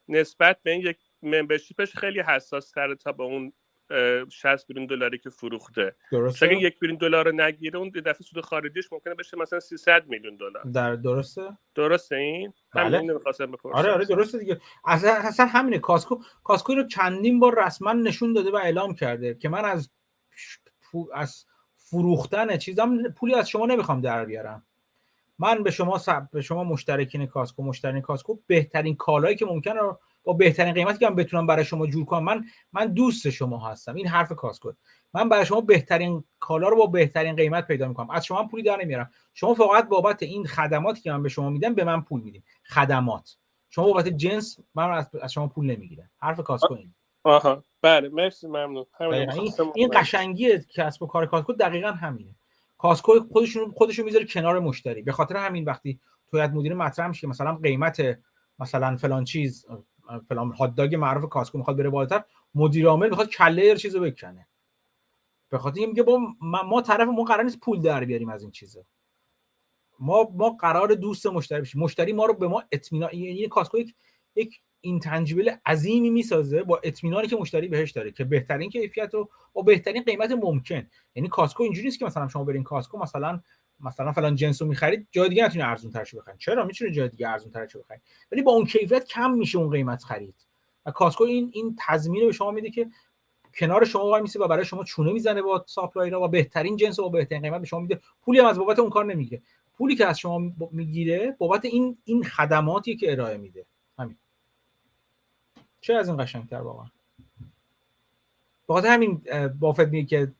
[0.07, 3.53] نسبت به این یک ممبرشیپش خیلی حساس تره تا با اون
[4.29, 5.95] 60 بیلیون دلاری که فروخته.
[6.11, 10.07] درسته؟ اگه یک بیلیون دلار رو نگیره اون دفعه سود خارجیش ممکنه بشه مثلا 300
[10.07, 10.63] میلیون دلار.
[10.63, 12.97] در درسته؟ درسته این؟ بله.
[12.97, 13.51] همین بپرسم.
[13.73, 14.61] آره آره درسته دیگه.
[14.85, 15.79] اصلا اصلا همینه.
[15.79, 19.89] کاسکو کاسکو رو چندین بار رسما نشون داده و اعلام کرده که من از
[21.13, 21.45] از
[21.75, 24.63] فروختن چیزام پولی از شما نمی‌خوام در بیارم.
[25.39, 26.29] من به شما سب...
[26.31, 31.09] به شما مشترکین Costco مشترین Costco بهترین کالایی که ممکنه رو با بهترین قیمتی که
[31.09, 33.95] من بتونم برای شما جور کنم من من دوست شما هستم.
[33.95, 34.71] این حرف Costco
[35.13, 38.09] من برای شما بهترین کالا رو با بهترین قیمت پیدا می‌کنم.
[38.09, 39.09] از شما پولی در نمیارم.
[39.33, 42.43] شما فقط بابت این خدماتی که من به شما میدم به من پول میدین.
[42.65, 43.37] خدمات.
[43.69, 46.09] شما بابت جنس من از شما پول نمی‌گیرم.
[46.17, 46.93] حرف Costco این
[47.23, 47.63] آها.
[47.81, 48.85] بله مرسی ممنون.
[48.99, 52.35] این, این قشنگی کسب و کار Costco دقیقا همینه.
[52.77, 55.01] Costco خودشون خودشون می‌ذاره کنار مشتری.
[55.01, 58.19] به خاطر همین وقتی تویت مدیر مطرح میشه مثلا قیمت
[58.59, 59.65] مثلا فلان چیز
[60.19, 62.23] فلان هات داگ معروف Costco می‌خواد بره بالاتر
[62.55, 64.47] مدیر عامل می‌خواد کله چیزو بکنه.
[65.49, 66.19] به خاطر اینکه میگه با
[66.65, 68.85] ما طرف ما قرار نیست پول در بیاریم از این چیزا.
[69.99, 71.81] ما ما قرار دوست مشتری بشیم.
[71.81, 73.95] مشتری ما رو به ما اطمینان یعنی Costco یک
[74.35, 79.61] یک intangible عظیمی می‌سازه با اطمینانی که مشتری بهش داره که بهترین کیفیت رو با
[79.61, 80.87] بهترین قیمت ممکن.
[81.15, 83.41] یعنی Costco اینجوری نیست که مثلا شما برین Costco مثلا
[83.83, 86.37] مثلا فلان جنس رو می‌خرید جای دیگه نتونی ارزون ترش بخرید.
[86.37, 88.01] چرا؟ می‌تونی جای دیگه ارزون ترش بخرید.
[88.31, 90.35] ولی با اون کیفیت کم میشه اون قیمت خرید.
[90.85, 92.87] و Costco این این تضمین به شما میده که
[93.55, 96.99] کنار شما وای میسه و برای شما چونه می‌زنه با supplier ا و بهترین جنس
[96.99, 97.99] و با بهترین قیمت به شما میده.
[98.21, 99.41] پولی هم از بابت اون کار نمی‌گیره.
[99.73, 103.65] پولی که از شما می‌گیره بابت این این خدماتی که ارائه میده.
[103.99, 104.17] همین.
[105.81, 106.85] چه از این قشنگتر واقعا؟
[108.69, 109.21] بخاطر همین
[109.59, 110.31] بافت میگه که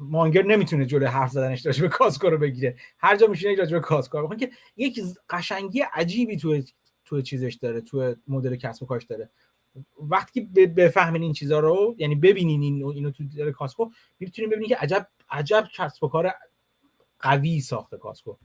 [0.00, 2.76] مانگر نمی‌تونه جلوی حرف زدنش راجع به کاسکو رو بگیره.
[2.98, 4.18] هر جا میشینه راجع به کاسکو.
[4.18, 6.62] رو که یک قشنگی عجیبی تو
[7.04, 9.30] تو چیزش داره تو مدل کسب و کارش داره.
[10.00, 14.68] وقتی که بفهمین این چیزها رو یعنی ببینین این اینو تو دل کاسکو می‌تونین ببینین
[14.68, 16.34] که عجب عجب کسب و کار
[17.18, 18.36] قوی ساخته کاسکو.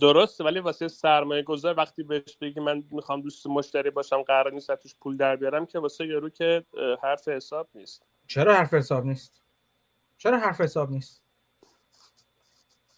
[0.00, 4.74] درسته ولی واسه سرمایه گذار وقتی بهش بگی من می‌خوام دوست مشتری باشم قرار نیست
[4.74, 6.64] توش پول در بیارم که واسه یارو که
[7.02, 8.02] حرف حساب نیست.
[8.26, 9.42] چرا حرف حساب نیست؟
[10.18, 11.22] چرا حرف حساب نیست؟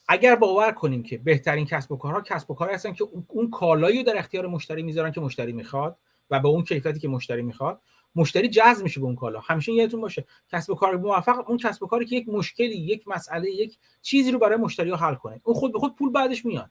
[0.08, 3.98] اگر باور کنیم که بهترین کسب و کارها کسب و کار هستن که اون کالایی
[3.98, 5.98] رو در اختیار مشتری می‌ذارن که مشتری می‌خواد
[6.30, 7.80] و به اون کیفیتی که مشتری می‌خواد
[8.14, 9.40] مشتری جذب میشه به اون کالا.
[9.40, 13.08] همیشه یادتون باشه کسب و کار موفق اون کسب و کاری که یک مشکلی یک
[13.08, 15.40] مسئله یک چیزی رو برای مشتری حل کنه.
[15.44, 16.70] اون خود به خود پول بعدش میاد.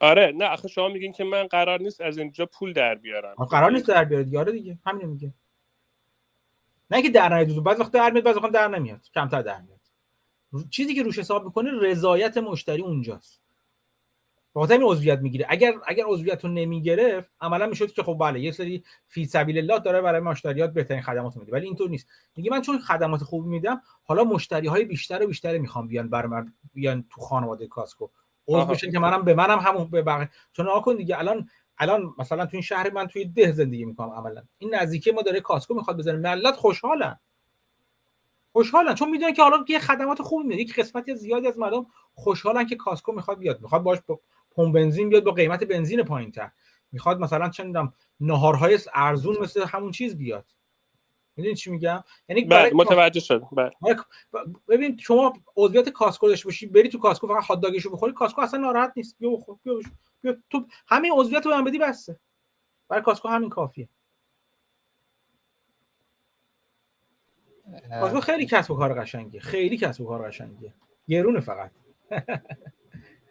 [0.00, 3.34] آره نه آخه شما میگین که من قرار نیست از اینجا پول در بیارم.
[3.34, 4.32] قرار نیست در بیارید.
[4.32, 5.34] یاره دیگه همین میگه.
[6.92, 9.80] نه که در نیاد بعض وقت در میاد بعض وقت در نمیاد کمتر در میاد.
[10.70, 13.42] چیزی که روش حساب می‌کنه رضایت مشتری اونجاست.
[14.54, 15.46] بخاطر این عضویت می‌گیره.
[15.48, 19.78] اگر اگر عضویت رو نمی‌گرفت عملا می‌شد که خب بله یه سری فی سبیل الله
[19.78, 21.52] داره برای مشتریات بهترین خدمات میده.
[21.52, 22.08] ولی اینطور نیست.
[22.36, 26.26] میگه من چون خدمات خوب میدم حالا مشتری های بیشتر و بیشتر می‌خوام بیان بر
[26.26, 28.08] من بیان تو خانواده کاسکو.
[28.48, 31.48] عضو بشن که منم به منم همون به بقیه چون آکن دیگه الان
[31.78, 34.42] الان مثلا تو این شهر من توی ده زندگی می‌کنم عملا.
[34.58, 36.16] این نزدیکی ما داره Costco می‌خواد بزنه.
[36.18, 37.18] ملت خوشحالن.
[38.52, 38.94] خوشحالن.
[38.94, 40.62] چون می‌دونن که حالا یه خدمات خوبی میده.
[40.62, 43.60] یک قسمتی زیادی از مردم خوشحالن که Costco می‌خواد بیاد.
[43.62, 43.98] می‌خواد باش
[44.50, 46.50] پمپ بنزین بیاد با قیمت بنزین پایین تر
[46.92, 50.46] می‌خواد مثلا چه می‌دونم ناهارهای ارزون مثل همون چیز بیاد.
[51.36, 53.70] می‌دونید چی میگم؟ یعنی بله متوجه شد بله.
[54.68, 58.60] ببین شما عضویت Costco داشته باشی بری تو Costco فقط هات داگشو بخوری Costco اصلا
[58.60, 59.18] ناراحت نیست.
[59.18, 59.80] بیا بخور بیا
[60.22, 62.20] بیا تو همین عضویت رو بدی بسته
[62.88, 63.88] برای Costco همین کافیه.
[68.00, 70.74] Costco خیلی کسب و کار قشنگیه خیلی کسب و کار قشنگیه.
[71.08, 71.70] گرونه فقط.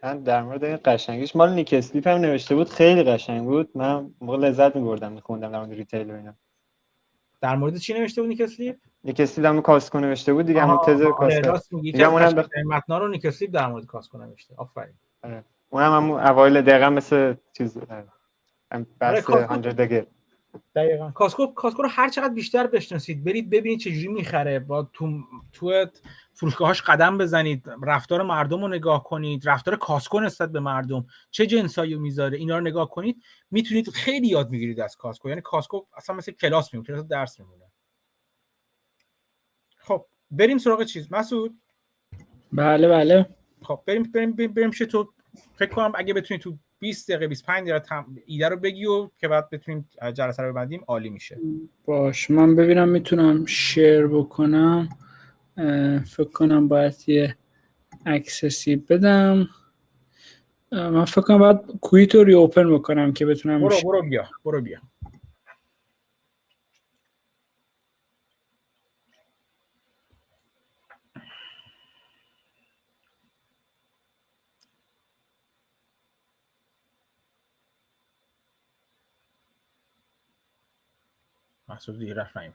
[0.02, 3.76] من در مورد این قشنگیش مال Nick Sleep هم نوشته بود خیلی قشنگ بود.
[3.76, 6.34] من موقع لذت می‌بردم می‌خوندم در مورد retail و اینا.
[7.42, 10.78] در مورد چی نوشته بود Nick Sleep Nick Sleep هم Costco نوشته بود دیگه همون
[10.86, 11.80] تز Costco.
[11.80, 12.48] میگم اونم بخ...
[12.66, 14.54] متنا رو Nick Sleep در مورد Costco نوشته.
[14.56, 14.94] آفرین.
[15.22, 15.44] آره.
[15.70, 17.78] اونم هم اوایل دقیقا مثل چیز
[18.72, 20.06] هم بس 100 دیگه
[20.74, 21.10] دقیقا.
[21.10, 24.58] Costco Costco رو هر چقدر بیشتر بشناسید برید ببینید چجوری می‌خره.
[24.58, 25.20] با تو
[25.52, 25.86] تو
[26.32, 31.06] فروشگاهاش قدم بزنید رفتار مردم رو نگاه کنید رفتار Costco نسبت به مردم.
[31.30, 35.28] چه جنسایی می‌ذاره؟ اینا رو نگاه کنید می‌تونید خیلی یاد می‌گیرید از Costco.
[35.28, 37.64] یعنی Costco اصلا مثل کلاس میمونه کلاس درس میمونه.
[39.76, 41.12] خب بریم سراغ چیز.
[41.12, 41.60] مسعود؟
[42.52, 43.36] بله بله.
[43.62, 45.12] خب بریم بریم بریم, بریم تو.
[45.54, 48.06] فکر کنم اگه بتونید تو 20 دقیقه 25 دقیقه تم...
[48.26, 51.38] ایده رو بگی و که بعد بتونیم جلسه رو ببندیم عالی میشه.
[51.84, 54.88] باش من ببینم می‌تونم شیر بکنم.
[56.06, 57.36] فکر کنم باید یه
[58.06, 59.48] اکسسی بدم.
[60.72, 64.60] من فکر کنم باید کویت رو ری اوپن بکنم که بتونم برو برو بیا برو
[64.60, 64.78] بیا.
[81.82, 82.54] محسوب دیگه رفت نیمد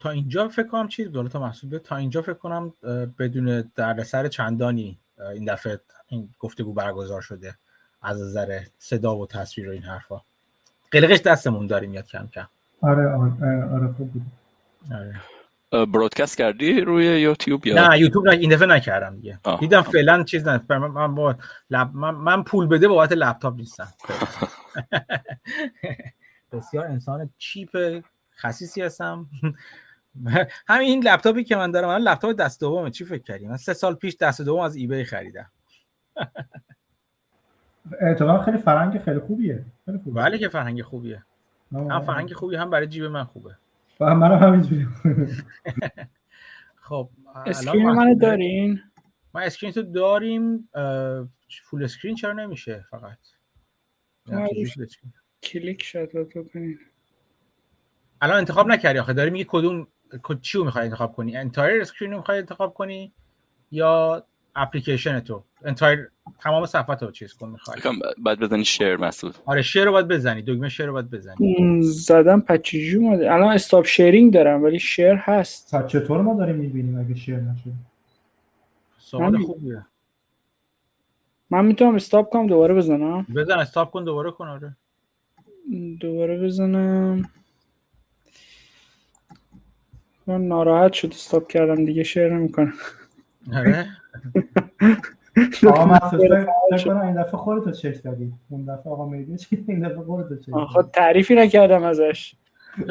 [0.00, 1.78] تا اینجا فکر کنم چیز دولت محسوب.
[1.78, 2.72] تا اینجا فکر کنم
[3.18, 4.98] بدون دردسر چندانی
[5.34, 7.54] این دفعه این گفتگو برگزار شده.
[8.02, 10.22] از نظر صدا و تصویر و این حرفا.
[10.90, 12.48] قلقش دستمون داریم یاد کم کم.
[12.82, 14.22] آره آره, آره خوب بود.
[14.92, 15.20] آره.
[15.70, 19.38] برودکست کردی روی یوتیوب یا نه یوتیوب نه این دفعه نکردم دیگه.
[19.44, 19.60] آه.
[19.60, 21.34] دیدم فعلا چیز نه من با
[21.70, 21.94] لب...
[21.94, 23.88] من, من پول بده بابت لپتاپ نیستم.
[26.52, 28.02] بسیار انسان چیپ
[28.36, 29.26] خصیصی هستم.
[30.68, 33.72] همین این لپتاپی که من دارم من لپتاپ دست دومه چی فکر کردی؟ من سه
[33.72, 35.50] سال پیش دست دوم از ایبی خریدم.
[38.00, 39.64] اتفاقا خیلی فرهنگ خیلی خوبیه.
[39.84, 40.22] خیلی خوبیه.
[40.22, 41.22] بله که فرهنگ خوبیه.
[41.72, 43.56] هم فرهنگ خوبی هم برای جیب من خوبه.
[44.00, 44.86] و منم همینجوری.
[46.76, 47.10] خب
[47.46, 48.80] screen منو دارین؟
[49.34, 50.68] ما screen تو داریم
[51.64, 53.18] full screen چرا نمیشه فقط؟
[55.42, 56.78] کلیک شد بکنین
[58.20, 59.86] الان انتخاب نکردی آخه داری میگی کدوم
[60.40, 63.12] چی رو می‌خوای انتخاب کنی؟ entire screen رو می‌خوای انتخاب کنی
[63.70, 65.42] یا اپلیکیشن تو.
[65.64, 67.80] entire تمام صفحه رو چیز کن می‌خوای.
[68.18, 70.42] بعد بزنی شیر مسعود آره شیر رو باید بزنی.
[70.42, 71.82] دکمه شیر رو باید بزنی.
[71.82, 73.34] زدم پچیجی اومده.
[73.34, 75.70] الان استاپ شیرینگ دارم ولی شیر هست.
[75.70, 77.70] تا چطور ما داریم می‌بینیم اگه شیر نشه؟
[78.98, 79.38] سوال.
[79.38, 79.86] خوبیه.
[81.50, 84.76] من می‌تونم استاپ کنم دوباره بزنم؟ بزن استاپ کن دوباره کن آره.
[86.00, 87.22] دوباره بزنم.
[90.26, 92.72] من ناراحت شد استاپ کردم دیگه شیر نمی‌کنم.
[93.54, 93.86] آره؟
[95.68, 98.32] آقا فکر کنم این دفعه خودتو چک زدی.
[98.50, 100.90] اون دفعه آقا مهدی چی؟ این دفعه خودتو چک آخه زدی.
[100.92, 102.34] تعریفی نکردم ازش.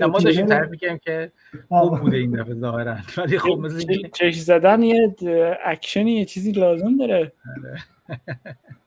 [0.00, 1.32] نه، ما داشتیم چه- تعریف می‌کردیم که
[1.68, 2.00] خوب.
[2.00, 2.96] بوده این دفعه ظاهرا.
[3.18, 5.16] ولی خب مثل اینکه- چ- چش زدن یه
[5.64, 7.32] اکشنی یه چیزی لازم داره.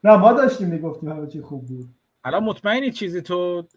[0.03, 1.85] نه ما داشتیم می‌گفتیم همه چی خوب بود.
[2.25, 3.67] الان مطمئنی چیزی تو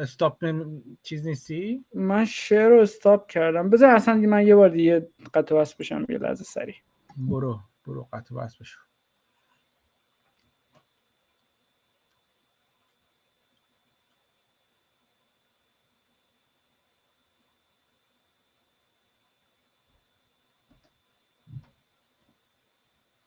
[0.00, 3.70] استاپ نمی- چیز نیستی؟ من شیر رو استاپ کردم.
[3.70, 6.74] بذار اصلا من یه بار دیگه قطع و وصل بشم یه لحظه سریع.
[7.16, 8.80] برو برو قطع و وصل بشو.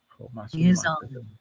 [0.09, 1.39] خب مسعود Use اومد.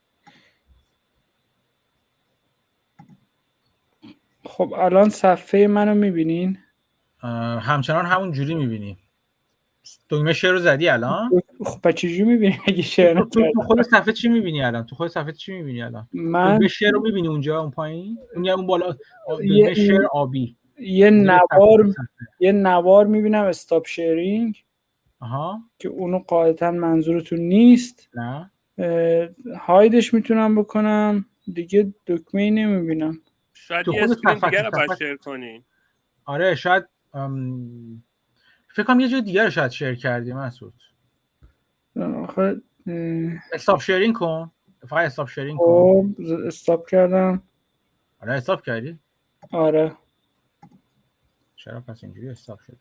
[4.48, 6.58] خب الان صفحه منو می‌بینین؟
[7.60, 8.98] همچنان همون جوری می‌بینی.
[10.10, 11.30] دکمه شیر رو زدی الان؟
[11.64, 15.52] خب چجوری می‌بینین اگه شیر تو؟ خود صفحه چی می‌بینی الان؟ تو خود صفحه چی
[15.52, 18.96] می‌بینی الان؟ من دکمه شیر رو می‌بینی اونجا اون پایین؟ اون اون بالا
[19.28, 20.56] دکمه شیر آبی.
[20.80, 21.94] یه نوار.
[22.40, 24.64] یه نوار می‌بینم استاپ شیرینگ
[25.20, 25.58] آها.
[25.78, 28.08] که اونو قاعدتا منظورتون نیست.
[28.14, 28.50] نه.
[29.60, 31.24] hide ش می‌تونم بکنم.
[31.52, 33.18] دیگه دکمه ای نمی‌بینم.
[33.68, 35.64] شاید تو یه خود screen دیگه رو باید share کنین
[36.24, 38.02] آره شاید ام،
[38.68, 40.74] فکر کنم یه جای دیگه رو شاید share کردی مسعود.
[41.96, 42.62] آخه
[43.52, 44.50] stop sharing کن.
[44.88, 46.14] فقط stop sharing کن.
[46.14, 47.42] خب stop کردم.
[48.20, 48.98] آره stop کردی؟
[49.52, 49.96] آره.
[51.56, 52.76] چرا پس اینجوری stop شد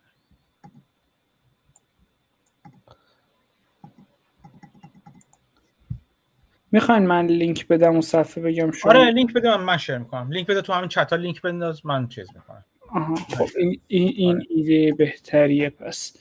[6.78, 10.32] می‌خواین من لینک بدم اون صفحه بگم شما؟ آره لینک بده من, من share می‌کنم.
[10.32, 12.66] لینک بده تو همین چت لینک بنداز من چیز می‌کنم.
[12.90, 16.18] آها خب این, این, این ایده بهتریه پس.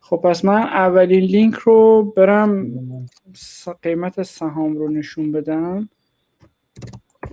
[0.00, 2.66] خب پس من اولین لینک رو برم
[3.82, 5.88] قیمت سهام رو نشون بدم.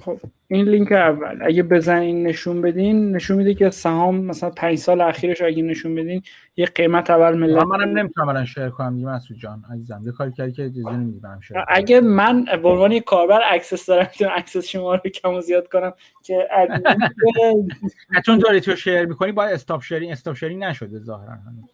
[0.08, 1.40] خب این لینک اول.
[1.42, 6.22] اگه بزنین نشون بدین نشون میده که سهام مثلا پنج سال اخیرش اگه نشون بدین
[6.58, 9.64] یه قیمت اول ملت من منم نمی‌تونم الان share کنم دیگه مسعود جان.
[9.74, 11.58] عزیزم یه کاری کردی که اجازه نمیدی برام share.
[11.68, 15.68] اگه من به عنوان یک کاربر access دارم می‌تونم access شما رو کم و زیاد
[15.68, 16.48] کنم که
[18.26, 21.32] چون داری تو share می‌کنی باید stop sharing stop sharing نشده ظاهرا.
[21.32, 21.70] هنوز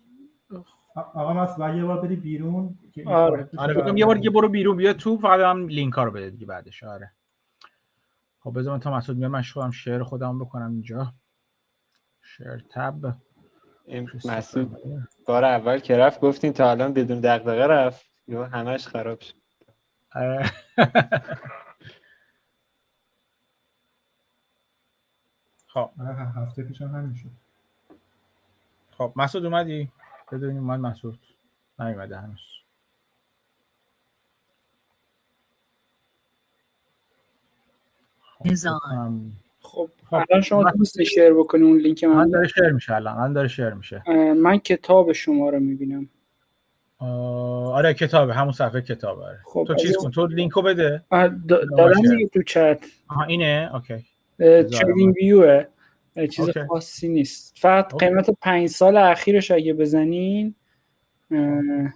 [0.96, 3.50] آقا مسعود باید یه بار بری بیرون آره.
[3.58, 6.30] آره بگم یه بار دیگه برو بیرون بیا تو فقط هم لینک ها رو بده
[6.30, 6.84] دیگه بعدش.
[6.84, 7.12] آره.
[8.44, 11.14] خب بذار من تا مسعود میاد من خودم share خودم بکنم اینجا.
[12.22, 13.16] شیر تب.
[13.86, 14.78] این مسعود
[15.26, 18.06] بار اول که رفت گفتین تا الان بدون دغدغه رفت.
[18.28, 19.34] یا همش خراب شد.
[25.68, 25.92] خب.
[26.00, 27.30] آره، هفته پیش هم همین شد.
[28.92, 29.92] خب مسعود اومدی؟
[30.32, 31.20] ببینیم اومد مسعود.
[31.80, 32.53] نیومده هنوز.
[38.92, 39.32] ام،
[39.62, 42.96] خب خب، الان شما من- دوست share بکنی اون لینک من من داره share میشه
[42.96, 44.04] الان داره share میشه.
[44.34, 46.10] من کتاب شما رو می‌بینم.
[47.00, 49.40] آره کتابه همون صفحه کتابه آره.
[49.46, 51.04] خب، تو چیز کن تو لینکو بده.
[51.50, 52.02] دارم.
[52.02, 52.86] دیگه تو چت.
[53.08, 54.06] آها اینه؟ okay.
[54.64, 55.66] TradingView ه
[56.32, 56.64] چیز okay.
[56.68, 57.58] خاصی نیست.
[57.58, 58.06] فقط okay.
[58.06, 60.56] قیمت پنج سال اخیرش اگه بزنین.
[61.32, 61.94] اه،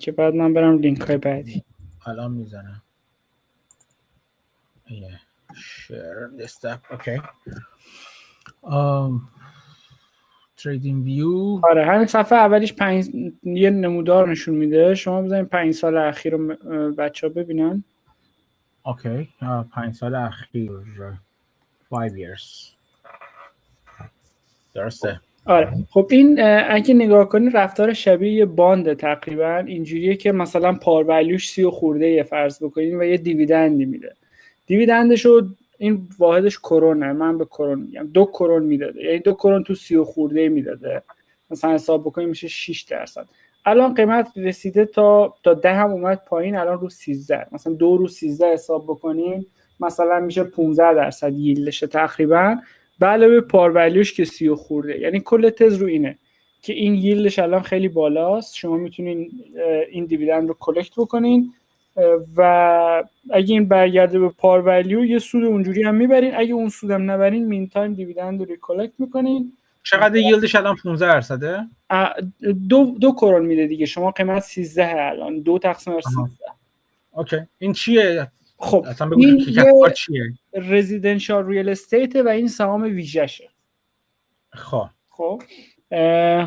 [0.00, 1.64] که بعد من برم لینک های بعدی.
[2.06, 2.82] الان می‌زنم.
[4.86, 5.20] اینه
[5.56, 7.20] share stop okay
[10.56, 13.08] TradingView آره همین صفحه اولیش پنج
[13.42, 14.94] یه نمودار نشون میده.
[14.94, 16.56] شما بزنین پنج سال اخیر رو
[16.92, 17.84] بچه ها ببینن.
[18.82, 19.28] okay
[19.74, 20.70] پنج سال اخیر.
[21.90, 22.74] 5 years.
[24.74, 25.20] درسته.
[25.44, 25.72] آره.
[25.90, 31.50] خب این اگه نگاه کنی رفتار شبیه یه بانده تقریبا اینجوریه که مثلا پار ولیوش
[31.50, 34.14] سی و خورده یه فرض بکنین و یه دیویدندی میده.
[34.66, 35.42] دیویدندش رو
[35.78, 38.06] این واحدش کرونه من به کرون میگم.
[38.06, 39.04] دو کرون می‌داده.
[39.04, 41.02] یعنی دو کرون تو سی و خورده می‌داده.
[41.50, 43.26] مثلا حساب بکنیم میشه 6 درصد.
[43.66, 48.08] الان قیمت رسیده تا تا ده هم اومد پایین الان رو 13 مثلا دو رو
[48.08, 49.46] 13 حساب بکنیم
[49.80, 52.56] مثلا میشه 15 درصد ییلدشه تقریبا.
[52.98, 54.98] به علاوه par value ش که سی و خورده.
[55.00, 56.18] یعنی کل تز رو اینه
[56.62, 58.56] که این yield ش الان خیلی بالاست.
[58.56, 59.30] شما می‌تونین
[59.90, 61.52] این dividend رو collect بکنین.
[62.36, 66.34] و اگه این برگرده به par value یه سود اونجوری هم می‌برین.
[66.34, 69.52] اگه اون سودم نبرین meantime dividend رو recollect می‌کنین.
[69.82, 71.68] چقدر yield ش الان 15 درصده؟
[72.68, 73.86] دو دو کرون میده دیگه.
[73.86, 75.40] شما قیمت 13 الان.
[75.40, 76.28] دو تقسیم بر 13
[77.12, 77.36] okay.
[77.58, 80.22] این چیه؟ خب اصلا این یه چیه؟
[80.54, 83.48] residential real estate و این سهام ویژشه
[84.52, 84.86] خب.
[85.10, 85.42] خب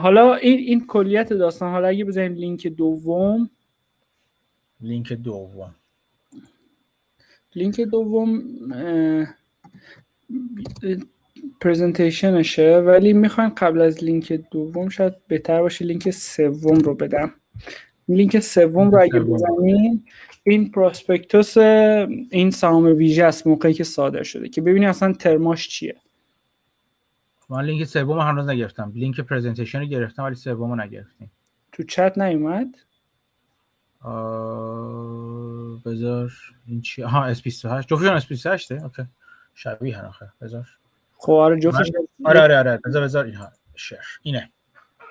[0.01, 1.71] حالا این این کلیت داستان.
[1.71, 3.49] حالا اگه بزنیم لینک دوم.
[4.81, 5.75] لینک دوم.
[7.55, 8.43] لینک دوم
[11.61, 17.33] presentation شه ولی می‌خوایم قبل از لینک دوم شاید بهتر باشه لینک سوم رو بدم.
[18.07, 19.19] لینک سوم رو اگه.
[19.19, 20.05] بزنیم
[20.43, 24.49] این prospectus این سهام ویژه است موقعی که صادر شده.
[24.49, 25.95] که ببینی اصلا ترماش چیه.
[27.49, 28.91] من لینک سوم رو هنوز نگرفتم.
[28.95, 31.31] لینک presentation رو گرفتم ولی سوم رو نگرفتیم.
[31.71, 32.75] تو چت نیومد؟
[35.85, 36.31] بذار
[36.67, 39.03] این چی؟ ها S 28 جفتشون S 28 okay
[39.53, 40.29] شبیه هن آخه.
[40.41, 40.65] بذار.
[41.17, 41.91] خب آره جفتش
[42.25, 43.51] آره آره آره بذار بذار اینها.
[43.75, 44.49] share اینه.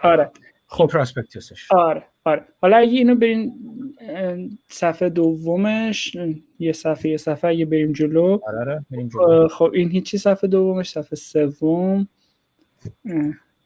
[0.03, 0.31] آره.
[0.67, 2.45] خب پراسپکتوسش آره آره.
[2.63, 3.53] حالا اگه اینو بریم
[4.01, 4.37] اه،
[4.69, 6.17] صفحه دومش
[6.59, 8.39] یه صفحه یه صفحه اگه بریم جلو.
[8.47, 8.87] آره آره.
[8.91, 9.49] بریم جلو.
[9.49, 12.09] خب این هیچی صفحه دومش صفحه سوم.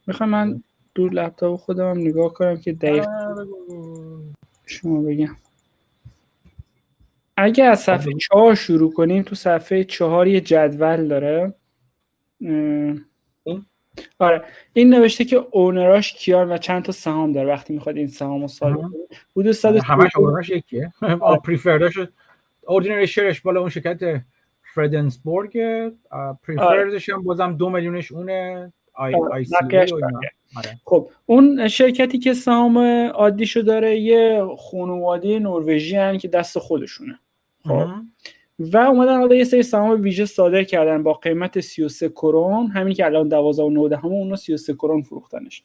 [0.06, 0.62] می‌خوام من
[0.94, 3.46] دور لپتاپ خودم هم نگاه کنم که دقیق آره،.
[4.70, 5.36] شما بگم.
[7.36, 11.54] اگه از صفحه چهار شروع کنیم تو صفحه چهار یه جدول داره.
[12.40, 13.04] این؟
[14.18, 14.44] آره.
[14.72, 17.48] این نوشته که اونراش کیان و چند تا سهام داره.
[17.48, 18.88] وقتی می‌خواد این سهام رو صادر آها.
[18.88, 20.92] کنه حدود 100 همش اورش یکیه.
[21.44, 21.98] پریفردش
[22.66, 24.22] اوردینری شیرش بالا اون شرکت
[24.74, 25.58] فردنسبورگ
[26.42, 28.72] پریفردش هم بازم دو میلیونش اونه.
[28.94, 29.46] آی آی.
[30.56, 30.80] آره.
[30.84, 32.78] خب اون شرکتی که سهام
[33.08, 37.18] عادیشو داره یه خانواده نروژی هن که دست خودشونه
[37.64, 37.86] خب.
[38.58, 43.04] و اومدن حالا یه سری سهام ویژه صادر کردن با قیمت 33 کرون همین که
[43.04, 45.62] الان 12 و 9 همون اونا 33 کرون فروختنش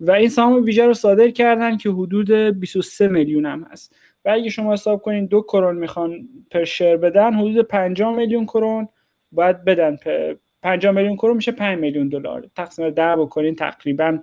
[0.00, 4.50] و این سهام ویژه رو صادر کردن که حدود 23 میلیون هم هست و اگه
[4.50, 8.88] شما حساب کنین دو کرون می‌خوان پر شیر بدن حدود 50 میلیون کرون
[9.32, 9.96] باید بدن
[10.62, 12.50] 50 میلیون کرون میشه 5 میلیون دلار.
[12.56, 14.18] تقسیم 10 بکنین تقریبا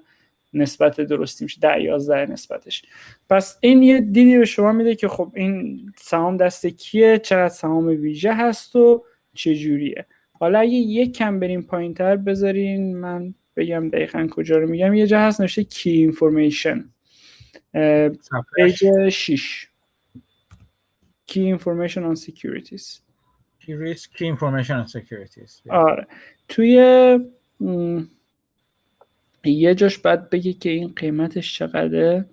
[0.53, 2.83] نسبت درستی میشه 10 11 نسبتش.
[3.29, 7.87] پس این یه دیدی به شما میده که خب این سهام دست کیه؟ چقدر سهام
[7.87, 10.05] ویژه هست و چه جوریه
[10.39, 14.93] حالا اگه یک کم بریم پایین تر بذارین من بگم دقیقا کجا رو میگم.
[14.93, 16.89] یه جا هست نوشته key information.
[18.55, 19.67] page 6
[21.27, 23.01] key information on securities
[23.65, 25.61] Key information and securities.
[25.69, 26.07] آره.
[26.49, 26.79] توی
[27.59, 28.01] م،
[29.45, 32.25] یه جاش بعد بگه که این قیمتش چقدره؟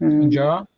[0.00, 0.68] اینجا؟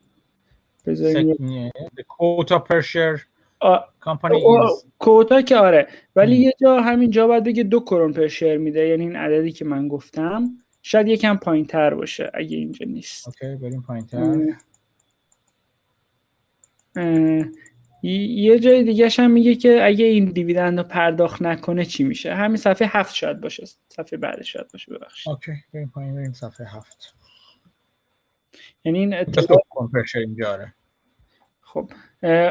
[0.87, 3.21] بذارین یه- سک- the quota per share
[3.61, 5.89] آ- company او- is کوتا که آره.
[6.17, 6.37] ولی.
[6.37, 8.89] یه جا همین جا باید بگه دو کرون پر شیر میده.
[8.89, 10.45] یعنی این عددی که من گفتم.
[10.83, 13.27] شاید یکم پایین تر باشه اگه اینجا نیست.
[13.27, 14.05] اوکی بریم پایین
[16.97, 17.53] ی-
[18.03, 22.57] یه جای دیگه هم میگه که اگه این دیویدند رو پرداخت نکنه چی میشه؟ همین
[22.57, 23.65] صفحه هفت شاید باشه.
[23.89, 25.33] صفحه بعدش شاید باشه ببخشید.
[25.33, 27.15] okay بریم پایین بریم صفحه هفت.
[28.85, 30.75] یعنی این share اینجا آره.
[31.61, 31.91] خب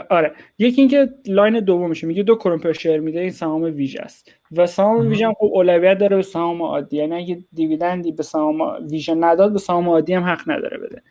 [0.10, 0.32] آره.
[0.58, 4.32] یکی اینکه line دومشه میگه دو کرون per share میده این سهام ویژه است.
[4.52, 5.10] و سهام.
[5.10, 6.98] ویژه هم خب اولویت داره به سهام عادی.
[6.98, 11.02] یعنی اگه dividend ی به سهام ویژه نداد به سهام عادی هم حق نداره بده.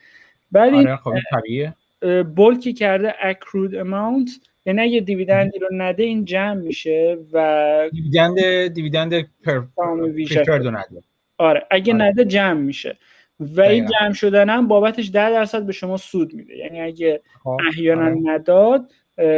[0.53, 1.77] بعد آره خب این طبیعیه.
[2.03, 4.31] اه، bold کرده accrued amount.
[4.67, 9.15] یعنی اگه dividend ی رو نده این جمع میشه و دیویدند دیویدند
[9.45, 11.03] پر پریفرد رو نده.
[11.39, 12.05] آره اگه آره.
[12.05, 12.97] نده جمع میشه.
[13.41, 13.87] و این.
[13.87, 16.57] جمع شدن هم بابتش 10 درصد به شما سود میده.
[16.57, 18.17] یعنی اگه خب، احیانا آره.
[18.23, 18.91] نداد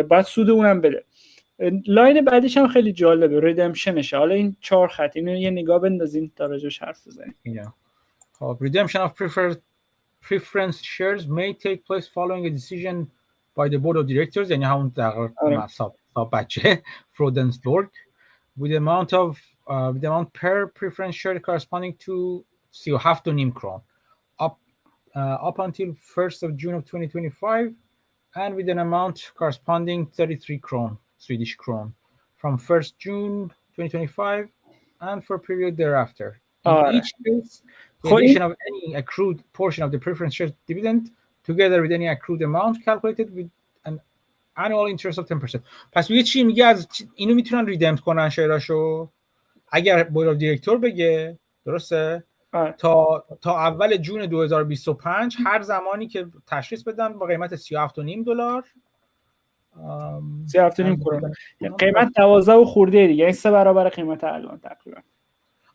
[0.09, 1.05] باید سود اونم بده.
[1.87, 3.41] لاین بعدش هم خیلی جالبه.
[3.41, 7.35] ریدمشنشه حالا این چهار خط اینو یه نگاه بندازین تا راجبش حرف بزنیم.
[8.39, 9.59] خب redemption of preferred
[10.22, 13.10] preference shares may take place following a decision
[13.56, 15.62] by the board of directors یعنی همون در آره.
[15.62, 17.90] حساب حساب بچه فرودنسبورگ
[18.60, 23.32] with the amount of uh, with the amount per preference share corresponding to 37 و
[23.32, 23.82] نیم کرون
[24.40, 24.58] up
[25.16, 27.74] uh, up until 1st of June of 2025
[28.36, 31.94] and with an amount corresponding 33 kron Swedish kron
[32.36, 34.50] from 1st June 2025
[35.02, 36.42] and for a period thereafter.
[36.66, 36.94] In آره.
[36.94, 37.64] each case,
[38.03, 41.11] the خب addition of any accrued portion of the preference share dividend
[41.49, 43.49] together with any accrued amount calculated with
[43.85, 44.01] an
[44.57, 45.61] annual interest of 10%.
[45.93, 49.09] پس میگه چی؟ میگه از اینو می‌تونن ریدمت کنن شیراشو؟
[49.69, 52.75] اگر بورد دیرکتور بگه درسته؟ آره.
[52.79, 58.65] تا تا اول جون 2025 هر زمانی که تشخیص بدن با قیمت 37.5 دلار.
[59.77, 61.35] ام، 37.5 کرون.
[61.79, 63.25] قیمت 12 و خورده دیگه.
[63.25, 65.01] این سه برابر قیمت الان تقریبا.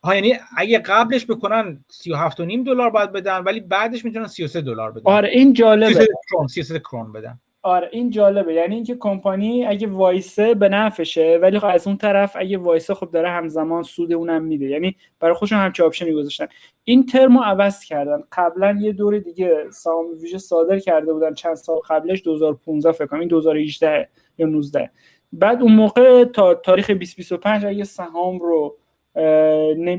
[0.07, 5.01] ها یعنی اگه قبلش بکنن 37.5 دلار باید بدن ولی بعدش می‌تونن 33 دلار بدن.
[5.05, 5.93] آره این جالبه.
[5.93, 7.39] 33 کرون 33 کرون بدن.
[7.61, 8.53] آره این جالبه.
[8.53, 13.11] یعنی اینکه کمپانی اگه وایسه به نفعشه ولی خب از اون طرف اگه وایسه خب
[13.11, 14.65] داره همزمان سود اونم میده.
[14.65, 16.47] یعنی برای خودشون همچه آپشنی گذاشتن.
[16.83, 18.23] این ترمو عوض کردن.
[18.31, 23.19] قبلا یه دور دیگه سهام ویژه صادر کرده بودن چند سال قبلش 2015 فکر کنم.
[23.19, 24.89] این 2018 یا 19
[25.33, 28.77] بعد اون موقع تا تاریخ 2025 اگه سهام رو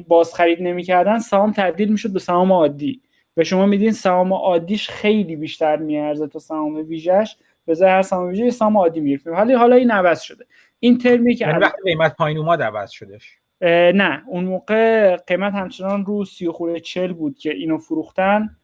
[0.08, 3.02] باز خرید نمی‌کردن سهام تبدیل می‌شد به سهام عادی.
[3.36, 8.50] و شما میدین سهام عادیش خیلی بیشتر میارزه تا سهام ویژش به هر سهام ویژه
[8.50, 10.47] سهام عادی می‌گرفتیم حالا حالا این عوض شده.
[10.80, 13.38] این ترمی که یعنی وقتی قیمت پایین اومد عوض شدش.
[13.94, 14.22] نه.
[14.28, 18.56] اون موقع قیمت همچنان رو سی و خورده چل بود که اینو فروختن.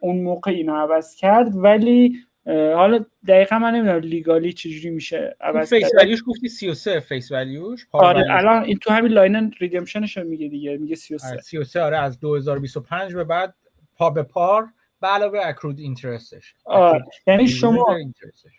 [0.00, 1.48] اون موقع اینو عوض کرد.
[1.54, 7.32] ولی حالا دقیقا من نمی‌دونم legally چجوری میشه عوض face value ش گفتی 33 face
[7.32, 8.24] value ش آره.
[8.30, 11.98] الان این تو همین line redemption ش رو میگه دیگه میگه 33 آره، 33 آره
[11.98, 13.54] از 2025 به بعد
[13.96, 14.68] پا به par
[15.00, 17.96] به علاوه accrued interest ش آره یعنی شما.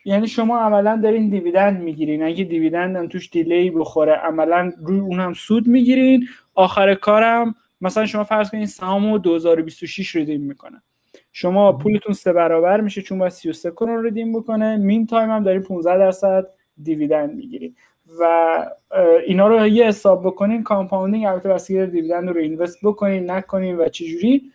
[0.05, 2.23] یعنی شما عملا دارین dividend می‌گیرین.
[2.23, 6.27] اگه dividend هم توش delay بخوره عملا روی اون هم سود می‌گیرین.
[6.55, 10.81] آخر کارم مثلا شما فرض کنین سهامو 2026 redeem می‌کنه.
[11.33, 14.77] شما پولتون سه برابر میشه چون باید 33 کرون redeem بکنه.
[14.77, 16.47] meantime هم دارین 15 درصد
[16.83, 17.75] dividend می‌گیرین.
[18.19, 18.25] و
[19.27, 24.51] اینا رو یه حساب بکنین compounding البته بستگی dividend رو invest بکنین نکنین و چجوری.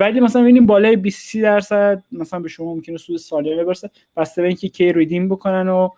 [0.00, 3.90] ولی مثلا ببینیم بالای 20 درصد مثلا به شما ممکنه سود سالیانه برسه.
[4.16, 5.88] بسته به اینکه کی ریدیم بکنن و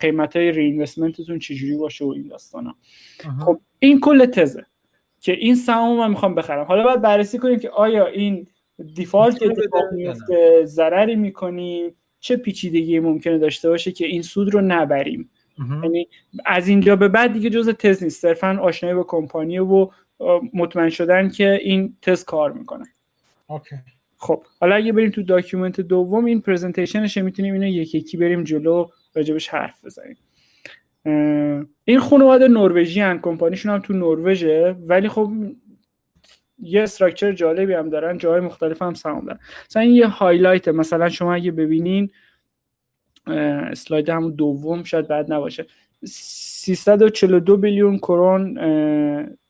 [0.00, 0.86] قیمت های ری
[1.40, 2.74] چجوری باشه و این داستانا.
[3.44, 4.66] خب این کل تزه
[5.20, 6.64] که این سهام من می‌خوام بخرم.
[6.64, 8.46] حالا باید بررسی کنیم که آیا این
[8.94, 11.94] دیفالت اتفاق میفته ضرری می‌کنیم.
[12.20, 15.30] چه پیچیدگی ممکنه داشته باشه که این سود رو نبریم.
[15.82, 16.08] یعنی
[16.46, 18.22] از اینجا به بعد دیگه جز تز نیست.
[18.22, 19.88] صرفا آشنایی با کمپانی و
[20.54, 22.84] مطمئن شدن که این تز کار می‌کنه.
[23.46, 23.76] okay.
[24.16, 28.44] خب حالا اگه بریم تو document دوم این presentation شه می‌تونیم اینو یکی یکی بریم
[28.44, 30.16] جلو راجبش حرف بزنیم.
[31.84, 35.30] این خانواده نروژی هن کمپانیشون هم تو نروژه ولی خب
[36.58, 39.38] یه structure جالبی هم دارن جاهای مختلف هم سهام دارن.
[39.70, 42.10] مثلا این یه highlight مثلا شما اگه ببینین
[43.26, 45.66] slide همون دوم شاید بعد نباشه.
[46.04, 48.58] 342 billion کرون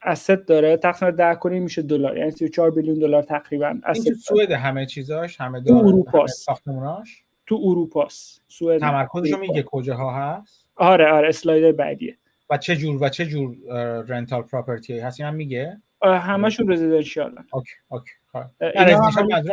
[0.03, 2.17] asset داره تقسیم 10 کنیم میشه دلار.
[2.19, 4.15] یعنی 34 billion دلار تقریبا این.
[4.15, 6.45] سوئد همه چیزاش همه تو داره اروپاست.
[6.45, 8.43] ساختموناش؟ تو اروپاست.
[8.49, 8.81] سوئد.
[8.81, 9.41] تمرکزشو اروپا.
[9.41, 12.17] میگه کجاها هست؟ آره آره slide بعدیه.
[12.51, 13.57] و چه جور و چه جور
[14.09, 18.45] rental property هست؟ این هم میگه؟ همشون residential ن okay okay خب.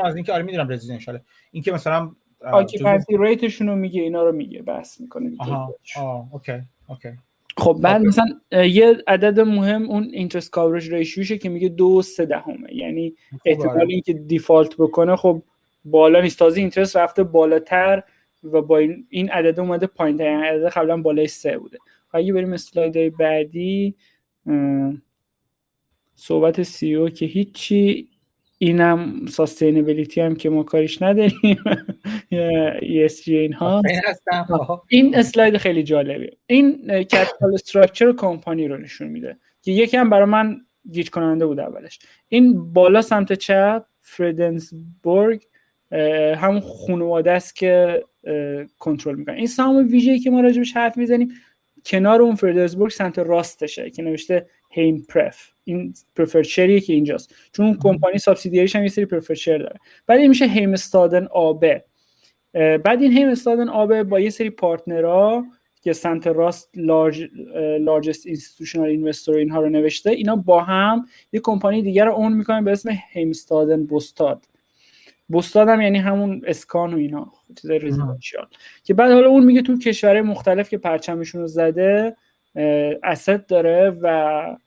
[0.03, 1.21] از اینکه آره می‌دونم residential ه
[1.51, 2.11] اینکه مثلا
[2.51, 5.43] occupancy rate شون رو میگه اینا رو میگه بحث می‌کنه دیگه.
[5.43, 7.09] آها آه okay okay
[7.57, 8.07] خب بعد okay.
[8.07, 12.73] مثلا یه عدد مهم اون interest coverage ratio شه که میگه دو و سه دهمه
[12.73, 13.15] یعنی
[13.45, 13.87] احتمال آره.
[13.89, 15.43] اینکه default بکنه خب
[15.85, 18.03] بالا نیست تازه interest رفته بالاتر
[18.43, 21.77] و با این, این عدد اومده پایین ترین عدد قبلا بالای سه بوده
[22.11, 23.95] خب اگه بریم slide بعدی
[26.15, 28.09] صحبت CEO که هیچی
[28.57, 31.57] اینم sustainability هم که ما کاریش نداریم.
[32.81, 33.81] ESG اینها.
[34.87, 39.37] این slide خیلی جالبه این capital structure company رو نشون میده.
[39.61, 40.61] که یکی هم برای من
[40.91, 41.99] گیج کننده بود اولش.
[42.27, 45.43] این بالا سمت چپ فردنسبورگ
[46.37, 48.03] همون خانواده است که
[48.79, 49.35] کنترل می‌کنه.
[49.35, 51.29] این سهام ویژه‌ای که ما راجبش حرف می‌زنیم
[51.85, 57.35] کنار اون فردنسبورگ سمت راستشه که نوشته هیم pref این preferred share یه که اینجاست.
[57.51, 59.79] چون اون company subsidiary ش هم یه سری preferred share داره.
[60.07, 61.83] بعد این میشه هیمستادن AB ه
[62.53, 65.45] بعد این هیمستادن AB ه با یه سری partner ها
[65.81, 67.29] که سمت راست large
[67.79, 72.63] largest institutional investor اینها رو نوشته اینا با هم یه کمپانی دیگر رو own می‌کنن
[72.63, 74.45] به اسم هیمستادن بوستاد
[75.27, 78.47] بوستاد هم یعنی همون اسکان و اینا چیزای residential
[78.83, 82.15] که بعد حالا اون میگه تو کشورهای مختلف که پرچمشون رو زده
[83.03, 84.57] اسد داره و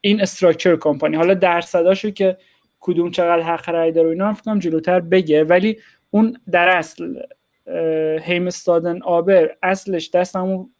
[0.00, 2.36] این استراکچر کمپانی حالا درصداشو که
[2.80, 5.78] کدوم چقدر حق رای داره اینا فکر جلوتر بگه ولی
[6.10, 7.22] اون در اصل
[8.22, 10.70] هیمستادن آبر اصلش دست همون.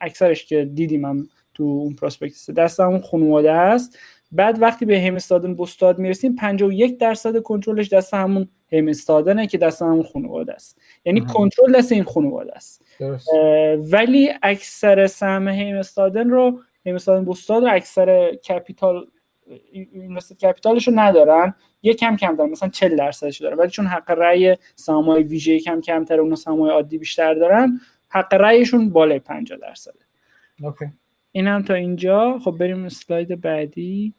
[0.00, 3.98] اکثرش که دیدیم هم تو اون پراسپکتس دست همون خانواده است
[4.32, 10.02] بعد وقتی به هیمستادن بوستاد می‌رسیم 51 درصد کنترلش دست همون هیمستادنه که دست همون
[10.02, 10.80] خانواده است.
[11.04, 11.20] یعنی.
[11.20, 12.84] کنترل دست این خانواده است.
[13.92, 19.06] ولی اکثر سهم هیمستادن رو هیمستادن بوستاد رو اکثر capital
[19.72, 21.54] invested capital ش رو ندارن.
[21.82, 23.56] یه کم کم دارن مثلا 40 درصدش دارن.
[23.56, 28.90] ولی چون حق رأی سهام‌های ویژه کم کمتر اون سهام‌های عادی بیشتر دارن حق رأیشون
[28.90, 30.00] بالای 50 درصده.
[30.62, 30.86] okay.
[31.32, 32.38] این هم تا اینجا.
[32.38, 34.14] خب بریم slide بعدی.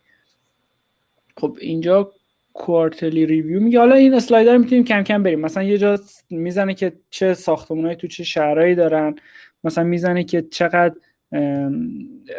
[1.38, 2.12] خب اینجا
[2.60, 3.80] quarterly review میگه.
[3.80, 5.40] حالا این slide رو می‌تونیم کم کم بریم.
[5.40, 9.16] مثلا یه جا می‌زنه که چه ساختمونایی تو چه شهرهایی دارن.
[9.64, 10.96] مثلا می‌زنه که چقدر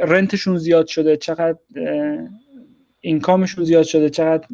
[0.00, 1.58] rent شون زیاد شده چقدر
[3.00, 4.46] income شون زیاد شده چقدر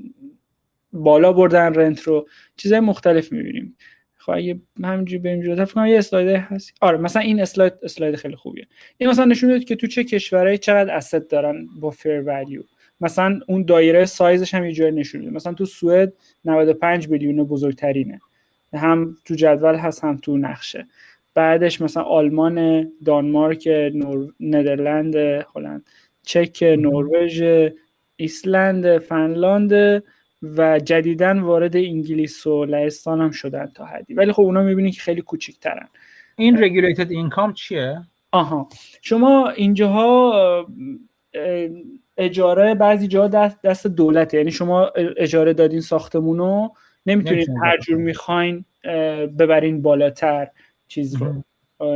[0.92, 2.28] بالا بردن rent رو.
[2.56, 3.76] چیزای مختلف می‌بینیم.
[4.16, 8.16] خب اگه همینجوری بریم جلوتر فکر کنم یه slide هست آره مثلا این slide slide
[8.16, 8.66] خیلی خوبیه.
[8.98, 12.62] این مثلا نشون میده که تو چه کشورهایی چقدر asset دارن با fair value
[13.00, 15.32] مثلا اون دایره سایزش هم یه جوری نشون میده.
[15.32, 16.12] مثلا تو سوئد
[16.44, 18.20] 95 میلیون بزرگترینه.
[18.74, 20.86] هم تو جدول هست هم تو نقشه.
[21.34, 24.32] بعدش مثلا آلمان دانمارک نور...
[24.40, 25.16] ندرلند
[25.54, 25.86] هلند
[26.22, 27.42] چک نروژ
[28.16, 30.02] ایسلند فنلاند
[30.42, 34.14] و جدیدن وارد انگلیس و لهستان هم شدن تا حدی.
[34.14, 35.88] ولی خب اونا می‌بینید که خیلی کوچیکترن.
[36.36, 38.00] این رگولیتد اینکام چیه؟
[38.32, 38.68] آها.
[39.02, 40.66] شما اینجاها
[42.16, 44.36] اجاره بعضی جا دست, دست دولته.
[44.36, 46.68] یعنی شما اجاره دادین ساختمونو
[47.06, 48.64] نمی‌تونید هر جور می‌خواین
[49.38, 50.48] ببرین بالاتر
[50.88, 51.42] چیز رو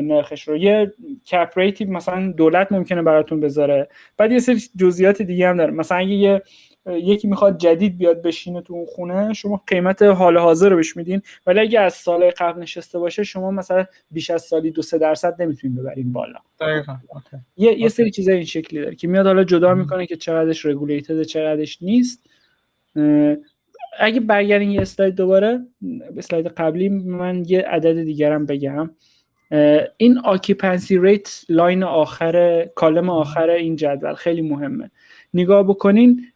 [0.01, 0.57] نرخش رو.
[0.57, 0.93] یه
[1.27, 3.89] کپ ریتی مثلا دولت ممکنه براتون بذاره.
[4.17, 5.73] بعد یه سری جزئیات دیگه هم داره.
[5.73, 6.43] مثلا اگه یه
[6.87, 11.23] یکی می‌خواد جدید بیاد بشینه تو اون خونه شما قیمت حال حاضر رو بهش میدین.
[11.47, 15.43] ولی اگه از سال قبل نشسته باشه شما مثلا بیش از سالی دو سه درصد
[15.43, 16.39] نمی‌تونین ببرین بالا.
[16.61, 16.97] دقیقاً.
[17.57, 21.23] یه یه سری چیزای این شکلی داره که میاد حالا جدا می‌کنه که چقدرش regulated
[21.23, 22.27] چقدرش نیست.
[23.99, 25.61] اگه برگردین یه slide دوباره
[26.17, 28.91] slide قبلی من یه عدد دیگرم بگم.
[29.97, 34.91] این occupancy rate line آخر column آخر این جدول خیلی مهمه.
[35.35, 36.27] نگاه بکنین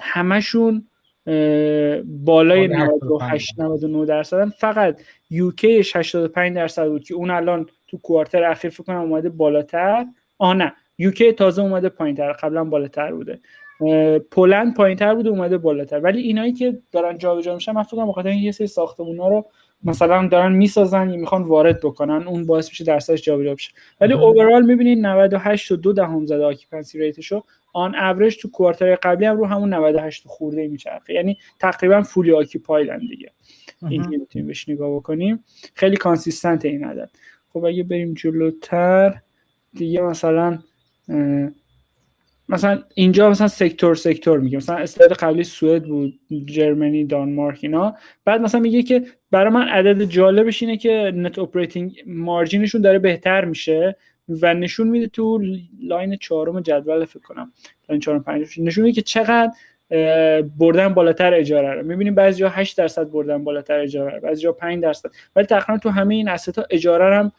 [0.00, 0.88] همشون
[2.06, 8.70] بالای 98 99 درصد فقط UK 85 درصد بود که اون الان تو quarter اخیر
[8.70, 10.06] فکر کنم اومده بالاتر.
[10.38, 10.72] آه نه.
[10.98, 12.32] UK تازه اومده پایینتر.
[12.32, 13.40] قبلا بالاتر بوده.
[14.30, 16.00] Poland پایینتر بوده اومده بالاتر.
[16.00, 19.46] ولی اینایی که دارن جابجا میشن من فکر کنم بخاطر یه سری ساختمونا رو
[19.84, 23.72] مثلا دارن می‌سازن یا می‌خوان وارد بکنن اون باعث میشه درصدش جابجا بشه.
[24.00, 27.42] ولی overall می‌بینید 98 و 2 دهم زده occupancy rate شو
[27.72, 31.14] on average تو quarter قبلی هم رو همون 98 خورده میچرخه.
[31.14, 33.30] یعنی تقریبا fully occupied ن دیگه.
[33.88, 35.44] اینجوری می‌تونیم بهش نگاه بکنیم.
[35.74, 37.10] خیلی consistent این عدد.
[37.52, 39.20] خب اگه بریم جلوتر
[39.74, 40.58] دیگه مثلا
[42.52, 44.56] مثلا اینجا مثلا sector sector میگه.
[44.56, 47.94] مثلا slide قبلی سوئد بود Germany دانمارک اینا.
[48.24, 52.98] بعد مثلا میگه که برای من عدد جالبش اینه که net operating margin شون داره
[52.98, 53.96] بهتر میشه
[54.28, 55.42] و نشون میده تو
[55.82, 57.52] line چهارم جدول فکر کنم.
[57.88, 59.52] line چهارم پنج نشون میده که چقدر
[60.58, 61.86] بردن بالاتر اجاره رو.
[61.86, 64.20] می‌بینیم بعضی جا 8 درصد بردن بالاتر اجاره رو.
[64.20, 65.10] بعضی جا 5 درصد.
[65.36, 67.32] ولی تقریبا تو همه این استا اجاره هم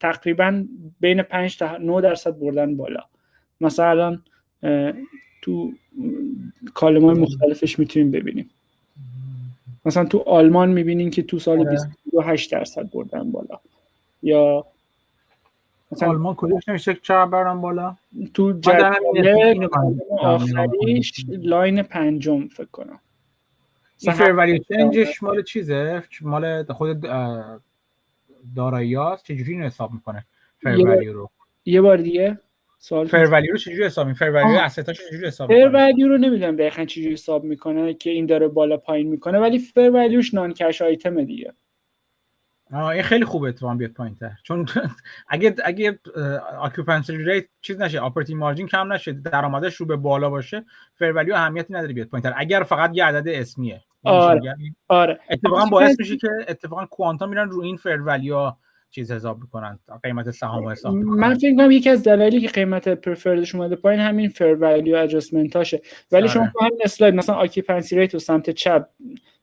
[0.00, 0.64] تقریبا
[1.00, 3.00] بین 5 تا 9 درصد بردن بالا.
[3.60, 4.18] مثلا
[5.42, 5.72] تو
[6.74, 8.50] کالمای مختلفش می‌تونیم ببینیم.
[9.84, 13.58] مثلا تو آلمان می‌بینیم که تو سال 28 درصد بردن بالا.
[14.22, 14.66] یا
[15.92, 17.96] مثلا آلمان کجاش نمیشه چقدر برن بالا؟
[18.34, 19.68] تو جدول
[20.18, 22.98] آخریش line پنجم فکر کنم.
[24.00, 27.06] این fair value change ش مال چیزه؟ مال خود
[28.56, 30.24] دارایی هاست؟ چجوری اینو حساب می‌کنه؟
[30.58, 31.30] fair value رو؟
[31.64, 32.38] یه بار دیگه
[32.78, 36.18] سوال fair value رو چجوری حساب fair value asset هاش چجوری حساب فیر ولیو رو
[36.18, 40.52] نمی‌دونم دقیقاً چجوری حساب می‌کنه که این داره بالا پایین می‌کنه ولی fair value ش
[40.52, 41.52] non-cash item دیگه.
[42.72, 44.32] آه این خیلی خوبه اتفاقا بیاد پایینتر.
[44.42, 44.66] چون
[45.28, 45.98] اگه اگه
[46.62, 50.64] occupancy rate چیز نشه operating margin کم نشه درآمدش رو به بالا باشه
[50.94, 52.32] fair value اهمیتی نداره بیاد پایینتر.
[52.36, 53.82] اگر فقط یه عدد اسمیه.
[54.04, 54.56] آره
[54.88, 55.20] آره.
[55.30, 58.52] اتفاقا باعث میشه که اتفاقا quant ها میرن رو این fair value
[58.90, 61.20] چیز حساب می‌کنن قیمت سهام حساب می‌کنن.
[61.20, 64.96] من فکر کنم یکی از دلایلی که قیمت preferred ش اومده پایین همین fair value
[64.96, 65.80] adjustment هاشه
[66.12, 66.32] ولی آره.
[66.32, 68.86] شما همین slide مثلا occupancy rate و سمت چپ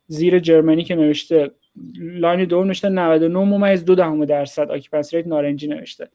[0.07, 1.51] زیر Germany که نوشته
[1.99, 6.09] line دوم نوشته 99 ممیز دو دهم درصد occupancy rate نارنجی نوشته.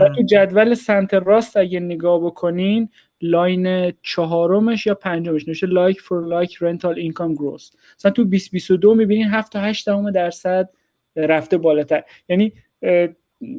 [0.00, 2.88] و تو جدول سمت راست اگه نگاه بکنین
[3.20, 9.28] line چهارمش یا پنجمش نوشته like for like rental income growth مثلا تو 2022 می‌بینین
[9.28, 10.70] 7 تا 8 دهم درصد
[11.16, 12.02] رفته بالاتر.
[12.28, 12.52] یعنی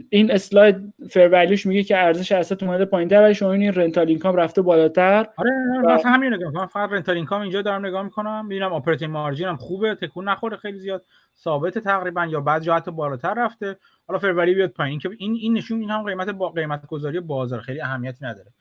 [0.10, 4.08] این اسلاید fair value ش میگه که ارزش asset اومده پایینتر ولی شما این rental
[4.08, 5.28] income رفته بالاتر.
[5.38, 5.52] آره
[5.84, 8.45] مثلا همین نگاه می‌کنم فقط rental income اینجا دارم نگاه می‌کنم.
[8.45, 11.06] می‌بینم operating margin هم خوبه تکون نخورده خیلی زیاد.
[11.38, 13.78] ثابت تقریبا یا بعضی جا حتی بالاتر رفته.
[14.08, 15.00] حالا فر ولیو بیاد پایین.
[15.00, 18.52] که این این نشون این هم قیمت با قیمت گذاری بازار خیلی اهمیتی نداره.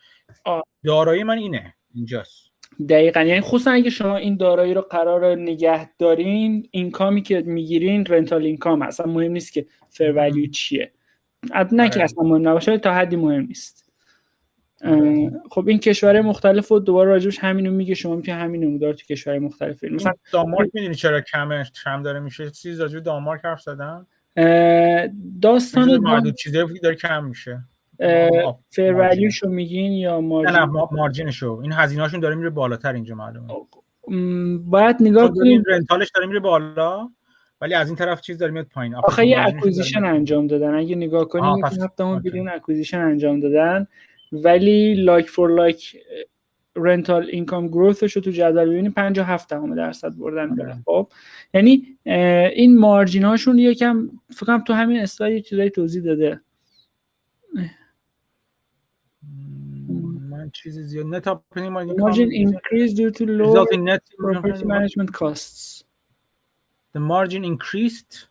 [0.84, 2.53] دارایی من اینه اینجاست.
[2.89, 3.23] دقیقا.
[3.23, 8.83] یعنی خصوصا اگه شما این دارایی رو قرار نگه دارین اینکامی که می‌گیرین رنتال اینکام
[8.83, 10.93] اصلا مهم نیست که فر ولیو چیه.
[11.73, 12.05] نه که آره.
[12.05, 13.84] اصلا مهم نباشه تا حدی مهم نیست.
[14.83, 19.07] اه، خب این کشورهای مختلف و دوباره راجبش همینو میگه شما می‌تونید همین نمودار تو
[19.07, 19.84] کشورهای مختلف.
[19.84, 24.07] مثلا دانمارک می‌دونی چرا کمه کم داره میشه؟ چیز راجع به دانمارک حرف زدن
[25.43, 27.59] داستان چیز دان- معدود چیزایی که داره کم میشه.
[28.00, 28.31] اه،
[28.70, 28.94] فر margin.
[28.94, 31.60] value شو میگین یا نه margin نه ما- margin شو.
[31.62, 33.48] این هزینه‌هاشون داره میره بالاتر اینجا معلومه.
[34.58, 37.08] باید نگاه این کنید rental ش داره میره بالا
[37.60, 38.94] ولی از این طرف چیز داره میاد پایین.
[38.94, 40.05] آخه یه acquisition.
[40.05, 40.74] انجام دادن.
[40.74, 42.23] اگه نگاه کنیم یک هفتمون اوکی.
[42.31, 43.86] billion acquisition انجام دادن.
[44.32, 45.97] ولی like for like
[46.76, 50.76] رنتال اینکام گروثش رو تو جدول ببینیم 57 دهم درصد بردن آره.
[50.86, 51.08] خب
[51.55, 51.82] یعنی
[52.55, 56.40] این مارجین هاشون یکم فکر کنم تو همین اسلاید یه چیزایی توضیح داده.
[60.64, 64.64] م، من چیزی زیاد نت اپنینگ مارجین margin increase due to low resulting net property
[64.66, 65.83] management costs
[66.93, 68.27] the margin increased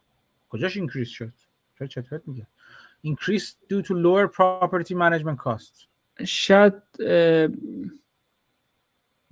[0.48, 1.32] کجاش increase شد
[1.78, 2.46] چرا چطور میگه
[3.06, 5.86] increased due to lower property management costs
[6.26, 7.48] شاید اه،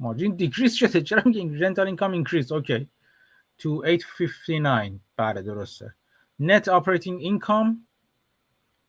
[0.03, 2.89] margin decrease شده چرا میگه rental income increase اوکی
[3.63, 5.95] to 859 بله درسته
[6.43, 7.87] net operating income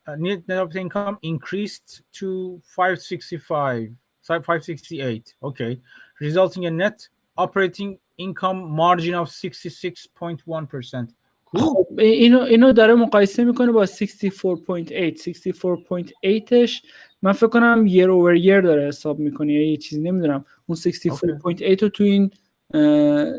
[0.08, 3.92] uh, net, net operating income increased to 565
[4.29, 5.81] 568 okay.
[6.21, 11.15] Resulting in net operating income margin of 66.1%
[11.55, 16.83] خب اینو اینو داره مقایسه می‌کنه با 64.8 64.8ش
[17.23, 20.45] من فکر کنم year over year داره حساب می‌کنه یا یه چیزی نمی‌دونم.
[20.67, 22.31] اون 64.8 رو تو این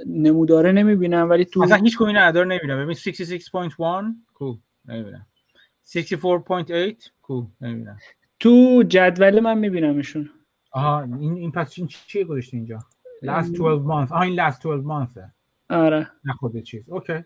[0.06, 2.84] نموداره نمی‌بینم ولی تو اصلا هیچ کمی نداره نمی‌بینم.
[2.84, 4.58] ببین 66.1 کو.
[4.86, 5.28] نمی‌بینم.
[5.86, 7.46] 64.8 کو.
[7.62, 7.98] نمی‌بینم.
[8.40, 10.30] تو جدول من میبینمشون.
[10.74, 12.80] آها این این پس این چیه گذاشته اینجا؟
[13.26, 14.12] Last 12 months.
[14.12, 15.20] آها این last 12 months.
[15.70, 16.08] آره.
[16.26, 17.24] نه خود چیز okay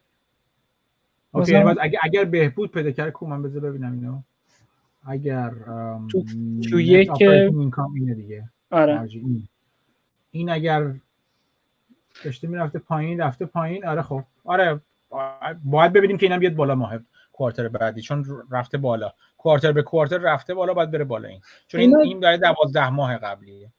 [1.32, 4.22] okay باید اگر اگر بهبود پیدا کرد کو من بذار ببینم اینو.
[5.04, 5.50] اگر
[6.12, 6.24] تو-
[6.70, 8.50] تو یک- income اینه دیگه.
[8.72, 9.02] آره.
[9.02, 9.48] این.
[10.32, 10.94] این اگر
[12.26, 13.86] داشته می‌رفته پایین رفته پایین.
[13.86, 14.24] آره خب.
[14.44, 14.82] آره
[15.64, 17.00] باید ببینیم که اینم بیاد بالا ماه
[17.32, 19.14] کوارتر بعدی چون رفته بالا.
[19.48, 21.42] کوارتر به کوارتر رفته بالا باید بره بالا این.
[21.68, 23.72] چون این این برای 12 ماه قبلیه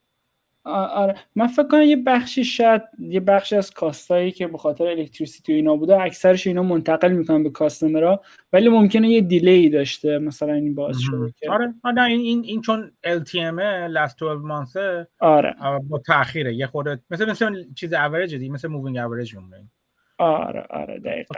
[0.64, 1.14] آره.
[1.34, 5.56] من فکر کنم یه بخشی شاید یه بخشی از کاستایی که به خاطر الکتریسیتی و
[5.56, 8.20] اینا بوده اکثرش اینا منتقل می‌کنن به کاستمرها
[8.52, 11.74] ولی ممکنه یه delay ای داشته مثلا این باعث شده آره.
[11.94, 13.58] نه این این این چون LTM
[13.94, 15.54] last 12 months آره.
[15.88, 16.54] با تاخیره.
[16.54, 19.70] یه خورده مثل مثل چیز اوریج دی مثل moving average میمونه
[20.18, 21.34] آره آره دقیقا.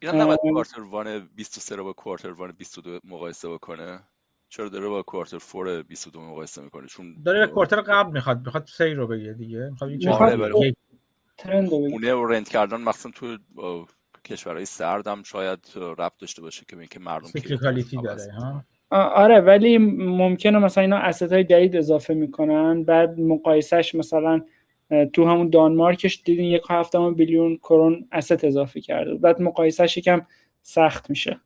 [0.00, 0.38] اینا نباید.
[0.40, 4.00] quarter one 23 رو با quarter one 22 مقایسه بکنه
[4.48, 8.94] چرا داره با quarter 4 22 مقایسه می‌کنه چون داره کوارتر قبل می‌خواد می‌خواد سی
[8.94, 10.44] رو بگه دیگه می‌خواد می‌خواد بگه.
[10.44, 10.74] آره،
[11.38, 11.68] trend.
[11.68, 13.36] خونه و rent کردن مخصوصا تو
[14.24, 17.28] کشورهای سرد هم شاید ربط داشته باشه که اینکه مردم
[17.98, 18.32] عوض داره.
[18.32, 24.40] ها آره ولی ممکنه مثلا اینا اسست های جدید اضافه می‌کنن بعد مقایسهش مثلا
[25.12, 30.26] تو همون دانمارکش دیدین یک هفته بیلیون کرون اسست اضافه کرده بعد مقایسهش یکم
[30.62, 31.40] سخت میشه.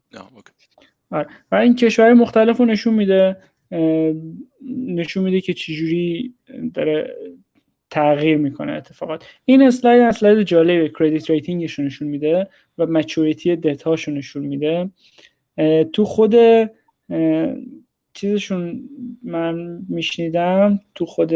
[1.11, 1.27] آره.
[1.53, 3.37] و این کشور مختلف رو نشون میده
[4.87, 6.35] نشون میده که چجوری
[6.75, 7.17] داره
[7.91, 9.25] تغییر می‌کنه اتفاقات.
[9.45, 14.47] این اسلاید اسلاید جالب credit rating ش رو نشون میده و maturity debt هاشو نشون
[14.47, 14.91] میده.
[15.93, 16.35] تو خود
[18.15, 18.89] چیزشون
[19.23, 21.33] من میشنیدم تو خود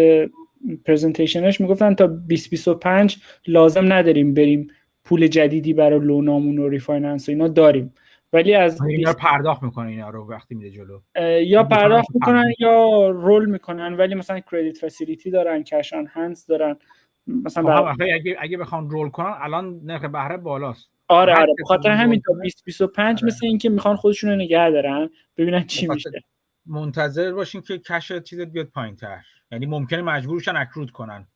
[0.85, 4.71] presentation ش می‌گفتن تا 2025 لازم نداریم بریم
[5.05, 7.95] پول جدیدی برای loan امون و refinance و اینا داریم
[8.33, 11.01] ولی از اینا رو 20 پرداخت می‌کنه اینا رو وقتی میره جلو
[11.43, 12.53] یا پرداخت می‌کنن.
[12.59, 16.77] یا roll می‌کنن ولی مثلا credit facility دارن cash on hands دارن
[17.27, 21.65] مثلا خب اگه اگه بخوان رول کنن الان نرخ بهره بالاست آره آره کسی به
[21.65, 22.43] خاطر رول همین تا کنه.
[22.43, 23.27] 2025 آره.
[23.27, 26.25] مثل اینکه می‌خوان خودشون رو نگه دارن ببینن چی بخاطر- میشه
[26.67, 29.21] منتظر باشین که کش چیزت بیاد پایین تر
[29.53, 31.27] یعنی ممکنه مجبورشن اکرود کنن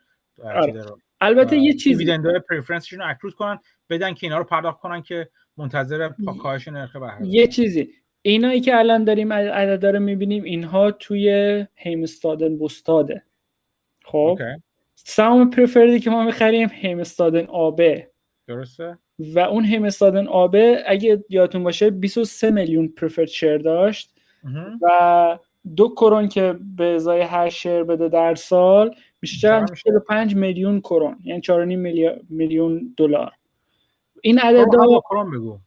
[0.45, 0.83] آره.
[0.83, 0.99] رو.
[1.21, 3.59] البته یه چیزی دیویدندهای پرفرنسشون رو اکرود کنن
[3.91, 6.11] بدن که اینا رو پرداخت کنن که منتظر
[6.43, 7.27] کاهش نرخ بهره.
[7.27, 7.93] یه چیزی.
[8.23, 13.23] اینایی که الان داریم عدد رو می‌بینیم اینها توی هیمستادن بوستاده
[14.05, 14.39] خب.
[14.95, 18.11] سهام پرفردی که ما می‌خریم هیمستادن آبه
[18.47, 18.99] درسته.
[19.19, 24.18] و اون هیمستادن آبه اگه یادتون باشه 23 میلیون پرفرد شیر داشت.
[24.83, 25.39] و
[25.77, 28.95] دو کرون که به ازای هر شیر بده در سال
[29.41, 33.33] چقدر میشه؟ 45 میلیون کرون یعنی 4.5 میلی- میلیون دلار.
[34.23, 34.65] این خب، عدد
[35.11, 35.59] کرون بگو.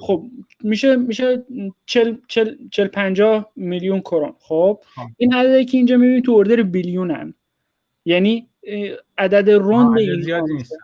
[0.00, 0.24] خب
[0.62, 1.44] میشه میشه
[1.86, 4.34] 40 40 40 50 میلیون کرون.
[4.38, 5.02] خب خب.
[5.16, 7.34] این عددی که اینجا می‌بینید تو اردر بیلیونن.
[8.04, 8.48] یعنی
[9.18, 10.42] عدد این زیاد.
[10.42, 10.76] نیست.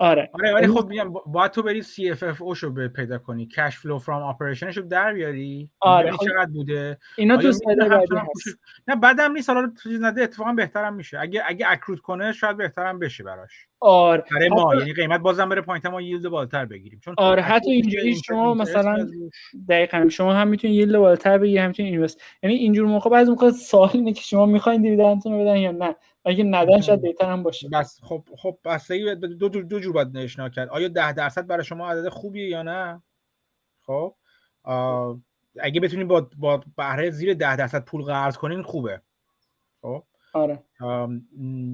[0.00, 0.30] آره.
[0.32, 3.46] آره ولی خب میگم با- باید تو بری CFFO شو به- پیدا کنی.
[3.46, 5.70] cash flow from operation ش رو در بیاری.
[5.80, 6.98] آره، خب چقدر بوده.
[7.16, 8.58] اینا تو slide بعدی هست.
[8.88, 11.18] نه بعدم نیست حالا چیز نده اتفاقا بهترم میشه.
[11.20, 13.50] اگه اگه accrue کنه شاید بهترم بشه براش.
[13.80, 14.24] آره.
[14.34, 17.00] برای ما حتی- یعنی قیمت بازم بره پایین تا ما yield بالاتر بگیریم.
[17.04, 19.08] چون آره حتی اینجوری شما مثلا.
[19.68, 23.50] دقیقا شما هم می‌تونید yield بالاتر بگیرید هم می‌تونید invest یعنی اینجور موقع بعضی موقع
[23.50, 25.94] سوال اینه که شما می‌خواین dividend تون رو بدن یا نه.
[26.24, 27.68] اگه ندن شاید بهتر هم باشه.
[27.68, 30.68] بس خب خب بستگی به- دو جور دو جور باید نشنا کرد.
[30.68, 33.02] آیا ده درصد برای شما عدد خوبیه یا نه؟
[33.80, 34.14] خب
[35.60, 39.00] اگه بتونید با با بهره زیر ده درصد پول قرض کنین خوبه.
[39.82, 40.62] خب آره.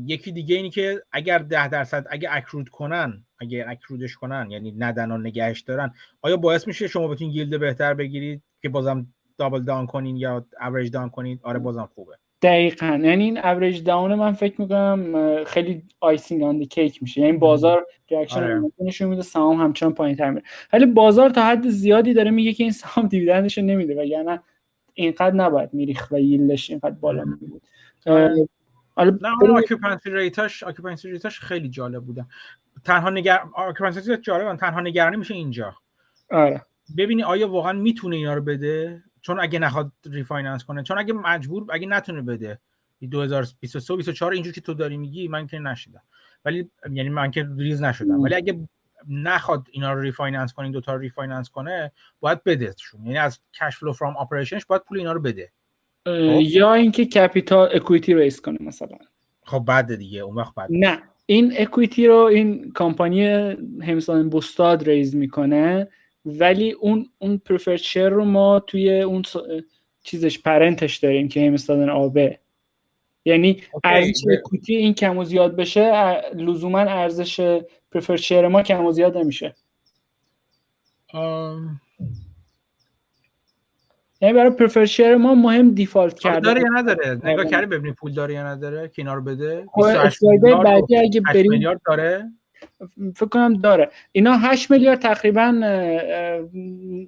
[0.06, 5.10] یکی دیگه اینی که اگر ده درصد اگه اکرود کنن اگه اکرودش کنن یعنی ندن
[5.10, 9.06] و نگهش دارن آیا باعث میشه شما بتونید ییلد بهتر بگیرید که بازم
[9.38, 12.18] دابل دان کنین یا اوریج دان کنید آره بازم خوبه.
[12.42, 12.86] دقیقا.
[12.86, 17.20] یعنی این average down من فکر می‌کنم خیلی icing on the cake میشه.
[17.20, 18.62] یعنی بازار reaction آره.
[18.78, 20.46] نشون میده سهام همچنان پایین تر میره.
[20.72, 24.42] ولی بازار تا حد زیادی داره میگه که این سهام dividend ش نمیده وگرنه
[24.94, 27.62] اینقدر نباید میریخت و yield ش اینقدر بالا میبود.
[28.96, 30.10] حالا نه اون occupancy
[31.10, 32.26] rate اش خیلی جالب بودن
[32.84, 35.74] تنها نگر occupancy rate جالبن تنها نگرانی میشه اینجا.
[36.30, 36.62] آره.
[36.96, 41.66] ببینی آیا واقعا می‌تونه اینا رو بده؟ چون اگه نخواد refinance کنه چون اگه مجبور
[41.70, 42.58] اگه نتونه بده.
[43.10, 46.02] 2023 24 اینجور که تو داری میگی من که نشنیدم.
[46.44, 48.22] ولی یعنی من که ریز نشدم.
[48.22, 48.68] ولی اگه
[49.08, 53.76] نخواد اینا رو refinance کنه این دوتا رو refinance کنه باید بدهشون یعنی از cash
[53.76, 55.50] flow from operation ش باید پول اینا رو بده.
[56.06, 58.98] اه، یا اینکه capital equity raise کنه مثلا.
[59.42, 60.68] خب بعد دیگه اون وقت بعد.
[60.72, 61.02] نه.
[61.26, 63.26] این equity رو این کمپانی
[63.82, 65.88] Heimstaden Bostad raise می‌کنه.
[66.26, 69.22] ولی اون اون preferred share رو ما توی اون
[70.02, 72.38] چیزش پرنتش داریم که همستادن آبه
[73.24, 77.60] یعنی ارزش اکویتی این کم و زیاد بشه لزوما ارزش
[77.92, 79.54] پرفرد شیر ما کم و زیاد نمیشه.
[81.12, 81.80] آم،
[84.20, 86.40] یعنی برای پرفرد شیر ما مهم دیفالت پول کردن.
[86.40, 87.50] داره یا نداره؟ نگاه آره.
[87.50, 90.80] کردی ببینی پول داره یا نداره؟ که اینا رو بده؟ خب، 28 اسلایدهای میلیارد و
[90.80, 92.32] بعدی اگه 8 بریم داره؟
[93.14, 93.90] فکر کنم داره.
[94.12, 95.60] اینا 8 میلیارد تقریبا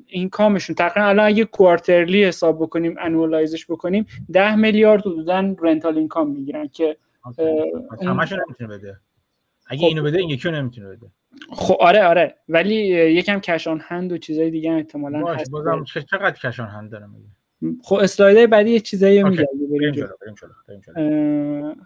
[0.07, 5.99] income شون تقریبا الان اگه quarterly حساب بکنیم annualize ش بکنیم 10 میلیارد حدودا rental
[5.99, 6.97] income می‌گیرن که
[8.07, 8.97] همشو نمی‌تونه بده.
[9.71, 9.87] اگه خب.
[9.87, 11.07] اینو بده این یکی نمی‌تونه بده.
[11.51, 12.35] خب آره آره.
[12.49, 12.75] ولی
[13.13, 15.51] یکم cash on hand و چیزای دیگه هم احتمالاً هست.
[15.51, 17.29] بازم چه- چقدر cash on hand داره میگه؟
[17.83, 19.23] خب اسلایدهای بعدی یه چیزایی.
[19.23, 19.47] میگه.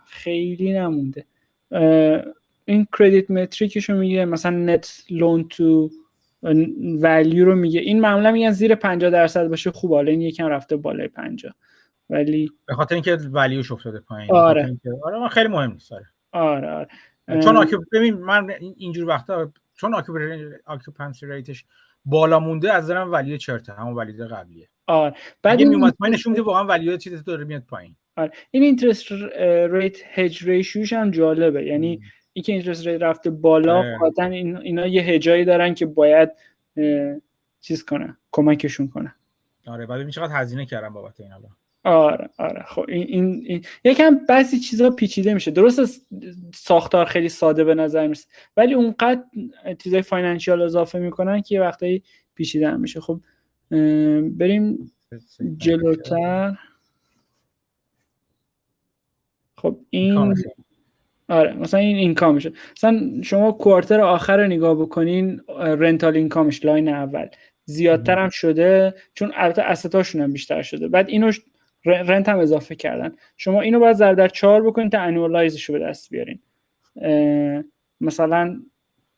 [0.07, 1.25] خیلی نمونده.
[2.65, 5.91] این credit metric ش رو میگه مثلا net loan to
[7.01, 7.81] value رو میگه.
[7.81, 11.53] این معمولا میگن زیر 50 درصد باشه خوب حالا این یکم رفته بالای 50
[12.11, 14.31] ولی به خاطر اینکه value ش افتاده پایین.
[14.33, 14.77] آره.
[15.05, 16.07] آره من خیلی مهم نیست آره.
[16.33, 16.71] آره
[17.29, 17.43] آره.
[17.43, 19.95] چون آکیو ببین من این- اینجور وقتا چون
[20.67, 21.65] occupancy rate ش
[22.05, 24.69] بالا مونده از نظرم value چرته همون value قبلیه.
[24.87, 25.15] آره.
[25.43, 27.97] بعد این میومد پایین نشون میده واقعا value چیزی داره میاد پایین.
[28.17, 28.31] آره.
[28.51, 29.13] این interest
[29.71, 31.65] rate hedge ratio ش هم جالبه.
[31.67, 32.01] یعنی
[32.33, 33.99] اینکه interest rate رفته بالا.
[33.99, 36.31] قاطعا این اینا یه hedge هایی دارن که باید
[37.61, 39.15] چیز کنه کمکشون کنه
[39.67, 41.51] آره بعد چقدر هزینه کردم بابت این الان
[41.85, 42.63] آره آره.
[42.63, 45.51] خب این, این, این یکم بعضی چیزها پیچیده میشه.
[45.51, 46.07] درست
[46.55, 48.29] ساختار خیلی ساده به نظر می‌رسه.
[48.57, 49.25] ولی اونقدر
[49.79, 52.03] چیزای financial اضافه می‌کنن که یه وقتایی
[52.35, 53.01] پیچیده هم میشه.
[53.01, 53.21] خب
[54.39, 54.93] بریم
[55.57, 56.59] جلوتر.
[59.57, 60.35] خب این.
[61.33, 66.65] آره مثلا این income شه مثلا شما quarter آخر رو نگاه بکنین rental income ش
[66.65, 67.27] line اول.
[67.65, 70.89] زیادتر هم شده چون البته asset هاشون هم بیشتر شده.
[70.89, 71.33] بعد اینو
[71.85, 73.17] rent هم اضافه کردن.
[73.37, 76.41] شما اینو باید ضرب در چهار بکنین تا annualized ش رو به دست بیارین.
[78.01, 78.63] مثلا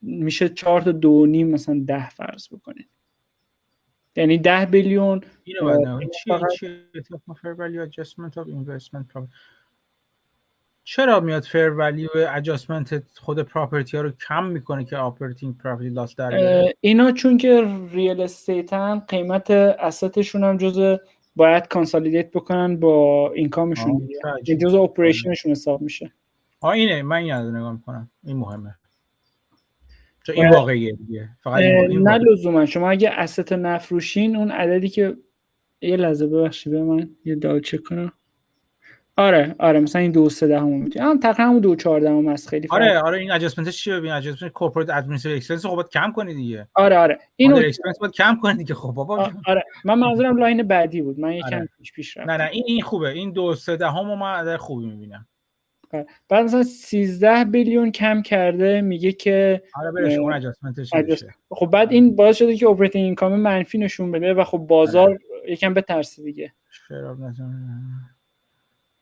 [0.03, 2.87] میشه چهار تا دو و نیم مثلا ده فرض بکنین.
[4.17, 5.21] یعنی ده billion.
[5.45, 9.54] اینو بعد فقط- چیه Total fair value adjustment of investment property.
[10.85, 16.17] چرا میاد fair value adjustment خود property ها رو کم می‌کنه که operating property loss
[16.17, 16.33] در
[16.81, 20.99] اینا چون که real estate ن قیمت asset شون هم جز
[21.37, 24.15] باید consolidate بکنن با income شون آه، دیگه.
[24.23, 24.59] چه یه عجیب.
[24.59, 26.13] جز operation شون حساب میشه.
[26.61, 27.03] آه اینه.
[27.03, 28.11] من این رو نگاه می‌کنم.
[28.25, 28.75] این مهمه.
[30.27, 31.29] چون این واقعیه دیگه.
[31.43, 32.19] فقط این, این نه.
[32.19, 32.67] لزوما.
[32.67, 33.11] شما اگه
[33.51, 35.17] رو نفروشین اون عددی که
[35.81, 38.13] یه لحظه ببخشید به من یه double check کنم.
[39.17, 42.49] آره آره مثلا این دو سه دهم می‌تونی هم تقریبا همون دو چهار دهم هست
[42.49, 42.83] خیلی فرق.
[42.83, 46.35] آره آره این adjustment ش چیه؟ ببین adjustment corporate administrative expense خب باید کم کنی
[46.35, 46.69] دیگه.
[46.75, 47.19] آره آره.
[47.37, 48.75] اینو expense باید کم کنی دیگه.
[48.75, 49.31] خب بابا.
[49.47, 49.65] آره.
[49.85, 51.21] من منظورم line بعدی بود.
[51.21, 51.69] من یکم آره.
[51.79, 52.43] پیش پیش نه رفتم.
[52.43, 53.09] نه این این خوبه.
[53.09, 55.27] این دو سه دهم رو من عدد خوبی می‌بینم.
[55.95, 56.07] آره.
[56.29, 60.53] بعد مثلا 13 billion کم کرده میگه که آره برش اون
[61.03, 61.35] میشه.
[61.51, 65.19] خب بعد این باعث شده که operating income منفی نشون بده و خب بازار
[65.49, 66.53] یکم بترسه دیگه.
[66.71, 68.14] Share of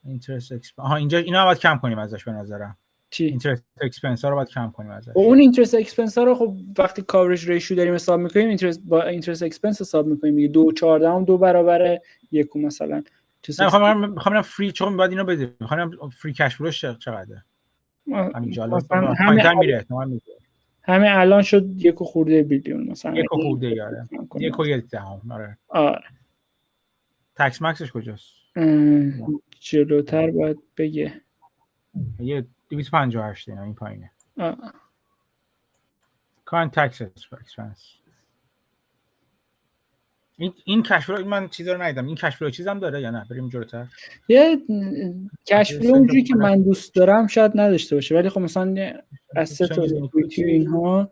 [0.07, 2.77] interest expense آها اینجا اینا باید کم کنیم ازش به نظرم.
[3.11, 5.13] چی؟ interest expense ها رو باید کم کنیم ازش.
[5.15, 9.43] اون interest expense ها رو خب وقتی coverage ratio داریم حساب می‌کنیم interest با interest
[9.43, 11.99] expense حساب می‌کنیم و چهارده هم دو برابر
[12.31, 13.03] یک مثلا.
[13.59, 17.45] نه می‌خوام می‌خوام free چون باید اینو بده می‌خوام free cash flow ش چقدره.
[18.35, 18.81] همین همه
[19.27, 20.23] پایین‌تر میره احتمال میره
[20.83, 23.15] همه الان شد یک و خورده billion مثلا.
[23.15, 24.09] یک و خورده یاره.
[24.41, 25.59] یک و یک دهم آره.
[25.69, 26.03] آره.
[27.37, 28.42] tax مکسش کجاست؟
[29.61, 31.21] جلوتر باید بگه.
[32.21, 34.11] یه 258 اینا این پایینه.
[34.39, 34.75] آه.
[36.45, 37.95] current tax expense
[40.37, 42.07] این این cash flow من چیزا رو ندیدم.
[42.07, 43.87] این cash flow چیزم داره یا نه؟ بریم جلوتر.
[44.29, 44.59] یه
[45.47, 46.35] cash flow statement اونجوری که.
[46.35, 48.15] من دوست دارم شاید نداشته باشه.
[48.15, 49.01] ولی خب مثلا
[49.37, 49.83] از سه تا
[50.37, 51.11] اینها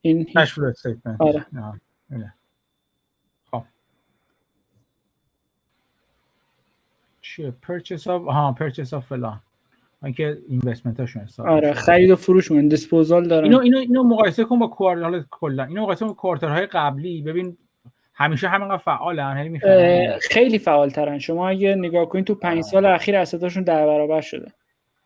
[0.00, 1.46] این هیچ- cash flow statement آره.
[7.36, 9.40] چیه purchase of ها purchase of فلان.
[10.04, 11.72] اینکه investment هاشون حساب آره.
[11.72, 13.44] خرید و فروش من disposal دارن.
[13.44, 15.64] اینو اینو اینو مقایسه کن با quarter حالا کلا.
[15.64, 17.22] اینو مقایسه کن با quarter های قبلی.
[17.22, 17.56] ببین
[18.14, 19.60] همیشه همینقدر فعالن هی
[20.30, 24.20] خیلی فعال ترن شما اگه نگاه کنید تو پنج سال اخیر asset هاشون دو برابر
[24.20, 24.52] شده.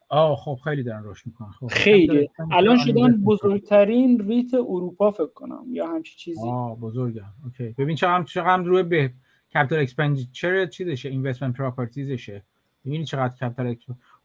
[0.08, 1.50] آه خب خیلی دارن رشد می‌کنن.
[1.60, 3.22] خب خیلی الان شدن.
[3.24, 6.48] بزرگترین REIT اروپا فکر کنم یا همچی چیزی.
[6.48, 7.74] آه بزرگم okay.
[7.78, 9.10] ببین چقدر چقدر روی به
[9.54, 12.42] capital expenditure چیزشه؟ investment properties شه
[12.86, 13.76] ببینی چقدر capital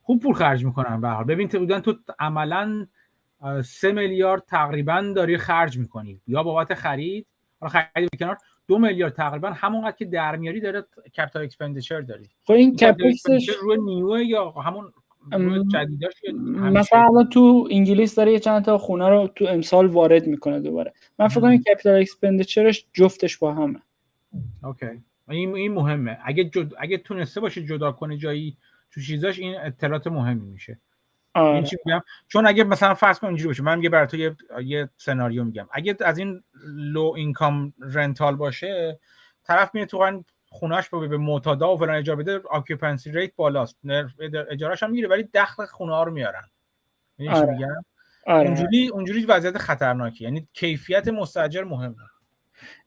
[0.02, 1.24] خوب پول خرج می‌کنن به حال.
[1.24, 2.88] ببین تو تو عملا
[3.64, 6.22] سه میلیارد تقریبا داری خرج می‌کنی.
[6.28, 7.26] یا بابت خرید
[7.60, 8.38] حالا خرید به کنار
[8.68, 10.86] دو میلیارد تقریبا همونقدر که در میاری داره
[11.18, 12.30] capital expenditure داری.
[12.44, 14.94] خب این CapEx ش روی new ه یا همون
[15.32, 16.14] روی جدیداش؟
[16.54, 20.94] مثلا الان تو انگلیس داره یه چند تا خونه رو تو امسال وارد می‌کنه دوباره.
[21.20, 23.80] من فکر کنم capital expenditure ش جفتش با همه.
[24.64, 25.04] okay.
[25.36, 26.18] این این مهمه.
[26.24, 26.74] اگه جد...
[26.78, 28.58] اگه تونسته باشه جدا کنه جایی
[28.92, 30.80] تو چیزاش این اطلاعات مهمی میشه.
[31.36, 31.64] این آره.
[31.64, 34.90] چی میگم؟ چون اگه مثلا فرض کن اینجوری باشه من میگه برای تو یه, یه
[34.98, 35.68] سناریو میگم.
[35.72, 39.00] اگه از این low income rental باشه
[39.44, 43.78] طرف میره تو خونهش به به معتادا و فلان اجاره بده occupancy rate بالاست.
[44.50, 46.44] اجارهش هم می‌گیره ولی دخل خونه ها رو میارن.
[47.30, 47.52] آره.
[47.52, 47.86] میگم؟
[48.28, 48.48] آره.
[48.48, 51.96] اونجوری اونجوری وضعیت خطرناکی یعنی کیفیت مستاجر مهمه.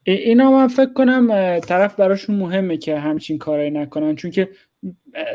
[0.03, 4.49] اینا من فکر کنم طرف براشون مهمه که همچین کارایی نکنن چون که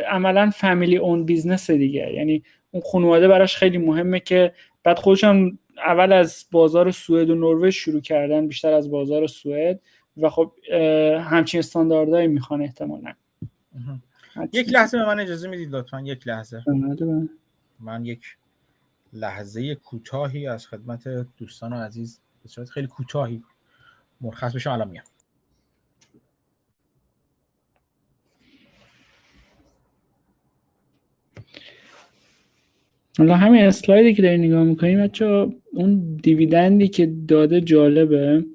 [0.10, 2.14] عملا family own business دیگه.
[2.14, 4.54] یعنی اون خانواده براش خیلی مهمه که
[4.84, 9.82] بعد خودشون اول از بازار سوئد و نروژ شروع کردن بیشتر از بازار سوئد
[10.18, 10.52] و خب
[11.20, 13.14] همچین استانداردهایی می‌خوان احتمالا.
[14.54, 16.64] یک لحظه به من اجازه می‌دید لطفا؟ یک لحظه.
[16.68, 17.30] لحظه
[17.80, 18.38] من یک
[19.14, 23.44] لحظه کوتاهی از خدمت دوستان عزیز به صورت خیلی کوتاهی
[24.22, 25.04] مرخص بشم الان میام.
[33.18, 38.46] حالا همین اسلایدی که دارین نگاه می‌کنیم بچه اون dividend ی که داده جالبه.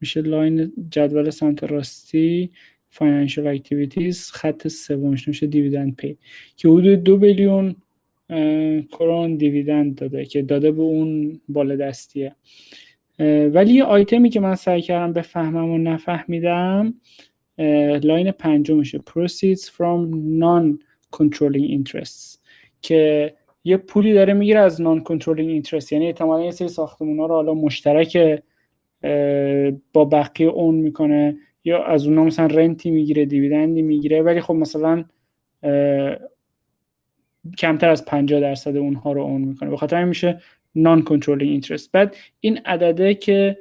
[0.00, 2.50] میشه line جدول سمت راستی
[2.94, 6.16] financial activities خط سومش میشه dividend paid
[6.56, 7.76] که حدود دو billion
[8.92, 12.36] کرون dividend داده که داده به اون بالادستیه اه،
[13.18, 16.94] ولی یه آیتمی که من سعی کردم بفهمم و نفهمیدم
[18.02, 18.98] line پنجمشه.
[18.98, 22.38] Proceeds from non-controlling interests.
[22.82, 27.34] که یه پولی داره می‌گیره از non-controlling interest یعنی احتمالا یه سری ساختمون ها رو
[27.34, 28.42] حالا مشترک
[29.92, 31.36] با بقیه own می‌کنه.
[31.64, 34.22] یا از اونها مثلا rent ی می‌گیره dividend ی می‌گیره.
[34.22, 35.04] ولی خب مثلا
[37.58, 39.70] کمتر از 50 درصد اونها رو own می‌کنه.
[39.70, 40.40] به خاطر میشه
[40.76, 43.58] non-controlling interest بعد این عدده که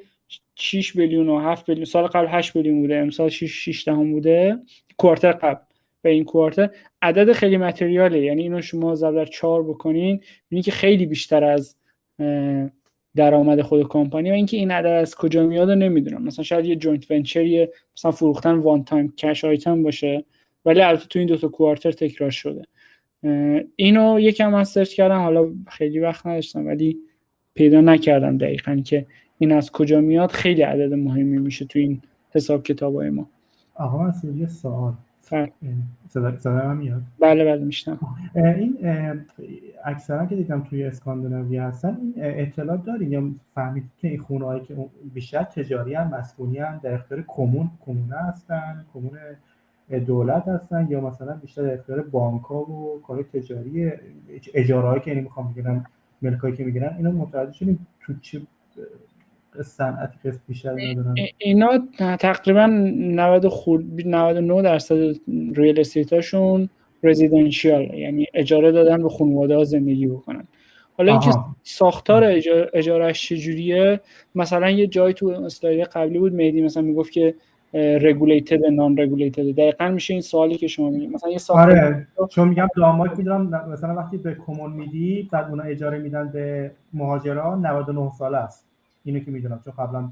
[0.55, 4.57] 6 billion و 7 billion سال قبل 8 billion بوده امسال 6 6 دهم بوده.
[4.97, 5.61] quarter قبل
[6.01, 6.69] به این quarter.
[7.01, 10.19] عدد خیلی material ه یعنی اینو شما ضرب در 4 بکنین
[10.49, 11.75] می‌بینی که خیلی بیشتر از
[13.15, 14.31] درآمد خود کمپانی.
[14.31, 16.23] و اینکه این عدد از کجا میاد نمی‌دونم.
[16.23, 20.25] مثلا شاید یه joint venture ی مثلا فروختن one time cash item باشه
[20.65, 22.65] ولی البته تو این دو تا quarter تکرار شده.
[23.75, 26.97] اینو یکم من search کردم حالا خیلی وقت نداشتم ولی
[27.53, 29.05] پیدا نکردم دقیقا که
[29.37, 30.31] این از کجا میاد.
[30.31, 33.29] خیلی عدد مهمی میشه تو این حساب کتابای ما.
[33.75, 34.93] آقا من یه سوال.
[35.31, 35.51] بله.
[36.09, 37.99] صدا صدا میاد؟ بله بله میشنم
[38.35, 38.77] این
[39.85, 44.61] اکثرا که دیدم توی اسکاندیناوی هستن این اطلاع دارین یا فهمید که این خونه هایی
[44.63, 44.75] که
[45.13, 49.11] بیشتر تجاری هم مسکونی هم در اختیار کمون کمونه هستن کمون
[49.89, 53.91] دولت هستن یا مثلا بیشتر اختیار بانک ها و کار تجاری
[54.53, 55.85] اجاره که یعنی می‌خوام بگیرن
[56.21, 58.41] ملکایی که می‌گیرن اینا متوجه شدیم تو چه
[59.63, 61.15] صنعتی قسم بیشتر ندارن.
[61.37, 61.87] اینا
[62.19, 64.95] تقریبا 90 خورد 99 درصد
[65.55, 66.69] ریل استیتاشون
[67.03, 70.47] رزیدنشیال یعنی اجاره دادن به خانواده ها زندگی بکنن.
[70.97, 71.29] حالا اینکه
[71.63, 72.23] ساختار
[72.73, 73.99] اجارش چجوریه؟
[74.35, 77.35] مثلا یه جای تو اسلاید قبلی بود مهدی مثلا می‌گفت که
[77.75, 82.47] رگولیتد نان رگولیتد دقیقا میشه این سوالی که شما میگید مثلا یه ساختار آره چون
[82.47, 88.11] میگم داماد می‌دونم مثلا وقتی به کمون میدی بعد اونا اجاره میدن به مهاجران 99
[88.11, 88.65] ساله است.
[89.03, 90.09] اینو که می‌دونم چون قبلا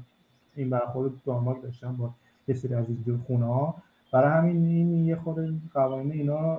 [0.56, 2.10] این برای خود داماد داشتم با
[2.48, 3.74] یه سری از این خونه ها
[4.12, 6.58] برای همین این یه خود قوانین اینا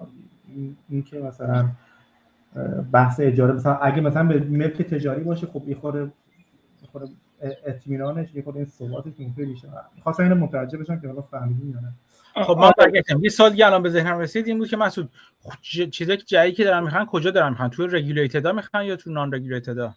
[0.90, 1.70] این که مثلا
[2.92, 6.12] بحث اجاره مثلا اگه مثلا به ملک تجاری باشه خب یه خورده
[7.66, 9.68] اطمینانش یه خورده این ثباتش ممکن بیشتر.
[10.04, 11.94] خواستم اینو متوجه بشم که حالا فهمیدین یا نه.
[12.44, 14.48] خب ما برگشتم یه سال دیگه الان به ذهنم رسید.
[14.48, 15.10] این بود که مسعود
[15.92, 19.34] چیزایی که جایی که دارن می‌خوان کجا دارن می‌خوان توی رگولیتد می‌خوان یا تو نان
[19.34, 19.94] رگولیتد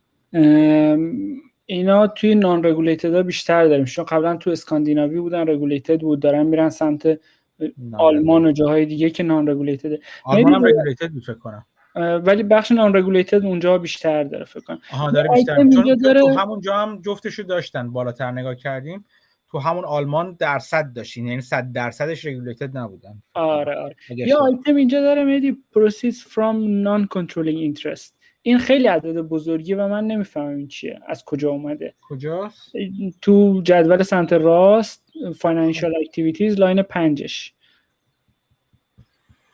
[1.66, 3.84] اینا توی نان رگولیتد بیشتر داریم.
[3.84, 6.20] چون قبلا تو اسکاندیناوی بودن رگولیتد بود.
[6.20, 7.20] دارن میرن سمت
[7.92, 9.90] آلمان و جاهای دیگه که نان رگولیتد
[10.24, 11.66] آلمان هم رگولیتد بود فکر کنم.
[11.98, 14.80] ولی بخش نان رگولیتد اونجا بیشتر داره فکر کنم.
[14.92, 15.56] آها داره بیشتر.
[15.56, 16.20] چون داره...
[16.20, 19.04] تو همونجا هم جفتشو داشتن بالاتر نگاه کردیم.
[19.50, 23.22] تو همون آلمان درصد داشتین یعنی 100 درصدش رگولیتد نبودن.
[23.34, 23.96] آره آره.
[24.08, 28.12] یا آیتم اینجا داره میدی proceeds from non controlling interest.
[28.42, 31.00] این خیلی عدد بزرگی و من نمی‌فهمم این چیه.
[31.06, 32.72] از کجا اومده؟ کجاست؟
[33.22, 37.54] تو جدول سمت راست financial activities line پنجش.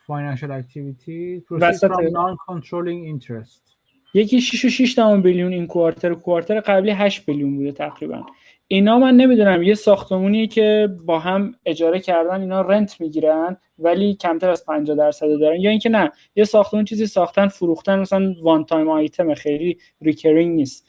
[0.07, 3.75] Financial activity proceeds from non-controlling interest.
[4.13, 8.25] یکی 6 و 6 دهم billion این quarter quarter قبلی 8 billion بوده تقریبا.
[8.67, 14.49] اینا من نمی‌دونم یه ساختمونیه که با هم اجاره کردن اینا rent می‌گیرن ولی کمتر
[14.49, 15.59] از 50 درصد دارن.
[15.59, 20.87] یا اینکه نه یه ساختمون چیزی ساختن فروختن مثلا one time item خیلی recurring نیست.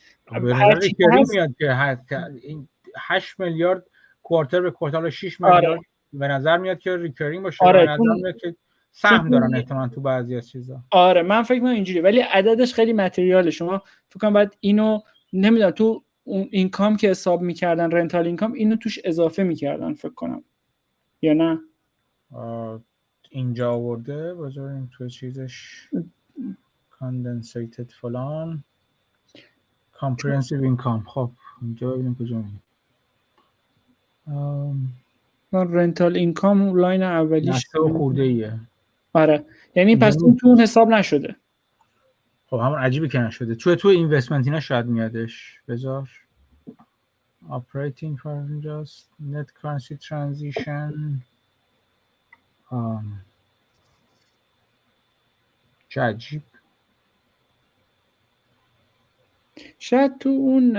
[0.82, 1.96] recurring میاد که
[2.98, 3.84] 8 میلیارد
[4.22, 5.80] quarter به quarter 6 میلیارد آره.
[6.12, 7.64] به نظر میاد که recurring باشه.
[7.64, 7.86] آره.
[7.86, 8.56] به نظر میاد که
[8.98, 10.80] سهم دارن احتمالاً تو بعضی از چیزا.
[10.90, 15.00] آره من فکر می‌کنم اینجوری ولی عددش خیلی material ه شما فکر کنم باید اینو
[15.32, 20.44] نمی‌دونم تو اون income که حساب می‌کردن rental income اینو توش اضافه می‌کردن فکر کنم.
[21.22, 21.58] یا نه؟
[23.30, 25.88] اینجا آورده بذاریم تو چیزش.
[26.90, 28.64] کاندنسیتد فلان.
[29.92, 31.30] کامپرنسیو اینکام خب
[31.62, 32.60] اینجا ببینیم کجا میگه
[35.52, 38.60] رنتال اینکام لاین اولیش خورده ایه
[39.16, 39.44] آره.
[39.74, 41.36] یعنی پس این تو اون حساب نشده.
[42.46, 43.54] خب همون عجیبه که نشده.
[43.54, 45.60] تو تو اینوستمنت اینا شاید میادش.
[45.68, 46.10] بذار.
[47.48, 50.92] Operating for just net currency transition.
[55.88, 56.42] چه عجیب.
[59.78, 60.72] شاید تو اون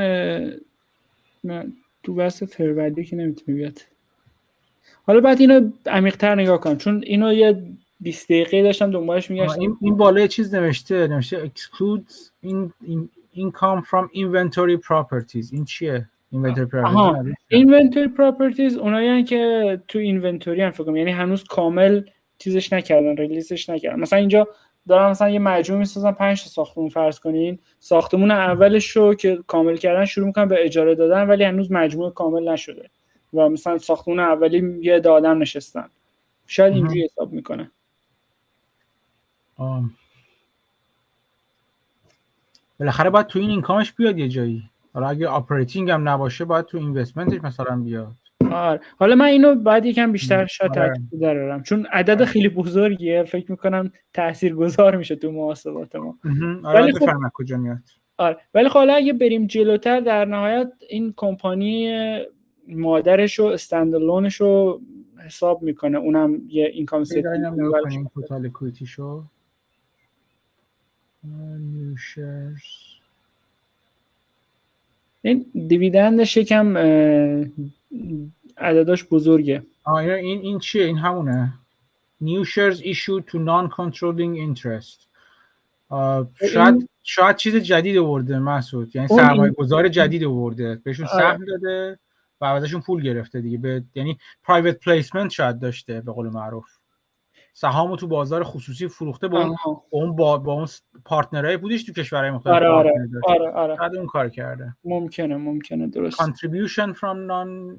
[2.03, 3.81] تو بحث فرولی که نمی‌تونه بیاد.
[5.05, 7.63] حالا بعد اینو عمیق‌تر نگاه کن چون اینو یه
[7.99, 9.61] 20 دقیقه داشتم دنبالش میگشتم.
[9.61, 12.13] این, این بالا چیز نوشته نوشته excludes
[12.45, 15.53] in, in income from inventory properties.
[15.53, 17.33] این چیه؟ inventory properties.
[17.53, 22.01] inventory properties اونایی که تو اینونتوری هم فکر یعنی هنوز کامل
[22.37, 23.99] چیزش نکردن release ش نکردن.
[23.99, 24.47] مثلا اینجا
[24.87, 27.59] دارم مثلا یه مجموعه می‌سازن 5 ساختمون فرض کنین.
[27.79, 32.49] ساختمون اولش رو که کامل کردن شروع می‌کنن به اجاره دادن ولی هنوز مجموعه کامل
[32.49, 32.89] نشده.
[33.33, 35.89] و مثلا ساختمون اولی یه دادم نشستن.
[36.47, 37.71] شاید اینجوری حساب می‌کنه.
[42.79, 44.63] بالاخره باید تو این income ش بیاد یه جایی.
[44.93, 48.11] حالا اگه operating هم نباشه باید تو investment ش مثلا بیاد.
[48.51, 48.81] آره.
[48.99, 51.63] حالا من اینو بعد یکم بیشتر شاید تاکید دارم.
[51.63, 53.23] چون عدد خیلی بزرگیه.
[53.23, 56.17] فکر می‌کنم تاثیرگذار میشه تو محاسبات ما.
[56.63, 57.77] آره ولی خب کجا میاد.
[58.17, 58.37] آره.
[58.53, 61.97] ولی خب حالا اگه بریم جلوتر در نهایت این کمپانی
[62.67, 64.81] مادرش و استندالونش رو
[65.25, 65.97] حساب می‌کنه.
[65.97, 67.17] اونم یه اینکام ست
[75.21, 76.77] این دیویدندش یکم
[78.57, 79.63] عدداش بزرگه.
[79.83, 81.53] آیا این این چیه؟ این همونه.
[82.23, 85.07] New shares issued to non-controlling interest.
[86.53, 90.75] شاید شاید چیز جدید آورده مسعود یعنی سرمایه گذار جدید آورده.
[90.83, 91.99] بهشون سهم داده
[92.41, 93.57] و ازشون پول گرفته دیگه.
[93.57, 96.65] به یعنی پرایوت پلیسمنت شاید داشته به قول معروف.
[97.57, 99.55] سهامو تو بازار خصوصی فروخته با
[99.89, 100.67] اون با, با اون
[101.05, 102.93] partner ای بودش تو کشورهای مختلف آره آره.
[103.27, 103.97] آره آره.
[103.97, 104.75] اون کار کرده.
[104.83, 106.21] ممکنه ممکنه درست.
[106.21, 107.77] Contribution from non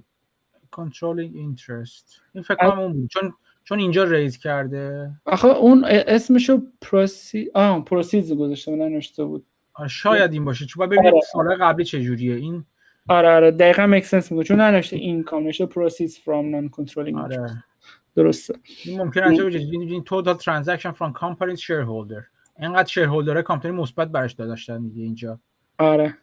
[0.77, 2.21] controlling interest.
[2.33, 3.11] این فکر کنم اون بود.
[3.11, 3.35] چون
[3.65, 5.11] چون اینجا ریز کرده.
[5.25, 9.47] آخه اون اسمشو proceed آه proceeds گذاشته من نوشته بود.
[9.89, 10.67] شاید این باشه.
[10.67, 11.23] چون باید ببینید آره.
[11.33, 12.35] سال قبلی چه جوریه.
[12.35, 12.65] این
[13.09, 13.51] آره آره.
[13.51, 17.65] دقیقا make sense میگه چون ننوشته income نوشته proceeds from non controlling آره.
[18.17, 18.55] درسته.
[18.97, 22.23] ممکن انجام بشه این total transaction from company shareholder
[22.59, 25.39] اینقدر shareholder company مثبت براش داشتن دیگه اینجا.
[25.79, 26.15] آره.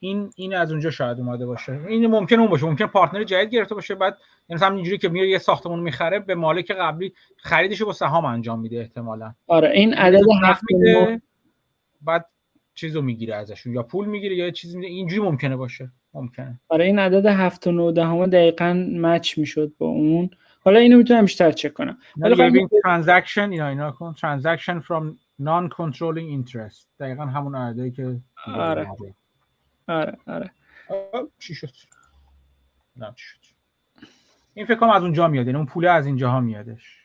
[0.00, 1.80] این این از اونجا شاید اومده باشه.
[1.88, 2.66] این ممکن اون باشه.
[2.66, 3.94] ممکن partner جدید گرفته باشه.
[3.94, 4.18] بعد
[4.48, 8.24] یعنی مثلا اینجوری که میره یه ساختمون می‌خره به مالک قبلی خریدش رو با سهام
[8.24, 9.34] انجام میده احتمالا.
[9.46, 9.70] آره.
[9.70, 11.22] این عدد هفت میده
[12.02, 12.26] بعد
[12.74, 13.74] چیزو می‌گیره ازشون.
[13.74, 14.88] یا پول می‌گیره یا چیزی میده.
[14.88, 15.90] اینجوری ممکنه باشه.
[16.14, 16.60] ممکنه.
[16.68, 16.84] آره.
[16.84, 20.30] این عدد هفت و دهم دقیقا match می‌شد با اون.
[20.60, 21.98] حالا اینو می‌تونم بیشتر چک کنم.
[22.22, 24.14] حالا ببین transaction اینا اینا کن.
[24.14, 26.86] transaction from non controlling interest.
[27.00, 28.88] دقیقا همون عددی که آره.
[29.88, 30.50] آره آره.
[31.38, 31.70] چی شد؟
[32.96, 33.38] نه چی شد؟
[34.54, 36.98] این فکر کنم از اونجا میاد یعنی اون پول از اینجاها میادش.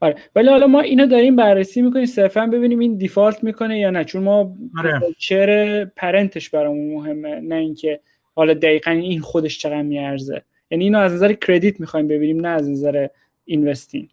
[0.00, 0.16] آره.
[0.36, 4.04] ولی حالا ما اینو داریم بررسی می‌کنیم صرفا ببینیم این default می‌کنه یا نه.
[4.04, 5.00] چون ما آره.
[5.18, 8.00] چون parent ش برامون مهمه نه اینکه
[8.34, 10.42] حالا دقیقا این خودش چقدر میارزه.
[10.70, 13.08] یعنی اینو از نظر credit می‌خوایم ببینیم نه از نظر
[13.44, 14.10] investing.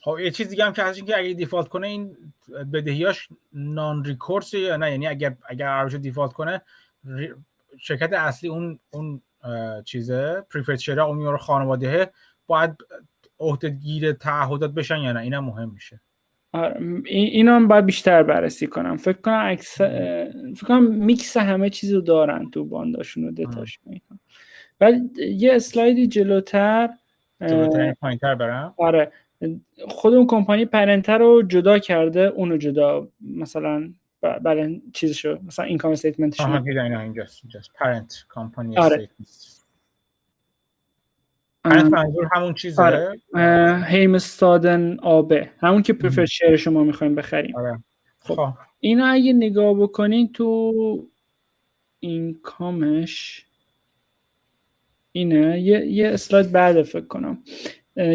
[0.00, 2.16] خب یه چیز دیگه هم که هست اینکه اگه default کنه این
[2.72, 6.62] بدهیاش non recourse یا نه؟ یعنی اگر اگر قرارش default کنه
[7.78, 9.22] شرکت اصلی اون اون
[9.84, 12.10] چیزه preferred share اون رو خانواده
[12.46, 12.70] باید
[13.40, 16.00] عهدهگیر تعهدات بشن یا نه؟ اینم مهم میشه.
[17.04, 18.96] اینو هم باید بیشتر بررسی کنم.
[18.96, 19.76] فکر کنم اکس...
[19.76, 24.00] فکر کنم میکس همه چیز رو دارن تو bond اشون و debt اشون
[24.80, 26.88] ولی یه اسلایدی جلوتر
[27.40, 29.12] جلوتر پایینتر برم؟ آره.
[29.88, 36.40] خود اون کمپانی پرنتر رو جدا کرده اونو جدا مثلا بله چیزشو مثلا اینکام استیتمنتش
[36.40, 37.70] آها دیدم اینجاست اینجاست.
[37.74, 39.08] پرنت کمپانی آره.
[41.64, 43.84] پرنت منظور همون چیزه؟ آره.
[43.86, 47.56] هیمستادن آبه همون که پرفر شیر شما می‌خوایم بخریم.
[47.56, 47.78] آره.
[48.18, 48.48] خب
[48.80, 50.72] اینو اگه نگاه بکنین تو
[52.00, 53.45] اینکامش
[55.16, 55.60] اینه.
[55.60, 57.42] یه, یه اسلاید بعد فکر کنم.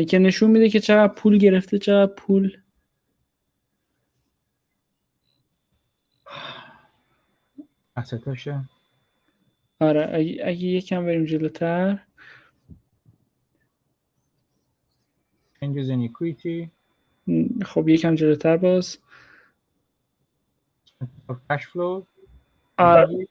[0.10, 2.58] که نشون میده که چقدر پول گرفته چقدر پول
[7.96, 8.70] اسستاشه
[9.80, 12.00] آره اگه, اگه یکم بریم جلوتر.
[15.62, 16.70] Changes in equity.
[17.66, 18.98] خب یکم جلوتر باز.
[21.30, 22.06] Cash flow.
[22.78, 23.28] آره.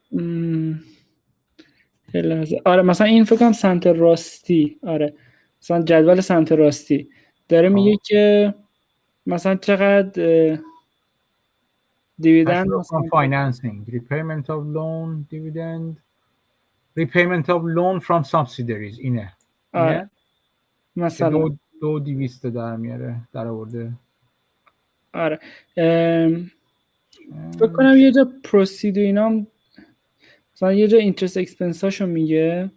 [2.64, 4.78] آره مثلا این فکر کنم سمت راستی.
[4.82, 5.14] آره.
[5.62, 7.08] مثلا جدول سمت راستی.
[7.48, 8.54] داره میگه که
[9.26, 10.58] مثلا چقدر
[12.18, 13.90] دیویدند from financing.
[13.90, 15.96] Repayment of loan dividend.
[16.98, 18.98] Repayment of loan from subsidiaries.
[18.98, 19.32] اینه.
[19.72, 20.10] آره.
[20.96, 23.92] مثلا دو, دو دیویست در میاره در آورده.
[25.14, 25.38] آره.
[27.58, 29.46] فکر کنم یه جا proceed و اینا
[30.60, 32.70] مثلا یه جا interest expense هاشو میگه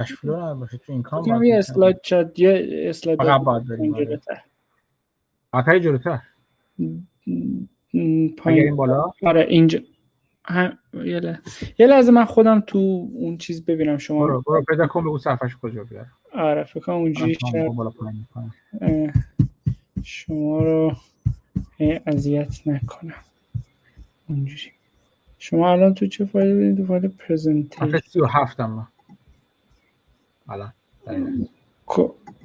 [0.00, 3.94] cash flow باشه تو income یه slide شد یه slide فقط باید بریم
[5.52, 6.22] آره جلوتر.
[8.38, 8.76] پایین.
[8.76, 9.12] بالا.
[9.22, 9.78] آره اینجا.
[10.44, 10.78] هم...
[11.78, 12.12] یه لحظه.
[12.12, 14.26] من خودم تو اون چیز ببینم شما.
[14.26, 17.38] برو برو پیدا کن بگو صفحش کجا بیار آره فکر کنم اونجوری
[20.02, 20.96] شما رو
[22.06, 23.14] اذیت نکنم.
[24.28, 24.79] اونجوری.
[25.42, 28.88] شما الان تو چه فایل ببینید تو فایل پرزنتیشن 37 اما
[30.48, 30.72] الان.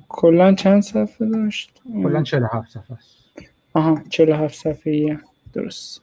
[0.09, 3.15] کلا چند صفحه داشت؟ کلا 47 صفحه است.
[3.73, 5.19] آها 47 صفحه.
[5.53, 6.01] درست.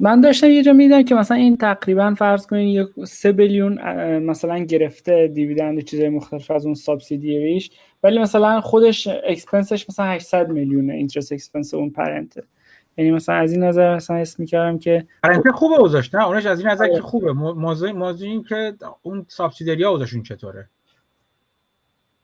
[0.00, 3.78] من داشتم یه جا میدم که مثلا این تقریبا فرض کنین یک سه billion
[4.18, 7.70] مثلا گرفته dividend و چیزای مختلف از اون subsidiary ش
[8.02, 12.42] ولی مثلا خودش expense ش مثلا 800 میلیونه interest expense اون parent ه
[12.98, 16.46] یعنی مثلا از این نظر مثلا اسم می‌کردم که parent ه خوبه اوضاعش نه؟ اونش
[16.46, 17.32] از این نظر که خوبه.
[17.32, 20.68] موضوع موضوع این که اون subsidiary ها چطوره؟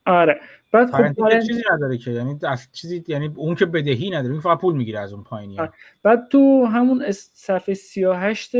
[0.08, 0.40] آره.
[0.72, 2.38] بعد خب parent ه چیزی نداره که یعنی
[2.72, 5.72] چیزی یعنی اون که بدهی نداره این فقط پول می‌گیره از اون پایینی آره.
[6.02, 8.56] بعد تو همون صفحه 38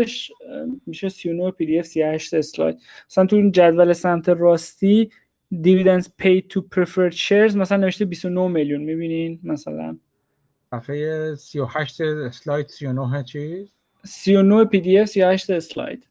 [0.86, 2.78] میشه 39 PDF 38 slide.
[3.10, 5.10] مثلا تو اون جدول سمت راستی
[5.54, 9.98] dividends paid to preferred shares مثلا نوشته 29 میلیون می‌بینین مثلا؟
[10.70, 13.72] صفحه 38 slide 39 چیز؟
[14.04, 16.07] 39 پی دی اف 38 اسلاید.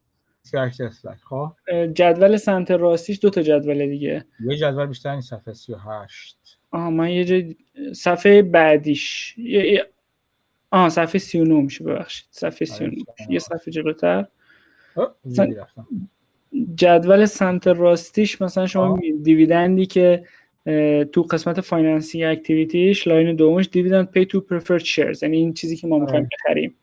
[0.48, 1.52] 38 اسلاید خب.
[1.94, 4.26] جدول سمت راستیش دو تا جدول دیگه.
[4.50, 6.38] یه جدول بیشتر این صفحه 38
[6.72, 7.56] آها من یه جد...
[7.94, 9.36] صفحه بعدیش.
[9.38, 9.86] یه...
[10.72, 12.28] آه صفحه 39 میشه ببخشید.
[12.32, 13.34] صفحه آره، 39 39.
[13.34, 14.26] یه صفحه جلوتر.
[15.58, 15.88] رفتم.
[16.76, 20.24] جدول سمت راستیش مثلا شما dividend ی که
[21.12, 25.76] تو قسمت financing activity ش line دومش dividend paid to preferred shares یعنی این چیزی
[25.76, 26.30] که ما می‌خوایم آره.
[26.44, 26.76] بخریم.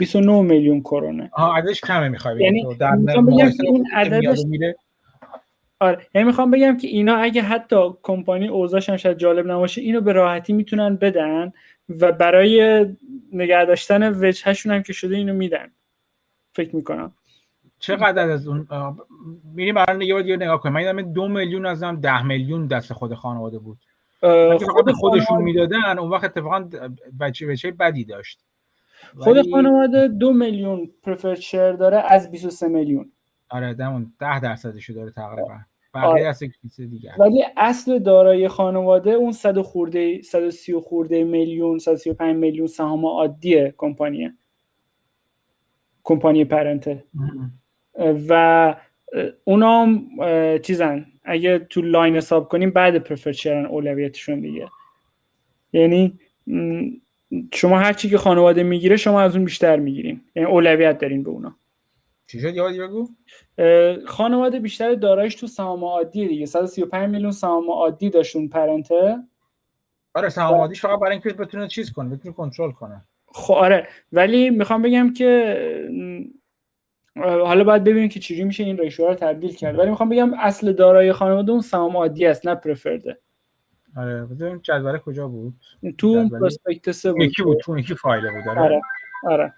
[0.00, 2.76] 29 میلیون کرونه آها عددش کمه می‌خوای یعنی.
[2.78, 4.74] در بگم مقایسه که این عددش-
[5.80, 10.00] آره یعنی می‌خوام بگم که اینا اگه حتی کمپانی اوضاعش هم شاید جالب نباشه اینو
[10.00, 11.52] به راحتی می‌تونن بدن
[11.88, 12.86] و برای
[13.32, 15.70] نگه داشتن وجهشون هم که شده اینو میدن.
[16.52, 17.12] فکر می‌کنم.
[17.78, 18.68] چقدر از اون
[19.54, 20.92] میریم برای یه بار دیگه نگاه کنیم.
[20.92, 23.78] من دو میلیون از هم ده میلیون دست خود خانواده بود.
[24.86, 26.68] به خودشون می‌دادن اون وقت اتفاقا
[27.20, 28.40] بچه بچه بدی داشت.
[29.18, 33.12] خود خانواده دو میلیون پرفرد شیر داره از 23 میلیون.
[33.48, 35.48] آره دمون ده درصدشو داره تقریبا.
[35.52, 35.66] آره.
[35.94, 36.32] بقیه
[36.64, 37.12] کسی دیگه.
[37.18, 43.06] ولی اصل دارایی خانواده اون 100 و خورده 130 و خورده میلیون 135 میلیون سهام
[43.06, 44.34] عادی کمپانیه.
[46.04, 47.04] کمپانی پرنته.
[48.28, 48.76] و
[49.44, 50.08] اونا هم
[50.58, 51.06] چیزن.
[51.24, 54.68] اگه تو لاین حساب کنیم بعد پرفرد شیرن اولویتشون دیگه.
[55.72, 56.18] یعنی
[57.54, 60.20] شما هر چی که خانواده می‌گیره شما از اون بیشتر می‌گیرین.
[60.36, 61.56] یعنی اولویت دارین به اونا.
[62.26, 63.08] چی شد؟ یاد بگو.
[64.06, 66.46] خانواده بیشتر دارایش تو سهام عادی دیگه.
[66.46, 69.16] 135 میلیون سهام عادی داشت اون پرنته.
[70.14, 73.04] آره سهامادیش فقط برای اینکه بتونه چیز کنه بتونه کنترل کنه.
[73.26, 73.88] خب آره.
[74.12, 75.56] ولی می‌خوام بگم که
[77.16, 79.78] حالا باید ببینیم که چجوری میشه این ریشو رو تبدیل کرد.
[79.78, 83.18] ولی می‌خوام بگم اصل دارایی خانواده اون سهام عادی است نه پرفرده.
[83.96, 85.54] آره بذاریم جدول کجا بود.
[85.98, 87.20] تو اون جدولی؟ پروسپکتس بود.
[87.22, 88.60] یکی بود تو اون یکی فایل بود آره.
[88.60, 88.80] آره
[89.24, 89.54] آره.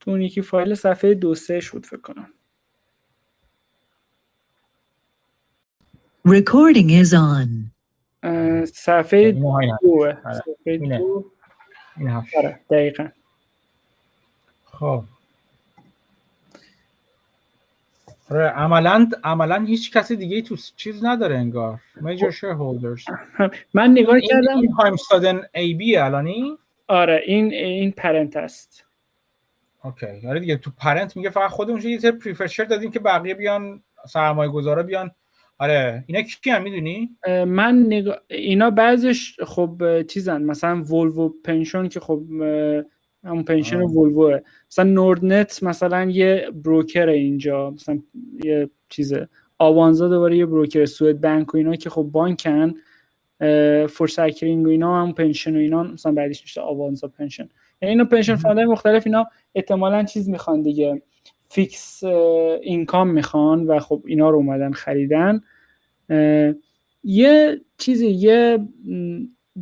[0.00, 2.28] تو اون یکی فایل صفحه دو سه شد فکر کنم.
[6.28, 7.48] Recording is on.
[8.64, 10.18] صفحه آره.
[10.34, 10.78] صفحه.
[10.98, 11.24] دو.
[11.96, 12.36] این هفت.
[12.36, 13.08] آره دقیقا.
[14.64, 15.04] خب آره
[18.36, 21.80] عملا عملا هیچ کسی دیگه تو چیز نداره انگار.
[21.96, 23.04] Major shareholders.
[23.74, 26.58] من نگاه کردم این time Sudden AB الانی؟
[26.88, 28.84] آره این این parent است.
[29.84, 33.34] okay آره دیگه تو parent میگه فقط خودمون یه سری preferred share دادیم که بقیه
[33.34, 35.10] بیان سرمایه گذارا بیان.
[35.58, 37.16] آره اینا کی هم می‌دونی
[37.46, 38.16] من نگاه...
[38.28, 42.22] اینا بعضش خب چیزن مثلا ولوو pension که خب
[43.24, 43.90] همون pension آه.
[43.90, 44.40] ولوه.
[44.70, 47.98] مثلا نوردنت مثلا یه broker اینجا مثلا
[48.44, 49.28] یه چیزه.
[49.58, 52.74] آوانزا دوباره یه broker Swedbank و اینا که خب بانکن
[53.40, 57.48] اه، فورساکرینگ و اینا هم pension و اینا مثلا بعدش میشه آوانزا pension.
[57.82, 61.02] یعنی اینا pension fund های مختلف اینا احتمالا چیز می‌خوان دیگه.
[61.48, 62.04] fixed
[62.62, 65.40] income می‌خوان و خب اینا رو اومدن خریدن.
[67.04, 68.58] یه چیزی یه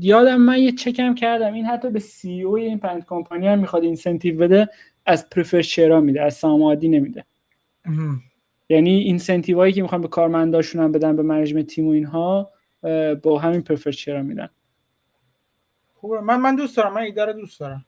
[0.00, 1.52] یادم من یه چکم کردم.
[1.54, 4.68] این حتی به CEO این پنج کمپانی هم می‌خواد incentive بده
[5.06, 7.24] از prefer share آ میده از سهام عادی نمیده.
[8.68, 12.50] یعنی incentive هایی که می‌خوان به کارمنداشون هم بدن به management team و اینها
[13.22, 14.48] با همین prefer share آ میدن.
[15.94, 16.20] خوبه.
[16.20, 16.94] من من دوست دارم.
[16.94, 17.84] من ایده رو دوست دارم.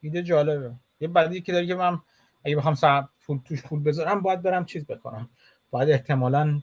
[0.00, 0.72] ایده جالبه.
[1.00, 1.98] یه بدی که داره که من
[2.44, 5.30] اگه بخوام سر پول توش پول بذارم باید برم چیز بکنم.
[5.70, 6.62] باید احتمالا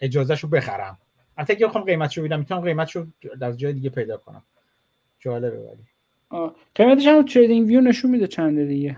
[0.00, 0.98] اجازهش رو بخرم.
[1.38, 3.06] البته اگه بخوام قیمتشو ببینم می‌تونم قیمتشو
[3.40, 4.42] از جای دیگه پیدا کنم.
[5.18, 6.48] جالبه ولی.
[6.74, 8.96] قیمتش هم TradingView نشون میده چنده دیگه.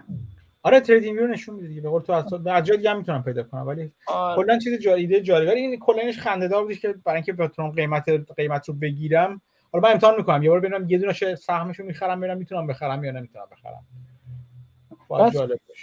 [0.63, 1.81] آره TradingView نشون میده دیگه.
[1.81, 3.67] به قول تو از جای دیگه هم می‌تونم پیدا کنم.
[3.67, 3.93] ولی
[4.37, 5.51] کلا چیز جالب ایده جالبه.
[5.51, 9.41] ولی این کلنش خنده دار بودش که برای اینکه بتونم قیمت قیمت رو بگیرم.
[9.73, 10.43] حالا من امتحان می‌کنم.
[10.43, 13.87] یه بار ببینم یه دونه سهمشو می‌خرم ببینم می‌تونم بخرم یا نمی‌تونم بخرم.
[15.11, 15.37] بس.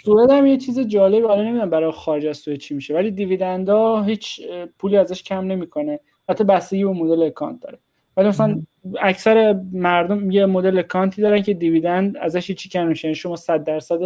[0.04, 2.94] سوئد هم یه چیز جالب حالا نمی‌دونم برای خارج از سوئد چی میشه.
[2.94, 4.40] ولی dividend آ هیچ
[4.78, 6.00] پولی ازش کم نمی‌کنه.
[6.28, 7.78] حتی بستگی به مدل اکانت داره.
[8.16, 8.62] ولی مثلا
[9.00, 13.08] اکثر مردم یه مدل اکانتی دارن که دیویدند ازش هیچی کم نمیشه.
[13.08, 13.98] یعنی شما 100 درصد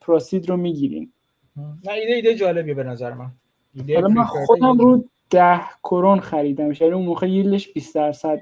[0.00, 1.12] پروسید رو می‌گیرین.
[1.56, 3.30] نه ایده ایده جالبیه به نظر من.
[3.74, 6.72] ایده حالا من خودم رو 10 کرون خریدم.
[6.80, 8.40] یعنی اون موقع ییلدش 20 درصد.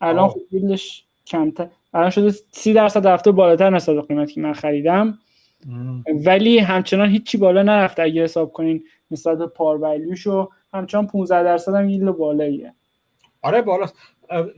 [0.00, 0.28] الان.
[0.28, 1.68] خب ییلدش کمتر.
[1.94, 5.18] الان شده 30 درصد رفته بالاتر نسبت به قیمتی که من خریدم.
[6.24, 11.74] ولی همچنان هیچی بالا نرفته اگه حساب کنین نسبت به پار ولیوشو همچنان 15 درصد
[11.74, 12.74] هم ییلد بالاییه.
[13.42, 13.94] آره بالاست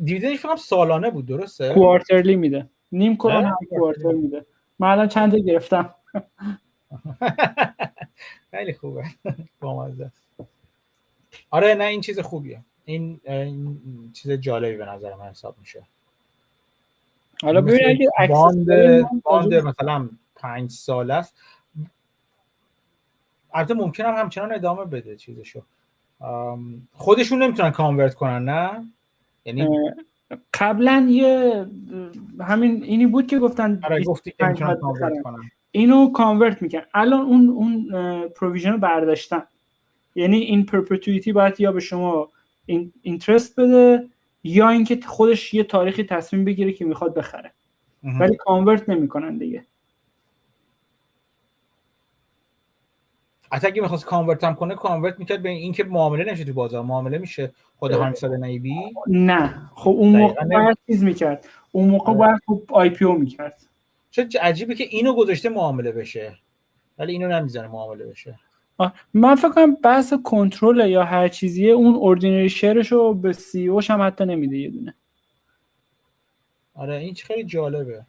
[0.04, 2.68] دیویدندش فکر سالانه بود درسته؟ کوارترلی میده.
[2.92, 4.46] نیم کرون؟ هم کوارتر میده.
[4.78, 5.94] من الان چند تا گرفتم.
[8.50, 9.04] خیلی خوبه.
[9.60, 10.12] بامزه.
[11.50, 12.60] آره نه این چیز خوبیه.
[12.84, 13.80] این, این
[14.12, 15.82] چیز جالبی به نظر من حساب میشه.
[17.42, 18.66] حالا ببین اگه باند
[19.22, 21.34] باند مثلا پنج ساله است.
[23.54, 25.62] البته ممکنه هم همچنان ادامه بده چیزشو.
[26.92, 28.84] خودشون نمی‌تونن convert کنن نه؟
[29.44, 29.68] یعنی
[30.54, 31.66] قبلا یه
[32.40, 35.22] همین اینی بود که گفتن آره گفتی که 25 می‌تونن باید convert.
[35.22, 35.50] کنن.
[35.70, 37.88] اینو convert می‌کنن الان اون اون
[38.28, 39.42] provision رو برداشتن.
[40.14, 42.28] یعنی این perpetuity باید یا به شما
[42.66, 44.08] این interest بده
[44.44, 47.52] یا اینکه خودش یه تاریخی تصمیم بگیره که می‌خواد بخره.
[48.20, 49.64] ولی convert نمی‌کنن دیگه.
[53.54, 56.82] حتی اگه می‌خواست convert هم کنه convert می‌کرد به این که معامله نمیشه تو بازار.
[56.82, 58.74] معامله میشه خود همین سال نیبی
[59.06, 59.70] نه.
[59.74, 61.48] خب اون موقع باید چیز می‌کرد.
[61.72, 62.18] اون موقع آره.
[62.18, 63.62] باید خب IPO می‌کرد.
[64.10, 66.38] چه عجیبه که اینو گذاشته معامله بشه.
[66.98, 68.38] ولی اینو نمی‌زنه معامله بشه.
[69.14, 73.68] من فکر کنم بحث کنترل یا هر چیزیه اون ordinary share ش رو به CEO
[73.68, 74.94] ش هم حتی نمیده یه دونه.
[76.74, 78.06] آره این چه خیلی جالبه.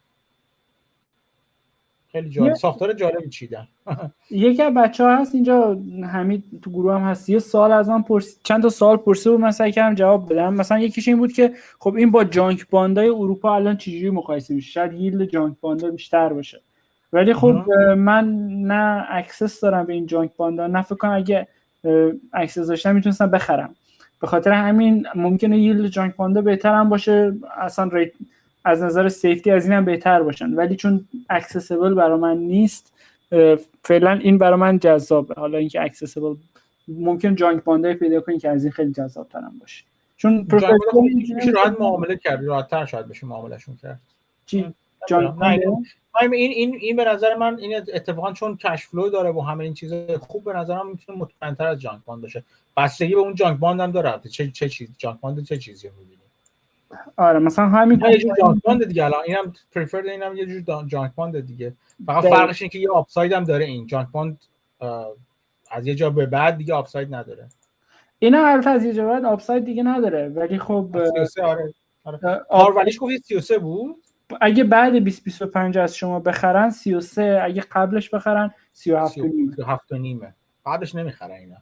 [2.16, 2.48] خیلی جالب.
[2.48, 3.68] یه- ساختار جالبی چیدن.
[4.30, 5.78] یکی از بچه ها هست اینجا
[6.12, 7.28] حمید تو گروه هم هست.
[7.30, 8.38] یه سال از من پرس...
[8.44, 10.54] چند تا سال پرسید و من سعی کردم جواب بدم.
[10.54, 14.54] مثلا یکیش این بود که خب این با junk bond آی اروپا الان چجوری مقایسه
[14.54, 16.60] میشه؟ شاید yield junk bond آ بیشتر باشه.
[17.12, 17.54] ولی خب
[17.96, 21.48] من نه access دارم به این junk bond آ نه فکر کنم اگه
[22.32, 23.74] access داشتم می‌تونستم بخرم.
[24.20, 28.12] به خاطر همین ممکنه yield junk bond آ بهتر هم باشه اصلا rate
[28.66, 30.54] از نظر safety از این هم بهتر باشن.
[30.54, 32.92] ولی چون accessible برای من نیست
[33.82, 35.34] فعلا این برای من جذابه.
[35.34, 36.34] حالا اینکه accessible
[36.88, 39.84] ممکن junk bond آی پیدا کنی که از این خیلی جذاب ترم باشه.
[40.16, 40.46] چون
[40.90, 44.00] خب میشه راحت معامله کرد راحت تر شاید بشه معاملهشون کرد.
[44.46, 44.74] چی؟
[45.08, 45.34] junk
[46.22, 49.74] این- این این به نظر من این اتفاقا چون cash flow داره و همه این
[49.74, 52.44] چیزا خوب به نظرم می‌تونه مطمئن‌تر از junk bond باشه.
[52.76, 54.20] بستگی به اون junk bond هم داره.
[54.30, 56.16] چه چه چیز junk bond چه چیزی رو می‌بینی؟
[57.16, 59.04] آره مثلا همین یه جور جانک باند دیگه.
[59.04, 61.74] الان اینم preferred اینم یه جور junk bond دیگه.
[62.06, 62.24] فقط.
[62.24, 63.86] فرقش اینه که یه upside هم داره این.
[63.86, 64.38] junk bond
[65.70, 67.48] از یه جا به بعد دیگه upside نداره.
[68.18, 70.28] اینا البته از یه جا بعد upside دیگه نداره.
[70.28, 71.72] ولی خب اه، 33 آره.
[72.48, 72.74] آره.
[72.74, 73.96] ولیش گفت 33 بود؟
[74.40, 79.50] اگه بعد 2025 از شما بخرن 33 اگه قبلش بخرن 37 و نیم.
[79.50, 80.34] 37 و نیمه
[80.66, 81.56] قبلش نمی‌خرن اینا.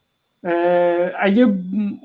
[1.18, 1.46] اگه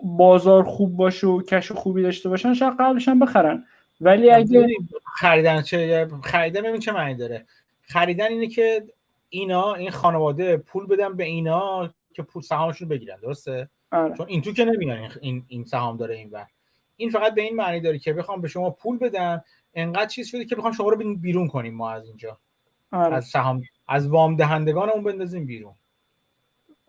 [0.03, 3.63] بازار خوب باشه و کش خوبی داشته باشن شاید قبلش هم بخرن.
[4.01, 4.67] ولی اگه
[5.15, 7.45] خریدن چه خریدن ببین چه معنی داره.
[7.81, 8.83] خریدن اینه که
[9.29, 14.17] اینا این خانواده پول بدن به اینا که پول سهامشون بگیرن درسته؟ آره.
[14.17, 16.47] چون این تو که نمیدن این این سهام داره این ور.
[16.97, 19.41] این فقط به این معنی داره که بخوام به شما پول بدن
[19.73, 22.37] انقدر چیز شده که بخوام شما رو بیرون کنیم ما از اینجا.
[22.91, 23.15] آره.
[23.15, 25.73] از سهام از وام دهندگان اون بندازیم بیرون.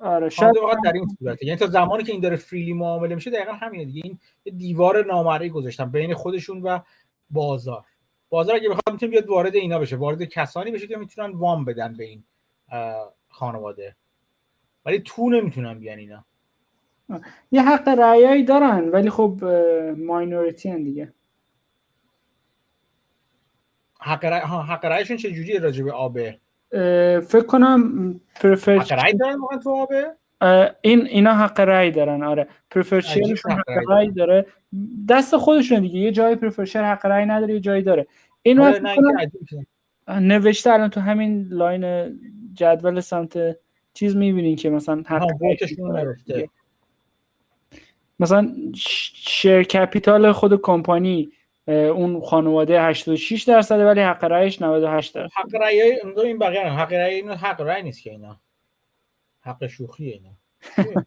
[0.01, 0.55] آره شاید
[0.85, 1.47] در این صورته.
[1.47, 4.01] یعنی تا زمانی که این داره فریلی معامله میشه دقیقا همینه دیگه.
[4.05, 6.79] این یه دیوار نامرئی گذاشتن بین خودشون و
[7.31, 7.85] بازار.
[8.29, 9.97] بازار اگه بخواد می‌تونه بیاد وارد اینا بشه.
[9.97, 12.25] وارد کسانی بشه که می‌تونن وام بدن به این
[13.29, 13.97] خانواده.
[14.87, 16.25] ولی تو نمی‌تونن بیان اینا.
[17.53, 19.45] یه حق رأیایی دارن ولی خب
[19.97, 21.13] minority ان دیگه.
[24.01, 26.39] حق رأی ها حق رأیشون چه راجع به آبه
[27.21, 30.07] فکر کنم prefer حق رأی دارن واقعا تو آبه
[30.81, 32.49] این اینا حق رأی دارن آره.
[32.71, 34.47] prefer عجیب share شون حق رأی داره.
[35.09, 35.99] دست خودشون دیگه.
[35.99, 38.07] یه جای prefer share حق رأی نداره یه جایی داره.
[38.43, 38.81] این آره،.
[40.09, 42.21] نوشته الان تو همین line
[42.55, 43.39] جدول سمت
[43.95, 45.27] چیز می‌بینین که مثلا حق.
[48.21, 51.33] مثلا شیر کپیتال خود کمپانی
[51.69, 55.33] اون خانواده 86 درصده ولی حق رأیش 98 درصد.
[55.35, 55.81] حق رأی
[56.17, 56.79] این بقیه هم.
[56.79, 58.41] حق رأی اینو حق رأی نیست که اینا.
[59.41, 60.31] حق شوخی اینا.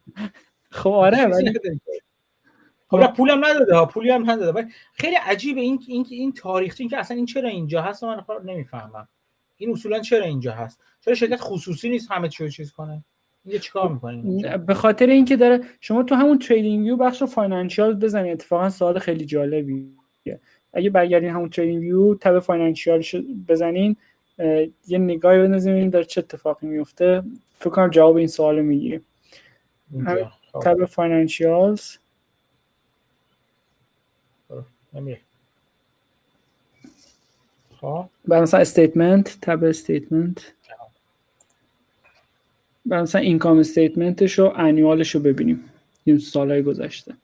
[0.70, 1.80] خب آره ولی نداره.
[2.88, 4.52] خب نه پولم نداده ها پولی هم نداده.
[4.52, 8.20] ولی خیلی عجیبه این این این تاریخچه این که اصلا این چرا اینجا هست من
[8.20, 9.08] خب نمی‌فهمم.
[9.56, 13.04] این اصولا چرا اینجا هست؟ چرا شرکت خصوصی نیست همه چی رو چیز کنه؟
[13.44, 18.70] اینجا چیکار می‌کنین به خاطر اینکه داره شما تو همون TradingView بخش financial بزنید اتفاقا
[18.70, 19.96] سوال خیلی جالبی.
[20.72, 23.04] اگه برگردین همون TradingView tab financial
[23.48, 23.96] بزنین
[24.86, 27.22] یه نگاهی بندازیم ببینیم داره چه اتفاقی میفته.
[27.58, 29.00] فکر کنم جواب این سوال رو می‌گیره
[29.92, 31.96] اینجا خب، tab financials
[37.80, 38.06] خب.
[38.28, 40.52] بعد مثلا statement tab statement
[42.86, 45.70] بعد مثلا income statement ش و annual ش رو ببینیم.
[46.04, 47.14] این سالهای گذشته.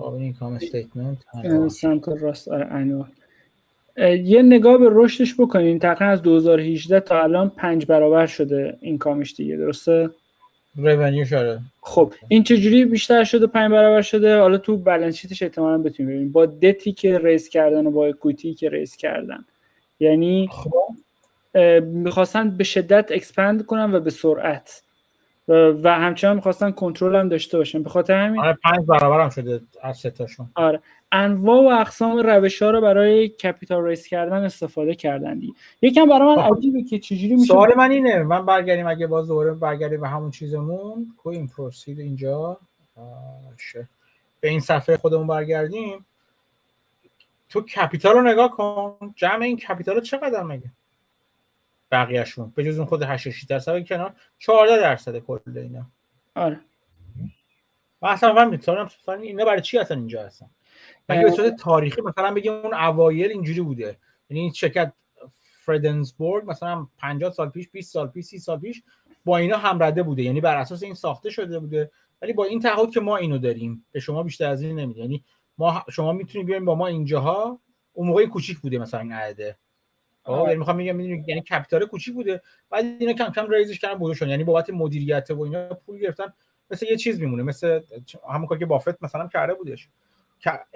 [0.00, 1.18] خب این income statement
[1.68, 2.48] سمت راست.
[2.48, 2.66] آره
[4.24, 5.78] یه نگاه به رشدش بکنین.
[5.78, 10.10] تقریبا از 2018 تا الان پنج برابر شده income ش دیگه درسته؟
[10.76, 15.42] revenue شده خب این چجوری بیشتر شده پنج برابر شده؟ حالا تو balance sheet ش
[15.42, 16.32] احتمالاً بتونیم ببینیم.
[16.32, 19.44] با دتی که raise کردن و با equity که raise کردن.
[20.00, 20.72] یعنی خب.
[21.82, 24.82] می‌خواستن به شدت expand کنن و به سرعت
[25.54, 27.82] و همچنان می‌خواستن کنترل هم داشته باشن.
[27.82, 30.80] به خاطر همین آره پنج برابر هم شده asset اشون آره.
[31.12, 35.52] انواع و اقسام روش ها رو برای capital raise کردن استفاده کردن دیگه.
[35.82, 39.52] یکم برای من عجیبه که چجوری میشه سوال من اینه من برگردیم اگه باز دوباره
[39.52, 41.14] برگردیم به همون چیزمون.
[41.18, 42.58] کوین پروسید اینجا.
[43.54, 43.88] آشه.
[44.40, 46.06] به این صفحه خودمون برگردیم.
[47.48, 48.94] تو کپیتال رو نگاه کن.
[49.16, 50.70] جمع این کپیتال رو چقدر مگه؟
[51.90, 52.52] بقیهشون.
[52.56, 55.86] به جز اون خود 86 درصد کنار 14 درصد کل اینا.
[56.34, 56.60] آره.
[58.02, 58.88] من اصلا من می‌تونم
[59.22, 60.50] اینا برای چی اصلا اینجا هستن؟
[61.08, 63.96] مگه به صورت تاریخی مثلا بگیم اون اوایل اینجوری بوده؟
[64.30, 64.92] یعنی این شرکت
[65.60, 68.82] فردنسبورگ مثلا 50 سال پیش 20 سال پیش 30 سال پیش
[69.24, 70.22] با اینا هم رده بوده.
[70.22, 71.90] یعنی بر اساس این ساخته شده بوده.
[72.22, 75.24] ولی با این تعهد که ما اینو داریم به شما بیشتر از این نمیده یعنی
[75.58, 77.60] ما شما می‌تونید بیاین با ما اینجاها
[77.92, 79.56] اون موقع کوچیک بوده مثلا این عدده
[80.24, 82.42] آه یعنی می‌خوام میگم یعنی کپیتال کوچیک بوده.
[82.70, 86.32] بعد اینا کم کم ریزش کردن بزرگ شدن یعنی بابت مدیریت و اینا پول گرفتن.
[86.70, 87.80] مثل یه چیز میمونه مثل
[88.30, 89.88] همون کاری که بافت مثلا کرده بودش.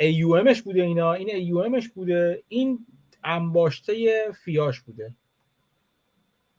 [0.00, 1.12] AUMش بوده اینا.
[1.12, 2.42] این AUMش بوده.
[2.48, 2.86] این
[3.24, 5.14] انباشته فیاش بوده.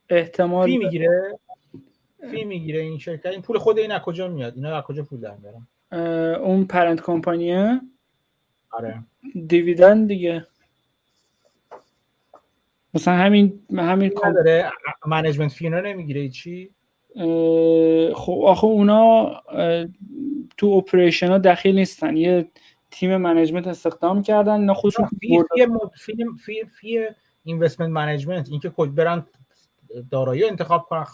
[0.10, 1.40] احتمال فی می‌گیره.
[2.32, 3.26] فی می‌گیره این شرکت.
[3.26, 5.68] این پول خود این از کجا میاد؟ اینا از کجا پول در میارن؟
[6.36, 7.82] اون parent company ه؟
[8.72, 9.04] آره.
[9.48, 10.48] dividend دیگه.
[12.96, 14.72] مثلا همین همین داره
[15.08, 16.70] management fee اینا نمی‌گیره چی
[18.14, 19.32] خب آخه اونا
[20.58, 22.18] تو operation ها دخیل نیستن.
[22.18, 22.48] یه
[22.92, 25.44] تیم management استخدام کردن اینا خودشون fee
[25.95, 27.06] fee fee fee
[27.44, 29.26] investment management اینکه کد برن
[30.12, 31.06] دارایی انتخاب کنن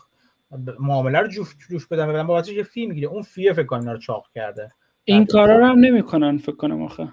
[0.79, 3.07] معامله رو جوش جوش بدن بدن بابتش یه فی می‌گیره.
[3.07, 4.69] اون فی فکر کنم رو چاق کرده.
[5.03, 7.07] این کارا رو هم نمی‌کنن فکر کنم آخه.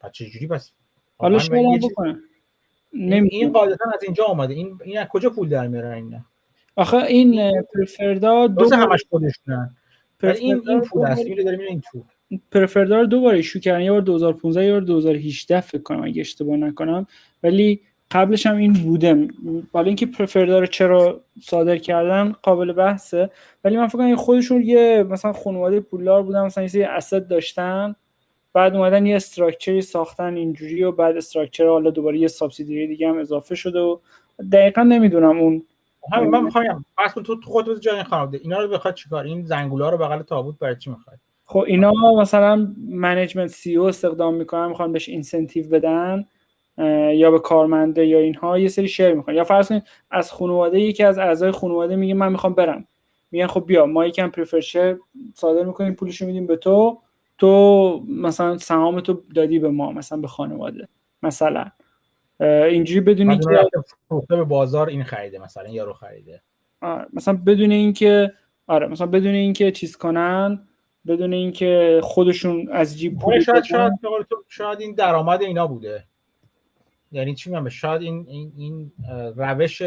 [0.00, 0.72] بعد چه جوری بس
[1.18, 2.20] حالا شاید بکنن.
[2.98, 3.28] نمی...
[3.32, 4.54] این قاعدتا از اینجا اومده.
[4.54, 6.24] این این از کجا پول در میارن اینا
[6.76, 9.76] آخه این پرفردا دو همش خودشونن.
[10.22, 11.24] این این پول است.
[11.24, 12.04] میره داره این تو.
[12.52, 13.80] پرفردا رو دو بار ایشو کردن.
[13.80, 17.06] یه بار 2015 یه بار 2018 فکر کنم اگه اشتباه نکنم.
[17.42, 19.28] ولی قبلش هم این بوده.
[19.72, 23.30] حالا اینکه preferred ا رو چرا صادر کردن قابل بحثه.
[23.64, 27.94] ولی من فکر کنم خودشون یه مثلا خانواده پولدار بودن مثلا یه asset داشتن.
[28.58, 33.08] بعد اومدن یه structure ی ساختن اینجوری و بعد structure حالا دوباره یه subsidiary دیگه
[33.08, 33.98] هم اضافه شده و
[34.52, 35.62] دقیقا نمی‌دونم اون
[36.12, 39.98] همین من می‌خوام کن تو خودت جای خانواده اینا رو بخواد چیکار؟ این زنگولا رو
[39.98, 45.68] بغل تابوت برای چی می‌خواد؟ خب اینا مثلا management CEO استخدام می‌کنن می‌خوان بهش incentive
[45.68, 46.24] بدن
[47.14, 49.36] یا به کارمنده یا اینها یه سری شیر می‌خوان.
[49.36, 52.84] یا فرض کنید از خانواده یکی از اعضای خانواده میگه من می‌خوام برم.
[53.30, 54.96] میگن خب بیا ما یکم پریفر شیر
[55.34, 56.98] صادر می‌کنیم پولشو میدیم به تو.
[57.38, 60.88] تو مثلا سهام تو دادی به ما مثلا به خانواده
[61.22, 61.70] مثلا.
[62.40, 63.68] اینجوری بدون اینکه
[64.28, 66.42] به بازار این خریده مثلا یارو خریده.
[66.80, 68.32] آره مثلا بدون اینکه
[68.66, 70.68] آره مثلا بدون اینکه چیز کنن
[71.06, 73.92] بدون اینکه خودشون از جیب پول شاید شاید
[74.48, 76.04] شاید این درآمد اینا بوده.
[77.12, 78.92] یعنی چی میگم؟ شاید این این, این
[79.36, 79.82] روش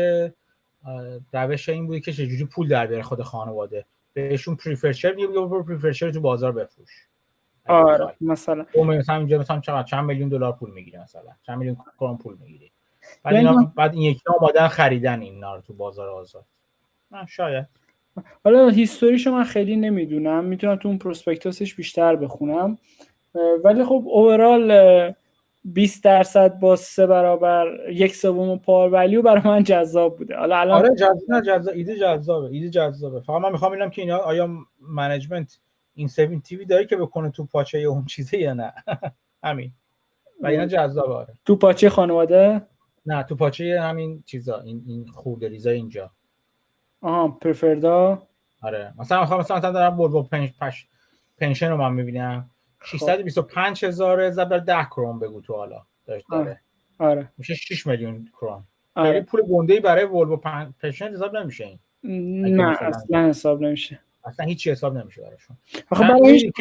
[1.33, 3.85] روش این بوده که چجوری پول در بیاره خود خانواده.
[4.13, 5.27] بهشون پریفرشر میگه
[5.67, 7.07] پریفرشر تو بازار بفروش.
[7.67, 8.65] آره مثلا.
[8.73, 12.37] او مثلا اینجا مثلا چقدر چند میلیون دلار پول می‌گیره مثلا؟ چند میلیون کرون پول
[12.43, 12.69] می‌گیره
[13.23, 16.45] بعد اینا بعد این یکی آمادن خریدن اینا رو تو بازار آزاد.
[17.11, 17.67] نه شاید.
[18.43, 20.45] حالا history شو من خیلی نمی‌دونم.
[20.45, 22.77] می‌تونم تو اون prospectus ش بیشتر بخونم.
[23.63, 25.13] ولی خب overall
[25.65, 30.37] 20 درصد با سه برابر یک سوم par value برای من جذاب بوده.
[30.37, 33.19] حالا الان آره جذاب جذاب ایده جذابه ایده جذابه.
[33.19, 34.49] فقط من می‌خوام ببینم که اینا آیا
[34.81, 35.59] management
[35.95, 38.73] incentive ی داره که بکنه تو پاچه اون چیزه یا نه؟
[39.43, 39.71] همین.
[40.41, 41.33] و اینا جذابه آره.
[41.45, 42.61] تو پاچه خانواده؟
[43.05, 46.11] نه تو پاچه همین چیزا این این خورده ریزا اینجا.
[47.01, 48.21] آها پرفردا؟
[48.61, 48.93] آره.
[48.97, 50.87] مثلا مثلا مثلا دارم ولوو پنش پش
[51.37, 52.49] پنشن رو من می‌بینم.
[52.83, 55.85] 625 هزار ضرب 10 کرون بگو تو حالا.
[56.05, 56.61] داشت داره.
[56.99, 57.29] آره.
[57.37, 58.63] میشه 6 میلیون کرون
[58.95, 59.09] آره.
[59.09, 60.37] یعنی پول گنده برای ولوو
[60.81, 62.55] پنشن حساب نمیشه این.
[62.55, 63.99] نه اصلا حساب نمیشه.
[64.25, 65.57] اصلا هیچی حساب نمیشه براشون.
[65.89, 66.51] آخه برای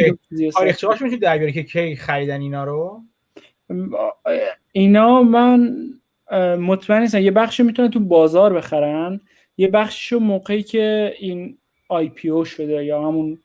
[0.54, 3.02] تاریخچه هاش میشه در بیاری که کی خریدن اینا رو؟
[4.72, 5.76] اینا من
[6.58, 7.20] مطمئن نیستم.
[7.20, 9.20] یه بخشی می‌تونه تو بازار بخرن.
[9.56, 11.58] یه بخششو موقعی که این
[11.88, 13.38] IPO شده یا همون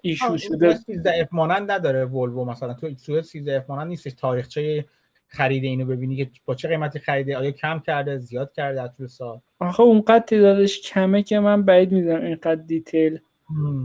[0.00, 0.74] issue شده.
[0.74, 2.74] 13 F مانند نداره ولوو مثلا.
[2.74, 4.12] تو سوئد 13 F مانند نیستش.
[4.12, 4.84] تاریخچه
[5.28, 9.06] خرید اینو ببینی که با چه قیمتی خریده آیا کم کرده زیاد کرده از طول
[9.06, 9.40] سال.
[9.58, 13.18] آخه اونقدر تعدادش کمه که من بعید می‌دونم اینقدر detail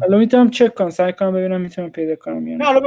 [0.02, 2.82] حالا می‌تونم چک کنم سعی کنم ببینم می‌تونم پیدا کنم یا نه حالا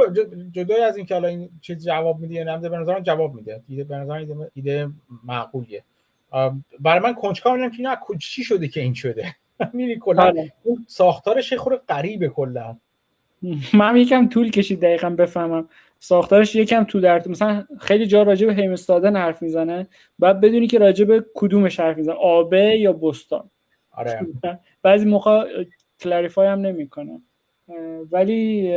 [0.51, 3.61] جدای از اینکه حالا این چیز جواب میده یا نه به نظرم جواب میده.
[3.67, 4.89] ایده به نظرم ایده, ایده
[5.23, 5.83] معقولیه.
[6.79, 9.35] برای من کنجکاو میدم که نه چی شده که این شده؟
[9.73, 10.53] میری کلا آره.
[10.63, 12.77] اون ساختارش یه خورده غریبه کلا.
[13.73, 15.69] من یکم طول کشید دقیقا بفهمم.
[15.99, 19.87] ساختارش یکم تو در مثلا خیلی جا راجع به هیمستادن حرف می‌زنه.
[20.19, 23.49] بعد بدونی که راجع به کدومش حرف می‌زنه آبه یا بستان.
[23.91, 24.27] آره.
[24.81, 25.65] بعضی موقع
[25.99, 27.21] کلریفای هم نمی‌کنه.
[28.11, 28.71] ولی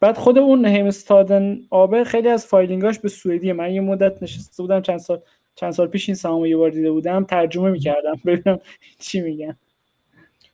[0.00, 3.52] بعد خود اون هیمستادن آبه خیلی از فایلینگاش به سوئدیه.
[3.52, 5.20] من یه مدت نشسته بودم چند سال
[5.54, 8.58] چند سال پیش این سهامو یه بار دیده بودم ترجمه می‌کردم ببینم
[8.98, 9.56] چی میگن.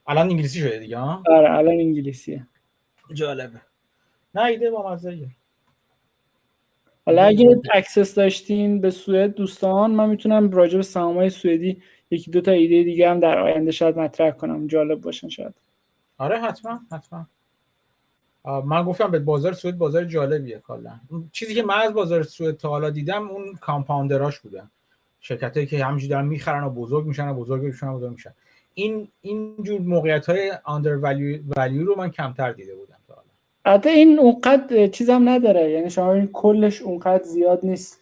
[0.07, 2.47] الان انگلیسی شده دیگه ها؟ آره الان انگلیسیه.
[3.15, 3.61] جالبه.
[4.35, 5.19] نه ایده با مزه
[7.07, 12.41] حالا اگه access داشتین به سوئد دوستان من می‌تونم راجع به سهام‌های سوئدی یکی دو
[12.41, 14.67] تا ایده دیگه هم در آینده شاید مطرح کنم.
[14.67, 15.55] جالب باشن شاید.
[16.19, 17.27] آره حتما حتما.
[18.65, 21.01] من گفتم به بازار سوئد بازار جالبیه کلا.
[21.33, 24.71] چیزی که من از بازار سوئد تا حالا دیدم اون کامپاوندراش بودن
[25.21, 28.35] شرکتایی که همینجوری دارن می‌خرن و بزرگ میشن و بزرگ میشن و بزرگ میشن.
[28.75, 30.97] این این جور موقعیت های آندر
[31.57, 33.27] ولیو رو من کمتر دیده بودم تا حالا.
[33.65, 35.71] البته این اونقدر چیزم نداره.
[35.71, 38.01] یعنی شما این کلش اونقدر زیاد نیست.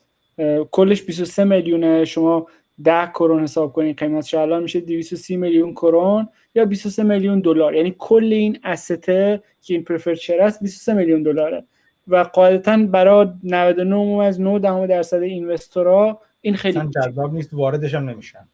[0.70, 2.04] کلش 23 میلیونه.
[2.04, 2.46] شما
[2.84, 7.74] 10 کرون حساب کنین قیمتش الان میشه 230 میلیون کرون یا 23 میلیون دلار.
[7.74, 11.64] یعنی کل این استه که این پرفرد شیر است 23 میلیون دلاره.
[12.08, 18.08] و قاعدتا برای 99 از 9 دهم درصد اینوستورها این خیلی جذاب نیست واردش هم
[18.08, 18.48] نمیشن.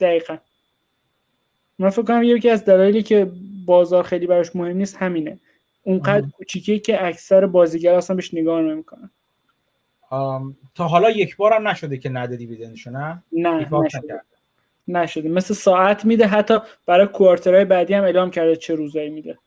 [0.00, 0.36] دقیقا.
[1.78, 3.30] من فکر کنم یکی از دلایلی که
[3.66, 5.38] بازار خیلی براش مهم نیست همینه.
[5.82, 9.10] اونقدر کوچیکه که اکثر بازیگر اصلا بهش نگاه نمی‌کنن.
[10.74, 14.20] تا حالا یک بار هم نشده که نده دیویدندشو نه؟ نه نشده.
[14.88, 15.28] نشده.
[15.28, 19.38] مثل ساعت میده حتی برای کوارترهای بعدی هم اعلام کرده چه روزایی میده.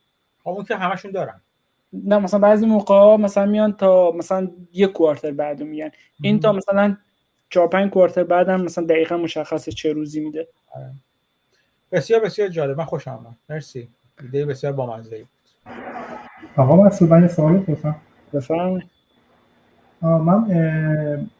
[0.44, 1.40] خب اون که همشون دارن.
[1.92, 5.90] نه مثلا بعضی موقع ها مثلا میان تا مثلا یک کوارتر بعد میگن.
[6.22, 6.96] این تا مثلا
[7.50, 10.48] چهار پنج کوارتر بعد هم مثلا دقیقا مشخصه چه روزی میده.
[11.92, 12.78] بسیار بسیار جالب.
[12.78, 13.88] من خوشم آمد مرسی.
[14.22, 15.26] ایده بسیار بامزه ای
[16.56, 17.96] آقا مسعود من یه سوالی پرسم
[18.34, 18.93] بفرمایید.
[20.04, 20.44] من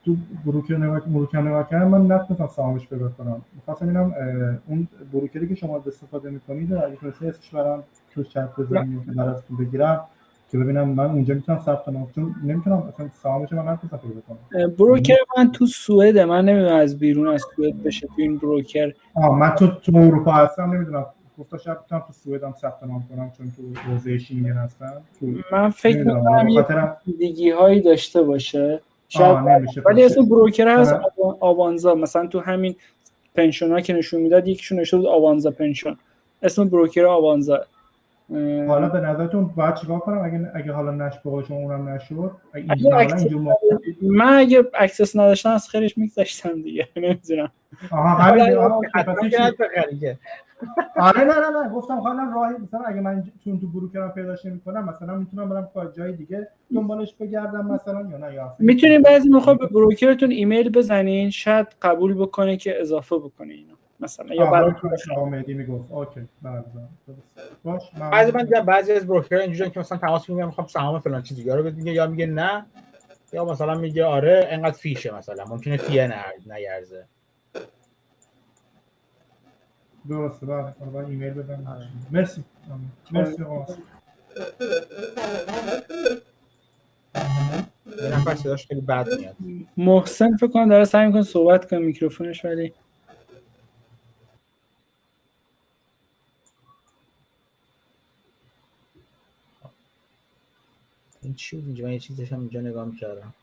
[0.04, 3.42] تو بروکر نگاه بروکر نگاه کردم من نتونستم سهامش پیدا کنم.
[3.54, 7.82] می‌خواستم ببینم اه، اون بروکری که شما استفاده می‌کنید اگه تونستی اسمش برام
[8.14, 10.00] تو چت بزنید که براتون بگیرم
[10.52, 14.70] که ببینم من اونجا می‌تونم ثبت نام چون نمی‌تونم اصلا سهامش من نتونستم پیدا کنم.
[14.78, 18.92] بروکر من تو سوئده من نمی‌دونم از بیرون از سوئد بشه تو این بروکر.
[19.14, 21.06] آه من تو تو اروپا هستم نمی‌دونم.
[21.38, 24.92] گفتا شاید بتونم تو سوئد هم ثبت نام کنم چون تو حوزه شینگن هستم.
[25.52, 28.80] من فکر می‌کنم به یه خاطرم- دیگی هایی داشته باشه.
[29.08, 29.36] شاید
[29.86, 30.04] ولی.
[30.04, 31.02] اسم بروکر هست آره.
[31.04, 31.94] آوا- آوانزا.
[31.94, 32.76] مثلا تو همین
[33.34, 35.96] pension ها که نشون می‌داد یکیشون نشون بود Avanza pension
[36.42, 37.60] اسم بروکر Avanza.
[38.68, 42.94] حالا به نظرتون باید چیکار کنم؟ اگه اگه حالا نش به شما اونم نشد اگه
[42.96, 43.26] access
[44.02, 46.88] من اگه access نداشتم از خیرش میگذاشتم دیگه.
[46.96, 47.50] نمی‌دونم.
[47.90, 48.42] آها همین
[50.96, 54.84] آره نه نه نه گفتم حالا راهی مثلا اگه من چون تو بروکرم پیداش نمی‌کنم
[54.84, 59.54] مثلا می‌تونم برم کار جای دیگه دنبالش بگردم مثلا یا نه یا می‌تونین بعضی موقع
[59.54, 64.46] به بروکرتون ایمیل بزنین شاید قبول بکنه که اضافه بکنه اینو مثلا یا
[65.16, 67.16] آقا مهدی می‌گفت okay بله بله.
[67.64, 71.00] باش من- بعضی من دیدم بعضی از بروکرها اینجوریه که مثلا تماس می‌گیرن می‌خوام سهام
[71.00, 72.66] فلان چیز دیگه رو میگه یا میگه نه
[73.32, 76.24] یا مثلا میگه آره انقدر fee شه مثلا ممکنه fee ه نه
[76.54, 77.06] نیرزه
[80.08, 80.74] درسته بله.
[80.78, 81.90] حالا باید ایمیل بدم.
[82.10, 82.44] مرسی.
[83.10, 83.74] مرسی آقا.
[88.02, 89.36] یه نفر صداش خیلی بد میاد.
[89.76, 92.72] محسن فکر کنم داره سعی می‌کنه صحبت کنه میکروفونش ولی
[101.22, 103.34] این چی بود اینجا؟ من یه چیزش هم اینجا نگاه می‌کردم.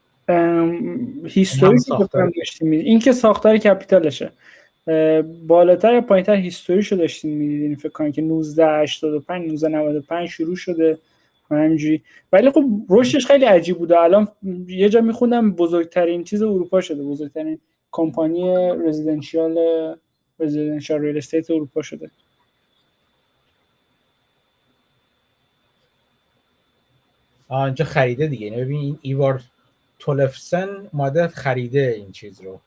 [1.25, 2.71] هیستوری که داشتیم.
[2.71, 4.31] این که ساختار کپیتالشه.
[5.47, 10.97] بالاتر یا پایینتر هیستوریشو داشتین می‌دیدین فکر کنم که 1985 1995 شروع شده.
[11.51, 12.03] همینجوری.
[12.31, 13.99] ولی خب رشدش خیلی عجیب بوده.
[13.99, 14.27] الان
[14.67, 17.03] یه جا میخوندم بزرگترین چیز اروپا شده.
[17.03, 17.59] بزرگترین
[17.91, 18.55] کمپانی
[18.87, 19.57] رزیدنشیال
[20.39, 22.11] رزیدنشیال ریل استیت اروپا شده.
[27.47, 28.45] آه اینجا خریده دیگه.
[28.45, 29.41] اینو ببین این ایوار
[29.99, 32.59] تولفسن اومده خریده این چیز رو.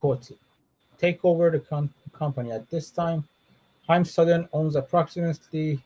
[0.00, 0.28] کوت
[1.00, 2.50] take over the com- company.
[2.52, 3.24] At this time
[3.88, 5.80] Heimstaden owns approximately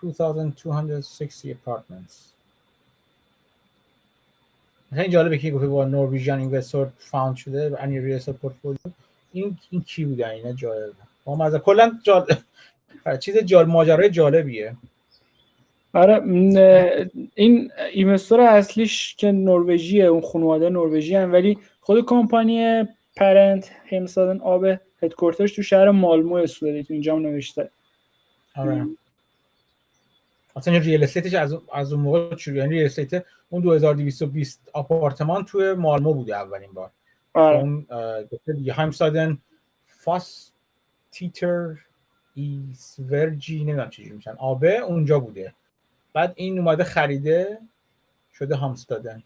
[0.00, 2.30] 2260 apartments.
[4.94, 8.78] خیلی جالبه که گفته با نورویژن اینوستور فاوند شده و انی استیت پورتفولیو
[9.32, 10.92] این این کی بودن اینا جالبه
[11.24, 11.98] با مزه کلا.
[13.20, 14.76] چیز جال ماجرای جالبیه
[15.94, 16.22] آره
[17.34, 22.84] این اینوستور اصلیش که نروژیه اون خانواده نروژی ولی خود کمپانی
[23.16, 24.66] parent Heimstaden AB
[25.02, 27.70] headquarter ش تو شهر مالمو سوئد تو اینجا هم نوشته.
[28.56, 28.86] آره.
[30.56, 32.56] اصلا real estate ش از از اون موقع شروع.
[32.56, 36.90] یعنی real estate اون 2220 آپارتمان توی مالمو بوده اولین بار.
[37.34, 37.58] آره.
[37.58, 37.86] اون
[38.76, 39.38] Heimstaden
[39.86, 40.50] Fastigheter
[41.10, 41.76] i
[42.34, 44.34] Sverige نمی‌دونم چجوری میشن.
[44.38, 45.54] AB ه اونجا بوده.
[46.12, 47.58] بعد این اومده خریده
[48.34, 49.22] شده هامستادن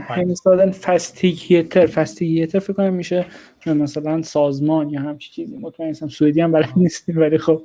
[0.00, 3.26] همستادن فستیگیتر فستیگیتر فکر کنم میشه
[3.66, 5.56] مثلا سازمان یا همچی چیزی.
[5.56, 6.08] مطمئن نیستم.
[6.08, 7.62] سوئدی هم بلد نیستیم ولی خب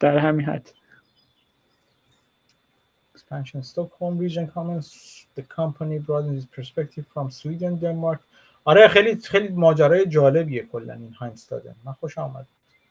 [0.00, 0.72] در همین حد.
[3.16, 3.62] Expansion.
[3.62, 4.88] Stockholm region comments
[5.38, 8.18] the company broadened its perspective from Sweden Denmark.
[8.64, 12.46] آره خیلی خیلی ماجرای جالبیه کلا این هایمستادن من خوش آمد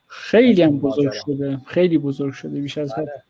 [0.07, 0.79] خیلی هم.
[0.79, 1.61] بزرگ شده.
[1.67, 2.61] خیلی بزرگ شده.
[2.61, 3.23] بیش از حد بله.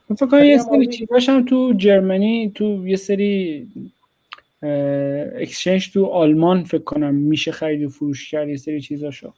[0.15, 0.87] فکر کنم یه سری.
[0.87, 3.67] چیزاش هم تو جرمنی تو یه سری
[5.35, 9.33] اکسچنج تو آلمان فکر کنم میشه خرید و فروش کرد یه سری چیزاشو.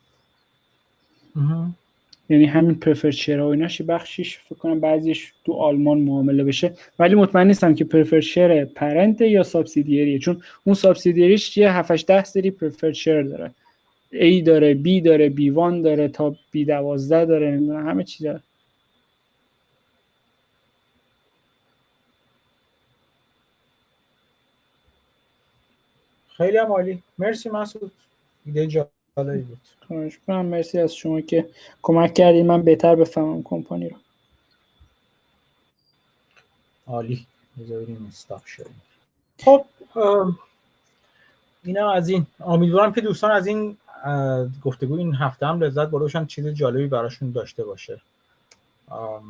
[2.29, 7.15] یعنی همین پرفر شیر و ایناش بخشیش فکر کنم بعضیش تو آلمان معامله بشه ولی
[7.15, 12.51] مطمئن نیستم که پرفر شیر پرنت یا سابسیدیریه چون اون سابسیدیریش یه 7 10 سری
[12.51, 13.51] پرفر شیر داره
[14.13, 18.39] A داره B داره B1 داره تا B12 داره همه چی داره
[26.43, 27.03] خیلی هم عالی.
[27.17, 27.91] مرسی مسعود.
[28.45, 29.59] ایده جالبی بود.
[29.87, 30.19] خواهش.
[30.27, 31.49] مرسی از شما که
[31.81, 33.97] کمک کردید من بهتر بفهمم کمپانی رو.
[36.87, 37.25] عالی.
[37.59, 38.81] بذاریم استاپ شدیم.
[39.39, 39.65] خب
[41.63, 43.77] اینا از این امیدوارم که دوستان از این
[44.63, 48.01] گفتگو این هفته هم لذت برداشتن چیز جالبی براشون داشته باشه
[48.91, 49.21] ام، اه،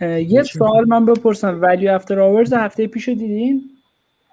[0.00, 1.58] یه سوال من بپرسم.
[1.62, 3.62] ولی افتر آورز هفته پیشو دیدین؟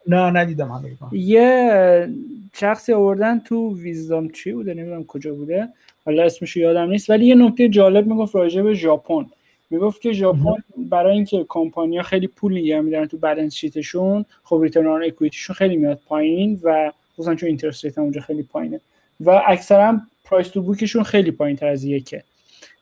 [0.07, 2.09] نه ندیدم همه یه
[2.53, 5.67] شخصی آوردن تو ویزدام چی بوده؟ نمی‌دونم کجا بوده.
[6.05, 9.25] حالا اسمش یادم نیست ولی یه نکته جالب می‌گفت راجع به ژاپن.
[9.69, 14.59] می‌گفت که ژاپن برای اینکه کمپانیا خیلی پول نگه میدارن تو balance sheet شون خب
[14.63, 18.79] return on equity شون خیلی میاد پایین و خصوصا چون interest rate اونجا خیلی پایینه.
[19.19, 22.23] و اکثرا price to book شون خیلی پایین تر از یکه.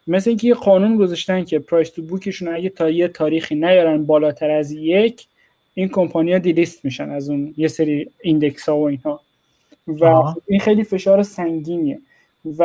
[0.08, 4.06] مثل اینکه یه قانون گذاشتن که price to book شون اگه تا یه تاریخی نیارن
[4.06, 5.28] بالاتر از یک
[5.74, 9.22] این کمپانیا delist میشن از اون یه سری index ها و اینها.
[9.88, 10.34] و.
[10.48, 12.00] این خیلی فشار سنگینیه.
[12.58, 12.64] و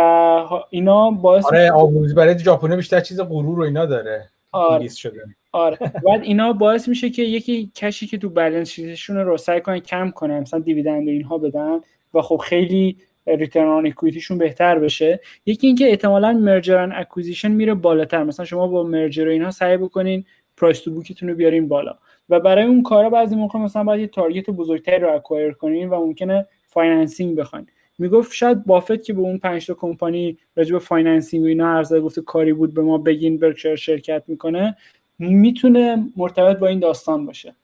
[0.71, 4.29] اینا باعث آره آبروز برای ژاپن بیشتر چیز غرور و اینا داره.
[4.53, 4.89] آره.
[4.89, 5.25] شده.
[5.53, 5.79] آره.
[5.79, 9.61] بعد اینا باعث میشه که یکی cash ی که تو balance sheet شون رو سعی
[9.61, 11.81] کنن کم کنن مثلا dividend و اینها بدن.
[12.15, 12.97] و خب خیلی
[13.37, 15.21] return on equity شون بهتر بشه.
[15.47, 18.25] یکی اینکه احتمالاً merger and acquisition میره بالاتر.
[18.25, 20.25] مثلا شما با merger و اینها سعی بکنین
[20.57, 21.99] price to book تون رو بیارین بالا.
[22.29, 26.07] و برای اون کارا بعضی موقع مثلا باید یه target بزرگتری رو acquire کنین و
[26.07, 27.67] ممکنه financing بخواین.
[27.99, 31.95] می‌گفت شاید Buffett که به اون پنج تا کمپانی راجع به financing و اینا عرض
[31.95, 34.77] گفته کاری بود به ما بگین برکشایر شرکت می‌کنه
[35.19, 37.55] می‌تونه مرتبط با این داستان باشه.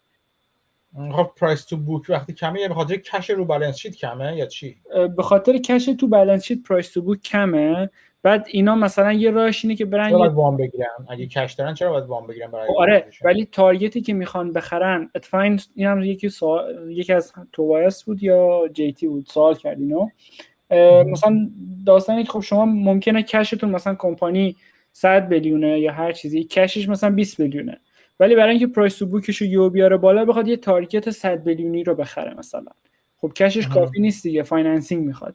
[1.12, 4.47] خب price to book وقتی کمه یا به خاطر cash رو balance sheet کمه یا
[4.47, 4.76] چی؟
[5.16, 7.90] به خاطر cash تو balance sheet price to book کمه.
[8.23, 11.52] بعد اینا مثلا یه راهش اینه که برن چرا یه باید وام بگیرن؟ اگه cash
[11.52, 15.42] دارن چرا باید وام بگیرن برای آره acquisition؟ ولی target ی که می‌خوان بخرن اتفاقا
[15.74, 20.08] این هم یکی سوال یکی از توبایس بود یا جیتی بود؟ سوال کرد اینو.
[21.06, 21.50] مثلا
[21.86, 24.56] داستانی که خب شما ممکنه cash تون مثلا کمپانی
[24.92, 27.81] 100 میلیونه یا هر چیزی cash ش مثلا 20 میلیونه
[28.20, 31.84] ولی برای اینکه price to book ش رو بیاره بالا بخواد یه target 100 میلیونی
[31.84, 32.70] رو بخره مثلا.
[33.16, 33.68] خب cash ش.
[33.68, 35.34] کافی نیست دیگه financing می‌خواد.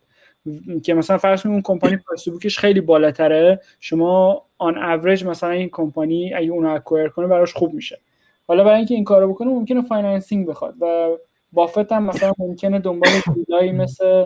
[0.84, 3.62] که مثلا فرض کنید اون کمپانی price to book ش خیلی بالاتره.
[3.80, 8.00] شما on average مثلا این کمپانی اگه اون رو acquire کنه براش خوب میشه.
[8.48, 11.18] حالا برای اینکه این کارو بکنه ممکنه financing بخواد و
[11.54, 14.26] بافت هم مثلا ممکنه دنبال deal ایی مثل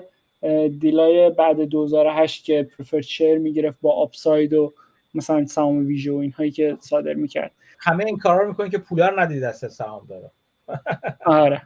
[0.79, 4.73] deal ای بعد 2008 که preferred share می‌گرفت با upside و
[5.13, 7.51] مثلا سهام ویژه و اینهایی که صادر می‌کرد.
[7.83, 10.31] همه این کارا رو می‌کنن که پولا رو ندید دست سهامداره.
[11.25, 11.61] آره.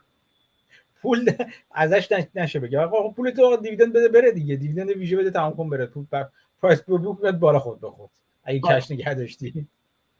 [1.02, 1.32] پول
[1.72, 4.56] ازش نش- نشه بگه آقا پول تو dividend بده بره دیگه.
[4.56, 5.86] dividend ویژه بده تمام کن بره.
[5.86, 6.28] پول بر
[6.61, 8.10] price per book بالا خود به خود
[8.44, 8.80] اگه آره.
[8.80, 9.68] cash نگه داشتی.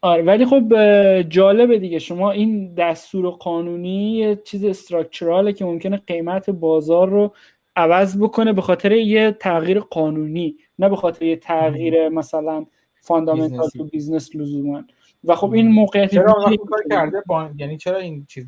[0.02, 0.74] آره ولی خب
[1.22, 2.00] جالبه دیگه.
[2.00, 7.34] شما این دستور قانونی چیز structural ه که ممکنه قیمت بازار رو
[7.76, 12.66] عوض بکنه به خاطر یه تغییر قانونی نه به خاطر یه تغییر مثلا
[13.02, 13.70] fundamental.
[13.70, 14.84] تو business لزوما.
[15.24, 16.34] و خب این موقعیت چرا
[16.70, 17.50] کار کرده؟ با...
[17.58, 18.46] یعنی چرا این چیز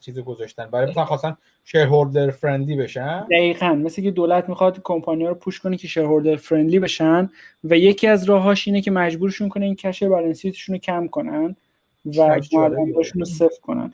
[0.00, 5.34] چیز گذاشتن؟ برای مثلا خواستن shareholder friendly بشن؟ دقیقا مثل که دولت می‌خواد کمپانی رو
[5.34, 7.30] push کنه که shareholder friendly بشن
[7.64, 11.56] و یکی از راهاش اینه که مجبورشون کنه این کش بالانسیتشون رو کم کنن
[12.18, 12.40] و.
[12.52, 13.92] مردمشون رو صفر کنن.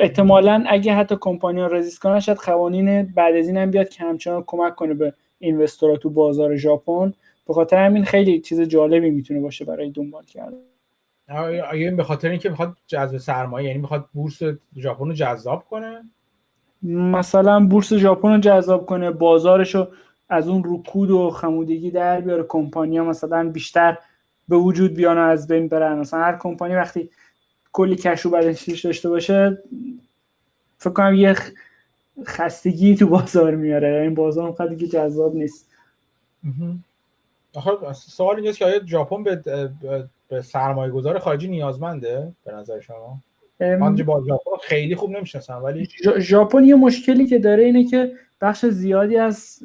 [0.00, 4.04] احتمالا اگه حتی کمپانی ها رزیست کنن شاید قوانین بعد از این هم بیاد که
[4.04, 7.14] همچنان کمک کنه به اینوستورها تو بازار ژاپن.
[7.46, 10.58] به خاطر همین خیلی چیز جالبی می‌تونه باشه برای دنبال کردن.
[11.28, 14.38] آیا این به خاطر اینکه می‌خواد جذب سرمایه یعنی می‌خواد بورس
[14.76, 16.04] ژاپن رو جذاب کنه؟
[16.82, 19.88] مثلا بورس ژاپن رو جذاب کنه بازارش رو
[20.28, 22.44] از اون رکود و خمودگی در بیاره.
[22.48, 23.98] کمپانیا مثلا بیشتر
[24.48, 25.98] به وجود بیان و از بین برن.
[25.98, 27.10] مثلا هر کمپانی وقتی
[27.72, 29.62] کلی کش رو بدنشیش داشته باشه
[30.78, 31.36] فکر کنم یه
[32.26, 34.02] خستگی تو بازار میاره.
[34.02, 35.68] این بازار اونقدر دیگه جذاب نیست.
[37.54, 39.42] آخه سوال اینجاست که آیا ژاپن به,
[40.28, 43.20] به سرمایه گذار خارجی نیازمنده به نظر شما؟
[43.60, 48.66] من با ژاپن خیلی خوب نمی‌شناسم ولی ژاپن یه مشکلی که داره اینه که بخش
[48.66, 49.58] زیادی از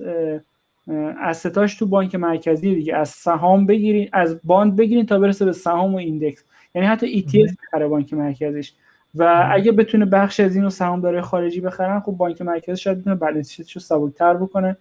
[1.22, 2.96] asset اش تو بانک مرکزی دیگه.
[2.96, 6.44] از سهام بگیرین از bond بگیرین تا برسه به سهام و index.
[6.76, 8.74] یعنی حتی ETF بخره بانک مرکزیش.
[9.16, 13.60] و اگه بتونه بخش از اینو سهامدارای خارجی بخرن خب بانک مرکزی شاید بتونه بالانس
[13.60, 14.78] رو سبکتر بکنه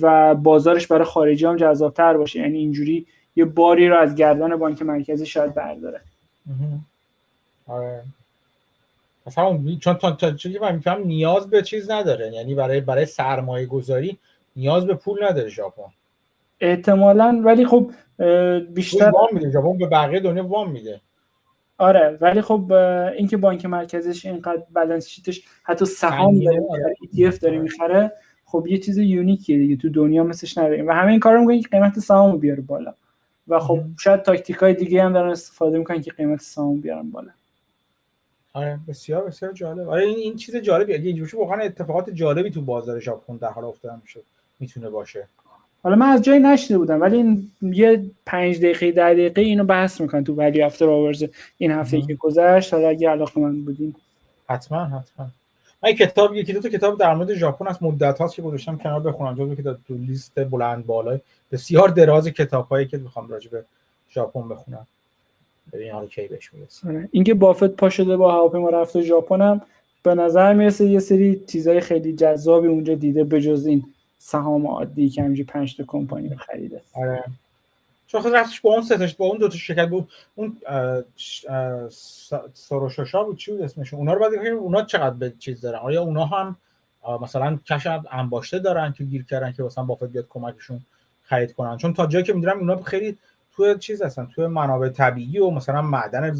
[0.00, 2.40] و بازارش برای خارجی هم جذابتر باشه.
[2.40, 3.06] یعنی اینجوری
[3.36, 6.00] یه باری رو از گردن بانک مرکزی شاید برداره.
[7.66, 8.02] آره.
[9.26, 12.32] مثلا چون تا تا نیاز به چیز نداره.
[12.32, 14.18] یعنی برای برای سرمایه گذاری
[14.56, 15.92] نیاز به پول نداره ژاپن.
[16.60, 17.90] احتمالا ولی خب
[18.74, 21.00] بیشتر وام میده ژاپن به بقیه دنیا وام میده.
[21.78, 22.72] آره ولی خب
[23.16, 26.62] اینکه بانک مرکزیش اینقدر بالانس شیتش حتی سهام داره
[27.02, 28.12] ETF داره می‌خره
[28.44, 30.88] خب یه چیز یونیکیه دیگه تو دنیا مثلش نداریم.
[30.88, 32.94] و همه این کارو می‌کنن که قیمت سهام بیاره بالا.
[33.48, 37.30] و خب شاید تاکتیک های دیگه هم دارن استفاده می‌کنن که قیمت سهام بیارن بالا.
[38.52, 39.88] آره بسیار بسیار جالب.
[39.88, 43.64] آره این این چیز جالبی اگه اینجوری واقعا اتفاقات جالبی تو بازار ژاپن در حال
[43.64, 44.20] افتادن میشه
[44.60, 45.28] می‌تونه باشه.
[45.82, 50.00] حالا من از جایی نشده بودم ولی این یه پنج دقیقه ده دقیقه اینو بحث
[50.00, 51.24] می‌کنن تو ولی افتر آورز
[51.58, 52.74] این هفته که گذشت.
[52.74, 53.94] حالا اگه علاقه من بودین.
[54.48, 55.28] حتما حتما.
[55.84, 59.00] من کتاب یکی دو تا کتاب در مورد ژاپن از مدت هاست که گذاشتم کنار
[59.00, 59.34] بخونم.
[59.34, 61.20] جزو که تو لیست بلند بالای
[61.52, 63.64] بسیار دراز کتابایی که می‌خوام راجع به
[64.10, 64.86] ژاپن بخونم.
[65.72, 67.08] ببین حالا کی بهش می‌رسه.
[67.12, 69.60] اینکه بافت پا شده با هواپیما رفته ژاپن هم
[70.02, 73.84] به نظر می‌رسه یه سری چیزای خیلی جذابی اونجا دیده به جز این
[74.18, 76.80] سهام عادی که همینجوری 5 تا کمپانی رو خریده.
[76.94, 77.24] آره.
[78.14, 80.10] چون خود رفتش با اون ستاش با اون دو تا شرکت بود.
[80.34, 80.56] اون
[82.52, 86.24] ساروشاشا بود چی بود اسمشون؟ اونا رو بعد اونا چقدر به چیز دارن؟ آیا اونا
[86.24, 86.56] هم
[87.22, 90.80] مثلا کش انباشته دارن که گیر کردن که مثلا بافت بیاد کمکشون
[91.22, 93.18] خرید کنن؟ چون تا جایی که می‌دونم اونا خیلی
[93.52, 96.34] توی چیز هستن توی منابع طبیعی و مثلا معدن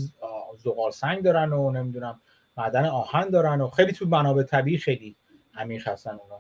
[0.65, 2.21] زغال سنگ دارن و نمی‌دونم
[2.59, 5.17] معدن آهن دارن و خیلی توی منابع طبیعی خیلی
[5.57, 6.39] عمیق هستن اونا.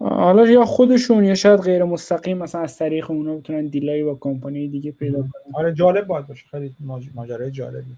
[0.00, 4.68] حالا یا خودشون یا شاید غیر مستقیم مثلا از طریق اونا بتونن دیلای با کمپانی
[4.68, 5.54] دیگه پیدا کنن.
[5.54, 6.44] آره جالب باید باشه.
[6.50, 6.74] خیلی
[7.14, 7.96] ماجرای جالبی.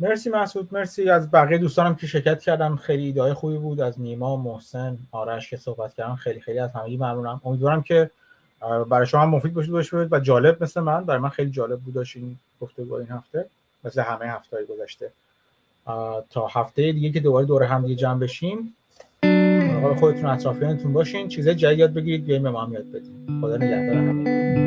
[0.00, 1.10] مرسی مسعود مرسی.
[1.10, 3.80] از بقیه دوستانم که شرکت کردم خیلی ایده خوبی بود.
[3.80, 7.40] از نیما محسن آرش که صحبت کردن خیلی خیلی از همگی ممنونم.
[7.44, 8.10] امیدوارم که
[8.88, 11.04] برای شما مفید باشه باشه و جالب مثل من.
[11.04, 13.46] برای من خیلی جالب بود این گفتگو این هفته.
[13.84, 15.10] مثل همه هفته گذشته.
[16.30, 18.76] تا هفته دیگه که دوباره دور هم دیگه جمع بشیم.
[19.80, 23.40] حال خودتون اطرافیانتون باشین چیزای جدید یاد بگیرید بیاین به ما هم یاد بدین.
[23.40, 24.63] خدا نگهدار همه.